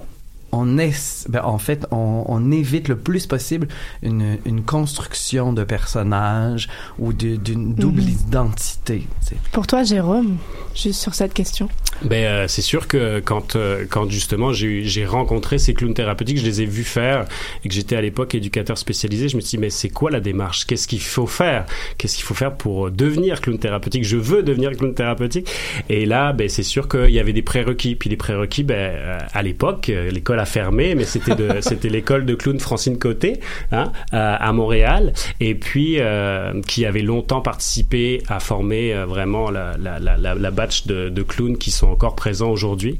on 0.52 0.78
est, 0.78 1.28
ben, 1.30 1.42
en 1.44 1.58
fait, 1.58 1.86
on, 1.92 2.24
on 2.28 2.52
évite 2.52 2.88
le 2.88 2.98
plus 2.98 3.26
possible 3.28 3.68
une, 4.04 4.38
une 4.46 4.62
construction 4.64 5.54
de 5.54 5.64
personnage 5.64 6.68
ou 7.00 7.14
d'une 7.14 7.74
double 7.74 8.02
Mhm. 8.02 8.10
identité. 8.28 9.08
tu 9.22 9.28
sais. 9.30 9.36
Pour 9.52 9.68
toi, 9.68 9.84
Jérôme, 9.84 10.38
juste 10.76 11.00
sur 11.02 11.14
cette 11.14 11.34
question. 11.34 11.70
Ben, 12.04 12.26
euh, 12.26 12.48
c'est 12.48 12.62
sûr 12.62 12.88
que 12.88 13.20
quand, 13.20 13.56
euh, 13.56 13.86
quand 13.90 14.10
justement 14.10 14.52
j'ai 14.54 15.06
rencontré 15.06 15.58
ces 15.60 15.74
clowns 15.74 15.94
thérapeutiques, 15.94 16.40
je 16.40 16.46
les 16.46 16.62
ai 16.62 16.66
vus 16.66 16.84
faire 16.84 17.26
et 17.64 17.70
que 17.70 17.74
j'étais 17.76 17.96
à 17.96 18.02
l'époque 18.02 18.34
éducateur 18.36 18.78
spécialisé, 18.78 19.30
je 19.30 19.36
me 19.36 19.42
suis 19.42 19.52
dit, 19.58 19.62
mais 19.62 19.70
c'est 19.70 19.90
quoi 19.90 20.10
la 20.12 20.20
démarche? 20.20 20.66
Qu'est-ce 20.66 20.88
qu'il 20.88 21.02
faut 21.02 21.28
faire? 21.28 21.66
Qu'est-ce 21.98 22.16
qu'il 22.16 22.26
faut 22.26 22.34
faire 22.34 22.56
pour 22.56 22.88
euh, 22.88 22.92
devenir 22.92 23.40
clown 23.42 23.60
thérapeutique? 23.60 24.04
Je 24.04 24.18
veux 24.18 24.44
devenir 24.44 24.72
clown 24.76 24.94
thérapeutique. 24.94 25.50
Et 25.90 26.06
là, 26.06 26.34
ben, 26.34 26.50
c'est 26.50 26.64
sûr 26.64 26.88
qu'il 26.88 27.12
y 27.12 27.20
avait 27.20 27.34
des 27.34 27.42
prérequis. 27.44 27.96
Puis 27.96 28.10
les 28.10 28.18
prérequis, 28.18 28.64
ben, 28.64 29.20
à 29.34 29.44
l'époque, 29.44 29.88
l'école 30.12 30.40
a 30.42 30.46
fermé, 30.46 30.96
mais 30.96 31.06
c'était 31.06 31.36
de- 31.36 31.58
c'était 31.62 31.90
l'école 31.90 32.26
de 32.26 32.36
clown 32.36 32.60
Francine 32.60 32.98
Côté 33.00 33.40
hein, 33.72 33.92
à, 34.12 34.36
à 34.36 34.52
Montréal. 34.54 35.14
Et 35.40 35.56
puis, 35.56 35.96
euh, 36.00 36.62
qui 36.68 36.86
avait 36.86 37.02
longtemps 37.02 37.42
participé 37.42 38.22
à 38.28 38.40
former 38.40 38.94
euh, 38.94 39.06
vraiment 39.06 39.50
la, 39.50 39.76
la, 39.80 40.00
la, 40.00 40.18
la, 40.18 40.36
la 40.36 40.52
batch 40.52 40.86
de, 40.88 41.10
de 41.10 41.24
clowns 41.24 41.58
qui 41.58 41.72
sont 41.72 41.88
encore 41.88 42.16
présents 42.16 42.50
aujourd'hui. 42.52 42.98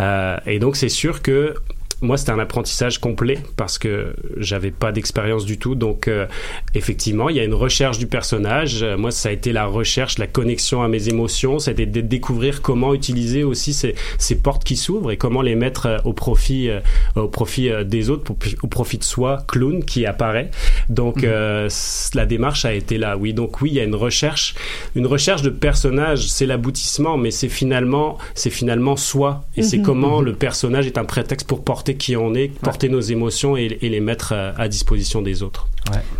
Euh, 0.00 0.36
et 0.46 0.58
donc, 0.58 0.76
c'est 0.76 0.88
sûr 0.88 1.22
que 1.22 1.54
moi, 2.02 2.16
c'était 2.16 2.32
un 2.32 2.38
apprentissage 2.38 2.98
complet 2.98 3.38
parce 3.56 3.78
que 3.78 4.14
j'avais 4.36 4.70
pas 4.70 4.92
d'expérience 4.92 5.44
du 5.44 5.58
tout. 5.58 5.74
Donc, 5.74 6.08
euh, 6.08 6.26
effectivement, 6.74 7.28
il 7.28 7.36
y 7.36 7.40
a 7.40 7.44
une 7.44 7.54
recherche 7.54 7.98
du 7.98 8.06
personnage. 8.06 8.82
Euh, 8.82 8.96
moi, 8.98 9.10
ça 9.10 9.28
a 9.28 9.32
été 9.32 9.52
la 9.52 9.66
recherche, 9.66 10.18
la 10.18 10.26
connexion 10.26 10.82
à 10.82 10.88
mes 10.88 11.08
émotions. 11.08 11.58
Été 11.58 11.86
de 11.86 12.00
découvrir 12.00 12.60
comment 12.62 12.92
utiliser 12.92 13.44
aussi 13.44 13.72
ces, 13.72 13.94
ces 14.18 14.36
portes 14.36 14.64
qui 14.64 14.76
s'ouvrent 14.76 15.10
et 15.12 15.16
comment 15.16 15.42
les 15.42 15.54
mettre 15.54 15.86
euh, 15.86 15.98
au 16.04 16.12
profit, 16.12 16.68
euh, 16.68 16.80
au 17.16 17.28
profit 17.28 17.70
des 17.84 18.10
autres, 18.10 18.24
pour- 18.24 18.36
au 18.62 18.66
profit 18.66 18.98
de 18.98 19.04
soi, 19.04 19.38
clown 19.48 19.84
qui 19.84 20.04
apparaît. 20.06 20.50
Donc, 20.88 21.20
c- 21.68 22.10
la 22.14 22.26
démarche 22.26 22.64
a 22.64 22.72
été 22.74 22.98
là. 22.98 23.16
Oui, 23.16 23.32
donc 23.32 23.60
oui, 23.62 23.70
il 23.70 23.76
y 23.76 23.80
a 23.80 23.84
une 23.84 23.94
recherche, 23.94 24.54
une 24.96 25.06
recherche 25.06 25.42
de 25.42 25.50
personnage. 25.50 26.28
C'est 26.28 26.46
l'aboutissement, 26.46 27.16
mais 27.16 27.30
c'est 27.30 27.48
finalement, 27.48 28.18
c'est 28.34 28.50
finalement 28.50 28.96
soi. 28.96 29.44
Et 29.56 29.62
c'est 29.62 29.78
Mhm. 29.78 29.82
comment 29.84 30.18
Mhm. 30.20 30.24
le 30.26 30.32
personnage 30.34 30.86
est 30.86 30.98
un 30.98 31.04
prétexte 31.04 31.46
pour 31.46 31.62
porter 31.64 31.91
qui 31.96 32.16
on 32.16 32.34
est, 32.34 32.48
porter 32.60 32.88
nos 32.88 33.00
émotions 33.00 33.56
et, 33.56 33.78
et 33.82 33.88
les 33.88 34.00
mettre 34.00 34.32
à, 34.32 34.50
à 34.60 34.68
disposition 34.68 35.22
des 35.22 35.42
autres. 35.42 35.68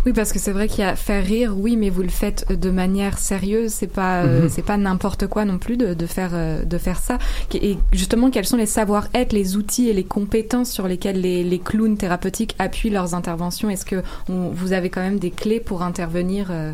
Oui, 0.05 0.11
parce 0.13 0.33
que 0.33 0.39
c'est 0.39 0.51
vrai 0.51 0.67
qu'il 0.67 0.81
y 0.83 0.87
a 0.87 0.95
faire 0.95 1.23
rire, 1.25 1.55
oui, 1.57 1.77
mais 1.77 1.89
vous 1.89 2.03
le 2.03 2.09
faites 2.09 2.51
de 2.51 2.69
manière 2.69 3.17
sérieuse. 3.17 3.71
C'est 3.71 3.87
pas, 3.87 4.23
euh, 4.23 4.43
Mhm. 4.43 4.49
c'est 4.49 4.61
pas 4.61 4.77
n'importe 4.77 5.25
quoi 5.27 5.45
non 5.45 5.57
plus 5.57 5.77
de, 5.77 5.93
de 5.93 6.05
faire, 6.05 6.31
euh, 6.33 6.63
de 6.65 6.77
faire 6.77 6.99
ça. 6.99 7.17
Et 7.55 7.77
justement, 7.93 8.29
quels 8.29 8.45
sont 8.45 8.57
les 8.57 8.65
savoir-être, 8.65 9.31
les 9.33 9.55
outils 9.55 9.89
et 9.89 9.93
les 9.93 10.03
compétences 10.03 10.69
sur 10.69 10.87
lesquels 10.87 11.19
les, 11.21 11.43
les 11.43 11.59
clowns 11.59 11.97
thérapeutiques 11.97 12.55
appuient 12.59 12.89
leurs 12.91 13.15
interventions? 13.15 13.69
Est-ce 13.69 13.85
que 13.85 14.03
on- 14.29 14.49
vous 14.49 14.73
avez 14.73 14.89
quand 14.89 15.01
même 15.01 15.17
des 15.17 15.31
clés 15.31 15.61
pour 15.61 15.81
intervenir 15.81 16.47
euh, 16.51 16.73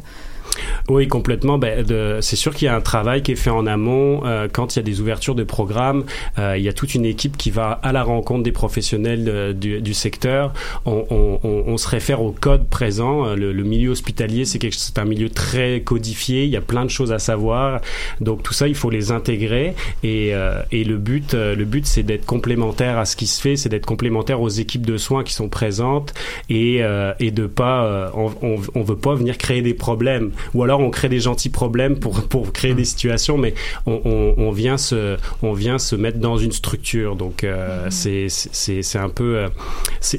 Oui, 0.88 1.08
complètement. 1.08 1.58
Ben, 1.58 1.86
c'est 2.22 2.36
sûr 2.36 2.54
qu'il 2.56 2.66
y 2.66 2.70
a 2.70 2.76
un 2.76 2.82
travail 2.82 3.22
qui 3.22 3.32
est 3.34 3.36
fait 3.36 3.50
en 3.50 3.68
amont. 3.68 4.22
Euh, 4.26 4.48
quand 4.52 4.76
il 4.76 4.80
y 4.80 4.82
a 4.82 4.84
des 4.84 5.02
ouvertures 5.02 5.36
de 5.36 5.44
programmes, 5.44 6.04
euh, 6.38 6.58
il 6.58 6.64
y 6.64 6.70
a 6.70 6.74
toute 6.74 6.96
une 6.96 7.06
équipe 7.06 7.38
qui 7.38 7.52
va 7.52 7.72
à 7.84 7.92
la 7.92 8.04
rencontre 8.04 8.44
des 8.44 8.52
professionnels 8.52 9.26
euh, 9.28 9.54
du, 9.54 9.82
du 9.82 9.94
secteur. 9.94 10.54
On, 10.86 11.06
on- 11.10 11.40
on- 11.44 11.78
se 11.78 11.88
réfère 11.88 12.22
au 12.22 12.32
code 12.32 12.68
présent. 12.68 13.26
Euh, 13.26 13.36
Le, 13.36 13.54
le 13.54 13.64
milieu 13.64 13.92
hospitalier, 13.92 14.44
c'est 14.46 14.98
un 14.98 15.06
milieu 15.06 15.30
très 15.30 15.82
codifié. 15.82 16.44
Il 16.44 16.50
y 16.50 16.58
a 16.58 16.62
plein 16.62 16.84
de 16.84 16.90
choses 16.90 17.12
à 17.14 17.20
savoir. 17.20 17.80
Donc 18.20 18.44
tout 18.44 18.54
ça, 18.54 18.68
il 18.68 18.76
faut 18.76 18.90
les 18.90 19.12
intégrer. 19.12 19.76
Et, 20.04 20.34
euh, 20.34 20.62
et 20.72 20.84
le 20.84 20.98
but, 20.98 21.34
le 21.34 21.64
but, 21.66 21.86
c'est 21.86 22.04
d'être 22.04 22.26
complémentaire 22.26 22.98
à 22.98 23.06
ce 23.06 23.16
qui 23.16 23.28
se 23.28 23.40
fait. 23.42 23.56
C'est 23.56 23.70
d'être 23.70 23.86
complémentaire 23.86 24.42
aux 24.42 24.50
équipes 24.50 24.86
de 24.86 24.98
soins 24.98 25.24
qui 25.24 25.34
sont 25.34 25.48
présentes 25.50 26.14
et, 26.50 26.82
et 27.20 27.32
de 27.32 27.48
pas, 27.48 28.12
on, 28.16 28.32
on 28.76 28.82
veut 28.82 28.98
pas 28.98 29.14
venir 29.16 29.38
créer 29.38 29.62
des 29.62 29.74
problèmes 29.74 30.32
ou 30.54 30.64
alors 30.64 30.80
on 30.80 30.90
crée 30.90 31.10
des 31.10 31.20
gentils 31.20 31.50
problèmes 31.50 31.98
pour 32.00 32.22
pour 32.28 32.52
créer 32.54 32.74
des 32.74 32.86
situations, 32.86 33.38
mais 33.38 33.54
on, 33.86 34.02
on, 34.06 34.34
on 34.38 34.52
vient 34.52 34.78
se 34.78 35.18
on 35.42 35.54
vient 35.54 35.78
se 35.80 35.96
mettre 35.96 36.20
dans 36.20 36.38
une 36.38 36.52
structure. 36.52 37.16
Donc 37.16 37.44
euh, 37.44 37.88
c'est 37.90 38.28
c'est 38.30 38.82
c'est 38.82 39.00
un 39.00 39.10
peu 39.10 39.38
euh, 39.38 39.50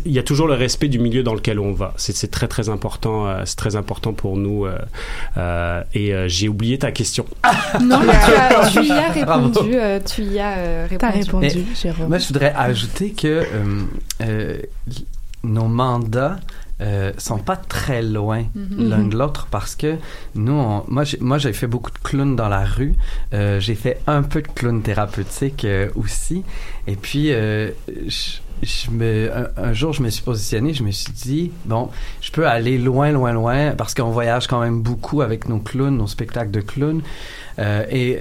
il 0.04 0.12
y 0.12 0.18
a 0.18 0.22
toujours 0.22 0.46
le 0.46 0.54
respect 0.54 0.88
du 0.88 0.98
milieu 0.98 1.22
dans 1.22 1.34
lequel 1.34 1.58
on 1.58 1.72
va. 1.72 1.94
C'est 1.96 2.14
c'est 2.16 2.28
très 2.30 2.48
très 2.48 2.68
important 2.68 3.26
euh, 3.28 3.42
c'est 3.44 3.56
très 3.56 3.76
important 3.76 4.12
pour 4.12 4.36
nous 4.36 4.64
euh, 4.66 4.78
euh, 5.36 5.82
et 5.94 6.14
euh, 6.14 6.28
j'ai 6.28 6.48
oublié 6.48 6.78
ta 6.78 6.92
question. 6.92 7.24
Non, 7.80 8.00
mais 8.00 8.12
tu, 8.24 8.32
as- 8.34 8.70
tu 8.70 8.82
y 8.84 8.92
as 8.92 9.10
répondu. 9.12 9.70
euh, 9.74 10.00
tu 10.04 10.22
y 10.22 10.38
as 10.38 10.58
euh, 10.58 10.86
répondu. 10.88 11.48
Mais 11.84 11.92
Moi, 12.08 12.18
je 12.18 12.26
voudrais 12.28 12.52
ajouter 12.56 13.10
que 13.12 13.26
euh, 13.26 13.44
euh, 14.22 14.58
nos 15.44 15.66
mandats 15.66 16.36
euh, 16.80 17.12
sont 17.18 17.38
pas 17.38 17.56
très 17.56 18.02
loin 18.02 18.44
Mhm. 18.54 18.88
l'un 18.88 18.98
Mhm. 18.98 19.10
de 19.10 19.16
l'autre 19.18 19.46
parce 19.50 19.74
que 19.76 19.96
nous, 20.34 20.52
on- 20.52 20.84
moi, 20.88 21.04
j'ai, 21.04 21.18
moi, 21.20 21.38
j'ai 21.38 21.52
fait 21.52 21.66
beaucoup 21.66 21.90
de 21.90 21.98
clowns 22.02 22.36
dans 22.36 22.48
la 22.48 22.64
rue. 22.64 22.94
Euh, 23.34 23.60
j'ai 23.60 23.74
fait 23.74 24.00
un 24.06 24.22
peu 24.22 24.40
de 24.42 24.48
clown 24.48 24.80
thérapeutique 24.82 25.64
euh, 25.64 25.88
aussi. 25.94 26.42
Et 26.86 26.96
puis, 26.96 27.32
euh, 27.32 27.70
je, 28.06 28.38
je 28.62 28.90
me, 28.90 29.30
un, 29.34 29.48
un 29.68 29.72
jour, 29.72 29.92
je 29.92 30.02
me 30.02 30.10
suis 30.10 30.22
positionné, 30.22 30.74
je 30.74 30.82
me 30.82 30.90
suis 30.90 31.12
dit, 31.12 31.50
bon, 31.64 31.88
je 32.20 32.30
peux 32.30 32.46
aller 32.46 32.78
loin, 32.78 33.10
loin, 33.10 33.32
loin 33.32 33.72
parce 33.72 33.94
qu'on 33.94 34.10
voyage 34.10 34.46
quand 34.46 34.60
même 34.60 34.82
beaucoup 34.82 35.22
avec 35.22 35.48
nos 35.48 35.58
clowns, 35.58 35.96
nos 35.96 36.06
spectacles 36.06 36.50
de 36.50 36.60
clowns. 36.60 37.02
Euh, 37.58 37.84
et 37.90 38.18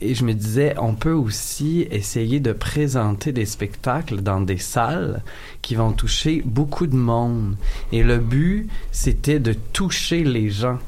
et 0.00 0.14
je 0.14 0.24
me 0.24 0.32
disais, 0.34 0.74
on 0.78 0.94
peut 0.94 1.12
aussi 1.12 1.86
essayer 1.90 2.40
de 2.40 2.52
présenter 2.52 3.32
des 3.32 3.46
spectacles 3.46 4.20
dans 4.20 4.40
des 4.40 4.58
salles 4.58 5.22
qui 5.62 5.74
vont 5.74 5.92
toucher 5.92 6.42
beaucoup 6.44 6.86
de 6.86 6.96
monde. 6.96 7.56
Et 7.92 8.02
le 8.02 8.18
but, 8.18 8.68
c'était 8.90 9.38
de 9.38 9.52
toucher 9.72 10.24
les 10.24 10.50
gens 10.50 10.78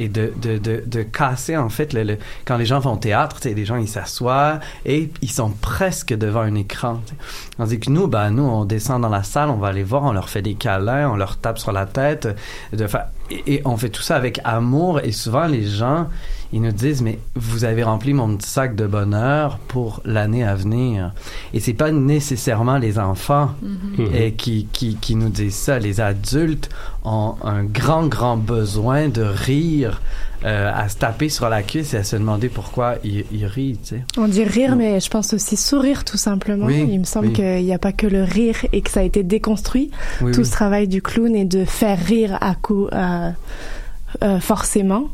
et 0.00 0.08
de, 0.08 0.32
de, 0.40 0.58
de, 0.58 0.82
de 0.86 1.02
casser 1.02 1.56
en 1.56 1.68
fait 1.68 1.92
le, 1.92 2.04
le- 2.04 2.18
quand 2.44 2.56
les 2.56 2.66
gens 2.66 2.78
vont 2.78 2.92
au 2.92 2.98
théâtre, 2.98 3.40
les 3.44 3.64
gens 3.64 3.74
ils 3.76 3.88
s'assoient 3.88 4.60
et 4.86 5.10
ils 5.22 5.30
sont 5.30 5.50
presque 5.50 6.14
devant 6.14 6.42
un 6.42 6.54
écran. 6.54 7.02
Tandis 7.56 7.80
que 7.80 7.90
nous, 7.90 8.06
ben 8.06 8.30
nous 8.30 8.44
on 8.44 8.64
descend 8.64 9.02
dans 9.02 9.08
la 9.08 9.24
salle, 9.24 9.50
on 9.50 9.56
va 9.56 9.68
aller 9.68 9.82
voir, 9.82 10.04
on 10.04 10.12
leur 10.12 10.28
fait 10.28 10.40
des 10.40 10.54
câlins, 10.54 11.10
on 11.10 11.16
leur 11.16 11.36
tape 11.38 11.58
sur 11.58 11.72
la 11.72 11.84
tête, 11.84 12.28
de 12.72 12.86
fa- 12.86 13.10
et, 13.30 13.54
et 13.54 13.62
on 13.64 13.76
fait 13.76 13.88
tout 13.90 14.02
ça 14.02 14.16
avec 14.16 14.40
amour. 14.44 15.00
Et 15.04 15.12
souvent 15.12 15.46
les 15.46 15.66
gens 15.66 16.06
ils 16.50 16.62
nous 16.62 16.72
disent 16.72 17.02
mais 17.02 17.18
vous 17.34 17.64
avez 17.64 17.82
rempli 17.82 18.14
mon 18.14 18.34
petit 18.36 18.48
sac 18.48 18.74
de 18.74 18.86
bonheur 18.86 19.58
pour 19.68 20.00
l'année 20.06 20.44
à 20.44 20.54
venir. 20.54 21.12
Et 21.52 21.60
c'est 21.60 21.74
pas 21.74 21.90
nécessairement 21.90 22.78
les 22.78 22.98
enfants 22.98 23.50
Mhm. 23.62 24.14
et 24.14 24.32
qui, 24.32 24.66
qui, 24.72 24.96
qui 24.96 25.14
nous 25.14 25.28
disent 25.28 25.56
ça. 25.56 25.78
Les 25.78 26.00
adultes 26.00 26.70
ont 27.04 27.34
un 27.44 27.64
grand 27.64 28.06
grand 28.06 28.36
besoin 28.38 29.08
de 29.08 29.22
rire 29.22 30.00
euh, 30.44 30.70
à 30.74 30.88
se 30.88 30.96
taper 30.96 31.28
sur 31.28 31.48
la 31.48 31.62
cuisse 31.62 31.94
et 31.94 31.96
à 31.98 32.04
se 32.04 32.16
demander 32.16 32.48
pourquoi 32.48 32.96
ils, 33.04 33.24
ils 33.32 33.46
rient 33.46 33.78
tu 33.82 33.88
sais 33.96 34.02
On 34.16 34.28
dit 34.28 34.44
rire, 34.44 34.76
mais 34.76 35.00
je 35.00 35.10
pense 35.10 35.34
aussi 35.34 35.56
sourire 35.56 36.04
tout 36.04 36.16
simplement. 36.16 36.66
Oui, 36.66 36.86
Il 36.90 37.00
me 37.00 37.04
semble 37.04 37.28
oui. 37.28 37.32
qu'il 37.32 37.64
n'y 37.64 37.72
a 37.74 37.78
pas 37.78 37.92
que 37.92 38.06
le 38.06 38.22
rire 38.22 38.56
et 38.72 38.80
que 38.82 38.90
ça 38.90 39.00
a 39.00 39.02
été 39.02 39.22
déconstruit. 39.22 39.90
Oui, 40.20 40.32
tout 40.32 40.44
ce 40.44 40.50
travail 40.52 40.86
du 40.88 41.02
clown 41.02 41.34
est 41.34 41.44
de 41.44 41.64
faire 41.64 41.98
rire 41.98 42.38
à 42.40 42.54
coup, 42.54 42.86
à- 42.92 43.32
euh, 44.22 44.40
forcément. 44.40 45.08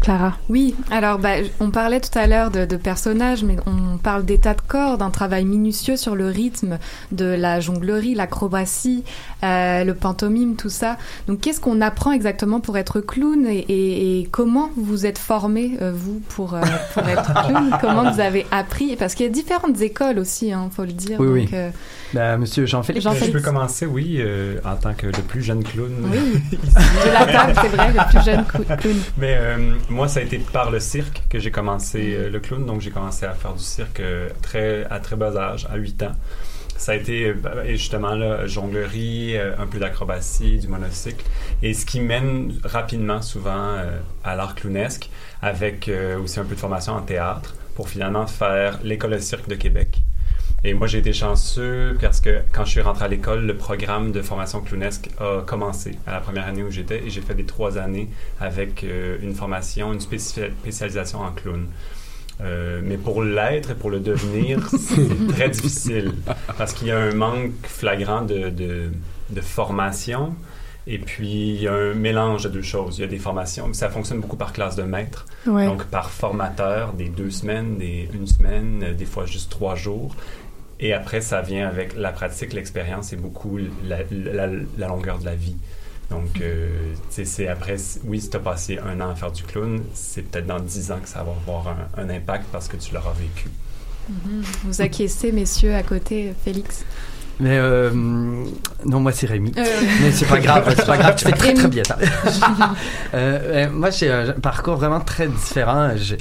Clara. 0.00 0.36
Oui, 0.48 0.74
alors 0.90 1.18
bah, 1.18 1.30
on 1.60 1.70
parlait 1.70 2.00
tout 2.00 2.16
à 2.16 2.26
l'heure 2.26 2.50
de, 2.50 2.64
de 2.64 2.76
personnages, 2.76 3.42
mais 3.44 3.56
on 3.66 3.98
parle 3.98 4.24
d'état 4.24 4.54
de 4.54 4.60
corps, 4.66 4.96
d'un 4.96 5.10
travail 5.10 5.44
minutieux 5.44 5.96
sur 5.96 6.14
le 6.14 6.28
rythme, 6.28 6.78
de 7.12 7.24
la 7.24 7.58
jonglerie, 7.60 8.14
l'acrobatie, 8.14 9.02
euh, 9.42 9.82
le 9.84 9.94
pantomime, 9.94 10.54
tout 10.56 10.68
ça. 10.70 10.96
Donc 11.26 11.40
qu'est-ce 11.40 11.60
qu'on 11.60 11.80
apprend 11.80 12.12
exactement 12.12 12.60
pour 12.60 12.78
être 12.78 13.00
clown 13.00 13.44
et, 13.46 13.58
et- 13.58 14.20
et 14.20 14.24
comment 14.30 14.70
vous 14.76 15.04
êtes 15.04 15.18
formé, 15.18 15.72
euh, 15.82 15.92
vous, 15.94 16.20
pour, 16.28 16.54
euh, 16.54 16.60
pour 16.94 17.02
être 17.08 17.32
clown? 17.46 17.76
Comment 17.80 18.10
vous 18.12 18.20
avez 18.20 18.46
appris? 18.52 18.94
Parce 18.96 19.14
qu'il 19.14 19.26
y 19.26 19.28
a 19.28 19.32
différentes 19.32 19.80
écoles 19.80 20.18
aussi, 20.20 20.52
hein, 20.52 20.70
faut 20.74 20.84
le 20.84 20.92
dire. 20.92 21.18
oui 21.20 21.26
oui 21.26 21.44
donc, 21.46 21.54
euh, 21.54 21.70
Ben, 22.14 22.36
monsieur 22.38 22.64
Jean-Philippe. 22.66 23.02
Je 23.02 23.30
peux 23.30 23.40
commencer, 23.40 23.84
oui, 23.84 24.16
euh, 24.20 24.58
en 24.64 24.76
tant 24.76 24.94
que 24.94 25.06
le 25.06 25.12
plus 25.26 25.42
jeune 25.42 25.62
clown. 25.64 25.90
Oui, 26.04 26.40
de 26.52 27.12
la 27.12 27.26
table, 27.26 27.52
c'est 27.60 27.68
vrai, 27.76 27.92
le 27.92 28.08
plus 28.10 28.24
jeune 28.24 28.37
clown. 28.44 28.96
Mais 29.16 29.36
euh, 29.38 29.74
moi, 29.88 30.08
ça 30.08 30.20
a 30.20 30.22
été 30.22 30.38
par 30.38 30.70
le 30.70 30.80
cirque 30.80 31.22
que 31.28 31.38
j'ai 31.38 31.50
commencé 31.50 32.14
euh, 32.14 32.30
le 32.30 32.40
clown. 32.40 32.64
Donc, 32.64 32.80
j'ai 32.80 32.90
commencé 32.90 33.26
à 33.26 33.32
faire 33.32 33.54
du 33.54 33.62
cirque 33.62 34.00
euh, 34.00 34.28
très, 34.42 34.84
à 34.90 35.00
très 35.00 35.16
bas 35.16 35.36
âge, 35.36 35.66
à 35.70 35.76
8 35.76 36.02
ans. 36.04 36.12
Ça 36.76 36.92
a 36.92 36.94
été 36.94 37.34
justement 37.70 38.14
là, 38.14 38.46
jonglerie, 38.46 39.36
un 39.36 39.66
peu 39.66 39.80
d'acrobatie, 39.80 40.58
du 40.58 40.68
monocycle. 40.68 41.24
Et 41.60 41.74
ce 41.74 41.84
qui 41.84 41.98
mène 41.98 42.52
rapidement, 42.62 43.20
souvent, 43.20 43.78
à 44.22 44.36
l'art 44.36 44.54
clownesque, 44.54 45.10
avec 45.42 45.90
aussi 46.22 46.38
un 46.38 46.44
peu 46.44 46.54
de 46.54 46.60
formation 46.60 46.92
en 46.92 47.02
théâtre, 47.02 47.56
pour 47.74 47.88
finalement 47.88 48.28
faire 48.28 48.78
l'école 48.84 49.10
de 49.10 49.18
cirque 49.18 49.48
de 49.48 49.56
Québec. 49.56 50.02
Et 50.64 50.74
moi, 50.74 50.88
j'ai 50.88 50.98
été 50.98 51.12
chanceux 51.12 51.96
parce 52.00 52.20
que 52.20 52.40
quand 52.52 52.64
je 52.64 52.70
suis 52.70 52.80
rentré 52.80 53.04
à 53.04 53.08
l'école, 53.08 53.46
le 53.46 53.54
programme 53.56 54.10
de 54.10 54.22
formation 54.22 54.60
clownesque 54.60 55.08
a 55.20 55.42
commencé 55.46 55.96
à 56.06 56.12
la 56.12 56.20
première 56.20 56.46
année 56.48 56.64
où 56.64 56.70
j'étais 56.70 57.04
et 57.04 57.10
j'ai 57.10 57.20
fait 57.20 57.34
les 57.34 57.44
trois 57.44 57.78
années 57.78 58.08
avec 58.40 58.82
euh, 58.82 59.18
une 59.22 59.34
formation, 59.34 59.92
une 59.92 60.00
spécialisation 60.00 61.20
en 61.20 61.30
clown. 61.30 61.66
Euh, 62.40 62.80
mais 62.84 62.96
pour 62.96 63.22
l'être 63.22 63.70
et 63.70 63.74
pour 63.74 63.90
le 63.90 64.00
devenir, 64.00 64.68
c'est 64.78 65.28
très 65.28 65.48
difficile 65.48 66.12
parce 66.56 66.72
qu'il 66.72 66.88
y 66.88 66.92
a 66.92 66.98
un 66.98 67.14
manque 67.14 67.52
flagrant 67.64 68.22
de, 68.22 68.48
de, 68.50 68.90
de 69.30 69.40
formation 69.40 70.34
et 70.86 70.98
puis 70.98 71.50
il 71.54 71.62
y 71.62 71.68
a 71.68 71.74
un 71.74 71.94
mélange 71.94 72.44
de 72.44 72.48
deux 72.48 72.62
choses. 72.62 72.98
Il 72.98 73.02
y 73.02 73.04
a 73.04 73.08
des 73.08 73.18
formations, 73.18 73.72
ça 73.74 73.90
fonctionne 73.90 74.20
beaucoup 74.20 74.36
par 74.36 74.52
classe 74.52 74.74
de 74.74 74.82
maître, 74.84 75.26
Ouais. 75.46 75.66
donc 75.66 75.84
par 75.84 76.10
formateur, 76.10 76.92
des 76.94 77.08
deux 77.08 77.30
semaines, 77.30 77.76
des 77.78 78.08
une 78.12 78.26
semaine, 78.26 78.94
des 78.96 79.04
fois 79.04 79.24
juste 79.26 79.50
trois 79.50 79.74
jours. 79.76 80.14
Et 80.80 80.92
après, 80.92 81.20
ça 81.20 81.40
vient 81.40 81.66
avec 81.68 81.96
la 81.96 82.12
pratique, 82.12 82.52
l'expérience 82.52 83.12
et 83.12 83.16
beaucoup 83.16 83.58
la, 83.84 84.86
longueur 84.86 85.18
de 85.18 85.24
la 85.24 85.34
vie. 85.34 85.56
Donc, 86.10 86.40
euh, 86.40 86.94
c'est 87.10 87.48
après, 87.48 87.76
oui, 88.04 88.20
si 88.20 88.30
tu 88.30 88.36
as 88.36 88.40
passé 88.40 88.78
un 88.78 89.00
an 89.00 89.10
à 89.10 89.14
faire 89.14 89.32
du 89.32 89.42
clown, 89.42 89.82
c'est 89.92 90.22
peut-être 90.22 90.46
dans 90.46 90.60
dix 90.60 90.90
ans 90.90 91.00
que 91.02 91.08
ça 91.08 91.22
va 91.22 91.32
avoir 91.32 91.68
un, 91.68 92.02
un 92.02 92.08
impact 92.08 92.46
parce 92.50 92.68
que 92.68 92.76
tu 92.76 92.94
l'auras 92.94 93.12
vécu. 93.12 93.50
Mhm. 94.08 94.42
Vous 94.64 94.80
acquiescez, 94.80 95.32
messieurs, 95.32 95.74
à 95.74 95.82
côté, 95.82 96.32
Félix? 96.44 96.84
Mais 97.40 97.56
euh, 97.58 97.90
non, 98.84 99.00
moi 99.00 99.12
c'est 99.12 99.26
Rémi. 99.26 99.52
Euh, 99.56 99.64
Mais 100.02 100.10
c'est 100.10 100.26
pas 100.26 100.40
grave, 100.40 100.72
c'est 100.76 100.86
pas 100.86 100.96
grave, 100.96 101.14
tu 101.16 101.24
fais 101.26 101.32
très 101.32 101.54
très 101.54 101.68
bien 101.68 101.84
ça. 101.84 101.96
Euh, 103.14 103.68
moi 103.70 103.90
j'ai 103.90 104.10
un 104.10 104.32
parcours 104.32 104.76
vraiment 104.76 105.00
très 105.00 105.28
différent. 105.28 105.90
J'ai- 105.96 106.16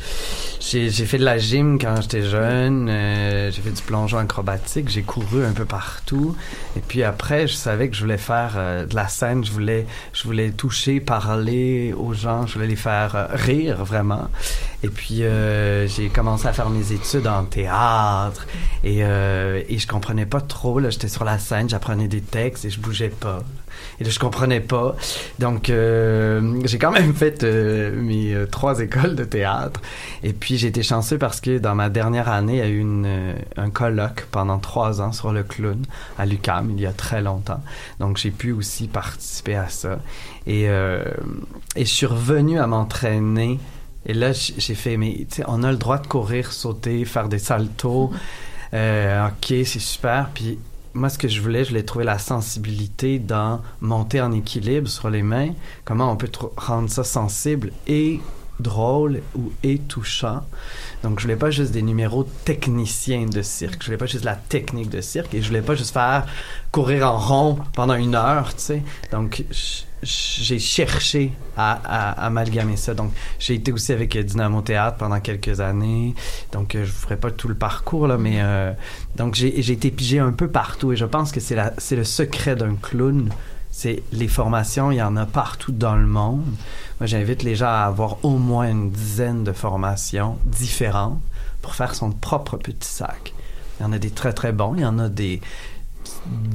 fait 1.05 1.17
de 1.17 1.23
la 1.23 1.37
gym 1.37 1.77
quand 1.79 2.01
j'étais 2.01 2.23
jeune, 2.23 2.87
euh, 2.89 3.51
j'ai 3.51 3.61
fait 3.61 3.69
du 3.71 3.81
plongeon 3.81 4.17
acrobatique, 4.17 4.89
j'ai 4.89 5.01
couru 5.01 5.43
un 5.45 5.51
peu 5.53 5.65
partout. 5.65 6.35
Et 6.75 6.81
puis 6.81 7.03
après, 7.03 7.47
je 7.47 7.53
savais 7.53 7.87
que 7.89 7.95
je 7.95 8.01
voulais 8.01 8.17
faire 8.17 8.53
euh, 8.57 8.85
de 8.85 8.93
la 8.95 9.07
scène, 9.07 9.45
je 9.45 9.51
voulais, 9.51 9.85
je 10.13 10.23
voulais 10.23 10.51
toucher, 10.51 10.99
parler 10.99 11.93
aux 11.97 12.13
gens, 12.13 12.45
je 12.47 12.55
voulais 12.55 12.67
les 12.67 12.75
faire 12.75 13.29
rire 13.33 13.83
vraiment. 13.85 14.27
Et 14.83 14.89
puis 14.89 15.23
euh, 15.23 15.87
j'ai 15.87 16.09
commencé 16.09 16.47
à 16.47 16.53
faire 16.53 16.69
mes 16.69 16.91
études 16.91 17.27
en 17.27 17.43
théâtre 17.45 18.45
et, 18.83 18.99
euh, 19.03 19.61
et 19.69 19.77
je 19.79 19.87
comprenais 19.87 20.25
pas 20.25 20.41
trop. 20.41 20.79
Là, 20.79 20.89
j'étais 20.89 21.06
sur 21.07 21.23
la 21.23 21.39
scène, 21.39 21.69
j'apprenais 21.69 22.07
des 22.07 22.21
textes 22.21 22.65
et 22.65 22.69
je 22.69 22.79
bougeais 22.79 23.09
pas. 23.09 23.43
Et 23.99 24.03
là, 24.03 24.09
je 24.09 24.19
comprenais 24.19 24.59
pas. 24.59 24.95
Donc, 25.39 25.69
euh, 25.69 26.59
j'ai 26.65 26.77
quand 26.77 26.91
même 26.91 27.13
fait 27.15 27.43
euh, 27.43 27.99
mes 27.99 28.33
euh, 28.33 28.45
trois 28.45 28.79
écoles 28.79 29.15
de 29.15 29.23
théâtre. 29.23 29.81
Et 30.23 30.33
puis, 30.33 30.57
j'ai 30.57 30.67
été 30.67 30.83
chanceux 30.83 31.17
parce 31.17 31.41
que 31.41 31.57
dans 31.57 31.75
ma 31.75 31.89
dernière 31.89 32.29
année, 32.29 32.57
il 32.57 32.59
y 32.59 32.61
a 32.61 32.69
eu 32.69 32.85
un 33.57 33.69
colloque 33.69 34.27
pendant 34.31 34.59
trois 34.59 35.01
ans 35.01 35.11
sur 35.11 35.31
le 35.31 35.43
clown 35.43 35.83
à 36.17 36.25
l'UCAM, 36.25 36.71
il 36.71 36.81
y 36.81 36.85
a 36.85 36.93
très 36.93 37.21
longtemps. 37.21 37.61
Donc, 37.99 38.17
j'ai 38.17 38.31
pu 38.31 38.51
aussi 38.51 38.87
participer 38.87 39.55
à 39.55 39.69
ça. 39.69 39.99
Et, 40.45 40.63
et 40.63 40.69
je 41.75 41.83
suis 41.83 42.05
revenu 42.05 42.59
à 42.59 42.67
m'entraîner. 42.67 43.59
Et 44.05 44.13
là, 44.13 44.31
j'ai 44.31 44.75
fait, 44.75 44.97
mais 44.97 45.25
tu 45.29 45.37
sais, 45.37 45.43
on 45.47 45.63
a 45.63 45.71
le 45.71 45.77
droit 45.77 45.97
de 45.97 46.07
courir, 46.07 46.51
sauter, 46.51 47.03
faire 47.05 47.27
des 47.27 47.39
saltos. 47.39 48.11
Ok, 48.73 49.45
c'est 49.47 49.79
super. 49.79 50.29
Puis 50.33 50.59
moi, 50.93 51.09
ce 51.09 51.17
que 51.17 51.27
je 51.27 51.41
voulais, 51.41 51.63
je 51.63 51.69
voulais 51.69 51.83
trouver 51.83 52.05
la 52.05 52.19
sensibilité 52.19 53.19
dans 53.19 53.61
monter 53.81 54.21
en 54.21 54.31
équilibre 54.31 54.87
sur 54.87 55.09
les 55.09 55.23
mains. 55.23 55.49
Comment 55.85 56.11
on 56.11 56.15
peut 56.15 56.29
rendre 56.57 56.89
ça 56.89 57.03
sensible 57.03 57.71
et 57.87 58.19
drôle 58.59 59.21
ou 59.35 59.51
et 59.63 59.77
touchant. 59.77 60.41
Donc, 61.03 61.19
je 61.19 61.23
voulais 61.23 61.35
pas 61.35 61.51
juste 61.51 61.71
des 61.71 61.81
numéros 61.81 62.23
techniciens 62.45 63.25
de 63.25 63.41
cirque. 63.41 63.81
Je 63.81 63.85
voulais 63.85 63.97
pas 63.97 64.05
juste 64.05 64.23
la 64.23 64.35
technique 64.35 64.89
de 64.89 65.01
cirque 65.01 65.33
et 65.33 65.41
je 65.41 65.47
voulais 65.47 65.61
pas 65.61 65.75
juste 65.75 65.93
faire 65.93 66.25
courir 66.71 67.07
en 67.07 67.17
rond 67.17 67.59
pendant 67.73 67.95
une 67.95 68.15
heure, 68.15 68.53
tu 68.55 68.61
sais. 68.61 68.83
Donc, 69.11 69.43
j'ai 70.03 70.59
cherché 70.59 71.31
à, 71.55 72.25
amalgamer 72.25 72.77
ça. 72.77 72.93
Donc, 72.93 73.11
j'ai 73.39 73.55
été 73.55 73.71
aussi 73.71 73.91
avec 73.93 74.17
Dynamo 74.17 74.61
Théâtre 74.61 74.97
pendant 74.97 75.19
quelques 75.19 75.59
années. 75.59 76.13
Donc, 76.51 76.75
euh, 76.75 76.83
je 76.83 76.91
ne 76.91 76.95
ferai 76.95 77.17
pas 77.17 77.31
tout 77.31 77.47
le 77.47 77.55
parcours, 77.55 78.07
là, 78.07 78.17
mais 78.17 78.37
euh, 78.37 78.71
donc 79.15 79.35
j'ai 79.35 79.71
été 79.71 79.89
pigé 79.91 80.19
un 80.19 80.31
peu 80.31 80.47
partout 80.47 80.91
et 80.93 80.95
je 80.95 81.05
pense 81.05 81.31
que 81.31 81.39
c'est 81.39 81.95
le 81.95 82.03
secret 82.03 82.55
d'un 82.55 82.75
clown. 82.75 83.29
C'est 83.79 84.01
les 84.11 84.27
formations, 84.27 84.89
il 84.89 84.95
y 84.95 85.03
en 85.03 85.15
a 85.17 85.27
partout 85.27 85.71
dans 85.71 85.95
le 85.95 86.07
monde. 86.07 86.43
Moi, 86.99 87.05
j'invite 87.05 87.43
les 87.43 87.55
gens 87.55 87.67
à 87.67 87.85
avoir 87.85 88.25
au 88.25 88.39
moins 88.39 88.71
une 88.71 88.89
dizaine 88.89 89.43
de 89.43 89.51
formations 89.51 90.39
différentes 90.45 91.21
pour 91.61 91.75
faire 91.75 91.93
son 91.93 92.09
propre 92.09 92.57
petit 92.57 92.89
sac. 92.89 93.35
Il 93.79 93.83
y 93.83 93.85
en 93.85 93.93
a 93.93 93.99
des 93.99 94.09
très 94.09 94.33
très 94.33 94.51
bons, 94.51 94.73
il 94.73 94.81
y 94.81 94.85
en 94.85 94.97
a 94.97 95.09
des 95.09 95.41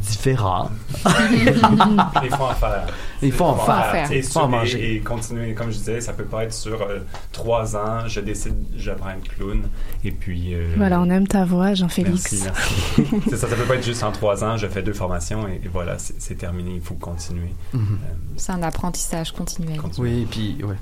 différents. 0.00 0.70
Il 1.06 2.30
faut 2.30 2.44
en 2.44 2.54
faire. 2.54 2.86
Il 3.22 3.32
faut 3.32 3.44
en 3.44 3.56
faire. 3.56 4.10
Et, 4.12 4.16
Il 4.18 4.22
faut 4.24 4.40
en 4.40 4.48
manger. 4.48 4.80
et- 4.80 4.96
et 4.96 5.00
continuer, 5.00 5.54
comme 5.54 5.70
je 5.70 5.76
disais, 5.78 6.00
ça 6.00 6.12
peut 6.12 6.24
pas 6.24 6.44
être 6.44 6.52
sur 6.52 6.82
euh, 6.82 6.98
trois 7.30 7.76
ans, 7.76 8.06
je 8.08 8.20
décide, 8.20 8.54
j'apprends 8.76 9.10
être 9.10 9.28
clown, 9.28 9.62
et 10.04 10.10
puis... 10.10 10.54
euh, 10.54 10.74
Voilà, 10.76 11.00
on 11.00 11.08
aime 11.10 11.26
ta 11.28 11.44
voix, 11.44 11.74
Jean-Félix. 11.74 12.32
Merci, 12.32 12.42
merci. 12.44 13.22
c'est 13.30 13.36
ça, 13.36 13.48
ça 13.48 13.54
peut 13.56 13.62
pas 13.64 13.76
être 13.76 13.84
juste 13.84 14.02
en 14.02 14.10
trois 14.12 14.42
ans, 14.44 14.56
je 14.56 14.66
fais 14.66 14.82
deux 14.82 14.92
formations, 14.92 15.46
et, 15.48 15.60
et 15.64 15.68
voilà, 15.72 15.96
c'est 15.98 16.34
terminé, 16.36 16.72
il 16.74 16.80
faut 16.82 16.94
continuer. 16.94 17.52
Mhm. 17.72 17.98
C'est 18.36 18.52
un 18.52 18.62
apprentissage 18.62 19.32
continuel. 19.32 19.78
Oui, 19.98 20.26
puis 20.30 20.58
ouais. 20.64 20.74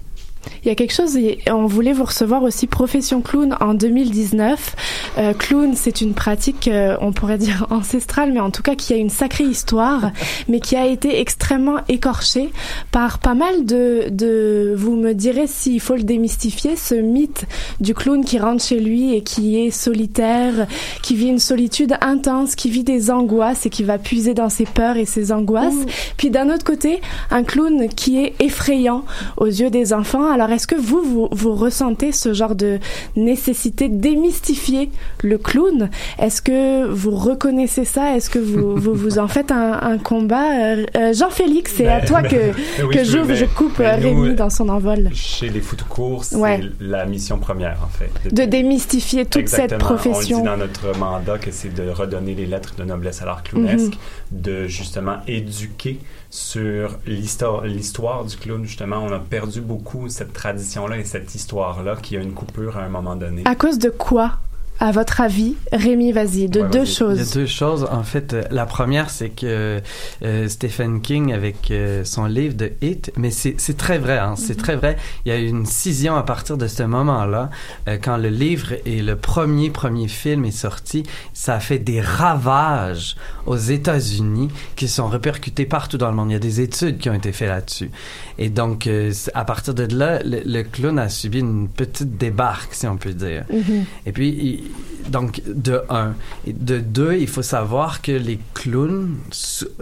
Il 0.62 0.68
y 0.68 0.70
a 0.70 0.74
quelque 0.74 0.92
chose, 0.92 1.16
et 1.16 1.38
on 1.50 1.66
voulait 1.66 1.92
vous 1.92 2.04
recevoir 2.04 2.42
aussi 2.42 2.66
Profession 2.66 3.20
Clown 3.22 3.56
en 3.60 3.74
2019. 3.74 4.76
Euh, 5.18 5.32
clown, 5.32 5.74
c'est 5.74 6.00
une 6.00 6.14
pratique, 6.14 6.68
euh, 6.68 6.96
on 7.00 7.12
pourrait 7.12 7.38
dire 7.38 7.66
ancestrale, 7.70 8.32
mais 8.32 8.40
en 8.40 8.50
tout 8.50 8.62
cas 8.62 8.74
qui 8.74 8.92
a 8.92 8.96
une 8.96 9.10
sacrée 9.10 9.44
histoire, 9.44 10.12
mais 10.48 10.60
qui 10.60 10.76
a 10.76 10.86
été 10.86 11.20
extrêmement 11.20 11.78
écorchée 11.88 12.50
par 12.90 13.18
pas 13.18 13.34
mal 13.34 13.64
de, 13.64 14.08
de 14.10 14.74
vous 14.76 14.96
me 14.96 15.12
direz 15.12 15.46
s'il 15.46 15.80
faut 15.80 15.96
le 15.96 16.02
démystifier, 16.02 16.76
ce 16.76 16.94
mythe 16.94 17.46
du 17.80 17.94
clown 17.94 18.24
qui 18.24 18.38
rentre 18.38 18.62
chez 18.62 18.80
lui 18.80 19.14
et 19.14 19.22
qui 19.22 19.58
est 19.58 19.70
solitaire, 19.70 20.66
qui 21.02 21.16
vit 21.16 21.28
une 21.28 21.38
solitude 21.38 21.96
intense, 22.00 22.54
qui 22.54 22.70
vit 22.70 22.84
des 22.84 23.10
angoisses 23.10 23.66
et 23.66 23.70
qui 23.70 23.82
va 23.82 23.98
puiser 23.98 24.34
dans 24.34 24.48
ses 24.48 24.64
peurs 24.64 24.96
et 24.96 25.06
ses 25.06 25.32
angoisses. 25.32 25.86
Puis 26.16 26.30
d'un 26.30 26.52
autre 26.52 26.64
côté, 26.64 27.00
un 27.30 27.44
clown 27.44 27.88
qui 27.88 28.22
est 28.22 28.34
effrayant 28.40 29.04
aux 29.36 29.46
yeux 29.46 29.70
des 29.70 29.92
enfants 29.92 30.29
alors 30.32 30.50
est-ce 30.50 30.66
que 30.66 30.74
vous, 30.76 31.02
vous, 31.02 31.28
vous 31.30 31.54
ressentez 31.54 32.12
ce 32.12 32.32
genre 32.32 32.54
de 32.54 32.78
nécessité 33.16 33.88
de 33.88 33.96
démystifier 33.96 34.90
le 35.22 35.38
clown? 35.38 35.90
Est-ce 36.18 36.42
que 36.42 36.86
vous 36.86 37.10
reconnaissez 37.10 37.84
ça? 37.84 38.16
Est-ce 38.16 38.30
que 38.30 38.38
vous, 38.38 38.76
vous, 38.76 38.94
vous 38.94 39.18
en 39.18 39.28
faites 39.28 39.50
un, 39.52 39.72
un 39.82 39.98
combat? 39.98 40.52
Euh, 40.52 40.86
euh, 40.96 41.12
Jean-Félix, 41.12 41.74
c'est 41.76 41.86
à 41.88 42.00
Ben, 42.00 42.06
toi 42.06 42.22
que, 42.22 42.36
oui, 42.86 42.94
que 42.94 43.04
je- 43.04 43.12
j'ouvre, 43.12 43.28
ben, 43.28 43.36
je 43.36 43.44
coupe 43.46 43.80
euh, 43.80 43.96
nous, 43.96 44.22
Rémi 44.22 44.34
dans 44.34 44.50
son 44.50 44.68
envol. 44.68 45.10
Chez 45.12 45.48
les 45.48 45.60
foot 45.60 45.82
courts, 45.88 46.24
c'est 46.24 46.36
Ouais. 46.36 46.60
la 46.80 47.04
mission 47.06 47.38
première, 47.38 47.78
en 47.84 47.88
fait. 47.88 48.32
De 48.34 48.44
démystifier 48.44 49.26
toute 49.26 49.48
cette 49.48 49.78
profession. 49.78 50.38
On 50.38 50.40
dit 50.40 50.46
dans 50.46 50.56
notre 50.56 50.96
mandat 50.98 51.38
que 51.38 51.50
c'est 51.50 51.74
de 51.74 51.88
redonner 51.88 52.34
les 52.34 52.46
lettres 52.46 52.74
de 52.76 52.84
noblesse 52.84 53.22
à 53.22 53.26
l'art 53.26 53.42
clownesque, 53.42 53.92
Mhm. 53.92 53.98
De 54.30 54.66
justement 54.66 55.18
éduquer 55.26 55.98
sur 56.30 56.98
l'histoire, 57.06 58.24
du 58.24 58.36
clown. 58.36 58.64
Justement, 58.64 58.98
on 58.98 59.12
a 59.12 59.18
perdu 59.18 59.60
beaucoup 59.60 60.08
cette 60.08 60.32
tradition-là 60.32 60.98
et 60.98 61.04
cette 61.04 61.34
histoire-là 61.34 61.96
qui 61.96 62.16
a 62.16 62.20
une 62.20 62.32
coupure 62.32 62.76
à 62.76 62.82
un 62.82 62.88
moment 62.88 63.16
donné. 63.16 63.42
À 63.44 63.54
cause 63.54 63.78
de 63.78 63.90
quoi, 63.90 64.38
à 64.80 64.90
votre 64.92 65.20
avis 65.20 65.54
Rémi, 65.72 66.10
vas-y, 66.12 66.48
de 66.48 66.62
deux 66.62 66.68
Il 66.70 66.74
y 66.74 66.78
a 66.78 66.84
choses. 66.84 67.32
deux 67.34 67.46
choses. 67.46 67.86
En 67.90 68.02
fait, 68.02 68.32
euh, 68.32 68.42
la 68.50 68.66
première, 68.66 69.10
c'est 69.10 69.28
que 69.28 69.80
euh, 70.22 70.48
Stephen 70.48 71.00
King, 71.00 71.32
avec 71.32 71.70
euh, 71.70 72.02
son 72.04 72.24
livre 72.24 72.54
de 72.54 72.72
Hit, 72.82 73.12
mais 73.16 73.30
c'est 73.30 73.54
c'est 73.58 73.76
très 73.76 73.98
vrai, 73.98 74.18
hein, 74.18 74.34
c'est 74.36 74.54
Mhm. 74.56 74.62
très 74.62 74.76
vrai. 74.76 74.96
Il 75.24 75.28
y 75.28 75.34
a 75.34 75.38
eu 75.38 75.46
une 75.46 75.66
scission 75.66 76.16
à 76.16 76.22
partir 76.22 76.56
de 76.56 76.66
ce 76.66 76.82
moment-là. 76.82 77.50
Euh, 77.88 77.98
quand 78.02 78.16
le 78.16 78.28
livre 78.30 78.72
et 78.86 79.02
le 79.02 79.16
premier, 79.16 79.70
premier 79.70 80.08
film 80.08 80.44
est 80.44 80.50
sorti, 80.50 81.02
ça 81.34 81.54
a 81.56 81.60
fait 81.60 81.78
des 81.78 82.00
ravages 82.00 83.16
aux 83.46 83.56
États-Unis 83.56 84.48
qui 84.76 84.88
sont 84.88 85.08
répercutés 85.08 85.66
partout 85.66 85.98
dans 85.98 86.08
le 86.10 86.16
monde. 86.16 86.30
Il 86.30 86.34
y 86.34 86.36
a 86.36 86.40
des 86.40 86.60
études 86.60 86.98
qui 86.98 87.10
ont 87.10 87.14
été 87.14 87.32
faites 87.32 87.48
là-dessus. 87.48 87.90
Et 88.38 88.48
donc, 88.48 88.86
euh, 88.86 89.12
à 89.34 89.44
partir 89.44 89.74
de 89.74 89.86
là, 89.94 90.20
le, 90.24 90.40
le 90.46 90.62
clown 90.62 90.98
a 90.98 91.08
subi 91.08 91.40
une 91.40 91.68
petite 91.68 92.16
débarque, 92.16 92.72
si 92.74 92.86
on 92.86 92.96
peut 92.96 93.12
dire. 93.12 93.44
Mhm. 93.52 93.84
Et 94.06 94.12
puis, 94.12 94.28
il- 94.30 94.69
donc, 95.08 95.42
de 95.46 95.82
un. 95.88 96.14
De 96.46 96.78
deux, 96.78 97.14
il 97.16 97.26
faut 97.26 97.42
savoir 97.42 98.00
que 98.02 98.12
les 98.12 98.38
clowns, 98.54 99.16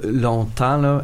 longtemps, 0.03 0.79
là, 0.79 1.03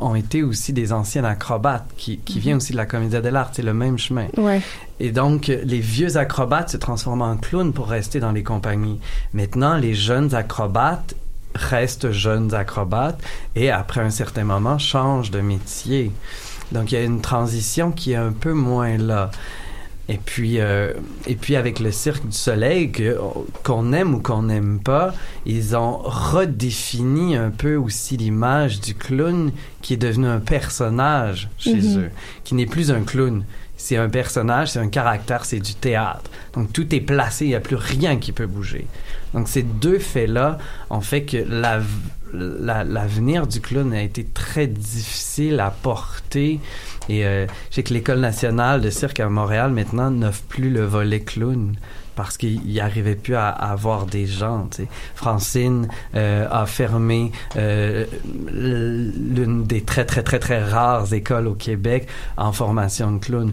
ont 0.00 0.14
été 0.14 0.42
aussi 0.42 0.72
des 0.72 0.92
anciens 0.92 1.24
acrobates 1.24 1.86
qui, 1.96 2.18
qui 2.18 2.34
Mhm. 2.36 2.40
viennent 2.42 2.56
aussi 2.58 2.72
de 2.72 2.76
la 2.76 2.86
comédie 2.86 3.20
de 3.20 3.28
l'art. 3.28 3.50
C'est 3.52 3.62
le 3.62 3.74
même 3.74 3.98
chemin. 3.98 4.26
Ouais. 4.36 4.60
Et 5.00 5.10
donc, 5.10 5.46
les 5.48 5.80
vieux 5.80 6.16
acrobates 6.16 6.70
se 6.70 6.76
transforment 6.76 7.22
en 7.22 7.36
clowns 7.36 7.72
pour 7.72 7.88
rester 7.88 8.20
dans 8.20 8.32
les 8.32 8.42
compagnies. 8.42 9.00
Maintenant, 9.34 9.76
les 9.76 9.94
jeunes 9.94 10.34
acrobates 10.34 11.14
restent 11.54 12.12
jeunes 12.12 12.54
acrobates 12.54 13.20
et 13.56 13.70
après 13.70 14.00
un 14.02 14.10
certain 14.10 14.44
moment 14.44 14.78
changent 14.78 15.32
de 15.32 15.40
métier. 15.40 16.12
Donc, 16.70 16.92
il 16.92 16.94
y 16.94 16.98
a 16.98 17.04
une 17.04 17.20
transition 17.20 17.90
qui 17.90 18.12
est 18.12 18.16
un 18.16 18.30
peu 18.32 18.52
moins 18.52 18.96
là. 18.96 19.30
Et 20.12 20.18
puis, 20.18 20.58
euh, 20.58 20.92
et 21.28 21.36
puis 21.36 21.54
avec 21.54 21.78
le 21.78 21.92
Cirque 21.92 22.26
du 22.26 22.36
Soleil, 22.36 22.90
que- 22.90 23.16
qu'on 23.62 23.92
aime 23.92 24.12
ou 24.14 24.18
qu'on 24.20 24.42
n'aime 24.42 24.80
pas, 24.80 25.14
ils 25.46 25.76
ont 25.76 25.98
redéfini 25.98 27.36
un 27.36 27.50
peu 27.50 27.76
aussi 27.76 28.16
l'image 28.16 28.80
du 28.80 28.94
clown 28.94 29.52
qui 29.82 29.94
est 29.94 29.96
devenu 29.98 30.26
un 30.26 30.40
personnage 30.40 31.48
chez 31.58 31.76
Mhm. 31.76 31.98
eux, 32.00 32.10
qui 32.42 32.56
n'est 32.56 32.66
plus 32.66 32.90
un 32.90 33.02
clown. 33.02 33.44
C'est 33.76 33.96
un 33.96 34.08
personnage, 34.10 34.72
c'est 34.72 34.78
un 34.80 34.88
caractère, 34.88 35.44
c'est 35.44 35.60
du 35.60 35.74
théâtre. 35.74 36.28
Donc 36.54 36.72
tout 36.72 36.92
est 36.94 37.00
placé, 37.00 37.44
il 37.44 37.48
n'y 37.48 37.54
a 37.54 37.60
plus 37.60 37.76
rien 37.76 38.16
qui 38.18 38.32
peut 38.32 38.46
bouger. 38.46 38.86
Donc 39.32 39.48
ces 39.48 39.62
deux 39.62 39.98
faits-là 40.00 40.58
ont 40.90 41.00
fait 41.00 41.22
que 41.22 41.36
la- 41.48 41.80
la- 42.34 42.84
l'avenir 42.84 43.46
du 43.46 43.60
clown 43.60 43.92
a 43.92 44.02
été 44.02 44.24
très 44.24 44.66
difficile 44.66 45.60
à 45.60 45.70
porter. 45.70 46.60
Et 47.08 47.24
euh, 47.24 47.46
je 47.70 47.76
sais 47.76 47.82
que 47.82 47.94
l'École 47.94 48.20
nationale 48.20 48.80
de 48.80 48.90
cirque 48.90 49.20
à 49.20 49.28
Montréal 49.28 49.72
maintenant 49.72 50.10
n'offre 50.10 50.42
plus 50.42 50.70
le 50.70 50.84
volet 50.84 51.20
clown 51.20 51.74
parce 52.20 52.36
qu'il 52.36 52.60
n'y 52.60 52.80
arrivait 52.80 53.14
plus 53.14 53.34
à, 53.34 53.48
avoir 53.48 54.04
des 54.04 54.26
gens. 54.26 54.68
Francine 55.14 55.88
euh, 56.14 56.46
a 56.50 56.66
fermé 56.66 57.32
euh, 57.56 58.04
l'une 58.52 59.64
des 59.64 59.80
très 59.80 60.04
très 60.04 60.22
très 60.22 60.38
très 60.38 60.62
rares 60.62 61.14
écoles 61.14 61.46
au 61.46 61.54
Québec 61.54 62.08
en 62.36 62.52
formation 62.52 63.12
de 63.12 63.18
clown. 63.24 63.52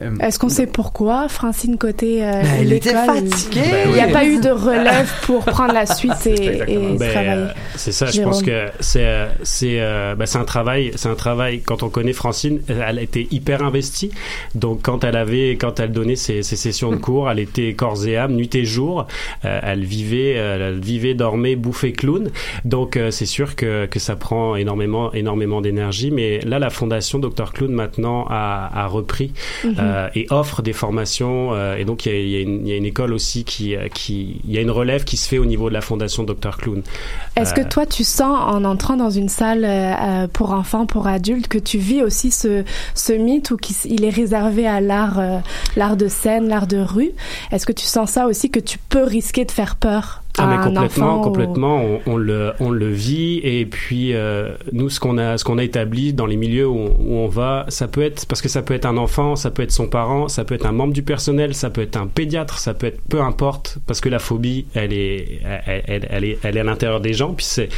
Euh, 0.00 0.16
Est-ce 0.20 0.38
qu'on 0.38 0.48
sait 0.48 0.66
pourquoi 0.66 1.28
Francine 1.28 1.76
Côté 1.76 2.24
euh, 2.24 2.42
Ben, 2.42 2.48
elle 2.60 2.72
était 2.72 2.90
l'école, 2.94 3.28
fatiguée. 3.28 3.60
Il 3.86 3.92
n'y 3.92 4.00
a 4.00 4.08
pas 4.08 4.24
eu 4.24 4.40
de 4.40 4.48
relève 4.50 5.12
pour 5.26 5.44
prendre 5.44 5.74
la 5.74 5.86
suite 5.86 6.26
et, 6.26 6.62
et 6.66 6.96
Ben, 6.98 7.10
travailler. 7.10 7.30
euh, 7.42 7.46
c'est 7.76 7.92
ça, 7.92 8.06
je 8.06 8.22
pense 8.22 8.42
que 8.42 8.68
c'est 8.80 9.04
euh, 9.06 9.28
c'est 9.42 9.76
ben, 10.16 10.24
c'est 10.26 10.38
un 10.38 10.44
travail, 10.44 10.92
c'est 10.96 11.08
un 11.08 11.14
travail 11.14 11.60
quand 11.60 11.82
on 11.82 11.88
connaît 11.88 12.12
Francine, 12.12 12.60
elle 12.68 12.98
été 12.98 13.28
hyper 13.30 13.62
investie. 13.62 14.10
Donc 14.54 14.80
quand 14.82 15.04
elle 15.04 15.16
avait 15.16 15.50
quand 15.52 15.78
elle 15.80 15.92
donnait 15.92 16.16
ses, 16.16 16.42
ses 16.42 16.56
sessions 16.56 16.90
de 16.90 16.96
cours, 16.96 17.30
elle 17.30 17.38
était 17.40 17.74
corps 17.74 18.06
et 18.06 18.16
âme, 18.16 18.32
nuit 18.34 18.54
et 18.54 18.64
jour. 18.64 19.06
Euh, 19.44 19.60
elle 19.62 19.84
vivait 19.84 20.30
elle 20.32 20.80
vivait, 20.80 21.14
dormait, 21.14 21.56
bouffait 21.56 21.92
clown. 21.92 22.30
Donc 22.64 22.96
euh, 22.96 23.10
c'est 23.10 23.26
sûr 23.26 23.56
que 23.56 23.86
que 23.86 23.98
ça 23.98 24.16
prend 24.16 24.56
énormément 24.56 25.12
énormément 25.12 25.60
d'énergie, 25.60 26.10
mais 26.10 26.40
là 26.40 26.58
la 26.58 26.70
fondation 26.70 27.18
Dr 27.18 27.52
Clown 27.52 27.72
maintenant 27.72 28.26
a, 28.30 28.70
a 28.74 28.86
repris 28.86 29.32
Mhm. 29.64 29.74
Euh, 29.82 30.08
et 30.14 30.26
offre 30.30 30.62
des 30.62 30.72
formations 30.72 31.52
euh, 31.54 31.76
et 31.76 31.84
donc 31.84 32.06
il 32.06 32.12
y 32.12 32.36
a, 32.36 32.40
y 32.40 32.42
une, 32.42 32.66
il 32.66 32.70
y 32.70 32.72
a 32.72 32.76
une 32.76 32.84
école 32.84 33.12
aussi 33.12 33.44
qui 33.44 33.74
euh, 33.76 33.88
qui 33.88 34.40
il 34.44 34.52
y 34.52 34.58
a 34.58 34.60
une 34.60 34.70
relève 34.70 35.04
qui 35.04 35.16
se 35.16 35.28
fait 35.28 35.38
au 35.38 35.44
niveau 35.44 35.68
de 35.68 35.74
la 35.74 35.80
fondation 35.80 36.22
Dr 36.24 36.56
Clown. 36.58 36.82
Est-ce 37.36 37.52
Euh, 37.52 37.62
que 37.64 37.68
toi, 37.68 37.86
tu 37.86 38.04
sens 38.04 38.38
en 38.40 38.64
entrant 38.64 38.96
dans 38.96 39.10
une 39.10 39.28
salle 39.28 39.64
euh, 39.64 39.92
euh, 39.94 40.26
pour 40.32 40.52
enfants, 40.52 40.86
pour 40.86 41.06
adultes, 41.06 41.48
que 41.48 41.58
tu 41.58 41.78
vis 41.78 42.02
aussi 42.02 42.30
ce, 42.30 42.64
ce 42.94 43.12
mythe 43.12 43.50
où 43.50 43.56
qu'il 43.56 43.74
s- 43.74 43.86
il 43.88 44.04
est 44.04 44.10
réservé 44.10 44.66
à 44.66 44.80
l'art, 44.80 45.18
euh, 45.18 45.38
l'art 45.76 45.96
de 45.96 46.08
scène, 46.08 46.48
l'art 46.48 46.66
de 46.66 46.78
rue? 46.78 47.10
Est-ce 47.50 47.66
que 47.66 47.72
tu 47.72 47.86
sens 47.86 48.10
ça 48.10 48.26
aussi 48.26 48.50
que 48.50 48.60
tu 48.60 48.78
peux 48.88 49.04
risquer 49.04 49.44
de 49.44 49.50
faire 49.50 49.76
peur? 49.76 50.21
Ah 50.38 50.46
mais 50.46 50.56
complètement, 50.64 51.06
enfant 51.06 51.20
ou- 51.20 51.24
complètement, 51.24 51.84
on, 51.84 52.00
on 52.06 52.16
le 52.16 52.52
on 52.58 52.70
le 52.70 52.88
vit 52.88 53.38
et 53.44 53.66
puis 53.66 54.14
euh, 54.14 54.52
nous 54.72 54.88
ce 54.88 54.98
qu'on 54.98 55.18
a 55.18 55.36
ce 55.36 55.44
qu'on 55.44 55.58
a 55.58 55.62
établi 55.64 56.14
dans 56.14 56.24
les 56.24 56.36
milieux 56.36 56.66
où, 56.66 56.86
où 56.98 57.16
on 57.16 57.28
va, 57.28 57.66
ça 57.68 57.86
peut 57.86 58.00
être 58.02 58.24
parce 58.26 58.40
que 58.40 58.48
ça 58.48 58.62
peut 58.62 58.72
être 58.72 58.86
un 58.86 58.96
enfant, 58.96 59.36
ça 59.36 59.50
peut 59.50 59.62
être 59.62 59.72
son 59.72 59.88
parent, 59.88 60.28
ça 60.28 60.44
peut 60.44 60.54
être 60.54 60.64
un 60.64 60.72
membre 60.72 60.94
du 60.94 61.02
personnel, 61.02 61.54
ça 61.54 61.68
peut 61.68 61.82
être 61.82 61.96
un 61.96 62.06
pédiatre, 62.06 62.58
ça 62.58 62.72
peut 62.72 62.86
être 62.86 63.00
peu 63.10 63.20
importe 63.20 63.76
parce 63.86 64.00
que 64.00 64.08
la 64.08 64.18
phobie 64.18 64.64
elle 64.74 64.94
est 64.94 65.40
elle, 65.66 65.82
elle, 65.86 66.08
elle 66.10 66.24
est 66.24 66.38
elle 66.42 66.56
est 66.56 66.60
à 66.60 66.64
l'intérieur 66.64 67.00
des 67.00 67.12
gens 67.12 67.34
puis 67.34 67.44
c'est 67.44 67.68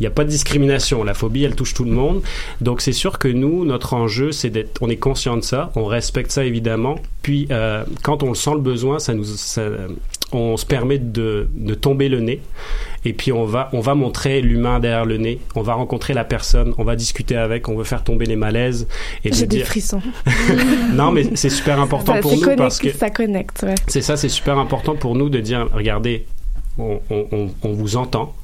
il 0.00 0.04
n'y 0.04 0.06
a 0.08 0.10
pas 0.10 0.24
de 0.24 0.30
discrimination. 0.30 1.04
La 1.04 1.14
phobie, 1.14 1.44
elle 1.44 1.54
touche 1.54 1.74
tout 1.74 1.84
le 1.84 1.92
monde. 1.92 2.22
Donc, 2.60 2.80
c'est 2.80 2.92
sûr 2.94 3.20
que 3.20 3.28
nous, 3.28 3.64
notre 3.64 3.92
enjeu, 3.94 4.32
c'est 4.32 4.50
d'être, 4.50 4.78
on 4.80 4.88
est 4.88 4.96
conscient 4.96 5.36
de 5.36 5.42
ça, 5.42 5.70
on 5.76 5.84
respecte 5.84 6.32
ça 6.32 6.44
évidemment. 6.44 6.96
Puis, 7.20 7.46
euh, 7.52 7.84
quand 8.02 8.24
on 8.24 8.30
le 8.30 8.34
sent 8.34 8.54
le 8.54 8.60
besoin, 8.60 8.98
ça 8.98 9.14
nous, 9.14 9.22
ça, 9.22 9.62
on 10.34 10.56
se 10.56 10.66
permet 10.66 10.98
de, 10.98 11.48
de 11.54 11.74
tomber 11.74 12.08
le 12.08 12.20
nez. 12.20 12.40
Et 13.04 13.12
puis, 13.12 13.32
on 13.32 13.44
va, 13.44 13.68
on 13.72 13.80
va 13.80 13.94
montrer 13.94 14.40
l'humain 14.40 14.78
derrière 14.80 15.04
le 15.04 15.16
nez. 15.18 15.40
On 15.56 15.62
va 15.62 15.74
rencontrer 15.74 16.14
la 16.14 16.24
personne, 16.24 16.72
on 16.78 16.84
va 16.84 16.94
discuter 16.96 17.36
avec, 17.36 17.68
on 17.68 17.76
veut 17.76 17.84
faire 17.84 18.04
tomber 18.04 18.26
les 18.26 18.36
malaises 18.36 18.86
et 19.24 19.32
J'ai 19.32 19.46
des 19.46 19.56
dire. 19.58 19.66
frissons. 19.66 20.02
non, 20.92 21.10
mais 21.10 21.26
c'est 21.34 21.50
super 21.50 21.80
important 21.80 22.14
ça, 22.14 22.20
pour 22.20 22.36
nous 22.36 22.56
parce 22.56 22.78
que 22.78 22.90
ça 22.92 23.10
connecte. 23.10 23.62
Ouais. 23.62 23.74
c'est 23.88 24.02
ça, 24.02 24.16
c'est 24.16 24.28
super 24.28 24.58
important 24.58 24.94
pour 24.94 25.14
nous 25.16 25.28
de 25.28 25.40
dire, 25.40 25.68
regardez, 25.72 26.26
on, 26.78 27.00
on- 27.10 27.26
on- 27.32 27.50
on 27.64 27.72
vous 27.72 27.96
entend, 27.96 28.34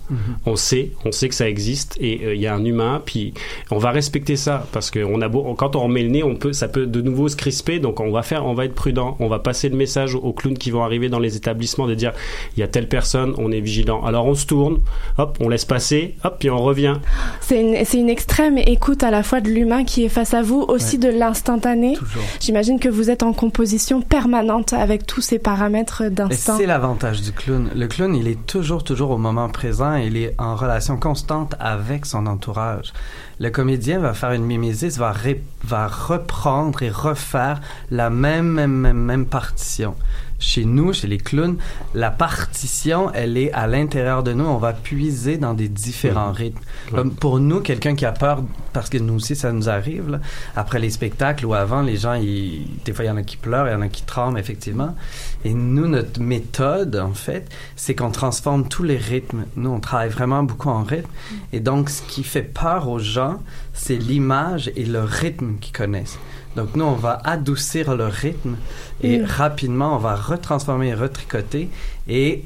On 0.46 0.56
sait, 0.56 0.92
on 1.04 1.12
sait 1.12 1.28
que 1.28 1.34
ça 1.34 1.48
existe 1.48 1.96
et 2.00 2.20
euh, 2.24 2.34
il 2.34 2.40
y 2.40 2.46
a 2.46 2.54
un 2.54 2.64
humain, 2.64 3.02
puis 3.04 3.34
on 3.70 3.78
va 3.78 3.90
respecter 3.90 4.36
ça 4.36 4.66
parce 4.72 4.90
que 4.90 5.00
on 5.04 5.20
a 5.20 5.28
beau, 5.28 5.54
quand 5.54 5.76
on 5.76 5.80
remet 5.80 6.02
le 6.02 6.10
nez, 6.10 6.22
on 6.22 6.36
peut, 6.36 6.52
ça 6.52 6.68
peut 6.68 6.86
de 6.86 7.00
nouveau 7.00 7.28
se 7.28 7.36
crisper, 7.36 7.78
donc 7.78 8.00
on 8.00 8.10
va 8.10 8.22
faire, 8.22 8.46
on 8.46 8.54
va 8.54 8.64
être 8.64 8.74
prudent, 8.74 9.16
on 9.20 9.28
va 9.28 9.38
passer 9.38 9.68
le 9.68 9.76
message 9.76 10.14
aux, 10.14 10.20
aux 10.20 10.32
clowns 10.32 10.58
qui 10.58 10.70
vont 10.70 10.82
arriver 10.82 11.08
dans 11.08 11.18
les 11.18 11.36
établissements 11.36 11.86
de 11.86 11.94
dire, 11.94 12.12
il 12.56 12.60
y 12.60 12.62
a 12.62 12.68
telle 12.68 12.88
personne, 12.88 13.34
on 13.38 13.52
est 13.52 13.60
vigilant. 13.60 14.04
Alors 14.04 14.26
on 14.26 14.34
se 14.34 14.46
tourne, 14.46 14.78
hop, 15.16 15.36
on 15.40 15.48
laisse 15.48 15.64
passer, 15.64 16.16
hop, 16.24 16.36
puis 16.38 16.50
on 16.50 16.58
revient. 16.58 16.96
C'est 17.40 17.60
une, 17.60 18.08
extrême 18.08 18.58
écoute 18.58 19.02
à 19.02 19.10
la 19.10 19.22
fois 19.22 19.40
de 19.40 19.48
l'humain 19.48 19.84
qui 19.84 20.04
est 20.04 20.08
face 20.08 20.34
à 20.34 20.42
vous, 20.42 20.60
aussi 20.60 20.98
de 20.98 21.08
l'instantané. 21.08 21.96
J'imagine 22.40 22.78
que 22.78 22.88
vous 22.88 23.10
êtes 23.10 23.22
en 23.22 23.32
composition 23.32 24.00
permanente 24.00 24.72
avec 24.72 25.06
tous 25.06 25.20
ces 25.20 25.38
paramètres 25.38 26.02
Et 26.02 26.10
d'instant. 26.10 26.56
c'est 26.56 26.66
l'avantage 26.66 27.22
du 27.22 27.32
clown. 27.32 27.70
Le 27.74 27.86
clown, 27.86 28.14
il 28.14 28.28
est 28.28 28.46
toujours, 28.46 28.84
toujours 28.84 29.10
au 29.10 29.18
moment 29.18 29.48
présent. 29.48 29.94
Il 29.98 30.16
est 30.16 30.34
en 30.38 30.54
relation 30.56 30.96
constante 30.96 31.54
avec 31.60 32.06
son 32.06 32.26
entourage. 32.26 32.92
Le 33.40 33.50
comédien 33.50 33.98
va 34.00 34.14
faire 34.14 34.32
une 34.32 34.44
mimésis, 34.44 34.98
va, 34.98 35.12
ré- 35.12 35.42
va 35.64 35.86
reprendre 35.86 36.82
et 36.82 36.90
refaire 36.90 37.60
la 37.90 38.10
même, 38.10 38.48
même, 38.48 38.72
même, 38.72 38.98
même 38.98 39.26
partition. 39.26 39.94
Chez 40.40 40.64
nous, 40.64 40.92
chez 40.92 41.08
les 41.08 41.18
clowns, 41.18 41.56
la 41.94 42.10
partition, 42.12 43.10
elle 43.12 43.36
est 43.36 43.52
à 43.52 43.66
l'intérieur 43.66 44.22
de 44.22 44.32
nous. 44.32 44.44
On 44.44 44.58
va 44.58 44.72
puiser 44.72 45.36
dans 45.36 45.52
des 45.54 45.68
différents 45.68 46.30
rythmes. 46.32 46.60
Comme 46.94 47.12
pour 47.14 47.40
nous, 47.40 47.60
quelqu'un 47.60 47.96
qui 47.96 48.06
a 48.06 48.12
peur, 48.12 48.42
parce 48.72 48.88
que 48.88 48.98
nous 48.98 49.14
aussi, 49.14 49.34
ça 49.34 49.50
nous 49.52 49.68
arrive, 49.68 50.08
là, 50.10 50.20
après 50.54 50.78
les 50.78 50.90
spectacles 50.90 51.44
ou 51.44 51.54
avant, 51.54 51.82
les 51.82 51.96
gens, 51.96 52.14
ils- 52.14 52.66
des 52.84 52.92
fois, 52.92 53.04
il 53.04 53.08
y 53.08 53.10
en 53.10 53.16
a 53.16 53.22
qui 53.24 53.36
pleurent, 53.36 53.66
il 53.68 53.72
y 53.72 53.74
en 53.74 53.82
a 53.82 53.88
qui 53.88 54.02
tremblent, 54.04 54.38
effectivement. 54.38 54.94
Et 55.44 55.54
nous, 55.54 55.86
notre 55.86 56.20
méthode, 56.20 56.96
en 56.96 57.12
fait, 57.14 57.48
c'est 57.76 57.94
qu'on 57.94 58.10
transforme 58.10 58.68
tous 58.68 58.82
les 58.82 58.96
rythmes. 58.96 59.44
Nous, 59.56 59.70
on 59.70 59.78
travaille 59.80 60.08
vraiment 60.08 60.42
beaucoup 60.42 60.68
en 60.68 60.82
rythme. 60.82 61.08
Et 61.52 61.60
donc, 61.60 61.90
ce 61.90 62.02
qui 62.02 62.24
fait 62.24 62.42
peur 62.42 62.88
aux 62.88 62.98
gens, 62.98 63.40
c'est 63.72 63.96
l'image 63.96 64.70
et 64.74 64.84
le 64.84 65.00
rythme 65.02 65.56
qu'ils 65.60 65.72
connaissent. 65.76 66.18
Donc 66.56 66.74
nous, 66.74 66.84
on 66.84 66.94
va 66.94 67.20
adoucir 67.24 67.94
le 67.94 68.06
rythme 68.06 68.56
et 69.02 69.18
Mm. 69.18 69.24
rapidement, 69.26 69.94
on 69.94 69.98
va 69.98 70.16
retransformer 70.16 70.88
et 70.88 70.94
retricoter 70.94 71.70
et 72.08 72.44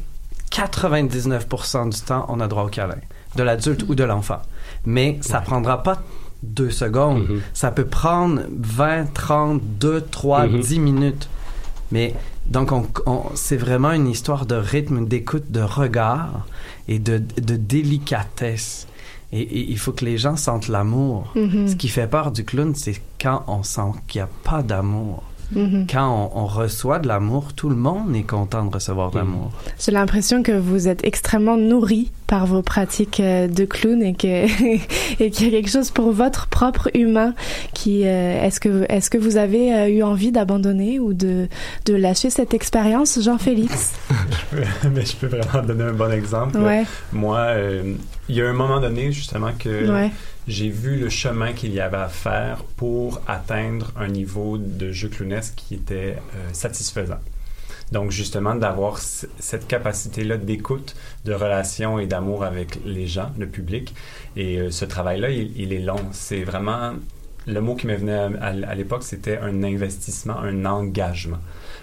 99% 0.50 1.86
du 1.88 2.00
temps, 2.00 2.26
on 2.28 2.40
a 2.40 2.46
droit 2.48 2.64
au 2.64 2.68
câlin, 2.68 2.96
de 3.36 3.42
l'adulte 3.42 3.84
ou 3.88 3.94
de 3.94 4.04
l'enfant. 4.04 4.40
Mais 4.84 5.18
ça 5.22 5.40
prendra 5.40 5.82
pas 5.82 6.02
deux 6.42 6.70
secondes. 6.70 7.26
Ça 7.54 7.70
peut 7.70 7.86
prendre 7.86 8.42
20, 8.50 9.06
30, 9.14 9.62
2, 9.78 10.00
3, 10.02 10.46
Mhm. 10.46 10.60
10 10.60 10.78
minutes. 10.78 11.28
Mais 11.90 12.14
donc, 12.46 12.72
on, 12.72 12.86
on- 13.06 13.22
c'est 13.34 13.56
vraiment 13.56 13.92
une 13.92 14.08
histoire 14.08 14.46
de 14.46 14.54
rythme, 14.56 15.06
d'écoute, 15.06 15.50
de 15.50 15.60
regard 15.60 16.46
et 16.88 16.98
de, 16.98 17.18
de 17.18 17.56
délicatesse. 17.56 18.86
Et, 19.32 19.40
et 19.40 19.70
il 19.70 19.78
faut 19.78 19.92
que 19.92 20.04
les 20.04 20.18
gens 20.18 20.36
sentent 20.36 20.68
l'amour. 20.68 21.32
Mhm. 21.34 21.68
Ce 21.68 21.76
qui 21.76 21.88
fait 21.88 22.06
peur 22.06 22.32
du 22.32 22.44
clown, 22.44 22.74
c'est 22.74 23.00
quand 23.20 23.44
on 23.46 23.62
sent 23.62 23.92
qu'il 24.06 24.20
n'y 24.20 24.24
a 24.24 24.28
pas 24.44 24.62
d'amour. 24.62 25.22
Mhm. 25.52 25.86
Quand 25.90 26.30
on, 26.34 26.42
on 26.42 26.46
reçoit 26.46 26.98
de 26.98 27.08
l'amour, 27.08 27.52
tout 27.54 27.68
le 27.68 27.76
monde 27.76 28.14
est 28.16 28.22
content 28.22 28.64
de 28.64 28.74
recevoir 28.74 29.10
de 29.10 29.18
l'amour. 29.18 29.50
J'ai 29.78 29.92
l'impression 29.92 30.42
que 30.42 30.52
vous 30.52 30.88
êtes 30.88 31.04
extrêmement 31.04 31.56
nourri 31.56 32.10
par 32.32 32.46
vos 32.46 32.62
pratiques 32.62 33.20
euh, 33.20 33.46
de 33.46 33.66
clown 33.66 34.02
et 34.02 34.14
que 34.14 34.46
et 35.22 35.30
qu'il 35.30 35.44
y 35.44 35.48
a 35.48 35.50
quelque 35.60 35.68
chose 35.70 35.90
pour 35.90 36.12
votre 36.12 36.46
propre 36.46 36.88
humain 36.94 37.34
qui 37.74 38.06
euh, 38.06 38.42
est-ce 38.42 38.58
que 38.58 38.86
est-ce 38.88 39.10
que 39.10 39.18
vous 39.18 39.36
avez 39.36 39.74
euh, 39.74 39.88
eu 39.90 40.02
envie 40.02 40.32
d'abandonner 40.32 40.98
ou 40.98 41.12
de 41.12 41.46
de 41.84 41.94
lâcher 41.94 42.30
cette 42.30 42.54
expérience 42.54 43.20
Jean-Félix? 43.20 43.92
Je 44.30 44.56
peux- 44.56 44.88
mais 44.94 45.04
je 45.04 45.14
peux 45.16 45.26
vraiment 45.26 45.62
donner 45.66 45.84
un 45.84 45.92
bon 45.92 46.10
exemple. 46.10 46.56
Ouais. 46.56 46.84
Moi, 47.12 47.36
euh, 47.38 47.92
il 48.30 48.36
y 48.36 48.40
a 48.40 48.48
un 48.48 48.54
moment 48.54 48.80
donné, 48.80 49.12
justement, 49.12 49.50
que 49.58 49.90
Ouais. 49.92 50.10
j'ai 50.48 50.70
vu 50.70 50.96
le 50.96 51.10
chemin 51.10 51.52
qu'il 51.52 51.74
y 51.74 51.80
avait 51.80 51.98
à 51.98 52.08
faire 52.08 52.64
pour 52.78 53.20
atteindre 53.28 53.92
un 54.00 54.08
niveau 54.08 54.56
de 54.56 54.90
jeu 54.90 55.08
clownesque 55.08 55.52
qui 55.56 55.74
était 55.74 56.16
euh, 56.16 56.48
satisfaisant. 56.52 57.20
Donc, 57.92 58.10
justement, 58.10 58.54
d'avoir 58.54 58.98
cette 58.98 59.66
capacité-là 59.66 60.38
d'écoute, 60.38 60.96
de 61.26 61.34
relation 61.34 61.98
et 61.98 62.06
d'amour 62.06 62.42
avec 62.42 62.78
les 62.86 63.06
gens, 63.06 63.30
le 63.38 63.46
public. 63.46 63.94
Et 64.34 64.58
euh, 64.58 64.70
ce 64.70 64.86
travail-là, 64.86 65.28
il, 65.28 65.72
est 65.74 65.78
long. 65.78 66.00
C'est 66.12 66.42
vraiment... 66.42 66.94
Le 67.46 67.60
mot 67.60 67.74
qui 67.74 67.86
me 67.86 67.94
venait 67.94 68.14
à- 68.40 68.46
à 68.46 68.74
l'époque, 68.74 69.02
c'était 69.02 69.36
un 69.36 69.62
investissement, 69.62 70.38
un 70.38 70.64
engagement. 70.64 71.40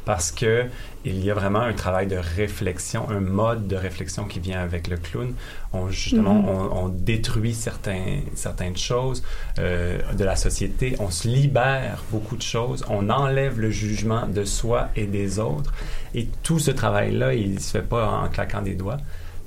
Parce 0.10 0.32
que 0.32 0.66
il 1.06 1.24
y 1.24 1.30
a 1.30 1.36
vraiment 1.36 1.60
un 1.62 1.74
travail 1.74 2.08
de 2.08 2.16
réflexion, 2.18 3.08
un 3.12 3.20
mode 3.20 3.68
de 3.68 3.76
réflexion 3.76 4.24
qui 4.26 4.40
vient 4.40 4.60
avec 4.60 4.88
le 4.88 4.98
clown. 4.98 5.34
On, 5.72 5.90
justement, 5.92 6.34
Mhm. 6.34 6.50
on, 6.50 6.86
on 6.86 6.88
détruit 6.90 7.54
certains, 7.54 8.22
certaines 8.34 8.76
choses 8.76 9.22
euh, 9.60 10.00
de 10.14 10.24
la 10.24 10.36
société, 10.36 10.96
on 11.00 11.12
se 11.12 11.28
libère 11.28 12.04
beaucoup 12.12 12.36
de 12.38 12.42
choses, 12.42 12.84
on 12.90 13.08
enlève 13.12 13.60
le 13.60 13.70
jugement 13.70 14.26
de 14.26 14.44
soi 14.46 14.90
et 14.96 15.06
des 15.06 15.38
autres. 15.38 15.72
Et 16.16 16.28
tout 16.42 16.58
ce 16.58 16.72
travail-là, 16.72 17.36
il 17.36 17.60
se 17.60 17.70
fait 17.78 17.88
pas 17.88 18.10
en 18.10 18.28
claquant 18.30 18.64
des 18.64 18.74
doigts. 18.74 18.98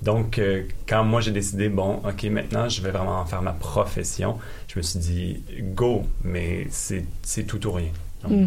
Donc, 0.02 0.38
euh, 0.38 0.62
quand 0.88 1.02
moi 1.02 1.20
j'ai 1.20 1.32
décidé, 1.32 1.68
bon, 1.68 2.00
ok, 2.08 2.22
maintenant 2.30 2.68
je 2.68 2.80
vais 2.82 2.92
vraiment 2.92 3.18
en 3.20 3.24
faire 3.26 3.42
ma 3.42 3.52
profession, 3.52 4.38
je 4.68 4.78
me 4.78 4.82
suis 4.82 5.00
dit, 5.00 5.42
go, 5.74 6.04
mais 6.22 6.68
c'est 6.70 7.04
c'est 7.22 7.44
tout 7.50 7.66
ou 7.66 7.72
rien. 7.72 7.90
Donc, 8.22 8.32
Mm. 8.32 8.46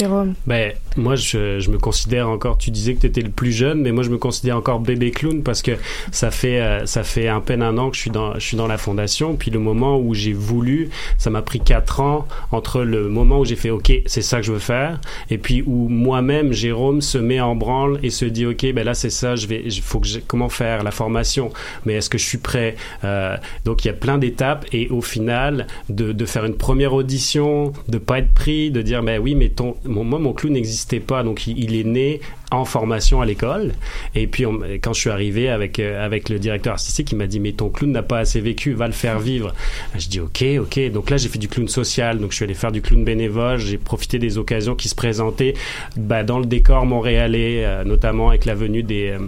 Jérôme 0.00 0.34
Ben, 0.46 0.72
moi, 0.96 1.14
je, 1.16 1.70
me 1.70 1.78
considère 1.78 2.28
encore. 2.28 2.58
Tu 2.58 2.70
disais 2.70 2.94
que 2.94 3.00
tu 3.00 3.06
étais 3.06 3.22
le 3.22 3.30
plus 3.30 3.52
jeune, 3.52 3.80
mais 3.80 3.92
moi, 3.92 4.02
je 4.02 4.10
me 4.10 4.18
considère 4.18 4.56
encore 4.56 4.80
bébé 4.80 5.10
clown 5.10 5.42
parce 5.42 5.62
que 5.62 5.72
ça 6.10 6.30
fait 6.30 6.60
euh, 6.60 6.86
ça 6.86 7.02
fait 7.02 7.28
à 7.28 7.40
peine 7.40 7.62
un 7.62 7.78
an 7.78 7.90
que 7.90 7.96
je 7.96 8.02
suis 8.02 8.10
dans 8.10 8.34
je 8.34 8.40
suis 8.40 8.56
dans 8.56 8.66
la 8.66 8.78
fondation. 8.78 9.36
Puis 9.36 9.50
le 9.50 9.58
moment 9.58 9.98
où 9.98 10.14
j'ai 10.14 10.32
voulu, 10.32 10.90
ça 11.18 11.30
m'a 11.30 11.42
pris 11.42 11.60
quatre 11.60 12.00
ans 12.00 12.26
entre 12.50 12.82
le 12.82 13.08
moment 13.08 13.40
où 13.40 13.44
j'ai 13.44 13.56
fait 13.56 13.70
OK, 13.70 13.92
c'est 14.06 14.22
ça 14.22 14.38
que 14.38 14.42
je 14.42 14.52
veux 14.52 14.58
faire, 14.58 15.00
et 15.30 15.38
puis 15.38 15.62
où 15.66 15.88
moi-même, 15.88 16.52
Jérôme, 16.52 17.00
se 17.00 17.18
met 17.18 17.40
en 17.40 17.54
branle 17.54 17.98
et 18.02 18.10
se 18.10 18.24
dit 18.24 18.46
OK, 18.46 18.66
ben 18.72 18.84
là, 18.84 18.94
c'est 18.94 19.10
ça. 19.10 19.36
Je 19.36 19.46
vais, 19.46 19.64
faut 19.82 20.00
que 20.00 20.08
comment 20.26 20.48
faire 20.48 20.82
la 20.82 20.90
formation? 20.90 21.50
Mais 21.84 21.94
est-ce 21.94 22.10
que 22.10 22.18
je 22.18 22.24
suis 22.24 22.38
prêt? 22.38 22.76
Euh, 23.04 23.36
Donc 23.64 23.84
il 23.84 23.88
y 23.88 23.90
a 23.90 23.94
plein 23.94 24.18
d'étapes 24.18 24.66
et 24.72 24.88
au 24.88 25.00
final, 25.00 25.66
de, 25.88 26.24
faire 26.26 26.44
une 26.44 26.56
première 26.56 26.94
audition, 26.94 27.72
de 27.88 27.98
pas 27.98 28.18
être 28.18 28.32
pris, 28.32 28.70
de 28.70 28.82
dire 28.82 29.02
ben 29.02 29.20
oui, 29.20 29.34
mais 29.34 29.48
ton 29.48 29.76
moi, 29.84 30.18
mon 30.18 30.32
clown 30.32 30.56
n'existait 30.82 31.00
pas, 31.00 31.22
donc 31.22 31.46
il, 31.46 31.74
est 31.76 31.84
né 31.84 32.20
en 32.50 32.64
formation 32.64 33.20
à 33.20 33.26
l'école. 33.26 33.72
Et 34.14 34.26
puis, 34.26 34.44
quand 34.82 34.92
je 34.92 35.00
suis 35.00 35.10
arrivé 35.10 35.48
avec, 35.48 35.78
euh, 35.78 36.04
avec 36.04 36.28
le 36.28 36.38
directeur 36.38 36.74
artistique, 36.74 37.12
il 37.12 37.16
m'a 37.16 37.26
dit, 37.26 37.40
mais 37.40 37.52
ton 37.52 37.70
clown 37.70 37.92
n'a 37.92 38.02
pas 38.02 38.18
assez 38.18 38.40
vécu, 38.40 38.72
va 38.72 38.86
le 38.86 38.92
faire 38.92 39.18
vivre. 39.18 39.54
Je 39.96 40.08
dis, 40.08 40.20
ok, 40.20 40.44
ok. 40.60 40.90
Donc 40.90 41.10
là, 41.10 41.16
j'ai 41.16 41.28
fait 41.28 41.38
du 41.38 41.48
clown 41.48 41.68
social, 41.68 42.18
donc 42.18 42.30
je 42.30 42.36
suis 42.36 42.44
allé 42.44 42.54
faire 42.54 42.72
du 42.72 42.82
clown 42.82 43.04
bénévole, 43.04 43.58
j'ai 43.58 43.78
profité 43.78 44.18
des 44.18 44.38
occasions 44.38 44.74
qui 44.74 44.88
se 44.88 44.94
présentaient 44.94 45.54
bah, 45.96 46.24
dans 46.24 46.38
le 46.38 46.46
décor 46.46 46.84
montréalais, 46.84 47.64
euh, 47.64 47.84
notamment 47.84 48.28
avec 48.30 48.44
la 48.44 48.54
venue 48.54 48.82
des... 48.82 49.10
euh, 49.10 49.18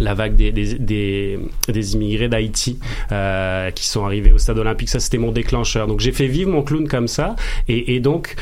la 0.00 0.14
vague 0.14 0.36
des, 0.36 0.52
des, 0.52 1.38
des, 1.66 1.94
immigrés 1.94 2.28
d'Haïti 2.28 2.78
qui 3.74 3.86
sont 3.86 4.04
arrivés 4.04 4.32
au 4.32 4.38
stade 4.38 4.58
olympique. 4.58 4.90
Ça, 4.90 5.00
c'était 5.00 5.18
mon 5.18 5.32
déclencheur. 5.32 5.88
Donc, 5.88 5.98
j'ai 5.98 6.12
fait 6.12 6.28
vivre 6.28 6.52
mon 6.52 6.62
clown 6.62 6.86
comme 6.86 7.08
ça. 7.08 7.34
Et 7.68 7.98
donc, 7.98 8.36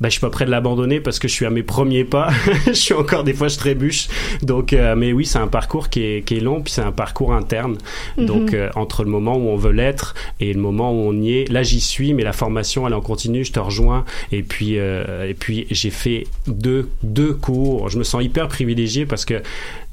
bah, 0.00 0.08
je 0.08 0.12
suis 0.12 0.20
pas 0.20 0.30
prêt 0.30 0.46
de 0.46 0.50
l'abandonner 0.50 1.00
parce 1.00 1.18
que 1.18 1.28
je 1.28 1.34
suis 1.34 1.44
à 1.44 1.50
mes 1.50 1.62
premiers 1.62 2.04
pas. 2.04 2.30
je 2.66 2.72
suis 2.72 2.94
encore 2.94 3.22
des 3.22 3.34
fois, 3.34 3.48
je 3.48 3.58
trébuche. 3.58 4.08
Donc, 4.42 4.72
euh, 4.72 4.96
mais 4.96 5.12
oui, 5.12 5.26
c'est 5.26 5.38
un 5.38 5.46
parcours 5.46 5.90
qui 5.90 6.02
est, 6.02 6.24
qui 6.24 6.38
est 6.38 6.40
long, 6.40 6.62
puis 6.62 6.72
c'est 6.72 6.80
un 6.80 6.92
parcours 6.92 7.34
interne. 7.34 7.76
Mhm. 8.16 8.26
Donc, 8.26 8.54
euh, 8.54 8.70
entre 8.76 9.04
le 9.04 9.10
moment 9.10 9.36
où 9.36 9.48
on 9.48 9.56
veut 9.56 9.72
l'être 9.72 10.14
et 10.40 10.52
le 10.54 10.60
moment 10.60 10.90
où 10.92 11.08
on 11.08 11.20
y 11.20 11.32
est, 11.32 11.50
là, 11.50 11.62
j'y 11.62 11.80
suis, 11.80 12.14
mais 12.14 12.22
la 12.22 12.32
formation, 12.32 12.86
elle 12.86 12.94
en 12.94 13.02
continue. 13.02 13.44
Je 13.44 13.52
te 13.52 13.60
rejoins. 13.60 14.06
Et 14.32 14.42
puis, 14.42 14.78
euh, 14.78 15.28
et 15.28 15.34
puis, 15.34 15.66
j'ai 15.70 15.90
fait 15.90 16.26
deux, 16.46 16.88
deux 17.02 17.34
cours. 17.34 17.90
Je 17.90 17.98
me 17.98 18.04
sens 18.04 18.24
hyper 18.24 18.48
privilégié 18.48 19.04
parce 19.04 19.26
que 19.26 19.42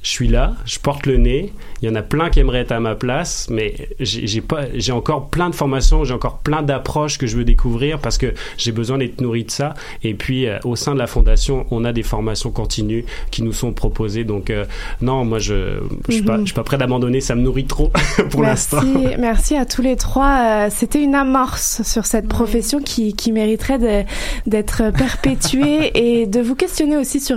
je 0.08 0.12
suis 0.14 0.30
là, 0.30 0.54
je 0.66 0.80
porte 0.80 1.06
le 1.06 1.18
nez. 1.18 1.52
Il 1.82 1.90
y 1.90 1.92
en 1.92 1.96
a 1.96 2.02
plein 2.02 2.30
qui 2.30 2.40
aimeraient 2.40 2.62
être 2.62 2.72
à 2.72 2.80
ma 2.80 2.96
place, 2.96 3.48
mais 3.50 3.74
j'ai 4.00 4.40
pas, 4.40 4.62
j'ai 4.74 4.94
encore 4.94 5.28
plein 5.28 5.50
de 5.50 5.54
formations, 5.56 6.06
j'ai 6.06 6.14
encore 6.14 6.38
plein 6.38 6.62
d'approches 6.62 7.18
que 7.18 7.28
je 7.28 7.36
veux 7.36 7.44
découvrir 7.44 8.00
parce 8.00 8.18
que 8.18 8.34
j'ai 8.58 8.72
besoin 8.72 9.00
d'être 9.00 9.20
nourri 9.20 9.44
de 9.44 9.52
ça. 9.52 9.74
Et 10.04 10.14
puis 10.14 10.48
euh, 10.48 10.60
au 10.64 10.78
sein 10.78 10.94
de 10.94 11.00
la 11.00 11.08
fondation, 11.08 11.66
on 11.72 11.84
a 11.84 11.92
des 11.92 12.04
formations 12.04 12.52
continues 12.52 13.04
qui 13.32 13.44
nous 13.44 13.52
sont 13.52 13.74
proposées. 13.74 14.24
Donc 14.24 14.50
euh, 14.50 14.64
non, 15.02 15.26
moi 15.26 15.40
je, 15.40 15.80
je 16.08 16.14
suis 16.14 16.22
pas, 16.24 16.38
Mhm. 16.38 16.44
je 16.44 16.46
suis 16.46 16.56
pas 16.56 16.64
prêt 16.64 16.78
d'abandonner. 16.78 17.20
Ça 17.20 17.36
me 17.36 17.42
nourrit 17.42 17.66
trop 17.66 17.92
pour 18.32 18.44
l'instant. 18.44 18.82
merci 19.20 19.58
à 19.58 19.66
tous 19.66 19.82
les 19.82 19.98
trois. 19.98 20.40
Euh, 20.40 20.70
C'était 20.72 21.04
une 21.04 21.16
amorce 21.16 21.82
sur 21.84 22.06
cette 22.06 22.30
profession 22.30 22.80
qui, 22.80 23.14
qui 23.14 23.34
mériterait 23.34 24.06
d'être 24.46 24.84
perpétuée 24.98 25.92
et 26.22 26.28
de 26.28 26.40
vous 26.40 26.56
questionner 26.56 26.96
aussi 26.96 27.20
sur 27.20 27.36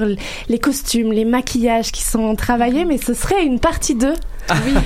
les 0.48 0.58
costumes, 0.60 1.12
les 1.12 1.24
maquillages 1.24 1.90
qui 1.90 2.02
sont 2.04 2.36
travaillés, 2.36 2.59
mais 2.84 2.98
ce 2.98 3.14
serait 3.14 3.44
une 3.44 3.58
partie 3.58 3.94
2. 3.94 4.12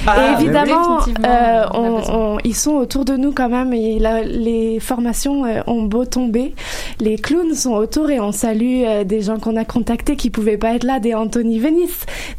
Ah, 0.07 0.36
et 0.39 0.43
évidemment, 0.43 0.99
euh, 1.24 1.65
on 1.73 1.95
on- 2.12 2.39
ils 2.45 2.55
sont 2.55 2.73
autour 2.73 3.05
de 3.05 3.16
nous 3.16 3.32
quand 3.32 3.49
même 3.49 3.73
et 3.73 3.99
la- 3.99 4.23
les 4.23 4.78
formations 4.81 5.45
euh, 5.45 5.61
ont 5.66 5.82
beau 5.82 6.05
tomber. 6.05 6.55
Les 7.01 7.16
clowns 7.16 7.55
sont 7.55 7.73
autour 7.74 8.11
et 8.11 8.20
on 8.20 8.32
salue 8.32 8.82
euh, 8.85 9.05
des 9.05 9.23
gens 9.23 9.39
qu'on 9.39 9.57
a 9.57 9.65
contactés 9.65 10.16
qui 10.16 10.31
pouvaient 10.31 10.57
pas 10.59 10.74
être 10.74 10.85
là, 10.85 11.01
des 11.01 11.15
Anthony 11.15 11.59
Vénis, 11.59 11.91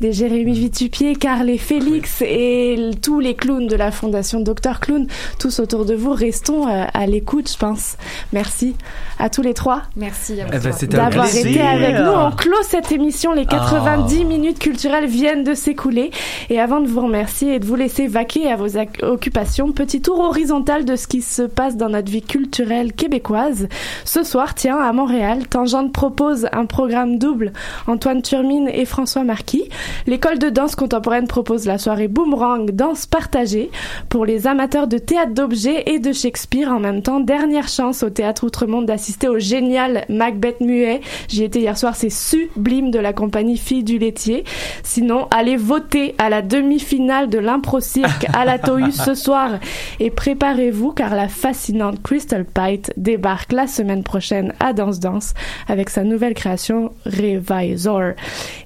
des 0.02 0.11
Jérémy 0.14 0.53
Vitupier, 0.53 1.15
Carl 1.15 1.49
et 1.49 1.57
Félix 1.57 2.22
et 2.22 2.91
tous 3.02 3.19
les 3.19 3.34
clowns 3.34 3.68
de 3.68 3.76
la 3.76 3.91
fondation 3.91 4.39
Dr 4.39 4.80
Clown, 4.80 5.07
tous 5.39 5.60
autour 5.60 5.85
de 5.85 5.95
vous. 5.95 6.11
Restons 6.11 6.68
euh, 6.68 6.84
à 6.93 7.06
l'écoute, 7.07 7.49
je 7.52 7.57
pense. 7.57 7.97
Merci 8.34 8.76
à 9.19 9.30
tous 9.30 9.41
les 9.41 9.53
trois. 9.53 9.81
Merci 9.95 10.35
Eh 10.39 10.43
ben, 10.60 10.72
d'avoir 10.89 11.26
été 11.35 11.61
avec 11.61 11.95
nous. 11.95 12.11
On 12.11 12.31
clôt 12.31 12.61
cette 12.64 12.91
émission. 12.91 13.34
Les 13.34 13.45
90 13.45 14.19
Ah. 14.22 14.27
minutes 14.27 14.60
culturelles 14.60 15.07
viennent 15.07 15.43
de 15.43 15.53
s'écouler. 15.53 16.11
Et 16.49 16.60
avant 16.60 16.80
de 16.80 16.88
vous 16.88 17.02
remercier 17.02 17.15
et 17.16 17.60
de 17.60 17.66
vous 17.66 17.76
laisser 17.76 18.08
vaquer 18.08 18.52
à 18.52 18.58
vos 18.58 18.78
occupations, 19.02 19.72
petit 19.72 20.02
tour 20.02 20.20
horizontal 20.20 20.84
de 20.84 20.98
ce 20.98 21.08
qui 21.08 21.22
se 21.22 21.44
passe 21.44 21.78
dans 21.78 21.88
notre 21.88 22.12
vie 22.12 22.22
culturelle 22.22 22.92
québécoise. 22.92 23.70
Ce 24.04 24.24
soir, 24.24 24.54
tiens, 24.54 24.78
à 24.78 24.92
Montréal, 24.92 25.48
Tangente 25.48 25.94
propose 25.94 26.50
un 26.52 26.66
programme 26.66 27.18
double. 27.18 27.54
Antoine 27.88 28.22
Turmine 28.22 28.68
et 28.68 28.84
François 28.84 29.24
Marquis. 29.24 29.70
L'école 30.08 30.40
de 30.40 30.50
danse 30.50 30.76
contemporaine 30.76 31.28
propose 31.28 31.66
la 31.66 31.78
soirée 31.78 32.10
Boomerang, 32.10 32.72
danse 32.72 33.06
partagée. 33.06 33.72
Pour 34.10 34.26
les 34.26 34.46
amateurs 34.46 34.88
de 34.88 34.98
théâtre 34.98 35.34
d'objets 35.34 35.84
et 35.86 36.00
de 36.00 36.12
Shakespeare 36.12 36.70
en 36.70 36.82
même 36.82 37.02
temps, 37.02 37.22
dernière 37.22 37.70
chance 37.70 38.04
au 38.04 38.10
Théâtre 38.10 38.44
Outremonde 38.44 38.88
d'assister 38.88 39.30
au 39.30 39.40
génial 39.40 40.04
Macbeth 40.10 40.60
muet. 40.60 41.00
J'y 41.30 41.44
étais 41.44 41.62
hier 41.62 41.78
soir, 41.78 41.96
c'est 41.96 42.10
sublime 42.10 42.92
de 42.92 43.00
la 43.00 43.14
compagnie 43.14 43.58
Fille 43.58 43.86
du 43.86 44.00
laitier. 44.00 44.44
Sinon, 44.84 45.28
allez 45.32 45.56
voter 45.56 46.14
à 46.18 46.30
la 46.30 46.42
demi-finale 46.42 46.94
de 46.97 47.39
l'impro 47.39 47.81
cirque 47.81 48.26
à 48.34 48.45
la 48.45 48.57
Tohu 48.57 48.91
ce 48.91 49.15
soir 49.15 49.59
et 49.99 50.09
préparez-vous 50.09 50.91
car 50.91 51.13
la 51.13 51.27
fascinante 51.27 52.01
Crystal 52.01 52.45
Pite 52.45 52.93
débarque 52.95 53.51
la 53.51 53.67
semaine 53.67 54.03
prochaine 54.03 54.53
à 54.59 54.72
Danse 54.72 54.99
Danse 54.99 55.34
avec 55.67 55.89
sa 55.89 56.03
nouvelle 56.03 56.34
création 56.34 56.93
Revisor. 57.05 58.13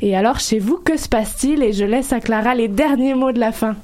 Et 0.02 0.16
alors, 0.16 0.40
chez 0.40 0.60
vous, 0.60 0.78
que 0.78 0.98
se 0.98 1.10
passe-t-il? 1.10 1.64
Et 1.64 1.74
je 1.74 1.86
laisse 1.86 2.14
à 2.14 2.20
Clara 2.20 2.54
les 2.54 2.68
derniers 2.68 3.16
mots 3.16 3.32
de 3.32 3.40
la 3.40 3.52
fin. 3.52 3.76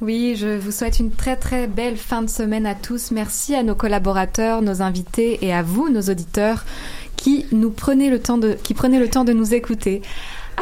Oui, 0.00 0.36
je 0.36 0.58
vous 0.58 0.70
souhaite 0.70 1.00
une 1.00 1.10
très 1.10 1.36
très 1.36 1.66
belle 1.66 1.96
fin 1.96 2.22
de 2.22 2.30
semaine 2.30 2.66
à 2.66 2.74
tous. 2.74 3.10
Merci 3.10 3.54
à 3.54 3.62
nos 3.62 3.74
collaborateurs, 3.74 4.62
nos 4.62 4.80
invités 4.80 5.38
et 5.42 5.52
à 5.52 5.62
vous, 5.62 5.90
nos 5.90 6.02
auditeurs, 6.02 6.64
qui 7.16 7.46
nous 7.52 7.70
prenaient 7.70 8.10
le 8.10 8.20
temps 8.20 8.38
de, 8.38 8.56
qui 8.62 8.74
prenaient 8.74 9.00
le 9.00 9.08
temps 9.08 9.24
de 9.24 9.32
nous 9.32 9.54
écouter. 9.54 10.02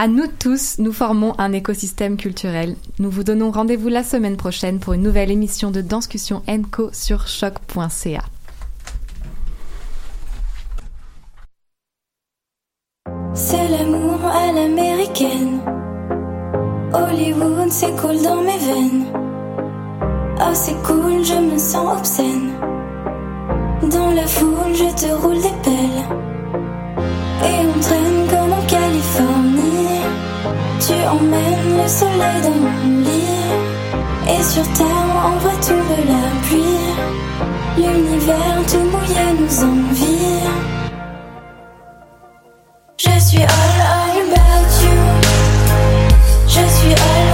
À 0.03 0.09
nous 0.09 0.29
tous, 0.39 0.79
nous 0.79 0.95
formons 0.95 1.35
un 1.37 1.53
écosystème 1.53 2.17
culturel. 2.17 2.75
Nous 2.99 3.11
vous 3.11 3.23
donnons 3.23 3.51
rendez-vous 3.51 3.89
la 3.89 4.03
semaine 4.03 4.39
prochaine 4.39 4.79
pour 4.79 4.95
une 4.95 5.03
nouvelle 5.03 5.31
émission 5.31 5.71
de 5.71 5.83
Danscussion 5.83 6.43
Enco 6.49 6.89
sur 6.95 7.27
choc.ca. 7.29 8.25
C'est 13.35 13.69
l'amour 13.69 14.25
à 14.25 14.51
l'américaine. 14.53 15.61
Hollywood, 16.95 17.71
c'est 17.71 17.95
cool 18.01 18.23
dans 18.23 18.41
mes 18.41 18.57
veines. 18.57 19.05
Oh, 20.41 20.55
c'est 20.55 20.83
cool, 20.83 21.23
je 21.23 21.35
me 21.35 21.59
sens 21.59 21.99
obscène. 21.99 22.53
Dans 23.83 24.11
la 24.13 24.27
foule, 24.27 24.73
je 24.73 24.95
te 24.99 25.13
roule 25.13 25.43
des 25.43 25.57
pelles. 25.63 26.07
Et 27.45 27.67
on 27.67 27.81
traîne. 27.81 28.20
Tu 30.81 30.95
emmènes 30.95 31.77
le 31.77 31.89
soleil 31.89 32.41
dans 32.43 32.59
mon 32.65 33.01
lit. 33.01 33.21
Et 34.29 34.43
sur 34.43 34.63
terre, 34.73 35.13
envoie 35.27 35.59
tomber 35.61 36.03
la 36.09 36.25
pluie. 36.47 36.89
L'univers 37.77 38.63
tout 38.67 38.79
mouillé 38.79 39.25
nous 39.39 39.65
envie. 39.65 40.41
Je 42.97 43.21
suis 43.21 43.43
all, 43.43 43.81
all 43.93 44.23
about 44.27 44.73
you. 44.83 44.97
Je 46.49 46.65
suis 46.77 46.93
all. 46.93 47.30